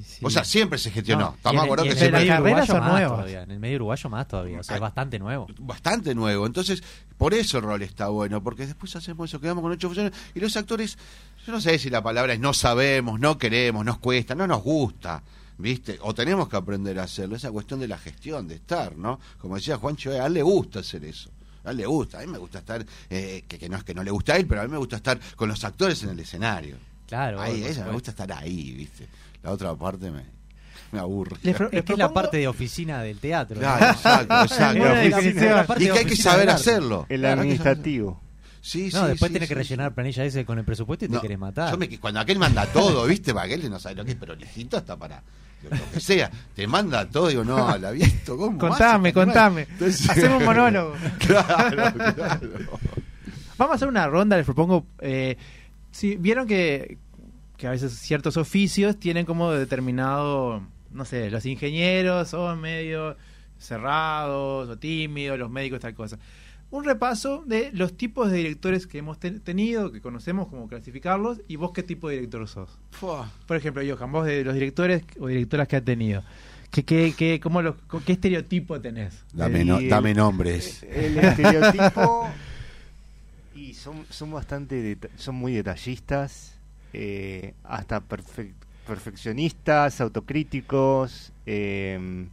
Sí. 0.06 0.20
O 0.26 0.30
sea, 0.30 0.44
siempre 0.44 0.78
se 0.78 0.92
gestionó. 0.92 1.28
No, 1.30 1.34
Estamos 1.38 1.66
y 1.66 1.70
en- 1.70 1.74
y 1.74 1.84
que 1.84 1.90
en 1.92 1.98
siempre 1.98 2.06
el 2.08 2.12
medio 2.28 2.28
carreras 2.34 2.44
uruguayo 2.52 2.66
son 2.74 2.80
más 2.82 2.92
nuevas. 2.92 3.12
todavía, 3.12 3.44
En 3.44 3.52
el 3.52 3.60
medio 3.60 3.76
uruguayo 3.78 4.10
más 4.10 4.28
todavía. 4.28 4.60
O 4.60 4.64
sea, 4.64 4.76
es 4.76 4.82
bastante 4.82 5.18
nuevo. 5.18 5.48
bastante 5.60 6.14
nuevo. 6.14 6.46
Entonces, 6.46 6.84
por 7.18 7.34
eso 7.34 7.58
el 7.60 7.64
rol 7.64 7.82
está 7.82 8.10
bueno, 8.10 8.44
porque 8.44 8.66
después 8.68 8.94
hacemos 8.98 9.30
eso, 9.30 9.40
quedamos 9.40 9.62
con 9.62 9.72
ocho 9.72 9.88
funciones 9.88 10.12
y 10.36 10.42
los 10.42 10.58
actores, 10.58 10.98
yo 11.46 11.52
no 11.52 11.62
sé 11.62 11.78
si 11.80 11.90
la 11.90 12.02
palabra 12.04 12.34
es 12.34 12.40
no 12.40 12.54
sabemos, 12.54 13.20
no 13.20 13.38
queremos, 13.38 13.84
nos 13.86 13.98
cuesta, 14.00 14.36
no 14.36 14.48
nos 14.48 14.62
gusta. 14.64 15.22
¿Viste? 15.58 16.00
O 16.02 16.14
tenemos 16.16 16.50
que 16.50 16.58
aprender 16.58 16.98
a 17.00 17.04
hacerlo, 17.04 17.36
esa 17.36 17.52
cuestión 17.52 17.80
de 17.80 17.88
la 17.88 17.98
gestión, 18.00 18.48
de 18.48 18.56
estar, 18.56 18.98
¿no? 18.98 19.20
Como 19.38 19.56
decía 19.56 19.78
Juancho, 19.78 20.10
a 20.12 20.26
él 20.26 20.34
le 20.34 20.42
gusta 20.42 20.80
hacer 20.80 21.06
eso. 21.06 21.30
A 21.64 21.70
él 21.70 21.78
le 21.78 21.86
gusta, 21.86 22.18
a 22.18 22.22
mí 22.22 22.28
me 22.28 22.40
gusta 22.40 22.60
estar, 22.60 22.84
eh, 23.12 23.44
que, 23.48 23.60
que 23.60 23.70
no 23.70 23.78
es 23.78 23.84
que 23.84 23.94
no 23.94 24.04
le 24.04 24.10
gusta 24.10 24.34
a 24.34 24.38
él, 24.38 24.48
pero 24.48 24.62
a 24.62 24.64
mí 24.64 24.72
me 24.72 24.78
gusta 24.80 24.96
estar 24.96 25.20
con 25.36 25.50
los 25.50 25.64
actores 25.64 26.02
en 26.02 26.10
el 26.10 26.20
escenario. 26.20 26.78
Claro. 27.08 27.40
Ahí, 27.40 27.64
ella 27.64 27.86
me 27.86 27.92
gusta 27.92 28.10
estar 28.10 28.32
ahí, 28.32 28.72
¿viste? 28.74 29.08
La 29.44 29.52
otra 29.52 29.76
parte 29.76 30.10
me, 30.10 30.24
me 30.92 31.00
aburre. 31.00 31.38
Les 31.44 31.60
Es 31.72 31.84
que 31.84 31.94
es 31.94 32.00
la 32.00 32.12
parte 32.12 32.38
de 32.38 32.48
oficina 32.48 33.04
del 33.04 33.20
teatro. 33.20 33.56
¿no? 33.56 33.62
Claro, 33.62 33.86
exacto, 33.92 34.42
exacto. 34.44 34.80
Buena 34.80 35.66
La- 35.68 35.76
Y 35.78 35.84
que 35.86 36.00
hay 36.00 36.06
que 36.06 36.16
saber 36.16 36.50
hacerlo. 36.50 37.06
El 37.10 37.24
administrativo. 37.26 38.20
Sí, 38.62 38.90
No, 38.94 39.02
sí, 39.02 39.08
después 39.10 39.30
sí, 39.30 39.34
tenés 39.34 39.50
que 39.50 39.56
sí, 39.56 39.60
rellenar 39.60 39.94
planilla 39.94 40.24
ese 40.24 40.46
con 40.46 40.60
el 40.60 40.64
presupuesto 40.64 41.06
y 41.06 41.08
te 41.10 41.20
querés 41.20 41.40
matar. 41.40 41.72
Yo 41.72 41.78
me, 41.78 41.90
cuando 42.00 42.20
aquel 42.20 42.38
manda 42.38 42.66
todo, 42.68 43.06
¿viste? 43.08 43.34
Para 43.34 43.48
aquel 43.48 43.70
no 43.70 43.80
sabe 43.80 43.96
lo 43.96 44.06
que 44.06 44.12
es, 44.12 44.18
pero 44.18 44.36
lijito 44.36 44.78
está 44.78 44.96
para 44.98 45.24
lo, 45.64 45.92
que 45.92 46.00
sea. 46.00 46.30
Te 46.56 46.68
manda 46.68 47.10
todo, 47.10 47.28
digo, 47.30 47.44
no, 47.44 47.76
la 47.78 47.92
visto, 47.92 48.38
¿cómo? 48.38 48.60
Contame, 48.60 49.10
hace, 49.10 49.14
carnal? 49.14 49.26
contame. 49.34 49.62
Entonces- 49.64 50.10
Hacemos 50.10 50.40
un 50.40 50.46
monólogo. 50.46 50.94
claro, 51.20 52.14
claro. 52.14 52.80
Vamos 53.58 53.74
a 53.74 53.76
hacer 53.76 53.88
una 53.88 54.08
ronda, 54.08 54.38
les 54.38 54.46
propongo. 54.46 54.86
Eh, 55.00 55.38
si 55.92 56.16
vieron 56.16 56.48
que, 56.48 56.98
que 57.58 57.68
a 57.68 57.72
veces 57.72 57.94
ciertos 57.94 58.38
oficios 58.38 59.00
tienen 59.00 59.26
como 59.26 59.52
determinado, 59.52 60.64
no 60.92 61.06
sé, 61.06 61.32
los 61.32 61.46
ingenieros 61.46 62.30
son 62.30 62.62
medio 62.62 63.18
cerrados 63.58 64.70
o 64.70 64.78
tímidos, 64.78 65.38
los 65.38 65.50
médicos, 65.50 65.80
tal 65.80 65.94
cosa. 65.94 66.18
Un 66.72 66.86
repaso 66.86 67.44
de 67.46 67.70
los 67.74 67.98
tipos 67.98 68.32
de 68.32 68.38
directores 68.38 68.88
que 68.88 68.98
hemos 69.00 69.20
te- 69.20 69.40
tenido, 69.42 69.92
que 69.92 70.00
conocemos, 70.02 70.48
cómo 70.48 70.68
clasificarlos, 70.70 71.42
y 71.50 71.58
vos 71.58 71.72
qué 71.74 71.84
tipo 71.84 72.08
de 72.08 72.16
director 72.16 72.48
sos. 72.48 72.70
Fua. 72.92 73.30
Por 73.46 73.58
ejemplo, 73.58 73.84
Johan, 73.86 74.12
vos 74.12 74.26
de 74.26 74.44
los 74.46 74.54
directores 74.54 75.04
o 75.20 75.28
directoras 75.28 75.68
que 75.68 75.76
has 75.76 75.84
tenido, 75.84 76.24
¿qué, 76.72 76.84
qué, 76.86 77.14
qué, 77.18 77.40
cómo 77.42 77.62
los- 77.62 77.76
¿qué 78.06 78.14
estereotipo 78.14 78.80
tenés? 78.80 79.22
Dame, 79.34 79.62
Y 79.62 79.66
no- 79.66 79.80
el- 79.80 79.90
dame 79.90 80.14
nombres. 80.14 80.84
El 80.84 81.18
estereotipo. 81.18 82.30
y 83.56 83.74
son, 83.74 84.06
son 84.10 84.32
bastante. 84.32 84.98
son 85.18 85.36
muy 85.36 85.54
detallistas. 85.54 86.56
eh, 86.94 87.54
hasta 87.64 88.02
perfec- 88.02 88.54
perfeccionistas, 88.88 90.00
autocríticos. 90.02 91.32
eh, 91.46 92.28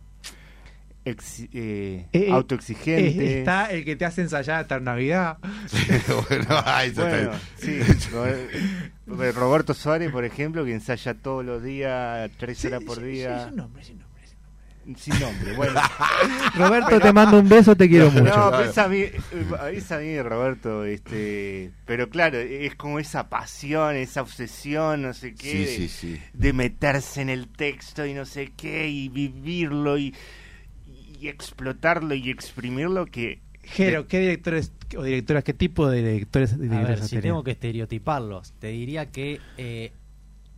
ex- 1.11 1.41
eh, 1.41 1.49
Eh, 1.53 2.09
eh, 2.13 2.29
autoexigentes. 2.31 3.17
Eh, 3.19 3.39
está 3.41 3.67
el 3.71 3.85
que 3.85 3.97
te 3.97 4.05
hace 4.05 4.23
ensayar 4.23 4.61
hasta 4.63 4.81
Navidad. 4.81 5.39
bueno, 6.29 6.47
ay, 6.65 6.91
eso 6.91 7.03
Bueno, 7.03 7.33
está- 7.33 7.41
sí, 7.57 7.81
Ro- 9.07 9.33
Roberto 9.33 9.75
Suárez, 9.75 10.11
por 10.13 10.25
ejemplo, 10.25 10.65
que 10.65 10.73
ensaya 10.75 11.15
todos 11.15 11.45
los 11.45 11.63
días, 11.63 12.31
tres 12.39 12.65
horas 12.65 12.83
por 12.85 13.03
día. 13.03 13.47
Sin 13.47 13.57
nombre, 13.57 13.85
sin 13.85 13.99
nombre. 13.99 14.09
Sin 14.97 15.21
nombre, 15.21 15.53
bueno. 15.55 15.79
Roberto, 16.55 16.99
te 16.99 17.13
mando 17.13 17.39
un 17.41 17.47
beso, 17.47 17.77
te 17.77 17.91
quiero 17.91 18.11
mucho. 18.11 18.25
No, 18.35 18.51
pero 18.51 18.71
es 18.71 18.79
a 18.79 18.89
mí, 18.89 19.03
es 19.73 19.93
a 19.93 19.99
mí, 19.99 20.19
Roberto, 20.23 20.83
este, 20.87 21.73
pero 21.85 22.09
claro, 22.09 22.39
es 22.39 22.75
como 22.75 22.99
esa 22.99 23.29
pasión, 23.29 23.97
esa 23.97 24.23
obsesión, 24.23 25.03
no 25.03 25.13
sé 25.13 25.35
qué, 25.35 25.51
Sí, 25.51 25.59
de, 25.59 25.67
sí, 25.67 25.89
sí. 25.89 26.21
de 26.33 26.53
meterse 26.55 27.21
en 27.21 27.29
el 27.29 27.49
texto 27.49 28.07
y 28.07 28.15
no 28.15 28.25
sé 28.25 28.53
qué, 28.57 28.89
y 28.89 29.11
vivirlo 29.11 29.99
y, 29.99 30.15
y 31.21 31.29
explotarlo 31.29 32.15
y 32.15 32.31
exprimirlo 32.31 33.07
que... 33.07 33.41
Jero, 33.63 34.07
¿qué 34.07 34.21
directores 34.21 34.73
o 34.97 35.03
directoras, 35.03 35.45
qué 35.45 35.53
tipo 35.53 35.91
de 35.91 36.03
directores, 36.03 36.59
de 36.59 36.67
A 36.67 36.71
directores 36.71 37.01
ver, 37.01 37.09
si 37.09 37.19
tengo 37.19 37.45
que 37.45 37.51
estereotiparlos, 37.51 38.55
te 38.59 38.69
diría 38.69 39.11
que 39.11 39.41
eh, 39.59 39.93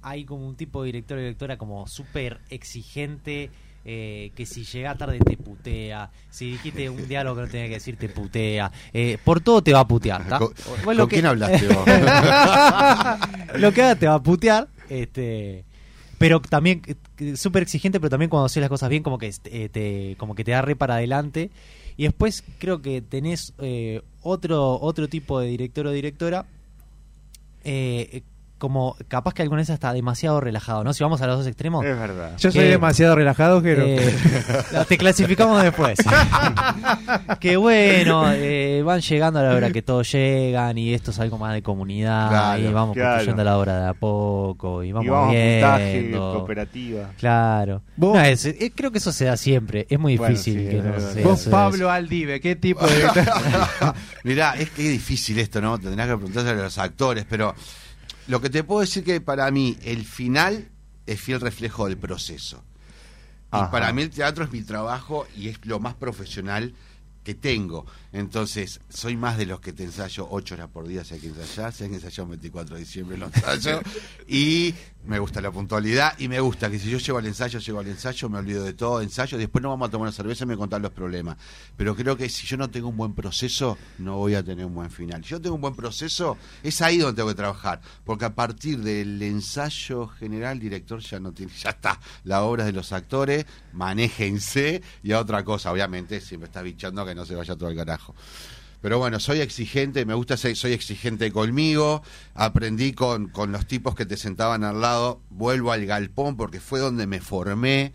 hay 0.02 0.24
como 0.24 0.46
un 0.46 0.54
tipo 0.54 0.82
de 0.82 0.86
director 0.86 1.18
o 1.18 1.20
directora 1.20 1.58
como 1.58 1.88
súper 1.88 2.38
exigente, 2.50 3.50
eh, 3.84 4.30
que 4.36 4.46
si 4.46 4.64
llega 4.64 4.94
tarde 4.94 5.18
te 5.18 5.36
putea, 5.36 6.10
si 6.30 6.52
dijiste 6.52 6.88
un 6.88 7.08
diálogo 7.08 7.36
que 7.36 7.42
no 7.42 7.48
tenía 7.48 7.66
que 7.66 7.74
decir 7.74 7.96
te 7.96 8.08
putea, 8.08 8.70
eh, 8.92 9.18
por 9.24 9.40
todo 9.40 9.60
te 9.62 9.72
va 9.72 9.80
a 9.80 9.88
putear, 9.88 10.28
¿tá? 10.28 10.38
¿Con, 10.38 10.96
lo 10.96 11.08
que- 11.08 11.16
quién 11.16 11.26
hablaste 11.26 11.66
vos? 11.66 11.84
lo 13.58 13.72
que 13.72 13.82
haga 13.82 13.96
te 13.96 14.06
va 14.06 14.14
a 14.14 14.22
putear, 14.22 14.68
este 14.88 15.64
pero 16.20 16.38
también 16.42 16.82
eh, 17.16 17.34
súper 17.34 17.62
exigente, 17.62 17.98
pero 17.98 18.10
también 18.10 18.28
cuando 18.28 18.44
haces 18.44 18.60
las 18.60 18.68
cosas 18.68 18.90
bien 18.90 19.02
como 19.02 19.16
que 19.16 19.32
eh, 19.44 19.70
te 19.70 20.16
como 20.18 20.34
que 20.34 20.44
te 20.44 20.50
da 20.50 20.60
re 20.60 20.76
para 20.76 20.96
adelante. 20.96 21.50
Y 21.96 22.02
después 22.02 22.44
creo 22.58 22.82
que 22.82 23.00
tenés 23.00 23.54
eh, 23.58 24.02
otro 24.20 24.78
otro 24.82 25.08
tipo 25.08 25.40
de 25.40 25.48
director 25.48 25.86
o 25.86 25.92
directora 25.92 26.44
eh, 27.64 28.22
como 28.60 28.94
capaz 29.08 29.34
que 29.34 29.42
alguna 29.42 29.62
vez 29.62 29.70
está 29.70 29.92
demasiado 29.92 30.38
relajado, 30.40 30.84
¿no? 30.84 30.92
Si 30.92 31.02
vamos 31.02 31.20
a 31.22 31.26
los 31.26 31.38
dos 31.38 31.46
extremos. 31.48 31.84
Es 31.84 31.98
verdad. 31.98 32.32
Yo 32.38 32.52
soy 32.52 32.60
que- 32.60 32.68
demasiado 32.68 33.16
relajado, 33.16 33.60
Jero. 33.62 33.82
eh, 33.86 34.14
te 34.86 34.96
clasificamos 34.98 35.60
después. 35.62 35.98
que 37.40 37.56
bueno, 37.56 38.30
eh, 38.32 38.82
van 38.84 39.00
llegando 39.00 39.40
a 39.40 39.42
la 39.42 39.54
hora 39.54 39.70
que 39.72 39.82
todos 39.82 40.12
llegan 40.12 40.76
y 40.78 40.92
esto 40.94 41.10
es 41.10 41.18
algo 41.20 41.38
más 41.38 41.54
de 41.54 41.62
comunidad 41.62 42.28
Claro, 42.28 42.62
y 42.62 42.72
vamos 42.72 42.94
claro. 42.94 43.10
construyendo 43.12 43.44
la 43.44 43.58
obra 43.58 43.80
de 43.82 43.88
a 43.88 43.94
poco 43.94 44.84
y 44.84 44.92
vamos, 44.92 45.06
y 45.06 45.08
vamos 45.08 45.30
viendo. 45.34 46.32
cooperativa. 46.34 47.10
Claro. 47.18 47.82
Vos- 47.96 48.14
No, 48.16 48.20
es- 48.22 48.44
eh, 48.44 48.72
creo 48.74 48.90
que 48.92 48.98
eso 48.98 49.10
se 49.12 49.24
da 49.24 49.36
siempre. 49.36 49.86
Es 49.88 49.98
muy 49.98 50.16
Bueno, 50.18 50.32
difícil 50.32 50.60
sí, 50.60 50.68
que 50.68 50.78
es 50.78 50.84
no 50.84 50.90
verdad. 50.92 51.12
se 51.14 51.22
Vos, 51.22 51.46
Pablo 51.50 51.90
Aldive, 51.90 52.40
¿qué 52.40 52.56
tipo 52.56 52.86
de? 52.86 52.92
Mirá, 54.24 54.54
es 54.58 54.70
que 54.70 54.82
es 54.84 54.90
difícil 54.92 55.38
esto, 55.38 55.60
¿no? 55.60 55.78
Tendrás 55.78 56.08
que 56.08 56.16
preguntarle 56.16 56.50
a 56.50 56.54
los 56.54 56.78
actores, 56.78 57.24
pero 57.28 57.54
lo 58.30 58.40
que 58.40 58.48
te 58.48 58.62
puedo 58.62 58.80
decir 58.80 59.02
que 59.02 59.20
para 59.20 59.50
mí 59.50 59.76
el 59.82 60.04
final 60.04 60.68
es 61.04 61.20
fiel 61.20 61.40
reflejo 61.40 61.88
del 61.88 61.98
proceso. 61.98 62.62
Y 63.52 63.56
Ajá. 63.56 63.72
para 63.72 63.92
mí 63.92 64.02
el 64.02 64.10
teatro 64.10 64.44
es 64.44 64.52
mi 64.52 64.62
trabajo 64.62 65.26
y 65.36 65.48
es 65.48 65.58
lo 65.66 65.80
más 65.80 65.94
profesional 65.94 66.72
que 67.24 67.34
tengo. 67.34 67.86
Entonces, 68.12 68.80
soy 68.88 69.16
más 69.16 69.38
de 69.38 69.46
los 69.46 69.60
que 69.60 69.72
te 69.72 69.84
ensayo 69.84 70.26
ocho 70.30 70.54
horas 70.54 70.68
por 70.68 70.86
día 70.88 71.04
si 71.04 71.14
hay 71.14 71.20
que 71.20 71.28
ensayar, 71.28 71.72
si 71.72 71.84
hay 71.84 71.90
que 71.90 71.96
ensayar 71.96 72.24
un 72.24 72.30
24 72.30 72.74
de 72.74 72.80
diciembre 72.80 73.16
lo 73.16 73.26
ensayo. 73.26 73.80
y 74.28 74.74
me 75.04 75.18
gusta 75.18 75.40
la 75.40 75.50
puntualidad 75.50 76.18
y 76.18 76.28
me 76.28 76.40
gusta 76.40 76.70
que 76.70 76.78
si 76.78 76.90
yo 76.90 76.98
llego 76.98 77.18
al 77.18 77.26
ensayo, 77.26 77.58
llego 77.58 77.80
al 77.80 77.86
ensayo, 77.86 78.28
me 78.28 78.38
olvido 78.38 78.64
de 78.64 78.72
todo, 78.72 79.00
ensayo, 79.00 79.38
después 79.38 79.62
no 79.62 79.70
vamos 79.70 79.88
a 79.88 79.90
tomar 79.90 80.08
una 80.08 80.12
cerveza 80.12 80.44
y 80.44 80.48
me 80.48 80.56
contar 80.56 80.80
los 80.80 80.90
problemas. 80.90 81.36
Pero 81.76 81.94
creo 81.94 82.16
que 82.16 82.28
si 82.28 82.46
yo 82.46 82.56
no 82.56 82.68
tengo 82.68 82.88
un 82.88 82.96
buen 82.96 83.14
proceso, 83.14 83.78
no 83.98 84.16
voy 84.16 84.34
a 84.34 84.42
tener 84.42 84.66
un 84.66 84.74
buen 84.74 84.90
final. 84.90 85.22
Si 85.24 85.30
yo 85.30 85.40
tengo 85.40 85.54
un 85.54 85.60
buen 85.62 85.74
proceso, 85.74 86.36
es 86.62 86.82
ahí 86.82 86.98
donde 86.98 87.16
tengo 87.16 87.28
que 87.28 87.34
trabajar. 87.34 87.80
Porque 88.04 88.24
a 88.24 88.34
partir 88.34 88.80
del 88.80 89.22
ensayo 89.22 90.08
general, 90.08 90.54
el 90.54 90.60
director 90.60 91.00
ya 91.00 91.20
no 91.20 91.32
tiene, 91.32 91.52
ya 91.58 91.70
está. 91.70 91.98
La 92.24 92.42
obra 92.42 92.64
es 92.64 92.66
de 92.66 92.72
los 92.72 92.92
actores, 92.92 93.46
manéjense 93.72 94.82
y 95.02 95.12
a 95.12 95.20
otra 95.20 95.44
cosa. 95.44 95.72
Obviamente, 95.72 96.20
siempre 96.20 96.48
está 96.48 96.60
bichando 96.60 97.06
que 97.06 97.14
no 97.14 97.24
se 97.24 97.34
vaya 97.34 97.56
todo 97.56 97.68
al 97.68 97.76
carajo. 97.76 97.99
Pero 98.82 98.98
bueno, 98.98 99.20
soy 99.20 99.40
exigente, 99.40 100.06
me 100.06 100.14
gusta 100.14 100.36
ser, 100.36 100.56
soy 100.56 100.72
exigente 100.72 101.30
conmigo, 101.32 102.02
aprendí 102.34 102.92
con, 102.92 103.28
con 103.28 103.52
los 103.52 103.66
tipos 103.66 103.94
que 103.94 104.06
te 104.06 104.16
sentaban 104.16 104.64
al 104.64 104.80
lado, 104.80 105.20
vuelvo 105.28 105.72
al 105.72 105.84
galpón 105.84 106.36
porque 106.36 106.60
fue 106.60 106.80
donde 106.80 107.06
me 107.06 107.20
formé, 107.20 107.92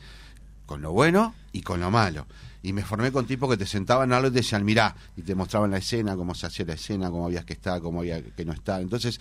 con 0.66 0.82
lo 0.82 0.92
bueno 0.92 1.34
y 1.52 1.62
con 1.62 1.80
lo 1.80 1.90
malo. 1.90 2.28
Y 2.62 2.74
me 2.74 2.84
formé 2.84 3.12
con 3.12 3.28
tipos 3.28 3.50
que 3.50 3.58
te 3.58 3.66
sentaban 3.66 4.12
al 4.12 4.24
lado 4.24 4.28
y 4.28 4.32
te 4.32 4.40
decían, 4.40 4.66
mirá, 4.66 4.96
y 5.16 5.22
te 5.22 5.36
mostraban 5.36 5.72
la 5.72 5.78
escena, 5.78 6.16
cómo 6.16 6.34
se 6.34 6.48
hacía 6.48 6.66
la 6.66 6.74
escena, 6.74 7.12
cómo 7.12 7.26
habías 7.26 7.46
que 7.46 7.54
estar, 7.54 7.80
cómo 7.80 8.00
había 8.00 8.22
que 8.24 8.44
no 8.44 8.54
estar. 8.54 8.82
Entonces, 8.82 9.20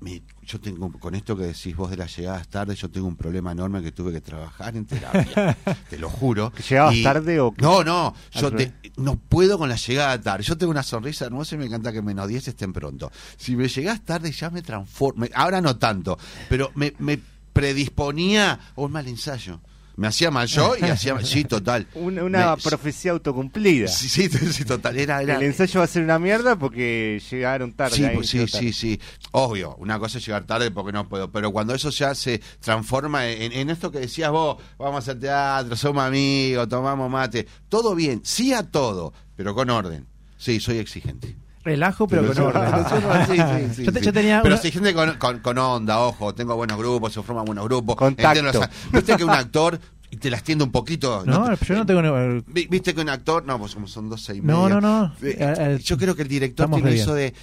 me- 0.00 0.22
yo 0.42 0.58
tengo, 0.60 0.90
con 0.92 1.14
esto 1.14 1.36
que 1.36 1.44
decís 1.44 1.76
vos 1.76 1.90
de 1.90 1.96
las 1.98 2.16
llegadas 2.16 2.48
tarde, 2.48 2.74
yo 2.74 2.88
tengo 2.90 3.06
un 3.06 3.16
problema 3.16 3.52
enorme 3.52 3.82
que 3.82 3.92
tuve 3.92 4.12
que 4.12 4.20
trabajar 4.20 4.76
en 4.76 4.86
terapia, 4.86 5.56
te 5.90 5.98
lo 5.98 6.08
juro. 6.08 6.50
¿Que 6.52 6.62
llegabas 6.62 6.94
Y- 6.94 7.02
tarde 7.02 7.40
o 7.40 7.52
qué? 7.52 7.62
No, 7.62 7.84
no, 7.84 8.14
yo 8.32 8.50
te- 8.52 8.72
no 8.96 9.16
puedo 9.16 9.58
con 9.58 9.68
la 9.68 9.76
llegada 9.76 10.20
tarde. 10.20 10.44
Yo 10.44 10.56
tengo 10.56 10.70
una 10.70 10.82
sonrisa 10.82 11.26
hermosa 11.26 11.54
y 11.54 11.58
me 11.58 11.66
encanta 11.66 11.92
que 11.92 12.00
menos 12.02 12.26
10 12.28 12.48
estén 12.48 12.72
pronto. 12.72 13.10
Si 13.36 13.54
me 13.56 13.68
llegás 13.68 14.02
tarde 14.04 14.32
ya 14.32 14.48
me 14.50 14.62
transformo, 14.62 15.26
ahora 15.34 15.60
no 15.60 15.76
tanto, 15.76 16.18
pero 16.48 16.70
me, 16.74 16.94
me 16.98 17.18
predisponía 17.52 18.52
a 18.52 18.80
un 18.80 18.92
mal 18.92 19.06
ensayo. 19.08 19.60
Me 19.96 20.06
hacía 20.08 20.30
mal 20.30 20.46
yo 20.46 20.74
y 20.78 20.84
hacía 20.84 21.18
sí, 21.24 21.44
total. 21.44 21.86
Una, 21.94 22.22
una 22.22 22.56
Me- 22.56 22.62
profecía 22.62 23.12
autocumplida. 23.12 23.88
Sí, 23.88 24.08
sí, 24.08 24.28
sí, 24.52 24.64
total. 24.64 24.98
Era, 24.98 25.22
era, 25.22 25.36
El 25.36 25.42
ensayo 25.44 25.80
va 25.80 25.84
a 25.84 25.88
ser 25.88 26.02
una 26.02 26.18
mierda 26.18 26.56
porque 26.58 27.20
llegaron 27.30 27.72
tarde. 27.72 27.96
Sí, 27.96 28.04
ahí 28.04 28.14
pues 28.14 28.28
sí, 28.28 28.46
sí, 28.46 28.72
sí. 28.74 29.00
Obvio, 29.32 29.74
una 29.76 29.98
cosa 29.98 30.18
es 30.18 30.26
llegar 30.26 30.44
tarde 30.44 30.70
porque 30.70 30.92
no 30.92 31.08
puedo, 31.08 31.32
pero 31.32 31.50
cuando 31.50 31.74
eso 31.74 31.88
ya 31.90 32.14
se 32.14 32.40
transforma 32.60 33.26
en, 33.26 33.52
en 33.52 33.70
esto 33.70 33.90
que 33.90 34.00
decías 34.00 34.30
vos, 34.30 34.58
vamos 34.78 34.96
a 34.96 34.98
hacer 34.98 35.18
teatro, 35.18 35.74
somos 35.76 36.04
amigos, 36.04 36.68
tomamos 36.68 37.10
mate, 37.10 37.46
todo 37.70 37.94
bien, 37.94 38.20
sí 38.22 38.52
a 38.52 38.62
todo, 38.64 39.14
pero 39.34 39.54
con 39.54 39.70
orden. 39.70 40.06
Sí, 40.36 40.60
soy 40.60 40.76
exigente. 40.78 41.36
Relajo, 41.66 42.06
pero 42.06 42.26
con 42.26 42.38
orden. 42.38 42.62
Sí, 43.26 43.32
sí, 43.36 43.74
sí, 43.74 43.84
Yo 43.84 43.92
te- 43.92 43.98
sí. 43.98 44.04
yo 44.06 44.12
tenía 44.12 44.40
pero 44.42 44.54
una- 44.54 44.60
exigente 44.62 44.94
con, 44.94 45.12
con- 45.18 45.40
con 45.40 45.58
onda, 45.58 45.98
ojo, 46.00 46.32
tengo 46.34 46.54
buenos 46.56 46.78
grupos, 46.78 47.12
se 47.12 47.22
forman 47.22 47.44
buenos 47.44 47.64
grupos. 47.64 47.96
Contacto. 47.96 48.38
entiendo 48.38 48.66
Viste 48.92 49.16
que 49.16 49.24
un 49.24 49.30
actor, 49.30 49.78
y 50.10 50.16
te 50.18 50.30
las 50.30 50.42
tiende 50.44 50.62
un 50.64 50.70
poquito. 50.70 51.24
No, 51.26 51.44
te- 51.56 51.66
yo 51.66 51.74
no 51.74 51.84
tengo. 51.84 52.00
no- 52.02 52.42
Vi- 52.46 52.68
Viste 52.70 52.94
que 52.94 53.00
un 53.00 53.08
actor, 53.08 53.44
no, 53.44 53.58
pues 53.58 53.74
como 53.74 53.88
son 53.88 54.08
12 54.08 54.36
y 54.36 54.40
No, 54.40 54.62
media. 54.62 54.80
no, 54.80 54.80
no. 54.80 55.12
Eh, 55.22 55.78
Yo 55.82 55.98
creo 55.98 56.14
que 56.14 56.22
el 56.22 56.28
director 56.28 56.70
tiene 56.70 56.94
eso 56.94 57.12
de 57.14 57.34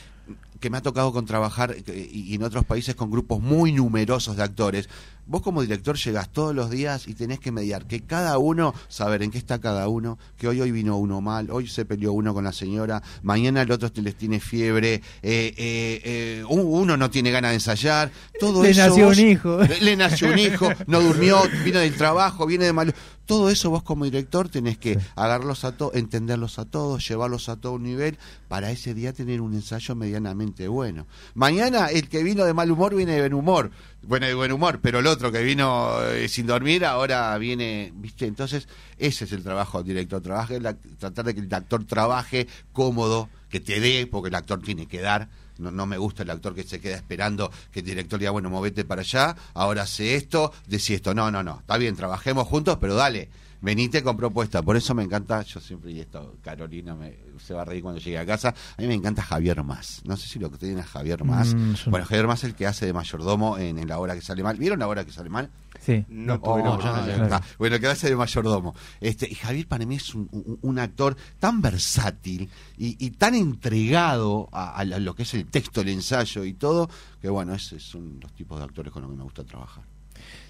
que 0.61 0.69
me 0.69 0.77
ha 0.77 0.81
tocado 0.81 1.11
con 1.11 1.25
trabajar 1.25 1.75
eh, 1.77 2.09
y, 2.13 2.31
y 2.31 2.35
en 2.35 2.43
otros 2.43 2.63
países 2.63 2.95
con 2.95 3.11
grupos 3.11 3.41
muy 3.41 3.73
numerosos 3.73 4.37
de 4.37 4.43
actores. 4.43 4.87
Vos 5.25 5.41
como 5.41 5.61
director 5.61 5.97
llegás 5.97 6.29
todos 6.31 6.53
los 6.53 6.69
días 6.69 7.07
y 7.07 7.13
tenés 7.13 7.39
que 7.39 7.51
mediar 7.51 7.85
que 7.85 8.01
cada 8.01 8.37
uno, 8.37 8.73
saber 8.89 9.23
en 9.23 9.31
qué 9.31 9.37
está 9.37 9.59
cada 9.59 9.87
uno, 9.87 10.17
que 10.37 10.47
hoy 10.47 10.59
hoy 10.61 10.71
vino 10.71 10.97
uno 10.97 11.21
mal, 11.21 11.49
hoy 11.51 11.67
se 11.67 11.85
peleó 11.85 12.11
uno 12.13 12.33
con 12.33 12.43
la 12.43 12.51
señora, 12.51 13.01
mañana 13.21 13.61
el 13.61 13.71
otro 13.71 13.89
les 14.01 14.15
tiene 14.15 14.39
fiebre, 14.39 14.95
eh, 14.95 15.01
eh, 15.23 16.01
eh, 16.03 16.43
un- 16.49 16.65
uno 16.65 16.97
no 16.97 17.09
tiene 17.09 17.31
ganas 17.31 17.51
de 17.51 17.55
ensayar, 17.55 18.11
todo 18.39 18.63
Le 18.63 18.71
eso 18.71 18.87
nació 18.87 19.05
vos- 19.07 19.17
un 19.17 19.27
hijo. 19.27 19.57
le, 19.67 19.81
le 19.81 19.95
nació 19.95 20.29
un 20.29 20.39
hijo, 20.39 20.69
no 20.87 20.99
durmió, 21.01 21.37
vino 21.63 21.79
del 21.79 21.95
trabajo, 21.95 22.45
viene 22.45 22.65
de 22.65 22.73
mal. 22.73 22.93
Todo 23.25 23.49
eso 23.49 23.69
vos 23.69 23.83
como 23.83 24.03
director 24.03 24.49
tenés 24.49 24.77
que 24.77 24.99
agarrarlos 25.15 25.63
a 25.63 25.77
todos, 25.77 25.95
entenderlos 25.95 26.59
a 26.59 26.65
todos, 26.65 27.07
llevarlos 27.07 27.47
a 27.47 27.55
todo 27.55 27.71
un 27.73 27.83
nivel 27.83 28.17
para 28.49 28.69
ese 28.69 28.93
día 28.93 29.13
tener 29.13 29.39
un 29.39 29.53
ensayo 29.53 29.95
medianamente 29.95 30.67
bueno. 30.67 31.07
Mañana 31.33 31.87
el 31.87 32.09
que 32.09 32.21
vino 32.21 32.43
de 32.43 32.53
mal 32.53 32.69
humor 32.69 32.93
viene 32.93 33.13
de 33.13 33.19
buen 33.21 33.33
humor, 33.33 33.71
bueno, 34.01 34.25
de 34.25 34.33
buen 34.33 34.51
humor, 34.51 34.79
pero 34.81 34.99
el 34.99 35.07
otro 35.07 35.12
que 35.17 35.43
vino 35.43 36.01
eh, 36.03 36.27
sin 36.27 36.45
dormir 36.47 36.85
ahora 36.85 37.37
viene, 37.37 37.91
¿viste? 37.95 38.25
Entonces, 38.25 38.67
ese 38.97 39.25
es 39.25 39.31
el 39.31 39.43
trabajo 39.43 39.79
del 39.79 39.87
director, 39.87 40.21
trabaje 40.21 40.59
la- 40.59 40.75
tratar 40.99 41.25
de 41.25 41.33
que 41.35 41.41
el 41.41 41.53
actor 41.53 41.85
trabaje 41.85 42.47
cómodo, 42.71 43.29
que 43.49 43.59
te 43.59 43.79
dé, 43.79 44.07
porque 44.07 44.29
el 44.29 44.35
actor 44.35 44.61
tiene 44.61 44.87
que 44.87 45.01
dar. 45.01 45.29
No, 45.59 45.69
no 45.71 45.85
me 45.85 45.97
gusta 45.97 46.23
el 46.23 46.29
actor 46.31 46.55
que 46.55 46.63
se 46.63 46.79
queda 46.79 46.95
esperando 46.95 47.51
que 47.71 47.81
el 47.81 47.85
director 47.85 48.17
diga, 48.19 48.31
bueno, 48.31 48.49
movete 48.49 48.85
para 48.85 49.01
allá, 49.01 49.35
ahora 49.53 49.83
hace 49.83 50.15
esto, 50.15 50.51
decí 50.67 50.95
esto. 50.95 51.13
No, 51.13 51.29
no, 51.29 51.43
no, 51.43 51.59
está 51.59 51.77
bien, 51.77 51.95
trabajemos 51.95 52.47
juntos, 52.47 52.77
pero 52.81 52.95
dale, 52.95 53.29
venite 53.63 54.03
con 54.03 54.15
propuesta. 54.15 54.61
Por 54.61 54.77
eso 54.77 54.93
me 54.93 55.01
encanta, 55.03 55.41
yo 55.41 55.59
siempre, 55.59 55.91
y 55.91 55.99
esto, 56.01 56.35
Carolina 56.43 56.93
me, 56.93 57.17
se 57.43 57.55
va 57.55 57.63
a 57.63 57.65
reír 57.65 57.81
cuando 57.81 57.99
llegue 57.99 58.19
a 58.19 58.25
casa, 58.25 58.49
a 58.77 58.81
mí 58.81 58.87
me 58.87 58.93
encanta 58.93 59.23
Javier 59.23 59.63
Más. 59.63 60.01
No 60.05 60.15
sé 60.17 60.27
si 60.27 60.37
lo 60.37 60.51
que 60.51 60.57
tiene 60.59 60.81
a 60.81 60.85
Javier 60.85 61.23
Más. 61.23 61.55
Mm, 61.55 61.73
yo- 61.73 61.89
Bueno, 61.91 62.05
Javier 62.05 62.27
Más 62.27 62.39
es 62.43 62.49
el 62.51 62.55
que 62.55 62.67
hace 62.67 62.85
de 62.85 62.93
mayordomo 62.93 63.57
en, 63.57 63.79
en 63.79 63.87
la 63.87 63.97
hora 63.97 64.13
que 64.13 64.21
sale 64.21 64.43
mal. 64.43 64.57
¿Vieron 64.57 64.77
la 64.77 64.87
hora 64.87 65.03
que 65.03 65.11
sale 65.11 65.29
mal? 65.29 65.49
Sí. 65.79 66.05
No, 66.07 66.35
Oh, 66.35 66.57
no, 66.77 66.77
ya 67.07 67.15
está. 67.23 67.41
Bueno, 67.57 67.79
que 67.79 67.87
hace 67.87 68.09
de 68.09 68.15
mayordomo. 68.15 68.75
Este, 69.01 69.27
y 69.29 69.33
Javier 69.35 69.67
para 69.67 69.85
mí 69.85 69.95
es 69.95 70.13
un, 70.13 70.27
un- 70.31 70.59
un 70.61 70.79
actor 70.79 71.15
tan 71.39 71.61
versátil 71.61 72.49
y, 72.77 73.03
y 73.05 73.11
tan 73.11 73.33
entregado 73.35 74.49
a, 74.51 74.75
a 74.77 74.83
lo 74.85 75.15
que 75.15 75.23
es 75.23 75.33
el 75.33 75.45
texto, 75.47 75.81
el 75.81 75.89
ensayo 75.89 76.43
y 76.43 76.53
todo, 76.53 76.89
que 77.21 77.29
bueno, 77.29 77.53
esos 77.53 77.81
son 77.83 78.19
los 78.21 78.31
tipos 78.33 78.59
de 78.59 78.65
actores 78.65 78.91
con 78.91 79.01
los 79.01 79.11
que 79.11 79.17
me 79.17 79.23
gusta 79.23 79.43
trabajar. 79.43 79.83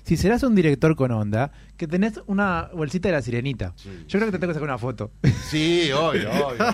Si 0.03 0.17
serás 0.17 0.43
un 0.43 0.53
director 0.55 0.95
con 0.95 1.11
onda, 1.11 1.51
que 1.77 1.87
tenés 1.87 2.19
una 2.27 2.69
bolsita 2.73 3.07
de 3.09 3.13
la 3.13 3.21
sirenita. 3.21 3.73
Yo 3.77 4.19
creo 4.19 4.25
que 4.25 4.31
te 4.33 4.39
tengo 4.39 4.49
que 4.51 4.55
sacar 4.55 4.69
una 4.69 4.77
foto. 4.77 5.11
Sí, 5.49 5.91
obvio, 5.91 6.29
obvio. 6.29 6.65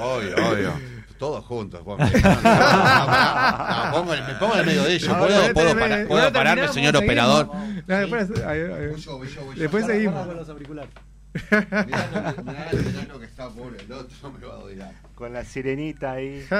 obvio, 0.00 0.36
obvio. 0.50 0.72
Todos 1.18 1.44
juntos. 1.46 1.80
Juan. 1.82 1.98
No, 2.08 2.08
no, 2.22 3.86
no, 3.86 3.92
pongo 3.92 4.14
el- 4.14 4.22
me 4.24 4.34
pongo 4.34 4.54
en 4.54 4.60
el 4.60 4.66
medio 4.66 4.84
de 4.84 4.94
ellos. 4.94 5.14
¿Puedo, 5.16 5.52
puedo, 5.52 5.76
para- 5.78 6.06
puedo 6.06 6.32
pararme, 6.32 6.68
señor 6.68 6.94
seguimos. 6.94 7.02
operador? 7.02 7.46
No, 7.86 7.96
después, 7.96 8.30
ahí, 8.46 8.60
ahí. 8.60 8.86
Voy 8.88 9.00
yo, 9.00 9.18
voy 9.18 9.28
yo, 9.28 9.44
voy 9.44 9.54
yo. 9.56 9.60
Después 9.62 9.82
Agarra, 9.84 9.94
seguimos. 9.98 10.16
agarra 10.22 10.34
los 10.38 10.48
auriculares. 10.48 10.90
Mirá, 11.50 12.08
lo- 12.36 12.42
mirá, 12.44 12.68
mirá 12.72 13.04
lo 13.08 13.18
que 13.20 13.26
está 13.26 13.48
pobre, 13.50 13.78
el 13.84 13.92
otro 13.92 14.30
me 14.32 14.38
lo 14.38 14.48
va 14.48 14.54
a 14.54 14.58
odiar. 14.58 14.92
Con 15.14 15.32
la 15.32 15.44
sirenita 15.44 16.12
ahí. 16.12 16.44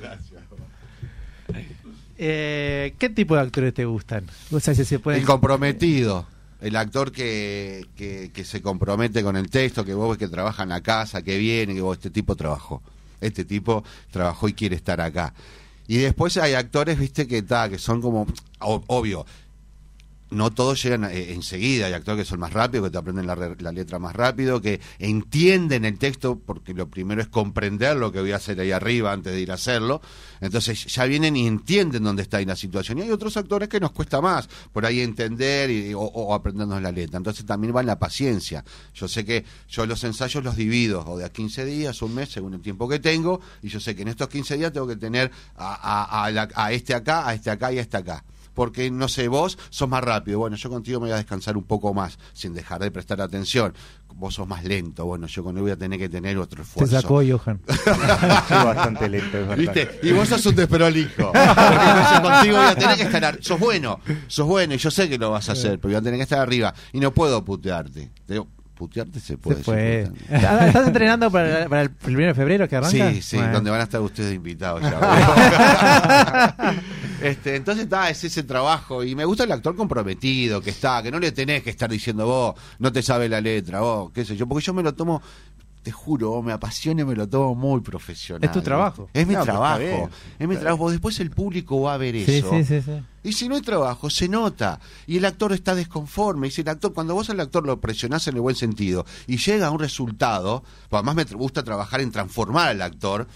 Gracias. 0.00 0.31
Eh, 2.24 2.94
¿Qué 3.00 3.10
tipo 3.10 3.34
de 3.34 3.40
actores 3.40 3.74
te 3.74 3.84
gustan? 3.84 4.24
El 5.18 5.26
comprometido. 5.26 6.24
El 6.60 6.76
actor 6.76 7.10
que, 7.10 7.88
que, 7.96 8.44
se 8.44 8.62
compromete 8.62 9.24
con 9.24 9.36
el 9.36 9.50
texto, 9.50 9.84
que 9.84 9.92
vos 9.92 10.10
ves 10.10 10.18
que 10.18 10.28
trabaja 10.28 10.62
en 10.62 10.68
la 10.68 10.82
casa, 10.82 11.22
que 11.22 11.36
viene, 11.36 11.74
que 11.74 11.80
vos, 11.80 11.96
este 11.96 12.10
tipo 12.10 12.36
trabajó. 12.36 12.80
Este 13.20 13.44
tipo 13.44 13.82
trabajó 14.12 14.46
y 14.46 14.52
quiere 14.52 14.76
estar 14.76 15.00
acá. 15.00 15.34
Y 15.88 15.96
después 15.96 16.36
hay 16.36 16.54
actores, 16.54 16.96
viste, 16.96 17.26
que, 17.26 17.42
ta, 17.42 17.68
que 17.68 17.78
son 17.78 18.00
como, 18.00 18.28
obvio, 18.60 19.26
no 20.32 20.50
todos 20.50 20.82
llegan 20.82 21.04
eh, 21.04 21.32
enseguida. 21.32 21.86
Hay 21.86 21.92
actores 21.92 22.24
que 22.24 22.28
son 22.30 22.40
más 22.40 22.52
rápidos, 22.52 22.86
que 22.86 22.92
te 22.92 22.98
aprenden 22.98 23.26
la, 23.26 23.36
la 23.36 23.72
letra 23.72 23.98
más 23.98 24.14
rápido, 24.16 24.60
que 24.60 24.80
entienden 24.98 25.84
el 25.84 25.98
texto, 25.98 26.38
porque 26.44 26.74
lo 26.74 26.88
primero 26.88 27.20
es 27.22 27.28
comprender 27.28 27.96
lo 27.96 28.10
que 28.10 28.20
voy 28.20 28.32
a 28.32 28.36
hacer 28.36 28.58
ahí 28.60 28.72
arriba 28.72 29.12
antes 29.12 29.32
de 29.32 29.40
ir 29.40 29.50
a 29.50 29.54
hacerlo. 29.54 30.00
Entonces 30.40 30.84
ya 30.86 31.04
vienen 31.04 31.36
y 31.36 31.46
entienden 31.46 32.02
dónde 32.02 32.22
está 32.22 32.38
ahí 32.38 32.44
la 32.44 32.56
situación. 32.56 32.98
Y 32.98 33.02
hay 33.02 33.10
otros 33.10 33.36
actores 33.36 33.68
que 33.68 33.78
nos 33.80 33.92
cuesta 33.92 34.20
más, 34.20 34.48
por 34.72 34.84
ahí 34.86 35.00
entender 35.00 35.70
y- 35.70 35.92
o, 35.94 36.34
aprendernos 36.34 36.80
la 36.82 36.90
letra. 36.92 37.18
Entonces 37.18 37.44
también 37.44 37.74
va 37.74 37.80
en 37.80 37.86
la 37.86 37.98
paciencia. 37.98 38.64
Yo 38.94 39.08
sé 39.08 39.24
que 39.24 39.44
yo 39.68 39.86
los 39.86 40.02
ensayos 40.04 40.42
los 40.42 40.56
divido, 40.56 41.04
o 41.06 41.18
de 41.18 41.24
a 41.24 41.28
15 41.30 41.64
días, 41.64 42.02
un 42.02 42.14
mes, 42.14 42.30
según 42.30 42.54
el 42.54 42.60
tiempo 42.62 42.88
que 42.88 42.98
tengo, 42.98 43.40
y 43.62 43.68
yo 43.68 43.78
sé 43.80 43.94
que 43.94 44.02
en 44.02 44.08
estos 44.08 44.28
15 44.28 44.56
días 44.56 44.72
tengo 44.72 44.86
que 44.86 44.96
tener 44.96 45.30
a, 45.56 45.74
a- 45.74 46.24
a 46.24 46.30
la- 46.30 46.48
a 46.54 46.72
este 46.72 46.94
acá, 46.94 47.28
a 47.28 47.34
este 47.34 47.50
acá 47.50 47.72
y 47.72 47.78
a 47.78 47.82
este 47.82 47.96
acá 47.96 48.24
porque 48.54 48.90
no 48.90 49.08
sé, 49.08 49.28
vos 49.28 49.58
sos 49.70 49.88
más 49.88 50.02
rápido. 50.04 50.38
Bueno, 50.38 50.56
yo 50.56 50.68
contigo 50.70 51.00
me 51.00 51.06
voy 51.06 51.12
a 51.14 51.16
descansar 51.16 51.56
un 51.56 51.64
poco 51.64 51.92
más, 51.94 52.18
sin 52.32 52.54
dejar 52.54 52.80
de 52.80 52.90
prestar 52.90 53.20
atención. 53.20 53.72
Vos 54.14 54.34
sos 54.34 54.46
más 54.46 54.62
lento. 54.64 55.06
Bueno, 55.06 55.26
yo 55.26 55.42
con 55.42 55.56
él 55.56 55.62
voy 55.62 55.70
a 55.72 55.76
tener 55.76 55.98
que 55.98 56.08
tener 56.08 56.36
otro 56.38 56.56
Te 56.58 56.62
esfuerzo. 56.62 57.00
sacó 57.00 57.22
Johan. 57.26 57.60
Soy 58.48 58.64
bastante 58.64 59.08
lento, 59.08 59.38
es. 59.52 59.56
¿Viste? 59.58 60.00
Y 60.02 60.12
vos 60.12 60.28
sos 60.28 60.44
un 60.46 60.54
desprolijo. 60.54 61.32
Porque 61.32 62.14
yo 62.14 62.22
contigo 62.22 62.56
voy 62.58 62.66
a 62.66 62.74
tener 62.74 62.96
que 62.96 63.02
estar. 63.04 63.24
ar- 63.24 63.38
Sos 63.42 63.58
bueno, 63.58 64.00
sos 64.28 64.46
bueno, 64.46 64.74
y 64.74 64.78
yo 64.78 64.90
sé 64.90 65.08
que 65.08 65.16
lo 65.18 65.30
vas 65.30 65.48
a 65.48 65.52
hacer, 65.52 65.78
pero 65.78 65.92
voy 65.92 65.96
a 65.96 66.02
tener 66.02 66.18
que 66.18 66.24
estar 66.24 66.38
arriba. 66.40 66.74
Y 66.92 67.00
no 67.00 67.12
puedo 67.12 67.42
putearte. 67.44 68.10
Te 68.26 68.34
digo, 68.34 68.48
putearte 68.74 69.18
se 69.18 69.38
puede. 69.38 69.58
Se 69.58 69.64
puede. 69.64 70.10
Ah, 70.30 70.66
¿Estás 70.66 70.86
entrenando 70.88 71.30
para, 71.30 71.68
para 71.68 71.82
el 71.82 71.90
primero 71.90 72.28
de 72.28 72.34
febrero 72.34 72.68
que 72.68 72.76
arranca? 72.76 73.12
Sí, 73.12 73.22
sí, 73.22 73.36
Bueno. 73.38 73.52
donde 73.54 73.70
van 73.70 73.80
a 73.80 73.84
estar 73.84 74.00
ustedes 74.02 74.34
invitados 74.34 74.82
ya. 74.82 76.54
este, 77.22 77.56
entonces 77.56 77.84
está, 77.84 78.10
es 78.10 78.22
ese 78.24 78.42
trabajo. 78.42 79.02
Y 79.04 79.14
me 79.14 79.24
gusta 79.24 79.44
el 79.44 79.52
actor 79.52 79.74
comprometido 79.76 80.60
que 80.60 80.70
está, 80.70 81.02
que 81.02 81.10
no 81.10 81.18
le 81.18 81.32
tenés 81.32 81.62
que 81.62 81.70
estar 81.70 81.90
diciendo 81.90 82.26
vos, 82.26 82.54
no 82.78 82.92
te 82.92 83.02
sabe 83.02 83.28
la 83.28 83.40
letra, 83.40 83.80
vos, 83.80 84.10
qué 84.12 84.24
sé 84.24 84.36
yo, 84.36 84.46
porque 84.46 84.64
yo 84.64 84.74
me 84.74 84.82
lo 84.82 84.94
tomo. 84.94 85.22
Te 85.82 85.90
juro, 85.90 86.40
me 86.42 86.52
apasiona 86.52 87.02
y 87.02 87.04
me 87.04 87.16
lo 87.16 87.28
tomo 87.28 87.56
muy 87.56 87.80
profesional. 87.80 88.44
Es 88.48 88.52
tu 88.52 88.62
trabajo. 88.62 89.08
Es 89.12 89.26
mi 89.26 89.34
No, 89.34 89.42
trabajo. 89.42 89.80
bien. 89.80 90.08
Es 90.38 90.46
mi 90.46 90.54
trabajo. 90.54 90.88
Después 90.92 91.18
el 91.18 91.30
público 91.32 91.80
va 91.80 91.94
a 91.94 91.96
ver 91.96 92.14
Sí, 92.24 92.34
eso. 92.36 92.50
sí, 92.52 92.62
sí, 92.64 92.82
sí. 92.82 92.92
Y 93.24 93.32
si 93.32 93.48
no 93.48 93.56
hay 93.56 93.62
trabajo, 93.62 94.08
se 94.08 94.28
nota. 94.28 94.78
Y 95.08 95.16
el 95.16 95.24
actor 95.24 95.52
está 95.52 95.74
desconforme. 95.74 96.46
Y 96.46 96.50
si 96.52 96.60
el 96.60 96.68
actor, 96.68 96.92
cuando 96.94 97.14
vos 97.14 97.30
al 97.30 97.40
actor 97.40 97.66
lo 97.66 97.80
presionás 97.80 98.28
en 98.28 98.36
el 98.36 98.42
buen 98.42 98.54
sentido 98.54 99.04
y 99.26 99.38
llega 99.38 99.66
a 99.66 99.70
un 99.72 99.80
resultado, 99.80 100.62
pues 100.88 101.02
además 101.02 101.16
me 101.16 101.24
gusta 101.36 101.64
trabajar 101.64 102.00
en 102.00 102.12
transformar 102.12 102.68
al 102.68 102.80
actor. 102.82 103.26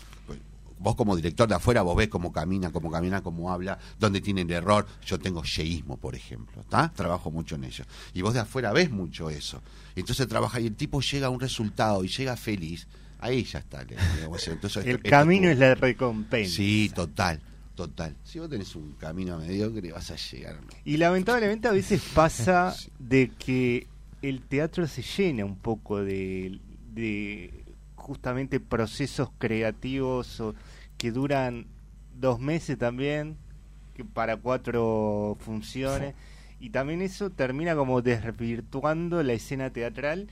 Vos 0.87 0.95
como 0.95 1.17
director 1.17 1.49
de 1.49 1.57
afuera, 1.57 1.83
vos 1.83 1.97
ves 1.97 2.07
cómo 2.07 2.31
camina, 2.31 2.71
cómo 2.71 2.93
camina, 2.93 3.21
cómo 3.21 3.51
habla, 3.53 3.77
dónde 3.99 4.21
tiene 4.21 4.43
el 4.43 4.51
error. 4.53 4.87
Yo 5.05 5.19
tengo 5.19 5.43
yeísmo, 5.43 5.97
por 5.97 6.15
ejemplo, 6.15 6.61
¿está? 6.63 6.93
Trabajo 6.93 7.33
mucho 7.33 7.57
en 7.57 7.65
ello. 7.65 7.85
Y 8.15 8.23
vos 8.23 8.35
de 8.35 8.39
afuera 8.39 8.73
ves 8.73 8.89
mucho 8.93 9.29
eso. 9.29 9.61
Entonces 9.97 10.29
trabaja 10.29 10.61
y 10.61 10.67
el 10.69 10.77
tipo 10.77 11.01
llega 11.01 11.27
a 11.27 11.31
un 11.31 11.41
resultado 11.41 12.05
y 12.05 12.09
llega 12.09 12.37
feliz. 12.37 12.87
Ahí 13.19 13.43
ya 13.43 13.59
está. 13.59 13.85
digamos, 13.85 14.47
entonces, 14.47 14.87
El 14.87 14.97
esto- 14.99 15.11
camino 15.11 15.49
es 15.49 15.59
la 15.59 15.75
recompensa. 15.75 16.55
Sí, 16.55 16.89
total, 16.95 17.41
total. 17.75 18.15
Si 18.23 18.39
vos 18.39 18.49
tenés 18.49 18.77
un 18.77 18.93
camino 18.93 19.39
mediocre, 19.39 19.91
vas 19.91 20.13
a 20.13 20.15
llegar. 20.17 20.61
Y 20.85 20.99
lamentablemente 20.99 21.67
a 21.67 21.73
veces 21.73 22.01
pasa 22.15 22.73
de 23.01 23.33
que 23.37 23.89
el 24.23 24.41
teatro 24.43 24.87
se 24.87 25.03
llena 25.03 25.45
un 25.45 25.57
poco 25.57 25.99
de, 26.05 26.61
de 26.95 27.65
justamente 27.97 28.61
procesos 28.61 29.31
creativos 29.37 30.39
o- 30.41 30.55
que 30.99 31.11
duran 31.11 31.67
dos 32.15 32.41
meses 32.41 32.79
también, 32.79 33.37
que 33.95 34.05
para 34.05 34.37
cuatro 34.37 35.37
funciones. 35.41 36.15
Y 36.59 36.71
también 36.71 37.03
eso 37.03 37.31
termina 37.31 37.75
como 37.75 38.03
desvirtuando 38.03 39.23
la 39.23 39.35
escena 39.35 39.71
teatral 39.71 40.29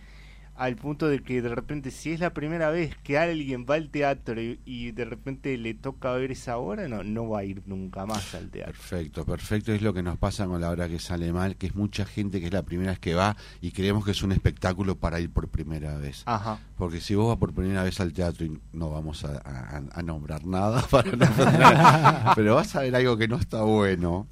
al 0.56 0.76
punto 0.76 1.09
de 1.09 1.20
que 1.20 1.43
de 1.43 1.48
repente 1.48 1.90
si 1.90 2.12
es 2.12 2.20
la 2.20 2.32
primera 2.32 2.70
vez 2.70 2.94
que 3.02 3.18
alguien 3.18 3.66
va 3.68 3.74
al 3.74 3.90
teatro 3.90 4.40
y, 4.40 4.60
y 4.64 4.93
de 4.93 5.05
repente 5.05 5.56
le 5.59 5.74
toca 5.74 6.12
ver 6.12 6.31
esa 6.31 6.59
obra, 6.59 6.86
no, 6.89 7.02
no 7.02 7.28
va 7.28 7.40
a 7.40 7.44
ir 7.44 7.62
nunca 7.66 8.06
más 8.06 8.35
al 8.35 8.51
teatro. 8.51 8.72
Perfecto, 8.72 9.24
perfecto. 9.24 9.72
Es 9.72 9.82
lo 9.82 9.93
que 9.93 10.02
nos 10.02 10.16
pasa 10.18 10.47
con 10.47 10.60
la 10.60 10.70
hora 10.70 10.89
que 10.89 10.98
sale 11.01 11.32
mal, 11.32 11.56
que 11.56 11.66
es 11.66 11.74
mucha 11.74 12.05
gente 12.06 12.39
que 12.40 12.47
es 12.47 12.52
la 12.52 12.62
primera 12.62 12.90
vez 12.93 13.01
que 13.01 13.14
va 13.14 13.36
y 13.60 13.72
creemos 13.72 14.05
que 14.05 14.12
es 14.12 14.22
un 14.22 14.32
espectáculo 14.32 14.97
para 14.97 15.18
ir 15.20 15.31
por 15.31 15.48
primera 15.48 15.97
vez. 15.98 16.22
Ajá. 16.26 16.59
Porque 16.76 17.01
si 17.01 17.14
vos 17.14 17.28
vas 17.28 17.39
por 17.39 17.52
primera 17.52 17.82
vez 17.82 17.98
al 18.01 18.12
teatro 18.12 18.47
y 18.47 18.59
no 18.72 18.90
vamos 18.90 19.24
a, 19.24 19.39
a- 19.44 19.82
a 19.93 20.02
nombrar 20.02 20.47
nada 20.47 20.82
para 20.90 21.10
no 21.12 21.26
pero 22.36 22.55
vas 22.55 22.74
a 22.76 22.81
ver 22.82 22.94
algo 22.94 23.16
que 23.16 23.28
no 23.28 23.36
está 23.36 23.62
bueno, 23.62 24.26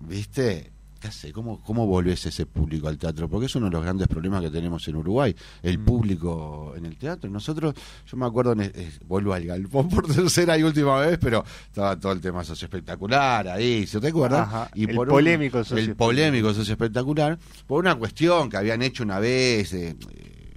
¿viste? 0.00 0.72
¿Qué 1.00 1.06
hace? 1.06 1.32
¿Cómo, 1.32 1.62
¿Cómo 1.62 1.86
volvés 1.86 2.26
ese 2.26 2.44
público 2.44 2.88
al 2.88 2.98
teatro? 2.98 3.28
Porque 3.28 3.46
es 3.46 3.54
uno 3.54 3.66
de 3.66 3.72
los 3.72 3.84
grandes 3.84 4.08
problemas 4.08 4.42
que 4.42 4.50
tenemos 4.50 4.86
en 4.88 4.96
Uruguay, 4.96 5.34
el 5.62 5.78
público 5.78 6.74
en 6.76 6.86
el 6.86 6.96
teatro. 6.96 7.30
Nosotros, 7.30 7.72
yo 8.04 8.16
me 8.16 8.26
acuerdo, 8.26 8.50
en- 8.54 8.62
eh, 8.62 8.90
vuelvo 9.06 9.32
al 9.32 9.44
galpón 9.44 9.88
por 9.88 10.12
tercera 10.12 10.58
y 10.58 10.64
última 10.64 10.98
vez, 10.98 11.16
pero 11.20 11.44
estaba 11.66 11.94
todo 12.00 12.10
el 12.10 12.20
tema 12.20 12.42
socioespectacular 12.42 13.46
ahí, 13.46 13.86
¿se 13.86 14.00
te 14.00 14.08
acuerda? 14.08 14.42
Ajá, 14.42 14.70
Y 14.74 14.90
el 14.90 14.96
por 14.96 15.06
un- 15.08 15.12
polémico 15.14 15.58
el 15.58 15.64
socioespectacular. 15.64 16.08
polémico 16.16 16.52
socioespectacular, 16.54 17.38
por 17.68 17.78
una 17.78 17.94
cuestión 17.94 18.50
que 18.50 18.56
habían 18.56 18.82
hecho 18.82 19.04
una 19.04 19.20
vez, 19.20 19.72
eh, 19.74 19.94
eh, 20.10 20.54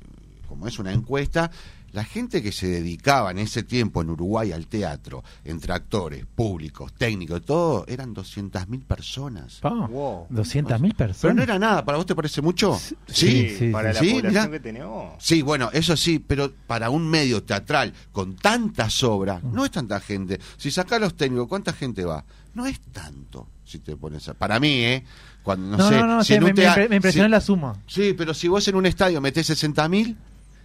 como 0.47 0.67
es 0.67 0.79
una 0.79 0.91
encuesta, 0.91 1.51
la 1.93 2.03
gente 2.05 2.41
que 2.41 2.51
se 2.51 2.67
dedicaba 2.67 3.31
en 3.31 3.39
ese 3.39 3.63
tiempo 3.63 4.01
en 4.01 4.09
Uruguay 4.11 4.51
al 4.51 4.67
teatro, 4.67 5.23
entre 5.43 5.73
actores, 5.73 6.25
públicos, 6.25 6.93
técnicos, 6.93 7.43
todo, 7.43 7.85
eran 7.87 8.13
200.000 8.15 8.83
personas. 8.85 9.59
Pa, 9.61 9.69
Wow. 9.87 10.27
200.000 10.29 10.95
personas. 10.95 11.17
Pero 11.21 11.33
no 11.33 11.43
era 11.43 11.59
nada, 11.59 11.83
¿para 11.83 11.97
vos 11.97 12.05
te 12.05 12.15
parece 12.15 12.41
mucho? 12.41 12.79
sí, 13.07 13.55
sí, 13.57 13.69
para 13.71 13.93
la 13.93 13.99
sí, 13.99 14.11
población 14.13 14.31
mirá. 14.31 14.49
que 14.51 14.59
tenemos. 14.59 15.13
Sí, 15.23 15.41
bueno, 15.41 15.69
eso 15.73 15.97
sí, 15.97 16.19
pero 16.19 16.51
para 16.67 16.89
un 16.89 17.07
medio 17.09 17.43
teatral 17.43 17.93
con 18.11 18.35
tantas 18.35 19.03
obras, 19.03 19.43
no 19.43 19.65
es 19.65 19.71
tanta 19.71 19.99
gente. 19.99 20.39
Si 20.57 20.71
sacás 20.71 21.01
los 21.01 21.15
técnicos, 21.15 21.47
¿cuánta 21.47 21.73
gente 21.73 22.05
va? 22.05 22.23
No 22.53 22.65
es 22.65 22.79
tanto, 22.91 23.47
si 23.65 23.79
te 23.79 23.95
pones 23.95 24.27
a... 24.27 24.33
Para 24.33 24.59
mí, 24.59 24.83
¿eh? 24.83 25.03
Cuando, 25.43 25.77
no, 25.77 25.77
No, 25.77 25.89
sé, 25.89 25.95
no, 25.99 26.07
no, 26.07 26.23
si 26.23 26.33
sí, 26.33 26.39
me, 26.39 26.53
impre- 26.53 26.89
me 26.89 26.95
impresionó 26.97 27.27
si- 27.27 27.31
la 27.31 27.41
suma. 27.41 27.75
Sí, 27.87 28.13
pero 28.17 28.33
si 28.33 28.47
vos 28.47 28.67
en 28.67 28.75
un 28.75 28.85
estadio 28.85 29.19
metés 29.21 29.49
60.000, 29.49 30.15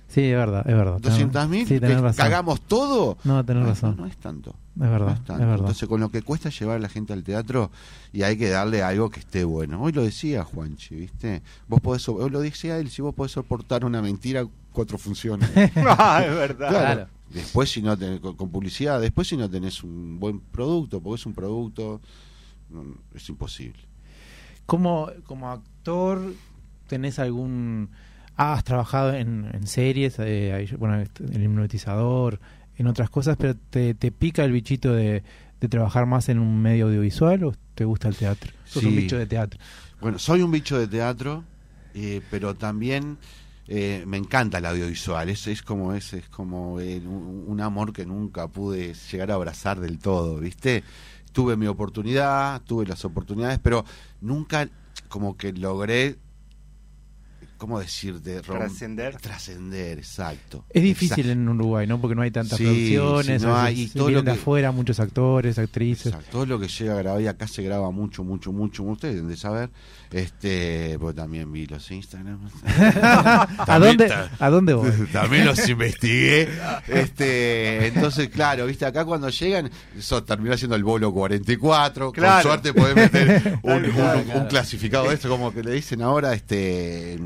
Sí, 0.08 0.22
es 0.22 0.36
verdad, 0.36 0.60
es 0.68 0.74
verdad. 0.74 0.98
200.000, 1.00 1.66
Sí, 1.66 1.80
tenés 1.80 1.96
que 1.96 2.02
razón. 2.02 2.16
cagamos 2.24 2.60
todo. 2.62 3.18
No, 3.24 3.44
tenés 3.44 3.62
no, 3.64 3.68
razón. 3.70 3.96
No, 3.96 4.02
no 4.02 4.08
es 4.08 4.16
tanto. 4.16 4.50
Es 4.76 4.80
verdad, 4.80 5.06
No 5.08 5.12
es 5.14 5.24
tanto. 5.24 5.40
verdad. 5.42 5.58
Entonces, 5.58 5.88
con 5.88 6.00
lo 6.00 6.10
que 6.10 6.22
cuesta 6.22 6.48
llevar 6.48 6.76
a 6.76 6.78
la 6.78 6.88
gente 6.88 7.12
al 7.12 7.22
teatro, 7.24 7.70
y 8.12 8.22
hay 8.22 8.36
que 8.38 8.48
darle 8.48 8.82
algo 8.82 9.10
que 9.10 9.20
esté 9.20 9.44
bueno. 9.44 9.82
Hoy 9.82 9.92
lo 9.92 10.02
decía 10.04 10.44
Juanchi, 10.44 10.94
¿viste? 10.94 11.42
Vos 11.68 11.80
podés, 11.80 12.02
so- 12.02 12.14
hoy 12.14 12.30
lo 12.30 12.40
decía 12.40 12.78
él, 12.78 12.88
si 12.88 13.02
vos 13.02 13.14
podés 13.14 13.32
soportar 13.32 13.84
una 13.84 14.00
mentira, 14.00 14.46
cuatro 14.72 14.96
funciones. 14.96 15.50
ah, 15.76 16.22
es 16.24 16.34
verdad. 16.34 16.68
Claro. 16.68 16.84
Claro. 16.94 17.08
Después 17.30 17.70
si 17.70 17.82
no 17.82 17.96
tenés, 17.98 18.20
con, 18.20 18.36
con 18.36 18.50
publicidad, 18.50 19.00
después 19.00 19.26
si 19.26 19.36
no 19.36 19.50
tenés 19.50 19.82
un 19.82 20.20
buen 20.20 20.38
producto, 20.40 21.00
porque 21.00 21.20
es 21.20 21.26
un 21.26 21.34
producto, 21.34 22.00
es 23.12 23.28
imposible. 23.28 23.80
Como, 24.66 25.10
como 25.24 25.50
actor, 25.50 26.20
¿tenés 26.86 27.18
algún... 27.18 27.90
Has 28.36 28.64
trabajado 28.64 29.14
en, 29.14 29.50
en 29.52 29.66
series, 29.66 30.16
eh, 30.18 30.68
bueno, 30.78 31.00
este, 31.00 31.24
en 31.24 31.34
el 31.34 31.44
hipnotizador, 31.44 32.38
en 32.76 32.86
otras 32.86 33.08
cosas, 33.08 33.36
pero 33.38 33.54
te, 33.70 33.94
te 33.94 34.12
pica 34.12 34.44
el 34.44 34.52
bichito 34.52 34.92
de, 34.92 35.22
de 35.60 35.68
trabajar 35.68 36.06
más 36.06 36.28
en 36.28 36.38
un 36.38 36.60
medio 36.60 36.86
audiovisual 36.86 37.44
o 37.44 37.54
te 37.74 37.84
gusta 37.84 38.08
el 38.08 38.16
teatro? 38.16 38.52
Sos 38.64 38.84
un 38.84 38.96
bicho 38.96 39.16
de 39.18 39.26
teatro. 39.26 39.60
Bueno, 40.00 40.18
soy 40.18 40.42
un 40.42 40.50
bicho 40.50 40.78
de 40.78 40.86
teatro, 40.86 41.44
eh, 41.94 42.20
pero 42.30 42.54
también 42.54 43.18
eh, 43.68 44.04
me 44.06 44.18
encanta 44.18 44.58
el 44.58 44.66
audiovisual. 44.66 45.28
Es, 45.28 45.46
es 45.46 45.62
como 45.62 45.94
es, 45.94 46.12
es 46.12 46.28
como 46.28 46.80
eh, 46.80 46.98
un, 46.98 47.44
un 47.46 47.60
amor 47.60 47.92
que 47.92 48.04
nunca 48.04 48.48
pude 48.48 48.94
llegar 49.10 49.30
a 49.30 49.34
abrazar 49.34 49.80
del 49.80 49.98
todo, 49.98 50.38
¿viste? 50.38 50.84
Tuve 51.32 51.56
mi 51.56 51.66
oportunidad, 51.66 52.62
tuve 52.62 52.86
las 52.86 53.04
oportunidades, 53.04 53.58
pero 53.62 53.84
nunca 54.20 54.68
como 55.08 55.36
que 55.36 55.52
logré, 55.52 56.16
¿cómo 57.56 57.78
decirte? 57.80 58.42
Rom- 58.42 58.58
Trascender. 58.58 59.16
Trascender, 59.16 59.98
exacto. 59.98 60.64
Es 60.70 60.82
difícil 60.82 61.26
Exacto. 61.26 61.32
en 61.32 61.48
Uruguay, 61.48 61.86
¿no? 61.86 62.00
Porque 62.00 62.14
no 62.14 62.22
hay 62.22 62.30
tantas 62.30 62.58
Sí, 62.58 62.64
producciones, 62.64 63.42
no 63.42 63.56
hay, 63.56 63.82
y 63.82 63.86
todo 63.88 64.10
lo 64.10 64.22
de 64.22 64.32
que- 64.32 64.38
afuera 64.38 64.72
muchos 64.72 65.00
actores, 65.00 65.58
actrices. 65.58 66.06
Exacto, 66.06 66.28
todo 66.30 66.46
lo 66.46 66.58
que 66.60 66.68
llega 66.68 66.94
a 66.94 66.96
grabar 66.96 67.20
y 67.20 67.26
acá 67.26 67.46
se 67.48 67.62
graba 67.62 67.90
mucho, 67.90 68.24
mucho, 68.24 68.52
mucho, 68.52 68.82
ustedes 68.84 69.14
deben 69.16 69.28
de 69.30 69.36
saber, 69.36 69.70
este, 70.12 70.96
porque 70.98 71.16
también 71.16 71.50
vi 71.52 71.66
los 71.66 71.90
Instagram. 71.90 72.38
¿A 73.02 73.78
dónde, 73.80 74.12
¿A 74.38 74.50
dónde 74.50 74.74
voy? 74.74 74.90
También 75.12 75.46
los 75.46 75.68
investigué. 75.68 76.48
Este, 76.88 77.86
entonces, 77.88 78.28
claro, 78.28 78.66
viste, 78.66 78.84
acá 78.86 79.04
cuando 79.04 79.28
llegan, 79.30 79.70
eso 79.96 80.22
termina 80.24 80.56
siendo 80.56 80.76
el 80.76 80.84
bolo 80.84 81.12
44. 81.12 82.12
Claro. 82.12 82.34
Con 82.34 82.42
suerte 82.42 82.72
podés 82.74 82.96
meter 82.96 83.58
un 83.62 84.46
clasificado 84.48 85.08
de 85.08 85.14
esto, 85.14 85.28
como 85.28 85.52
que 85.52 85.62
le 85.62 85.72
dicen 85.72 86.02
ahora, 86.02 86.32
este. 86.34 87.18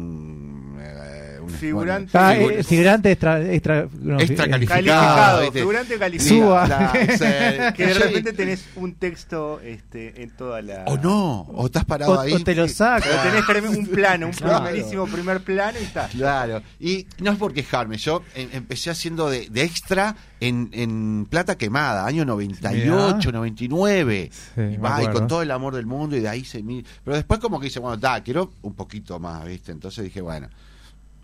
Eh, 1.67 1.69
Figurante. 1.69 2.19
Ah, 2.19 2.37
eh, 2.37 2.65
figurante 2.65 3.11
extra, 3.13 3.41
extra, 3.53 3.89
no, 4.01 4.19
Extra 4.21 4.47
eh, 4.47 4.51
calificado. 4.51 4.85
Calificado, 4.85 5.53
figurante 5.53 5.99
calificado. 5.99 6.41
Suba. 6.41 6.69
La- 6.69 7.73
Que 7.77 7.87
de 7.87 7.95
repente 7.95 8.33
tenés 8.33 8.65
un 8.77 8.95
texto 8.95 9.61
este, 9.61 10.23
en 10.23 10.31
toda 10.31 10.63
la. 10.63 10.85
O 10.87 10.97
no, 10.97 11.41
o 11.43 11.67
estás 11.67 11.85
parado 11.85 12.13
o, 12.15 12.21
ahí. 12.21 12.33
o 12.33 12.41
te 12.41 12.55
lo 12.55 12.63
Pero 12.65 12.75
saca. 12.75 13.23
tenés 13.47 13.71
un 13.77 13.87
plano, 13.87 14.27
un 14.27 14.33
Claro. 14.33 14.65
primerísimo 14.65 15.07
primer 15.07 15.41
plano 15.41 15.79
y 15.81 15.85
está. 15.85 16.09
Claro, 16.09 16.63
y 16.79 17.07
no 17.21 17.33
es 17.33 17.39
por 17.39 17.53
quejarme, 17.53 17.97
yo 17.99 18.23
em- 18.35 18.49
empecé 18.53 18.91
haciendo 18.91 19.29
de, 19.31 19.49
de 19.51 19.63
extra 19.63 20.17
en, 20.41 20.71
en 20.73 21.27
Plata 21.29 21.57
Quemada, 21.59 22.07
año 22.07 22.25
98, 22.25 23.31
99. 23.33 24.31
Sí, 24.33 24.61
y, 24.61 24.77
va, 24.79 25.03
y 25.03 25.07
con 25.09 25.27
todo 25.29 25.43
el 25.43 25.51
amor 25.51 25.75
del 25.75 25.87
mundo 25.87 26.17
y 26.17 26.21
de 26.21 26.29
ahí 26.29 26.45
se 26.45 26.63
mi- 26.63 26.85
Pero 27.05 27.17
después 27.17 27.41
como 27.41 27.59
que 27.61 27.67
dice, 27.67 27.81
bueno, 27.81 27.97
da, 27.97 28.23
quiero 28.23 28.53
un 28.63 28.75
poquito 28.75 29.19
más, 29.19 29.45
¿viste? 29.45 29.73
Entonces 29.73 30.05
dije, 30.05 30.21
bueno, 30.21 30.49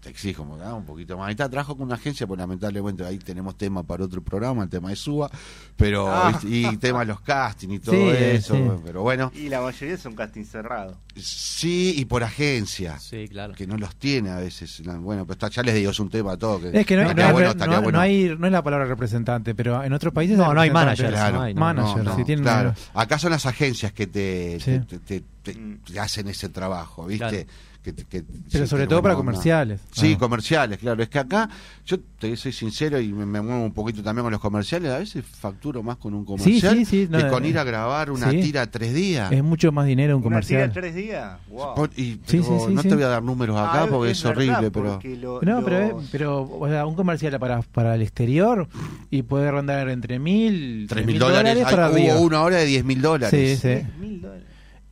te 0.07 0.13
exijo 0.13 0.47
"Ah, 0.65 0.75
un 0.75 0.85
poquito 0.85 1.19
más. 1.19 1.27
Ahí 1.27 1.33
está, 1.33 1.49
trabajo 1.49 1.77
con 1.77 1.87
una 1.87 1.97
agencia, 1.97 2.27
pues 2.29 2.39
lamentablemente 2.39 3.05
ahí 3.05 3.19
tenemos 3.19 3.57
tema 3.59 3.83
para 3.83 4.05
otro 4.05 4.23
programa, 4.23 4.63
el 4.63 4.69
tema 4.69 4.91
de 4.91 4.97
Suba, 4.97 5.29
pero 5.77 6.09
Ah. 6.09 6.31
¿viste? 6.31 6.49
y 6.49 6.77
tema 6.77 7.01
de 7.01 7.07
los 7.07 7.21
castings 7.23 7.75
y 7.75 7.79
todo 7.81 7.95
Sí, 7.97 8.01
eso, 8.17 8.55
sí. 8.55 8.63
pero 8.85 9.03
bueno, 9.03 9.33
Y 9.35 9.49
la 9.49 9.61
mayoría 9.61 9.99
son 9.99 10.15
casting 10.15 10.45
cerrado. 10.45 10.97
sí, 11.17 11.95
y 11.97 12.05
por 12.05 12.23
agencia. 12.23 12.99
Sí, 13.01 13.27
claro. 13.29 13.55
Que 13.55 13.67
no 13.67 13.77
los 13.77 13.97
tiene 13.97 14.31
a 14.31 14.37
veces. 14.37 14.81
Bueno, 15.01 15.25
pero 15.27 15.33
está, 15.33 15.49
ya 15.49 15.63
les 15.65 15.75
digo, 15.75 15.91
es 15.91 15.99
un 15.99 16.09
tema 16.09 16.37
todo. 16.37 16.61
Que, 16.61 16.81
Es 16.81 16.87
que 16.87 16.97
no, 16.97 17.13
no, 17.13 17.33
bueno, 17.33 17.53
no- 17.55 17.83
bueno. 17.83 18.01
hay, 18.01 18.37
no 18.39 18.47
es 18.47 18.53
la 18.53 18.63
palabra 18.63 18.87
representante, 18.87 19.55
pero 19.57 19.83
en 19.83 19.93
otros 19.93 20.13
países 20.13 20.37
No, 20.39 20.55
no 20.55 20.61
hay 20.61 20.71
managers, 20.71 21.11
Claro, 21.11 21.37
no 21.39 21.43
hay, 21.43 21.55
no, 21.55 21.61
Manager, 21.61 22.05
no, 22.05 22.11
no, 22.13 22.17
si 22.17 22.25
tienen 22.25 22.45
claro. 22.45 22.75
Acá 22.95 23.19
son 23.19 23.31
las 23.33 23.45
agencias 23.47 23.93
que 23.93 24.07
te, 24.07 24.61
Sí. 24.61 24.79
te, 24.87 24.99
te- 25.01 25.25
te- 25.43 25.79
te 25.93 26.01
hacen 26.01 26.29
ese 26.29 26.49
trabajo, 26.49 27.07
¿viste? 27.07 27.45
Claro. 27.45 27.66
Que, 27.87 27.95
que- 28.05 28.25
Pero 28.51 28.65
sí, 28.65 28.71
sobre 28.71 28.83
que 28.83 28.89
todo 28.89 29.01
para 29.01 29.15
onda. 29.15 29.25
comerciales. 29.31 29.81
Sí, 29.93 30.15
Ah. 30.15 30.19
comerciales, 30.19 30.79
claro. 30.79 31.01
Es 31.03 31.09
que 31.09 31.21
acá, 31.21 31.49
yo 31.85 31.99
te 32.19 32.37
soy 32.37 32.51
sincero 32.51 33.01
y 33.01 33.13
me, 33.13 33.25
me 33.25 33.41
muevo 33.41 33.63
un 33.65 33.73
poquito 33.73 34.03
también 34.03 34.25
con 34.25 34.33
los 34.33 34.41
comerciales. 34.41 34.91
A 34.91 34.99
veces 34.99 35.25
facturo 35.25 35.85
más 35.85 35.97
con 35.99 36.13
un 36.15 36.25
comercial 36.25 36.75
sí, 36.79 36.85
sí, 36.85 37.07
no, 37.09 37.19
que 37.19 37.29
con 37.29 37.45
eh, 37.45 37.49
ir 37.51 37.59
a 37.61 37.63
grabar 37.65 38.11
una 38.11 38.29
sí. 38.33 38.41
tira 38.41 38.69
tres 38.69 38.93
días. 38.93 39.31
Es 39.31 39.45
mucho 39.45 39.71
más 39.71 39.87
dinero 39.87 40.17
un 40.17 40.27
Una 40.27 40.41
tira 40.41 40.63
comercial. 40.67 40.73
tres 40.73 40.95
días. 40.97 41.39
Wow. 41.49 41.89
Y- 41.97 42.17
pero 42.17 42.27
sí, 42.27 42.43
sí, 42.43 42.75
no 42.75 42.83
sí. 42.83 42.89
te 42.89 42.95
voy 42.97 43.05
a 43.05 43.09
dar 43.09 43.23
números 43.23 43.57
acá 43.57 43.85
Ah, 43.85 43.87
porque 43.89 44.11
es, 44.11 44.23
verdad, 44.23 44.37
horrible, 44.37 44.71
pero... 44.73 44.93
porque 44.95 45.17
lo- 45.17 45.41
No, 45.43 45.65
pero, 45.65 45.89
los- 45.89 46.03
es- 46.05 46.11
pero 46.11 46.43
o 46.43 46.69
sea, 46.69 46.87
un 46.87 46.95
comercial 46.97 47.39
para, 47.39 47.63
para 47.63 47.95
el 47.95 48.03
exterior 48.03 48.69
y 49.11 49.23
puede 49.23 49.49
rondar 49.51 49.89
entre 49.91 50.19
mil, 50.19 50.87
Tres 50.89 51.07
mil 51.07 51.19
dólares. 51.21 51.59
para 51.63 51.87
Ay, 51.87 51.93
arriba. 51.93 52.17
hubo 52.17 52.25
una 52.27 52.43
hora 52.43 52.57
de 52.57 52.65
diez 52.67 52.85
mil 52.85 53.01
dólares. 53.01 53.61
Sí, 53.61 53.79
sí. 53.79 53.87
dólares. 54.21 54.45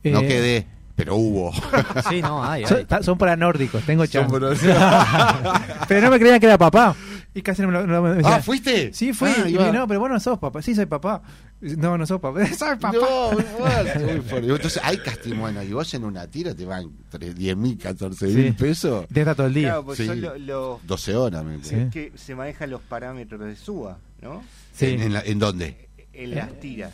No 0.05 0.19
Eh, 0.21 0.27
quedé, 0.27 0.67
pero 0.95 1.15
hubo. 1.15 1.51
Sí, 2.09 2.21
no, 2.21 2.43
hay, 2.43 2.65
Son, 2.65 2.85
hay. 2.89 3.03
son 3.03 3.17
para 3.17 3.35
nórdicos, 3.35 3.83
tengo 3.83 4.05
chance. 4.05 4.31
para- 4.31 4.53
pero 5.87 6.01
no 6.01 6.11
me 6.11 6.19
creían 6.19 6.39
que 6.39 6.45
era 6.45 6.57
papá. 6.57 6.95
Y 7.33 7.41
casi 7.41 7.61
no 7.63 7.67
me 7.67 7.73
lo. 7.73 7.85
no 7.87 8.01
me- 8.01 8.21
ah, 8.25 8.41
¿fuiste? 8.41 8.93
Sí, 8.93 9.11
fui. 9.11 9.29
Ah, 9.29 9.49
y 9.49 9.53
no, 9.53 9.85
pero 9.87 9.99
vos 9.99 10.09
no 10.09 10.19
sos 10.21 10.39
papá. 10.39 10.61
Sí, 10.61 10.73
soy 10.73 10.85
papá. 10.85 11.21
No, 11.59 11.97
no 11.97 12.05
sos 12.05 12.21
papá. 12.21 12.45
Soy 12.55 12.75
papá. 12.77 12.93
No, 12.93 13.31
muy 13.33 13.43
fuerte. 13.43 14.35
Entonces 14.37 14.79
hay 14.83 14.97
casting, 14.97 15.35
bueno, 15.35 15.61
y 15.63 15.71
vos 15.73 15.93
en 15.93 16.03
una 16.05 16.27
tira 16.27 16.53
te 16.53 16.63
van 16.65 16.89
10 17.17 17.57
mil, 17.57 17.77
14 17.77 18.27
mil 18.27 18.47
Sí. 18.47 18.51
pesos. 18.53 19.05
Te 19.11 19.21
está 19.21 19.35
todo 19.35 19.47
el 19.47 19.53
día. 19.53 19.67
Claro, 19.69 19.85
pues 19.85 19.97
Sí. 19.97 20.05
son 20.05 20.21
lo- 20.21 20.37
los 20.37 20.85
12 20.87 21.15
horas, 21.15 21.43
me 21.43 21.61
Sí. 21.63 21.75
es 21.75 21.91
que 21.91 22.11
se 22.15 22.35
manejan 22.35 22.69
los 22.69 22.81
parámetros 22.81 23.39
de 23.41 23.55
suba, 23.55 23.97
¿no? 24.21 24.43
Sí. 24.73 24.87
¿En, 24.87 25.01
en 25.01 25.13
la- 25.13 25.21
en 25.21 25.39
dónde? 25.39 25.89
En 26.13 26.35
las 26.35 26.57
tiras. 26.59 26.93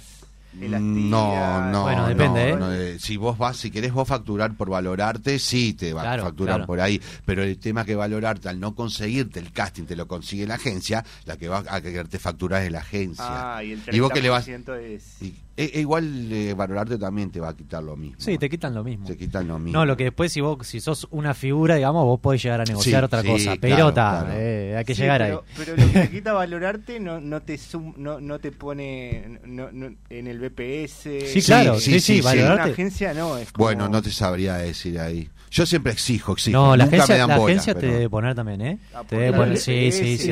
Las 0.59 0.81
No, 0.81 1.71
no, 1.71 1.83
Bueno, 1.83 2.07
depende, 2.09 2.49
no, 2.51 2.55
¿eh? 2.55 2.59
no, 2.59 2.73
eh, 2.73 2.99
si 2.99 3.15
vos 3.15 3.37
vas, 3.37 3.55
si 3.55 3.71
querés 3.71 3.93
vos 3.93 4.07
facturar 4.07 4.55
por 4.57 4.69
valorarte, 4.69 5.39
sí 5.39 5.73
te 5.73 5.93
va 5.93 6.01
Claro, 6.01 6.23
a 6.23 6.25
facturar 6.25 6.55
claro. 6.55 6.67
por 6.67 6.81
ahí. 6.81 7.01
Pero 7.25 7.43
el 7.43 7.57
tema 7.57 7.85
que 7.85 7.95
valorarte, 7.95 8.49
al 8.49 8.59
no 8.59 8.75
conseguirte 8.75 9.39
el 9.39 9.51
casting, 9.53 9.83
te 9.85 9.95
lo 9.95 10.07
consigue 10.07 10.45
la 10.45 10.55
agencia, 10.55 11.05
la 11.25 11.37
que 11.37 11.47
va 11.47 11.63
a 11.69 11.79
quererte 11.81 12.19
facturar 12.19 12.63
es 12.63 12.71
la 12.71 12.79
agencia. 12.79 13.55
Ah, 13.57 13.63
y 13.63 13.71
el 13.71 13.79
30% 13.81 13.95
¿Y 13.95 13.99
vos 14.01 14.11
qué 14.11 14.21
le 14.21 14.29
vas- 14.29 14.47
es... 14.47 15.21
Y, 15.21 15.33
e- 15.57 15.71
e 15.73 15.79
igual 15.81 16.31
eh, 16.31 16.53
valorarte 16.53 16.97
también 16.97 17.29
te 17.29 17.39
va 17.39 17.49
a 17.49 17.55
quitar 17.55 17.83
lo 17.83 17.95
mismo. 17.95 18.15
Sí, 18.19 18.37
te 18.37 18.49
quitan 18.49 18.73
lo 18.73 18.83
mismo. 18.83 19.05
Te 19.07 19.17
quitan 19.17 19.47
lo 19.47 19.59
mismo. 19.59 19.79
No, 19.79 19.85
lo 19.85 19.95
que 19.97 20.05
después, 20.05 20.31
si 20.31 20.41
vos 20.41 20.65
si 20.65 20.79
sos 20.79 21.07
una 21.11 21.33
figura, 21.33 21.75
digamos, 21.75 22.03
vos 22.05 22.19
podés 22.19 22.41
llegar 22.43 22.61
a 22.61 22.63
negociar 22.63 23.01
Sí, 23.01 23.05
otra 23.05 23.21
sí, 23.21 23.27
cosa. 23.27 23.57
claro, 23.57 23.59
Pero 23.61 23.93
ta, 23.93 24.19
claro. 24.25 24.39
eh, 24.39 24.75
hay 24.77 24.85
que 24.85 24.95
Sí, 24.95 25.01
llegar 25.01 25.21
pero, 25.21 25.43
ahí. 25.47 25.53
Pero 25.57 25.75
lo 25.77 25.83
que 25.91 25.99
te 25.99 26.09
quita 26.11 26.33
valorarte 26.33 26.99
no, 26.99 27.19
no 27.19 27.41
te 27.41 27.57
sum- 27.57 27.93
no, 27.97 28.19
no 28.19 28.39
te 28.39 28.51
pone 28.51 29.39
no, 29.45 29.71
no- 29.71 29.93
en 30.09 30.27
el 30.27 30.39
BPS. 30.39 31.27
Sí, 31.27 31.41
claro, 31.41 31.79
sí, 31.79 31.99
sí, 31.99 32.21
valorarte. 32.21 32.63
una 32.63 32.71
agencia 32.73 33.13
no, 33.13 33.37
es 33.37 33.51
como- 33.51 33.65
Bueno, 33.65 33.89
no 33.89 34.01
te 34.01 34.11
sabría 34.11 34.55
decir 34.55 34.99
ahí. 34.99 35.29
Yo 35.51 35.65
siempre 35.65 35.91
exijo, 35.91 36.31
exijo. 36.31 36.57
No, 36.57 36.77
la 36.77 36.85
Nunca 36.85 36.95
me 36.95 37.03
agencia, 37.03 37.17
dan 37.17 37.27
la 37.27 37.37
bola, 37.37 37.51
agencia 37.51 37.73
te 37.73 37.79
pero- 37.81 37.93
debe 37.93 38.09
poner 38.09 38.35
también, 38.35 38.61
¿eh? 38.61 38.79
Ah, 38.93 39.03
Te 39.05 39.17
debe 39.17 39.37
poner, 39.37 39.57
sí, 39.57 39.91
sí, 39.91 40.17
sí. 40.17 40.29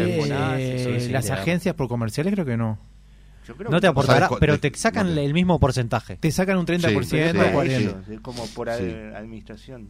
las 1.09 1.25
te 1.25 1.33
agencias 1.33 1.75
por 1.75 1.89
comerciales 1.89 2.33
creo 2.33 2.45
que 2.45 2.55
no. 2.55 2.79
Yo 3.49 3.55
creo 3.57 3.69
No 3.71 3.81
te 3.81 3.87
por- 3.87 3.91
aportará, 4.03 4.19
¿Sabes 4.27 4.29
cu- 4.29 4.37
pero 4.39 4.59
te 4.59 4.71
sacan 4.75 5.09
no 5.09 5.15
te- 5.15 5.25
el 5.25 5.33
mismo 5.33 5.59
porcentaje. 5.59 6.15
Te 6.17 6.31
sacan 6.31 6.57
un 6.57 6.65
30%, 6.65 7.03
Sí, 7.03 7.09
sí, 7.09 7.15
40%. 7.17 8.03
sí. 8.07 8.13
Es 8.13 8.19
como 8.21 8.45
por 8.47 8.69
administración. 8.69 9.89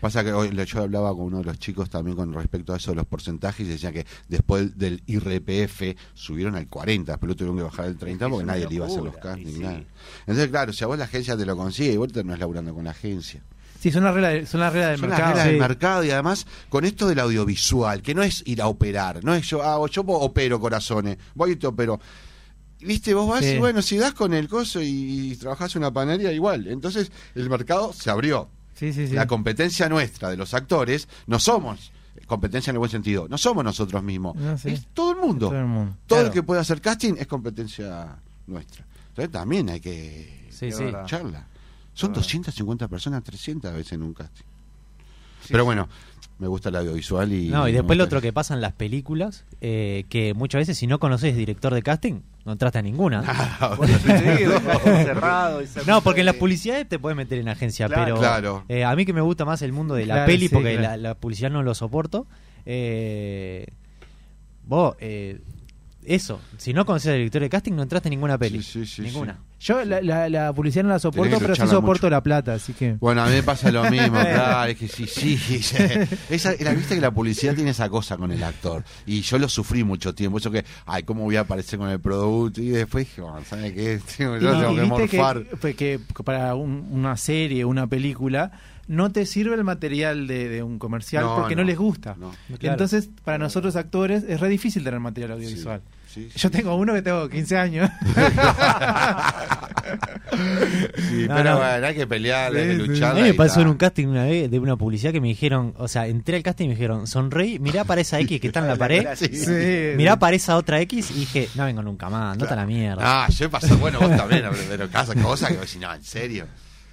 Pasa 0.00 0.22
que 0.22 0.32
hoy 0.32 0.50
le- 0.50 0.66
yo 0.66 0.82
hablaba 0.82 1.10
con 1.14 1.22
uno 1.24 1.38
de 1.38 1.44
los 1.44 1.58
chicos 1.58 1.88
también 1.88 2.14
con 2.16 2.32
respecto 2.34 2.74
a 2.74 2.76
eso 2.76 2.90
de 2.90 2.96
los 2.96 3.06
porcentajes 3.06 3.66
y 3.66 3.70
decía 3.70 3.90
que 3.90 4.06
después 4.28 4.76
del 4.76 5.02
IRPF 5.06 5.96
subieron 6.12 6.54
al 6.56 6.68
40, 6.68 7.16
pero 7.18 7.34
tuvieron 7.34 7.56
que 7.56 7.62
bajar 7.64 7.86
al 7.86 7.96
30 7.96 8.26
Es 8.26 8.30
porque 8.30 8.44
nadie 8.46 8.68
le 8.68 8.74
iba 8.74 8.84
a 8.84 8.88
hacer 8.88 9.02
los 9.02 9.16
castings. 9.16 9.50
y 9.50 9.54
sí. 9.54 9.60
nada. 9.60 9.82
Entonces, 10.20 10.48
claro, 10.48 10.72
si 10.74 10.84
a 10.84 10.86
vos 10.86 10.98
la 10.98 11.04
agencia 11.04 11.36
te 11.36 11.46
lo 11.46 11.56
consigue, 11.56 11.92
igual 11.94 12.12
te 12.12 12.22
no 12.22 12.34
es 12.34 12.38
laburando 12.38 12.74
con 12.74 12.84
la 12.84 12.90
agencia. 12.90 13.42
Sí, 13.80 13.90
son 13.90 14.04
las 14.04 14.14
reglas, 14.14 14.48
son 14.48 14.60
las 14.60 14.72
reglas 14.72 14.90
del 14.90 15.00
Son 15.00 15.08
las 15.10 15.18
mercado. 15.18 15.32
reglas 15.34 15.46
del 15.46 15.54
Sí. 15.56 15.60
mercado 15.60 16.04
y 16.04 16.10
además 16.10 16.46
con 16.68 16.84
esto 16.84 17.08
del 17.08 17.18
audiovisual, 17.18 18.02
que 18.02 18.14
no 18.14 18.22
es 18.22 18.42
ir 18.46 18.62
a 18.62 18.68
operar, 18.68 19.24
no 19.24 19.34
es 19.34 19.46
yo, 19.48 19.62
ah, 19.62 19.84
yo 19.90 20.02
opero 20.02 20.60
corazones, 20.60 21.16
voy 21.34 21.52
y 21.52 21.56
te 21.56 21.66
opero. 21.66 21.98
Viste, 22.84 23.14
vos 23.14 23.28
vas 23.28 23.40
Sí. 23.44 23.52
y 23.52 23.58
bueno, 23.58 23.82
si 23.82 23.96
das 23.96 24.12
con 24.14 24.34
el 24.34 24.48
coso 24.48 24.80
y, 24.82 25.36
trabajás 25.36 25.74
en 25.76 25.82
una 25.82 25.92
panadería, 25.92 26.32
igual. 26.32 26.66
Entonces 26.68 27.10
el 27.34 27.48
mercado 27.48 27.92
se 27.92 28.10
abrió. 28.10 28.48
Sí, 28.74 28.92
sí, 28.92 29.08
sí. 29.08 29.14
La 29.14 29.26
competencia 29.26 29.88
nuestra 29.88 30.30
de 30.30 30.36
los 30.36 30.54
actores 30.54 31.08
no 31.26 31.38
somos 31.38 31.92
competencia 32.26 32.70
en 32.70 32.76
el 32.76 32.78
buen 32.78 32.90
sentido, 32.90 33.26
no 33.28 33.36
somos 33.36 33.62
nosotros 33.64 34.02
mismos, 34.02 34.34
No, 34.36 34.52
es 34.54 34.86
todo 34.94 35.12
el 35.12 35.18
mundo. 35.18 35.48
Todo 35.48 35.58
el 35.58 35.66
mundo. 35.66 35.96
Todo 36.06 36.18
Claro. 36.18 36.26
el 36.28 36.32
que 36.32 36.42
pueda 36.42 36.60
hacer 36.62 36.80
casting 36.80 37.14
es 37.18 37.26
competencia 37.26 38.16
nuestra. 38.46 38.86
Entonces 39.08 39.30
también 39.30 39.68
hay 39.68 39.80
que 39.80 40.48
charla. 41.06 41.46
Son 41.94 42.10
verdad. 42.10 42.22
250 42.22 42.88
personas, 42.88 43.22
300 43.22 43.70
a 43.70 43.74
veces 43.74 43.92
en 43.92 44.02
un 44.02 44.14
casting. 44.14 44.44
Pero 45.48 45.64
bueno, 45.64 45.88
me 46.42 46.48
gusta 46.48 46.68
el 46.70 46.76
audiovisual 46.76 47.32
y... 47.32 47.48
No, 47.48 47.68
y 47.68 47.72
después 47.72 47.96
lo 47.96 48.04
otro 48.04 48.20
que 48.20 48.32
pasa 48.32 48.52
en 48.52 48.60
las 48.60 48.72
películas, 48.72 49.44
eh, 49.60 50.04
que 50.10 50.34
muchas 50.34 50.58
veces 50.60 50.76
si 50.76 50.86
no 50.88 50.98
conoces 50.98 51.36
director 51.36 51.72
de 51.72 51.82
casting, 51.82 52.20
no 52.44 52.52
entraste 52.52 52.78
a 52.80 52.82
ninguna. 52.82 53.22
Cerrado. 55.04 55.60
esa 55.60 55.82
No, 55.86 56.00
porque 56.02 56.20
en 56.20 56.26
las 56.26 56.34
de- 56.34 56.40
publicidades 56.40 56.88
te 56.88 56.98
puedes 56.98 57.16
meter 57.16 57.38
en 57.38 57.48
agencia, 57.48 57.86
Claro. 57.86 58.04
pero 58.04 58.18
Claro. 58.18 58.64
eh, 58.68 58.84
a 58.84 58.94
mí 58.96 59.04
que 59.06 59.12
me 59.12 59.20
gusta 59.20 59.44
más 59.44 59.62
el 59.62 59.72
mundo 59.72 59.94
de 59.94 60.06
la 60.06 60.14
Claro, 60.14 60.26
peli, 60.26 60.48
sí, 60.48 60.54
porque 60.54 60.72
claro. 60.76 60.82
la, 60.82 60.96
la 60.96 61.14
publicidad 61.14 61.50
no 61.50 61.62
lo 61.62 61.74
soporto. 61.74 62.26
Eh, 62.66 63.66
vos, 64.66 64.96
eh, 65.00 65.40
eso, 66.04 66.40
si 66.56 66.72
no 66.72 66.84
conoces 66.84 67.08
al 67.12 67.16
director 67.18 67.42
de 67.42 67.48
casting, 67.48 67.72
no 67.72 67.82
entraste 67.82 68.08
en 68.08 68.12
ninguna 68.12 68.36
peli. 68.38 68.62
Sí, 68.62 68.84
sí, 68.84 68.86
sí, 68.96 69.02
ninguna. 69.02 69.38
Yo 69.60 69.84
la, 69.84 70.00
la, 70.00 70.28
la 70.28 70.52
publicidad 70.52 70.82
no 70.82 70.88
la 70.90 70.98
soporto, 70.98 71.38
pero 71.38 71.54
sí 71.54 71.62
soporto 71.68 72.06
mucho. 72.06 72.10
la 72.10 72.20
plata, 72.22 72.54
así 72.54 72.72
que... 72.72 72.94
Bueno, 72.94 73.22
a 73.22 73.26
mí 73.26 73.32
me 73.34 73.42
pasa 73.44 73.70
lo 73.70 73.84
mismo, 73.90 74.18
claro, 74.20 74.70
es 74.72 74.76
que 74.76 74.88
sí, 74.88 75.06
sí. 75.06 75.36
sí. 75.38 75.76
Esa, 76.30 76.54
la 76.58 76.72
viste 76.74 76.96
que 76.96 77.00
la 77.00 77.12
publicidad 77.12 77.54
tiene 77.54 77.70
esa 77.70 77.88
cosa 77.88 78.16
con 78.16 78.32
el 78.32 78.42
actor. 78.42 78.82
Y 79.06 79.20
yo 79.20 79.38
lo 79.38 79.48
sufrí 79.48 79.84
mucho 79.84 80.14
tiempo. 80.16 80.38
Eso 80.38 80.50
que, 80.50 80.64
ay, 80.86 81.04
¿cómo 81.04 81.22
voy 81.22 81.36
a 81.36 81.40
aparecer 81.42 81.78
con 81.78 81.88
el 81.90 82.00
producto? 82.00 82.60
Y 82.60 82.70
después 82.70 83.06
dije, 83.06 83.20
bueno, 83.20 83.38
¿sabes 83.44 83.72
qué? 83.72 84.00
Yo 84.18 84.36
Y- 84.36 84.40
tengo 84.40 84.72
y 84.72 84.74
que 84.74 84.80
viste 84.82 85.16
morfar. 85.18 85.44
que, 85.44 85.56
fue 85.56 85.74
que 85.74 86.00
para 86.24 86.56
un- 86.56 86.88
una 86.90 87.16
serie, 87.16 87.64
una 87.64 87.86
película, 87.86 88.50
no 88.88 89.10
te 89.12 89.26
sirve 89.26 89.54
el 89.54 89.64
material 89.64 90.26
de, 90.26 90.48
de 90.48 90.62
un 90.62 90.78
comercial 90.78 91.24
No, 91.24 91.36
porque 91.36 91.54
no. 91.56 91.62
no, 91.62 91.66
les 91.68 91.78
gusta. 91.78 92.14
no. 92.18 92.30
Claro. 92.58 92.74
Entonces, 92.74 93.08
para 93.24 93.38
nosotros 93.38 93.76
actores 93.76 94.24
es 94.28 94.40
re 94.40 94.48
difícil 94.48 94.84
tener 94.84 95.00
material 95.00 95.32
audiovisual. 95.32 95.80
Sí, 96.12 96.28
sí. 96.30 96.38
Yo 96.38 96.50
tengo 96.50 96.74
uno 96.76 96.92
que 96.92 97.00
tengo 97.02 97.28
15 97.28 97.56
años. 97.56 97.90
Sí, 100.96 101.26
No, 101.28 101.34
pero 101.36 101.50
no. 101.50 101.58
bueno, 101.58 101.86
hay 101.86 101.94
que 101.94 102.06
pelear, 102.06 102.54
hay 102.54 102.68
que 102.68 102.74
luchar. 102.74 103.12
A 103.12 103.14
mí 103.14 103.22
me 103.22 103.34
pasó 103.34 103.60
en 103.60 103.68
un 103.68 103.76
casting 103.76 104.06
una 104.06 104.24
vez 104.24 104.50
de 104.50 104.58
una 104.58 104.76
publicidad 104.76 105.12
que 105.12 105.20
me 105.20 105.28
dijeron, 105.28 105.74
o 105.76 105.88
sea, 105.88 106.06
entré 106.06 106.36
al 106.36 106.42
casting 106.42 106.66
y 106.66 106.68
me 106.68 106.74
dijeron, 106.74 107.06
sonreí, 107.06 107.58
mirá 107.58 107.84
para 107.84 108.00
esa 108.00 108.18
X 108.20 108.40
que 108.40 108.46
está 108.46 108.60
en 108.60 108.68
la 108.68 108.76
pared, 108.82 109.06
Sí. 109.16 109.28
Sí. 109.34 109.92
mirá 109.96 110.18
para 110.18 110.36
esa 110.36 110.56
otra 110.56 110.80
X 110.82 111.10
y 111.10 111.20
dije, 111.20 111.48
no 111.54 111.64
vengo 111.64 111.82
nunca 111.82 112.08
más, 112.08 112.38
no 112.38 112.46
a 112.48 112.54
la 112.56 112.66
mierda. 112.66 113.24
Ah, 113.24 113.28
yo 113.28 113.46
he 113.46 113.48
pasado, 113.48 113.76
bueno, 113.78 113.98
vos 114.00 114.16
también, 114.16 114.44
pero 114.68 114.88
casa, 114.88 115.14
cosas 115.14 115.50
que 115.50 115.56
vos 115.56 115.66
decís, 115.66 115.80
no, 115.80 115.92
en 115.92 116.04
serio. 116.04 116.46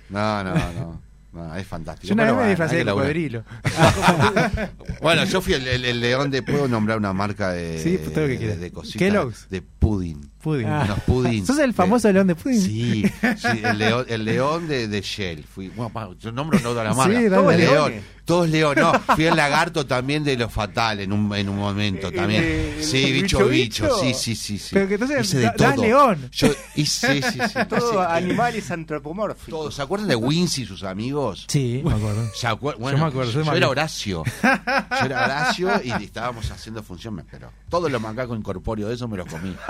No, 0.10 0.44
no, 0.44 0.54
no. 0.54 1.02
No, 1.32 1.56
es 1.56 1.68
fantástico. 1.68 2.08
Yo 2.08 2.14
una 2.16 2.24
vez 2.32 2.58
me 2.58 2.66
hay 2.66 2.76
de 2.78 2.86
cocodrilo. 2.92 3.44
Bueno, 5.02 5.24
yo 5.26 5.42
fui 5.42 5.54
el, 5.54 5.68
el- 5.68 5.86
el 5.86 6.00
león 6.02 6.30
de. 6.32 6.42
¿Puedo 6.42 6.68
nombrar 6.68 6.98
una 6.98 7.14
marca 7.14 7.52
de. 7.52 7.80
Sí, 7.82 7.98
todo 8.14 8.28
lo 8.28 8.28
que 8.28 8.38
de, 8.48 8.58
de 8.58 8.72
cositas? 8.72 9.00
Kellogg's. 9.00 9.48
De 9.50 9.62
pudding. 9.62 10.30
Pudding. 10.42 10.68
Unos 10.68 11.00
pudding. 11.02 11.46
¿Sos 11.46 11.60
el 11.60 11.74
famoso 11.74 12.08
de- 12.08 12.14
león 12.16 12.28
de 12.28 12.36
pudding? 12.36 12.60
Sí, 12.62 13.04
sí, 13.38 13.62
el 13.64 13.78
león, 13.78 14.06
el 14.10 14.26
león 14.26 14.68
de, 14.68 14.88
de 14.88 15.02
Shell. 15.02 15.44
Fui, 15.44 15.70
bueno, 15.70 16.16
yo 16.20 16.32
nombro 16.32 16.60
toda 16.60 16.84
la 16.84 16.92
Sí, 16.94 16.98
marca. 16.98 17.30
dale. 17.30 17.54
el 17.54 17.60
león. 17.60 17.94
Todos 18.30 18.48
León, 18.50 18.76
no. 18.80 18.94
Fui 19.16 19.26
el 19.26 19.36
lagarto 19.36 19.88
también 19.88 20.24
de 20.24 20.38
los 20.38 20.54
fatales 20.54 21.06
en 21.06 21.14
un, 21.14 21.34
en 21.36 21.50
un 21.50 21.58
momento 21.58 22.12
también. 22.12 22.44
el- 22.44 22.84
sí, 22.84 23.12
bicho, 23.12 23.40
bicho, 23.48 23.50
bicho. 23.50 23.84
bicho. 23.86 24.00
Sí, 24.00 24.14
sí, 24.14 24.36
sí. 24.36 24.60
sí. 24.60 24.70
Pero 24.74 24.88
que 24.88 24.94
entonces 24.94 25.26
Hice 25.26 25.40
de 25.40 25.50
todo. 25.52 25.76
León. 25.78 26.30
Yo 26.32 26.48
hice, 26.76 27.22
sí, 27.24 27.30
sí, 27.34 27.40
sí. 27.52 27.60
Todo 27.70 28.02
animales 28.08 28.70
antropomórficos. 28.70 29.50
Todos. 29.50 29.74
¿Se 29.76 29.82
acuerdan 29.82 30.08
de 30.10 30.16
Wincy 30.16 30.62
y 30.62 30.66
sus 30.68 30.84
amigos? 30.84 31.46
Sí, 31.48 31.82
me 31.84 31.92
acuerdo. 31.92 32.30
¿Se 32.36 32.48
acuer- 32.48 32.78
Bueno, 32.78 33.00
me 33.00 33.06
acuerdo, 33.06 33.32
yo 33.32 33.52
era. 33.52 33.68
Horacio. 33.68 34.24
Yo 34.44 35.06
era 35.06 35.26
Horacio 35.26 35.72
y 35.84 35.92
estábamos 36.04 36.52
haciendo 36.52 36.84
función, 36.84 37.26
pero 37.32 37.52
todos 37.68 37.92
los 37.92 38.00
macacos 38.00 38.38
incorpóreos 38.38 38.90
de 38.90 38.96
eso 38.96 39.08
me 39.08 39.18
los 39.18 39.28
comí. 39.28 39.56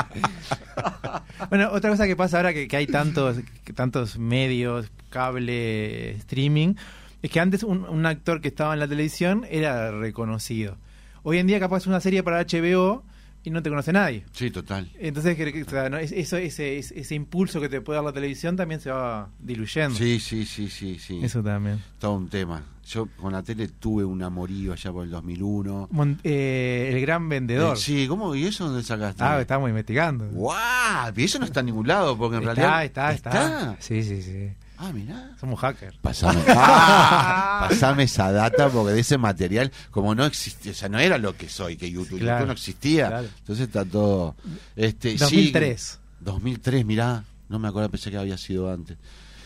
Bueno, 1.48 1.70
otra 1.72 1.90
cosa 1.90 2.06
que 2.06 2.14
pasa 2.16 2.36
ahora 2.36 2.52
que, 2.52 2.68
que 2.68 2.76
hay 2.76 2.86
tantos, 2.86 3.38
tantos 3.74 4.18
medios, 4.18 4.86
cable, 5.08 6.19
streaming, 6.20 6.74
es 7.22 7.30
que 7.30 7.40
antes 7.40 7.62
un, 7.62 7.84
un 7.84 8.06
actor 8.06 8.40
que 8.40 8.48
estaba 8.48 8.72
en 8.74 8.80
la 8.80 8.88
televisión 8.88 9.44
era 9.50 9.90
reconocido. 9.90 10.76
Hoy 11.22 11.38
en 11.38 11.46
día 11.46 11.60
capaz 11.60 11.86
una 11.86 12.00
serie 12.00 12.22
para 12.22 12.40
HBO 12.42 13.04
y 13.42 13.50
no 13.50 13.62
te 13.62 13.70
conoce 13.70 13.92
nadie. 13.92 14.24
Sí, 14.32 14.50
total. 14.50 14.90
Entonces 14.98 15.36
o 15.66 15.70
sea, 15.70 15.88
¿no? 15.90 15.96
Es- 15.98 16.12
eso, 16.12 16.36
ese, 16.36 16.78
ese, 16.78 17.00
ese 17.00 17.14
impulso 17.14 17.60
que 17.60 17.68
te 17.68 17.80
puede 17.80 17.96
dar 17.98 18.04
la 18.04 18.12
televisión 18.12 18.54
también 18.56 18.80
se 18.80 18.90
va 18.90 19.28
diluyendo. 19.38 19.96
Sí, 19.96 20.20
sí, 20.20 20.44
sí, 20.44 20.68
sí, 20.68 20.98
sí. 20.98 21.20
Eso 21.22 21.42
también. 21.42 21.82
Todo 21.98 22.14
un 22.14 22.28
tema. 22.28 22.62
Yo 22.86 23.06
con 23.18 23.32
la 23.32 23.42
tele 23.42 23.68
tuve 23.68 24.04
un 24.04 24.22
amorío 24.22 24.72
allá 24.72 24.90
por 24.92 25.04
el 25.04 25.10
2001. 25.10 25.88
Mon- 25.92 26.18
eh, 26.24 26.90
el 26.92 27.00
gran 27.00 27.28
vendedor. 27.28 27.76
Eh, 27.76 27.80
sí, 27.80 28.06
¿cómo? 28.08 28.34
¿Y 28.34 28.44
eso 28.46 28.66
dónde 28.66 28.82
sacaste? 28.82 29.22
Ah, 29.22 29.40
estamos 29.40 29.68
investigando. 29.68 30.26
¡Guau! 30.26 31.12
Y 31.16 31.24
eso 31.24 31.38
no 31.38 31.44
está 31.44 31.60
en 31.60 31.66
ningún 31.66 31.86
lado, 31.86 32.16
porque 32.18 32.36
en 32.38 32.42
Está, 32.42 32.54
realidad... 32.54 32.84
está, 32.84 33.12
está, 33.12 33.76
Sí, 33.80 34.02
sí, 34.02 34.22
sí. 34.22 34.48
Ah, 34.82 34.92
mirá. 34.94 35.36
Somos 35.38 35.60
hackers. 35.60 35.96
Pasame, 35.98 36.40
Ah, 36.48 37.66
pasame 37.68 38.04
esa 38.04 38.32
data 38.32 38.70
porque 38.70 38.92
de 38.94 39.00
ese 39.00 39.18
material, 39.18 39.70
como 39.90 40.14
no 40.14 40.24
existía, 40.24 40.72
o 40.72 40.74
sea, 40.74 40.88
no 40.88 40.98
era 40.98 41.18
lo 41.18 41.36
que 41.36 41.50
soy, 41.50 41.76
que 41.76 41.90
YouTube, 41.90 42.18
Claro, 42.20 42.38
YouTube 42.38 42.46
no 42.46 42.52
existía. 42.54 43.08
claro. 43.08 43.28
Entonces 43.40 43.66
está 43.66 43.84
todo. 43.84 44.36
Este, 44.76 45.10
sí, 45.12 45.18
2003. 45.18 45.98
2003, 46.20 46.86
mirá, 46.86 47.24
no 47.50 47.58
me 47.58 47.68
acuerdo, 47.68 47.90
pensé 47.90 48.10
que 48.10 48.16
había 48.16 48.38
sido 48.38 48.72
antes. 48.72 48.96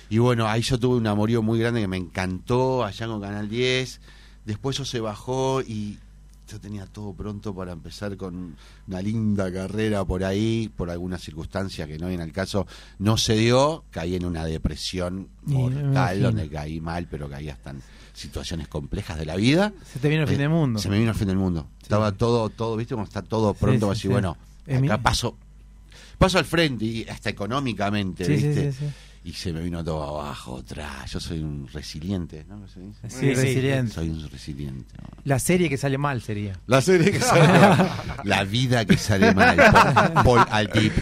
Y 0.08 0.18
bueno, 0.18 0.46
ahí 0.46 0.62
yo 0.62 0.78
tuve 0.78 0.96
un 0.98 1.06
amorío 1.08 1.42
muy 1.42 1.58
grande 1.58 1.80
que 1.80 1.88
me 1.88 1.96
encantó, 1.96 2.84
allá 2.84 3.06
con 3.08 3.20
Canal 3.20 3.48
10. 3.48 4.00
Después 4.44 4.76
eso 4.76 4.84
se 4.84 5.00
bajó 5.00 5.62
y 5.62 5.98
yo 6.48 6.60
tenía 6.60 6.86
todo 6.86 7.12
pronto 7.14 7.54
para 7.54 7.72
empezar 7.72 8.16
con 8.16 8.56
una 8.86 9.00
linda 9.02 9.50
carrera 9.52 10.04
por 10.04 10.24
ahí, 10.24 10.70
por 10.76 10.90
alguna 10.90 11.18
circunstancia 11.18 11.86
que 11.86 11.98
no 11.98 12.08
viene 12.08 12.22
al 12.22 12.32
caso, 12.32 12.66
no 12.98 13.16
se 13.16 13.34
dio, 13.34 13.84
caí 13.90 14.14
en 14.16 14.24
una 14.26 14.44
depresión 14.44 15.28
mortal, 15.44 16.20
donde 16.22 16.48
caí 16.48 16.80
mal, 16.80 17.06
pero 17.10 17.28
caí 17.28 17.48
hasta 17.48 17.70
en 17.70 17.82
situaciones 18.12 18.68
complejas 18.68 19.18
de 19.18 19.26
la 19.26 19.36
vida. 19.36 19.72
Se 19.92 19.98
te 19.98 20.08
vino 20.08 20.22
el 20.22 20.28
fin 20.28 20.36
Eh, 20.36 20.42
del 20.42 20.50
mundo. 20.50 20.78
Se 20.80 20.88
me 20.88 20.98
vino 20.98 21.10
el 21.10 21.16
fin 21.16 21.28
del 21.28 21.36
mundo. 21.36 21.66
Estaba 21.82 22.12
todo, 22.12 22.48
todo, 22.50 22.76
viste, 22.76 22.94
como 22.94 23.04
está 23.04 23.22
todo 23.22 23.54
pronto, 23.54 23.86
Sí, 23.86 23.88
para 23.88 23.98
sí, 24.00 24.08
bueno, 24.08 24.36
acá 24.86 25.02
paso, 25.02 25.36
paso 26.18 26.38
al 26.38 26.44
frente 26.44 26.84
y 26.84 27.08
hasta 27.08 27.30
económicamente, 27.30 28.24
Sí, 28.24 28.38
sí, 28.38 28.46
viste. 28.48 28.72
Y 29.26 29.32
se 29.32 29.54
me 29.54 29.60
vino 29.60 29.82
todo 29.82 30.20
abajo, 30.20 30.58
atrás. 30.58 31.10
Yo 31.10 31.18
soy 31.18 31.38
un 31.40 31.66
resiliente, 31.72 32.44
¿no? 32.46 32.68
¿Se 32.68 32.80
dice? 32.80 33.08
Sí, 33.08 33.32
resiliente. 33.32 33.92
Soy 33.94 34.10
un 34.10 34.28
resiliente. 34.30 34.94
¿no? 35.00 35.08
La 35.24 35.38
serie 35.38 35.70
que 35.70 35.78
sale 35.78 35.96
mal 35.96 36.20
sería. 36.20 36.52
La 36.66 36.82
serie 36.82 37.10
que 37.10 37.20
sale 37.20 37.48
mal. 37.58 37.90
La 38.24 38.44
vida 38.44 38.84
que 38.84 38.98
sale 38.98 39.32
mal. 39.34 39.56
Paul, 40.22 40.40
Altip. 40.50 40.92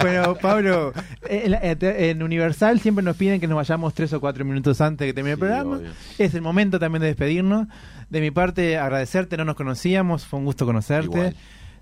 Bueno, 0.00 0.34
Pablo, 0.34 0.92
en, 1.28 1.54
en 1.80 2.22
Universal 2.22 2.80
siempre 2.80 3.04
nos 3.04 3.16
piden 3.16 3.40
que 3.40 3.46
nos 3.46 3.56
vayamos 3.56 3.94
tres 3.94 4.12
o 4.12 4.20
cuatro 4.20 4.44
minutos 4.44 4.80
antes 4.80 5.06
de 5.06 5.06
que 5.06 5.14
termine 5.14 5.34
el 5.34 5.38
programa. 5.38 5.76
obvio. 5.76 5.90
Es 6.18 6.34
el 6.34 6.42
momento 6.42 6.80
también 6.80 7.00
de 7.02 7.06
despedirnos. 7.08 7.68
De 8.10 8.20
mi 8.20 8.32
parte, 8.32 8.76
agradecerte, 8.76 9.36
no 9.36 9.44
nos 9.44 9.54
conocíamos, 9.54 10.26
fue 10.26 10.40
un 10.40 10.46
gusto 10.46 10.66
conocerte. 10.66 11.06
Igual. 11.16 11.36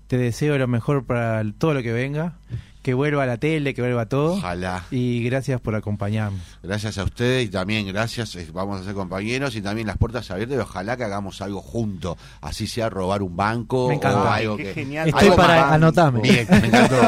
Te 0.05 0.17
deseo 0.17 0.57
lo 0.57 0.67
mejor 0.67 1.05
para 1.05 1.43
todo 1.57 1.73
lo 1.73 1.81
que 1.81 1.91
venga. 1.91 2.35
Que 2.81 2.95
vuelva 2.95 3.21
a 3.23 3.25
la 3.27 3.37
tele, 3.37 3.75
que 3.75 3.81
vuelva 3.83 4.07
todo. 4.07 4.33
Ojalá. 4.33 4.85
Y 4.89 5.23
gracias 5.23 5.61
por 5.61 5.75
acompañarnos. 5.75 6.41
Gracias 6.63 6.97
a 6.97 7.03
ustedes 7.03 7.45
y 7.45 7.49
también 7.49 7.85
gracias, 7.85 8.35
eh, 8.35 8.47
vamos 8.51 8.81
a 8.81 8.83
ser 8.83 8.95
compañeros 8.95 9.55
y 9.55 9.61
también 9.61 9.85
las 9.85 9.97
puertas 9.97 10.31
abiertas 10.31 10.57
y 10.57 10.59
ojalá 10.61 10.97
que 10.97 11.03
hagamos 11.03 11.41
algo 11.43 11.61
juntos, 11.61 12.17
así 12.41 12.65
sea 12.65 12.89
robar 12.89 13.21
un 13.21 13.35
banco 13.37 13.87
Me 13.89 13.95
encanta. 13.95 14.21
o 14.23 14.27
algo 14.27 14.57
qué 14.57 14.63
que... 14.63 14.73
genial. 14.73 15.07
Estoy 15.09 15.25
algo 15.25 15.35
para 15.35 15.61
más- 15.65 15.73
anotarme. 15.73 16.21
Bien, 16.21 16.47
me 16.49 16.57
encantó. 16.67 16.95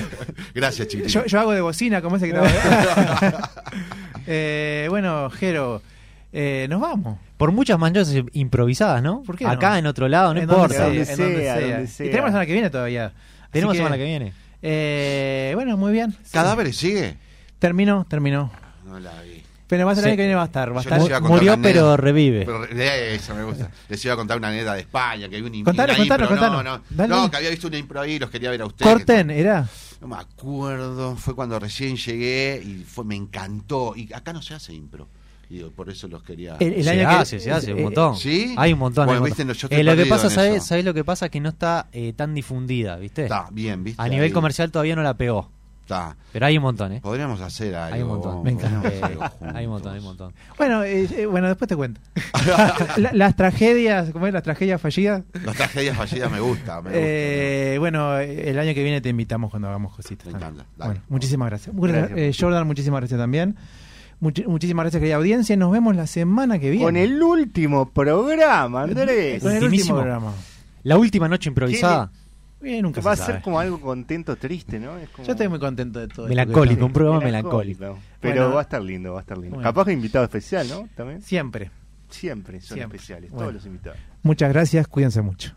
gracias, 0.54 0.88
chicos. 0.88 1.12
Yo, 1.12 1.24
yo 1.24 1.38
hago 1.40 1.52
de 1.52 1.60
bocina, 1.60 2.02
como 2.02 2.16
ese 2.16 2.28
que 2.32 2.36
estaba. 2.36 3.50
eh, 4.26 4.86
bueno, 4.90 5.30
Jero, 5.30 5.82
eh, 6.32 6.66
nos 6.68 6.80
vamos. 6.80 7.18
Por 7.36 7.52
muchas 7.52 7.78
manchas 7.78 8.12
improvisadas, 8.32 9.02
¿no? 9.02 9.22
¿Por 9.22 9.36
qué 9.36 9.44
no? 9.44 9.50
Acá, 9.50 9.78
en 9.78 9.86
otro 9.86 10.08
lado, 10.08 10.34
no 10.34 10.40
En 10.40 10.46
donde 10.46 10.62
importa. 10.74 10.74
sea, 10.74 10.84
Donde 10.86 11.02
en 11.12 11.18
donde 11.18 11.42
sea, 11.44 11.54
sea. 11.56 11.68
donde 11.68 11.84
Y 11.84 11.86
sea. 11.86 12.06
tenemos 12.06 12.24
la 12.24 12.30
semana 12.30 12.46
que 12.46 12.52
viene 12.52 12.70
todavía. 12.70 13.12
Tenemos 13.50 13.76
semana 13.76 13.96
que 13.96 14.04
viene. 14.04 14.32
Eh, 14.62 15.52
bueno, 15.54 15.76
muy 15.76 15.92
bien. 15.92 16.16
¿Cadáveres 16.32 16.76
sigue? 16.76 17.16
Terminó, 17.58 18.06
terminó. 18.08 18.50
No 18.84 18.98
la 19.00 19.20
vi. 19.22 19.42
Pero 19.66 19.86
más 19.86 19.96
el 19.98 20.02
Sí. 20.04 20.08
año 20.08 20.16
que 20.16 20.22
viene 20.22 20.34
va 20.34 20.42
a 20.42 20.46
estar. 20.46 20.74
Va 20.74 20.80
a 20.80 20.82
estar. 20.82 20.98
Murió, 21.22 21.52
pero 21.62 21.92
anécdota. 21.92 21.96
revive. 21.98 22.44
Pero 22.44 22.66
re- 22.66 23.14
eso 23.14 23.34
me 23.36 23.44
gusta. 23.44 23.70
Les 23.88 24.04
iba 24.04 24.14
a 24.14 24.16
contar 24.16 24.36
una 24.38 24.48
anécdota 24.48 24.74
de 24.74 24.80
España, 24.80 25.28
que 25.28 25.36
había 25.36 25.48
un 25.48 25.64
Contanos, 25.64 25.96
contanos, 25.96 26.28
impro, 26.28 26.28
contanos. 26.28 26.64
No, 26.64 26.78
no, 26.78 26.84
Dale. 26.90 27.08
no, 27.14 27.30
que 27.30 27.36
había 27.36 27.50
visto 27.50 27.68
una 27.68 27.78
impro 27.78 28.00
ahí 28.00 28.12
y 28.14 28.18
los 28.18 28.30
quería 28.30 28.50
ver 28.50 28.62
a 28.62 28.66
ustedes. 28.66 28.90
Corten, 28.92 29.30
¿era? 29.30 29.68
No 30.00 30.08
me 30.08 30.16
acuerdo, 30.16 31.14
fue 31.16 31.36
cuando 31.36 31.58
recién 31.60 31.96
llegué 31.96 32.60
y 32.64 32.82
fue 32.84 33.04
me 33.04 33.14
encantó. 33.14 33.94
Y 33.94 34.12
acá 34.12 34.32
no 34.32 34.42
se 34.42 34.54
hace 34.54 34.72
impro. 34.74 35.06
Y 35.50 35.64
por 35.64 35.90
eso 35.90 36.06
los 36.06 36.22
quería. 36.22 36.56
El- 36.60 36.74
el 36.74 36.84
se 36.84 36.90
año 36.90 37.00
que- 37.00 37.14
hace, 37.16 37.40
se 37.40 37.50
hace, 37.50 37.72
un 37.72 37.80
eh, 37.80 37.82
montón. 37.82 38.16
¿sí? 38.16 38.54
Hay 38.56 38.72
un 38.72 38.78
montón. 38.78 39.06
Bueno, 39.06 39.18
hay 39.18 39.22
un 39.22 39.24
viste, 39.26 39.44
montón. 39.44 39.60
yo 39.60 39.66
estoy 39.66 39.80
Eh, 39.80 39.84
lo 39.84 39.96
que 39.96 40.06
pasa, 40.06 40.30
¿sabes. 40.30 40.64
¿sabes 40.64 40.84
lo 40.84 40.94
que 40.94 41.02
pasa? 41.04 41.28
Que 41.28 41.40
no 41.40 41.48
está 41.48 41.88
eh, 41.92 42.12
tan 42.14 42.34
difundida, 42.34 42.96
¿viste? 42.96 43.24
Está 43.24 43.48
bien, 43.50 43.82
¿viste? 43.82 44.00
A 44.00 44.06
nivel 44.08 44.26
Ahí. 44.26 44.30
comercial 44.30 44.70
todavía 44.70 44.94
no 44.94 45.02
la 45.02 45.14
pegó. 45.14 45.50
Está. 45.82 46.16
Pero 46.32 46.46
hay 46.46 46.56
un 46.56 46.62
montón, 46.62 46.92
¿eh? 46.92 47.00
Podríamos 47.02 47.40
hacer 47.40 47.74
algo. 47.74 47.96
Hay 47.96 48.02
un 48.02 48.08
montón. 48.10 48.42
Me 48.44 48.50
encanta. 48.52 48.88
Eh, 48.88 49.00
hay 49.54 49.66
un 49.66 49.72
montón, 49.72 49.92
hay 49.92 49.98
un 49.98 50.04
montón. 50.04 50.32
Bueno, 50.56 50.84
eh, 50.84 51.08
eh, 51.16 51.26
bueno, 51.26 51.48
después 51.48 51.68
te 51.68 51.74
cuento. 51.74 52.00
La- 52.96 53.10
las 53.12 53.34
tragedias, 53.34 54.10
¿cómo 54.12 54.28
es? 54.28 54.32
Las 54.32 54.44
tragedias 54.44 54.80
fallidas. 54.80 55.24
Las 55.44 55.56
tragedias 55.56 55.96
fallidas 55.96 56.30
me 56.30 56.38
gusta. 56.38 56.76
Me 56.80 56.90
gusta. 56.90 56.92
Eh, 56.94 57.76
bueno, 57.80 58.16
el 58.18 58.56
año 58.56 58.72
que 58.72 58.84
viene 58.84 59.00
te 59.00 59.08
invitamos 59.08 59.50
cuando 59.50 59.66
hagamos 59.66 59.96
cositas. 59.96 60.26
Me 60.28 60.34
encanta. 60.34 60.64
Dale. 60.76 60.90
Bueno, 60.92 61.02
muchísimas 61.08 61.48
gracias. 61.50 61.74
Gracias. 61.76 62.16
Eh, 62.16 62.32
Jordan, 62.38 62.66
muchísimas 62.68 63.00
gracias 63.00 63.18
también. 63.18 63.56
Muchísimas 64.20 64.84
gracias, 64.84 65.00
querida 65.00 65.16
audiencia. 65.16 65.56
Nos 65.56 65.72
vemos 65.72 65.96
la 65.96 66.06
semana 66.06 66.58
que 66.58 66.70
viene. 66.70 66.84
Con 66.84 66.96
el 66.96 67.22
último 67.22 67.90
programa, 67.90 68.82
Andrés. 68.82 69.42
Con 69.42 69.52
el 69.52 69.64
último 69.64 69.94
programa. 69.96 70.32
La 70.82 70.98
última 70.98 71.28
noche 71.28 71.48
improvisada. 71.48 72.10
Eh, 72.62 72.82
nunca 72.82 73.00
Va 73.00 73.12
a 73.12 73.16
se 73.16 73.22
ser 73.22 73.32
sabe. 73.36 73.42
como 73.42 73.58
algo 73.58 73.80
contento, 73.80 74.36
triste, 74.36 74.78
¿no? 74.78 74.98
Es 74.98 75.08
como- 75.08 75.26
Yo 75.26 75.32
estoy 75.32 75.48
muy 75.48 75.58
contento 75.58 75.98
de 75.98 76.08
todo. 76.08 76.28
Melancólico, 76.28 76.84
un 76.84 76.92
programa 76.92 77.20
melancólico. 77.20 77.98
Pero 78.20 78.34
Bueno. 78.42 78.54
va 78.54 78.60
a 78.60 78.62
estar 78.64 78.82
lindo, 78.82 79.12
va 79.14 79.20
a 79.20 79.22
estar 79.22 79.38
lindo. 79.38 79.54
Bueno. 79.56 79.66
Capaz 79.68 79.86
que 79.86 79.92
invitado 79.92 80.24
especial, 80.26 80.68
¿no? 80.68 80.86
También. 80.94 81.22
Siempre. 81.22 81.70
Siempre 82.10 82.60
son 82.60 82.76
Siempre. 82.76 82.96
especiales, 82.98 83.30
Bueno. 83.30 83.44
todos 83.44 83.54
los 83.54 83.66
invitados. 83.66 83.98
Muchas 84.22 84.50
gracias, 84.52 84.86
cuídense 84.88 85.22
mucho. 85.22 85.54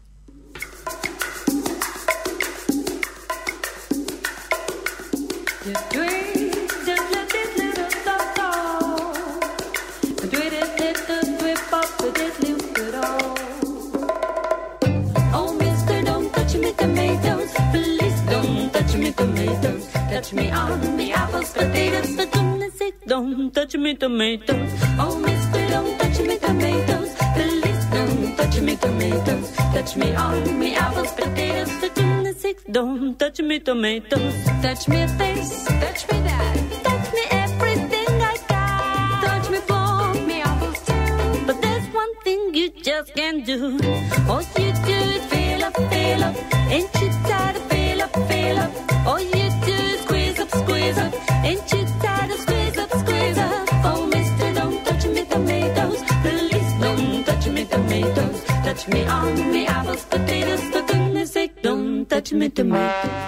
Touch 20.24 20.34
me 20.36 20.52
on 20.52 20.80
the 20.96 21.12
apples, 21.12 21.52
potatoes, 21.52 22.16
for 22.16 22.26
goodness 22.26 22.74
sake, 22.76 22.96
don't 23.06 23.54
touch 23.54 23.76
me 23.76 23.94
tomatoes. 23.94 24.72
Oh, 24.98 25.20
mister, 25.20 25.68
don't 25.68 26.00
touch 26.00 26.20
me 26.22 26.38
tomatoes. 26.38 27.14
Please 27.36 27.86
don't 27.92 28.38
touch 28.38 28.62
me 28.62 28.78
tomatoes. 28.78 29.52
Touch 29.74 29.98
me 29.98 30.16
on 30.16 30.62
the 30.62 30.76
apples, 30.76 31.12
potatoes, 31.12 31.72
for 31.74 31.90
goodness 31.90 32.40
sake, 32.40 32.64
don't 32.72 33.20
touch 33.20 33.42
me 33.42 33.60
tomatoes. 33.60 34.34
Touch 34.62 34.88
me 34.88 35.06
face, 35.08 35.66
touch 35.66 36.10
me 36.10 36.18
that. 36.22 36.56
Touch 36.86 37.14
me 37.14 37.24
everything 37.30 38.22
I 38.32 38.38
got. 38.48 39.24
Touch 39.26 39.50
me 39.50 39.58
for 39.68 40.26
me 40.26 40.42
apples 40.42 40.80
too. 40.86 41.46
But 41.48 41.62
there's 41.62 41.86
one 41.94 42.16
thing 42.24 42.56
you 42.56 42.70
just 42.70 43.14
can't 43.14 43.46
do. 43.46 43.78
All 44.30 44.42
you 44.58 44.72
do 44.88 44.98
is 45.18 45.26
fill 45.26 45.64
up, 45.66 45.76
fill 45.76 46.24
up. 46.24 46.54
Ain't 46.72 46.96
you 47.02 47.10
tired 47.28 47.58
of 47.58 47.64
fill 47.64 48.02
up, 48.04 48.14
fill 48.30 48.60
up? 48.60 48.93
Touch 58.84 58.94
me 58.94 59.06
on 59.06 59.52
me 59.54 59.66
apples, 59.66 60.04
potatoes. 60.04 60.60
For 60.60 60.82
goodness 60.82 61.32
sake, 61.32 61.62
don't 61.62 62.06
touch 62.10 62.34
me 62.34 62.50
tomatoes. 62.50 63.14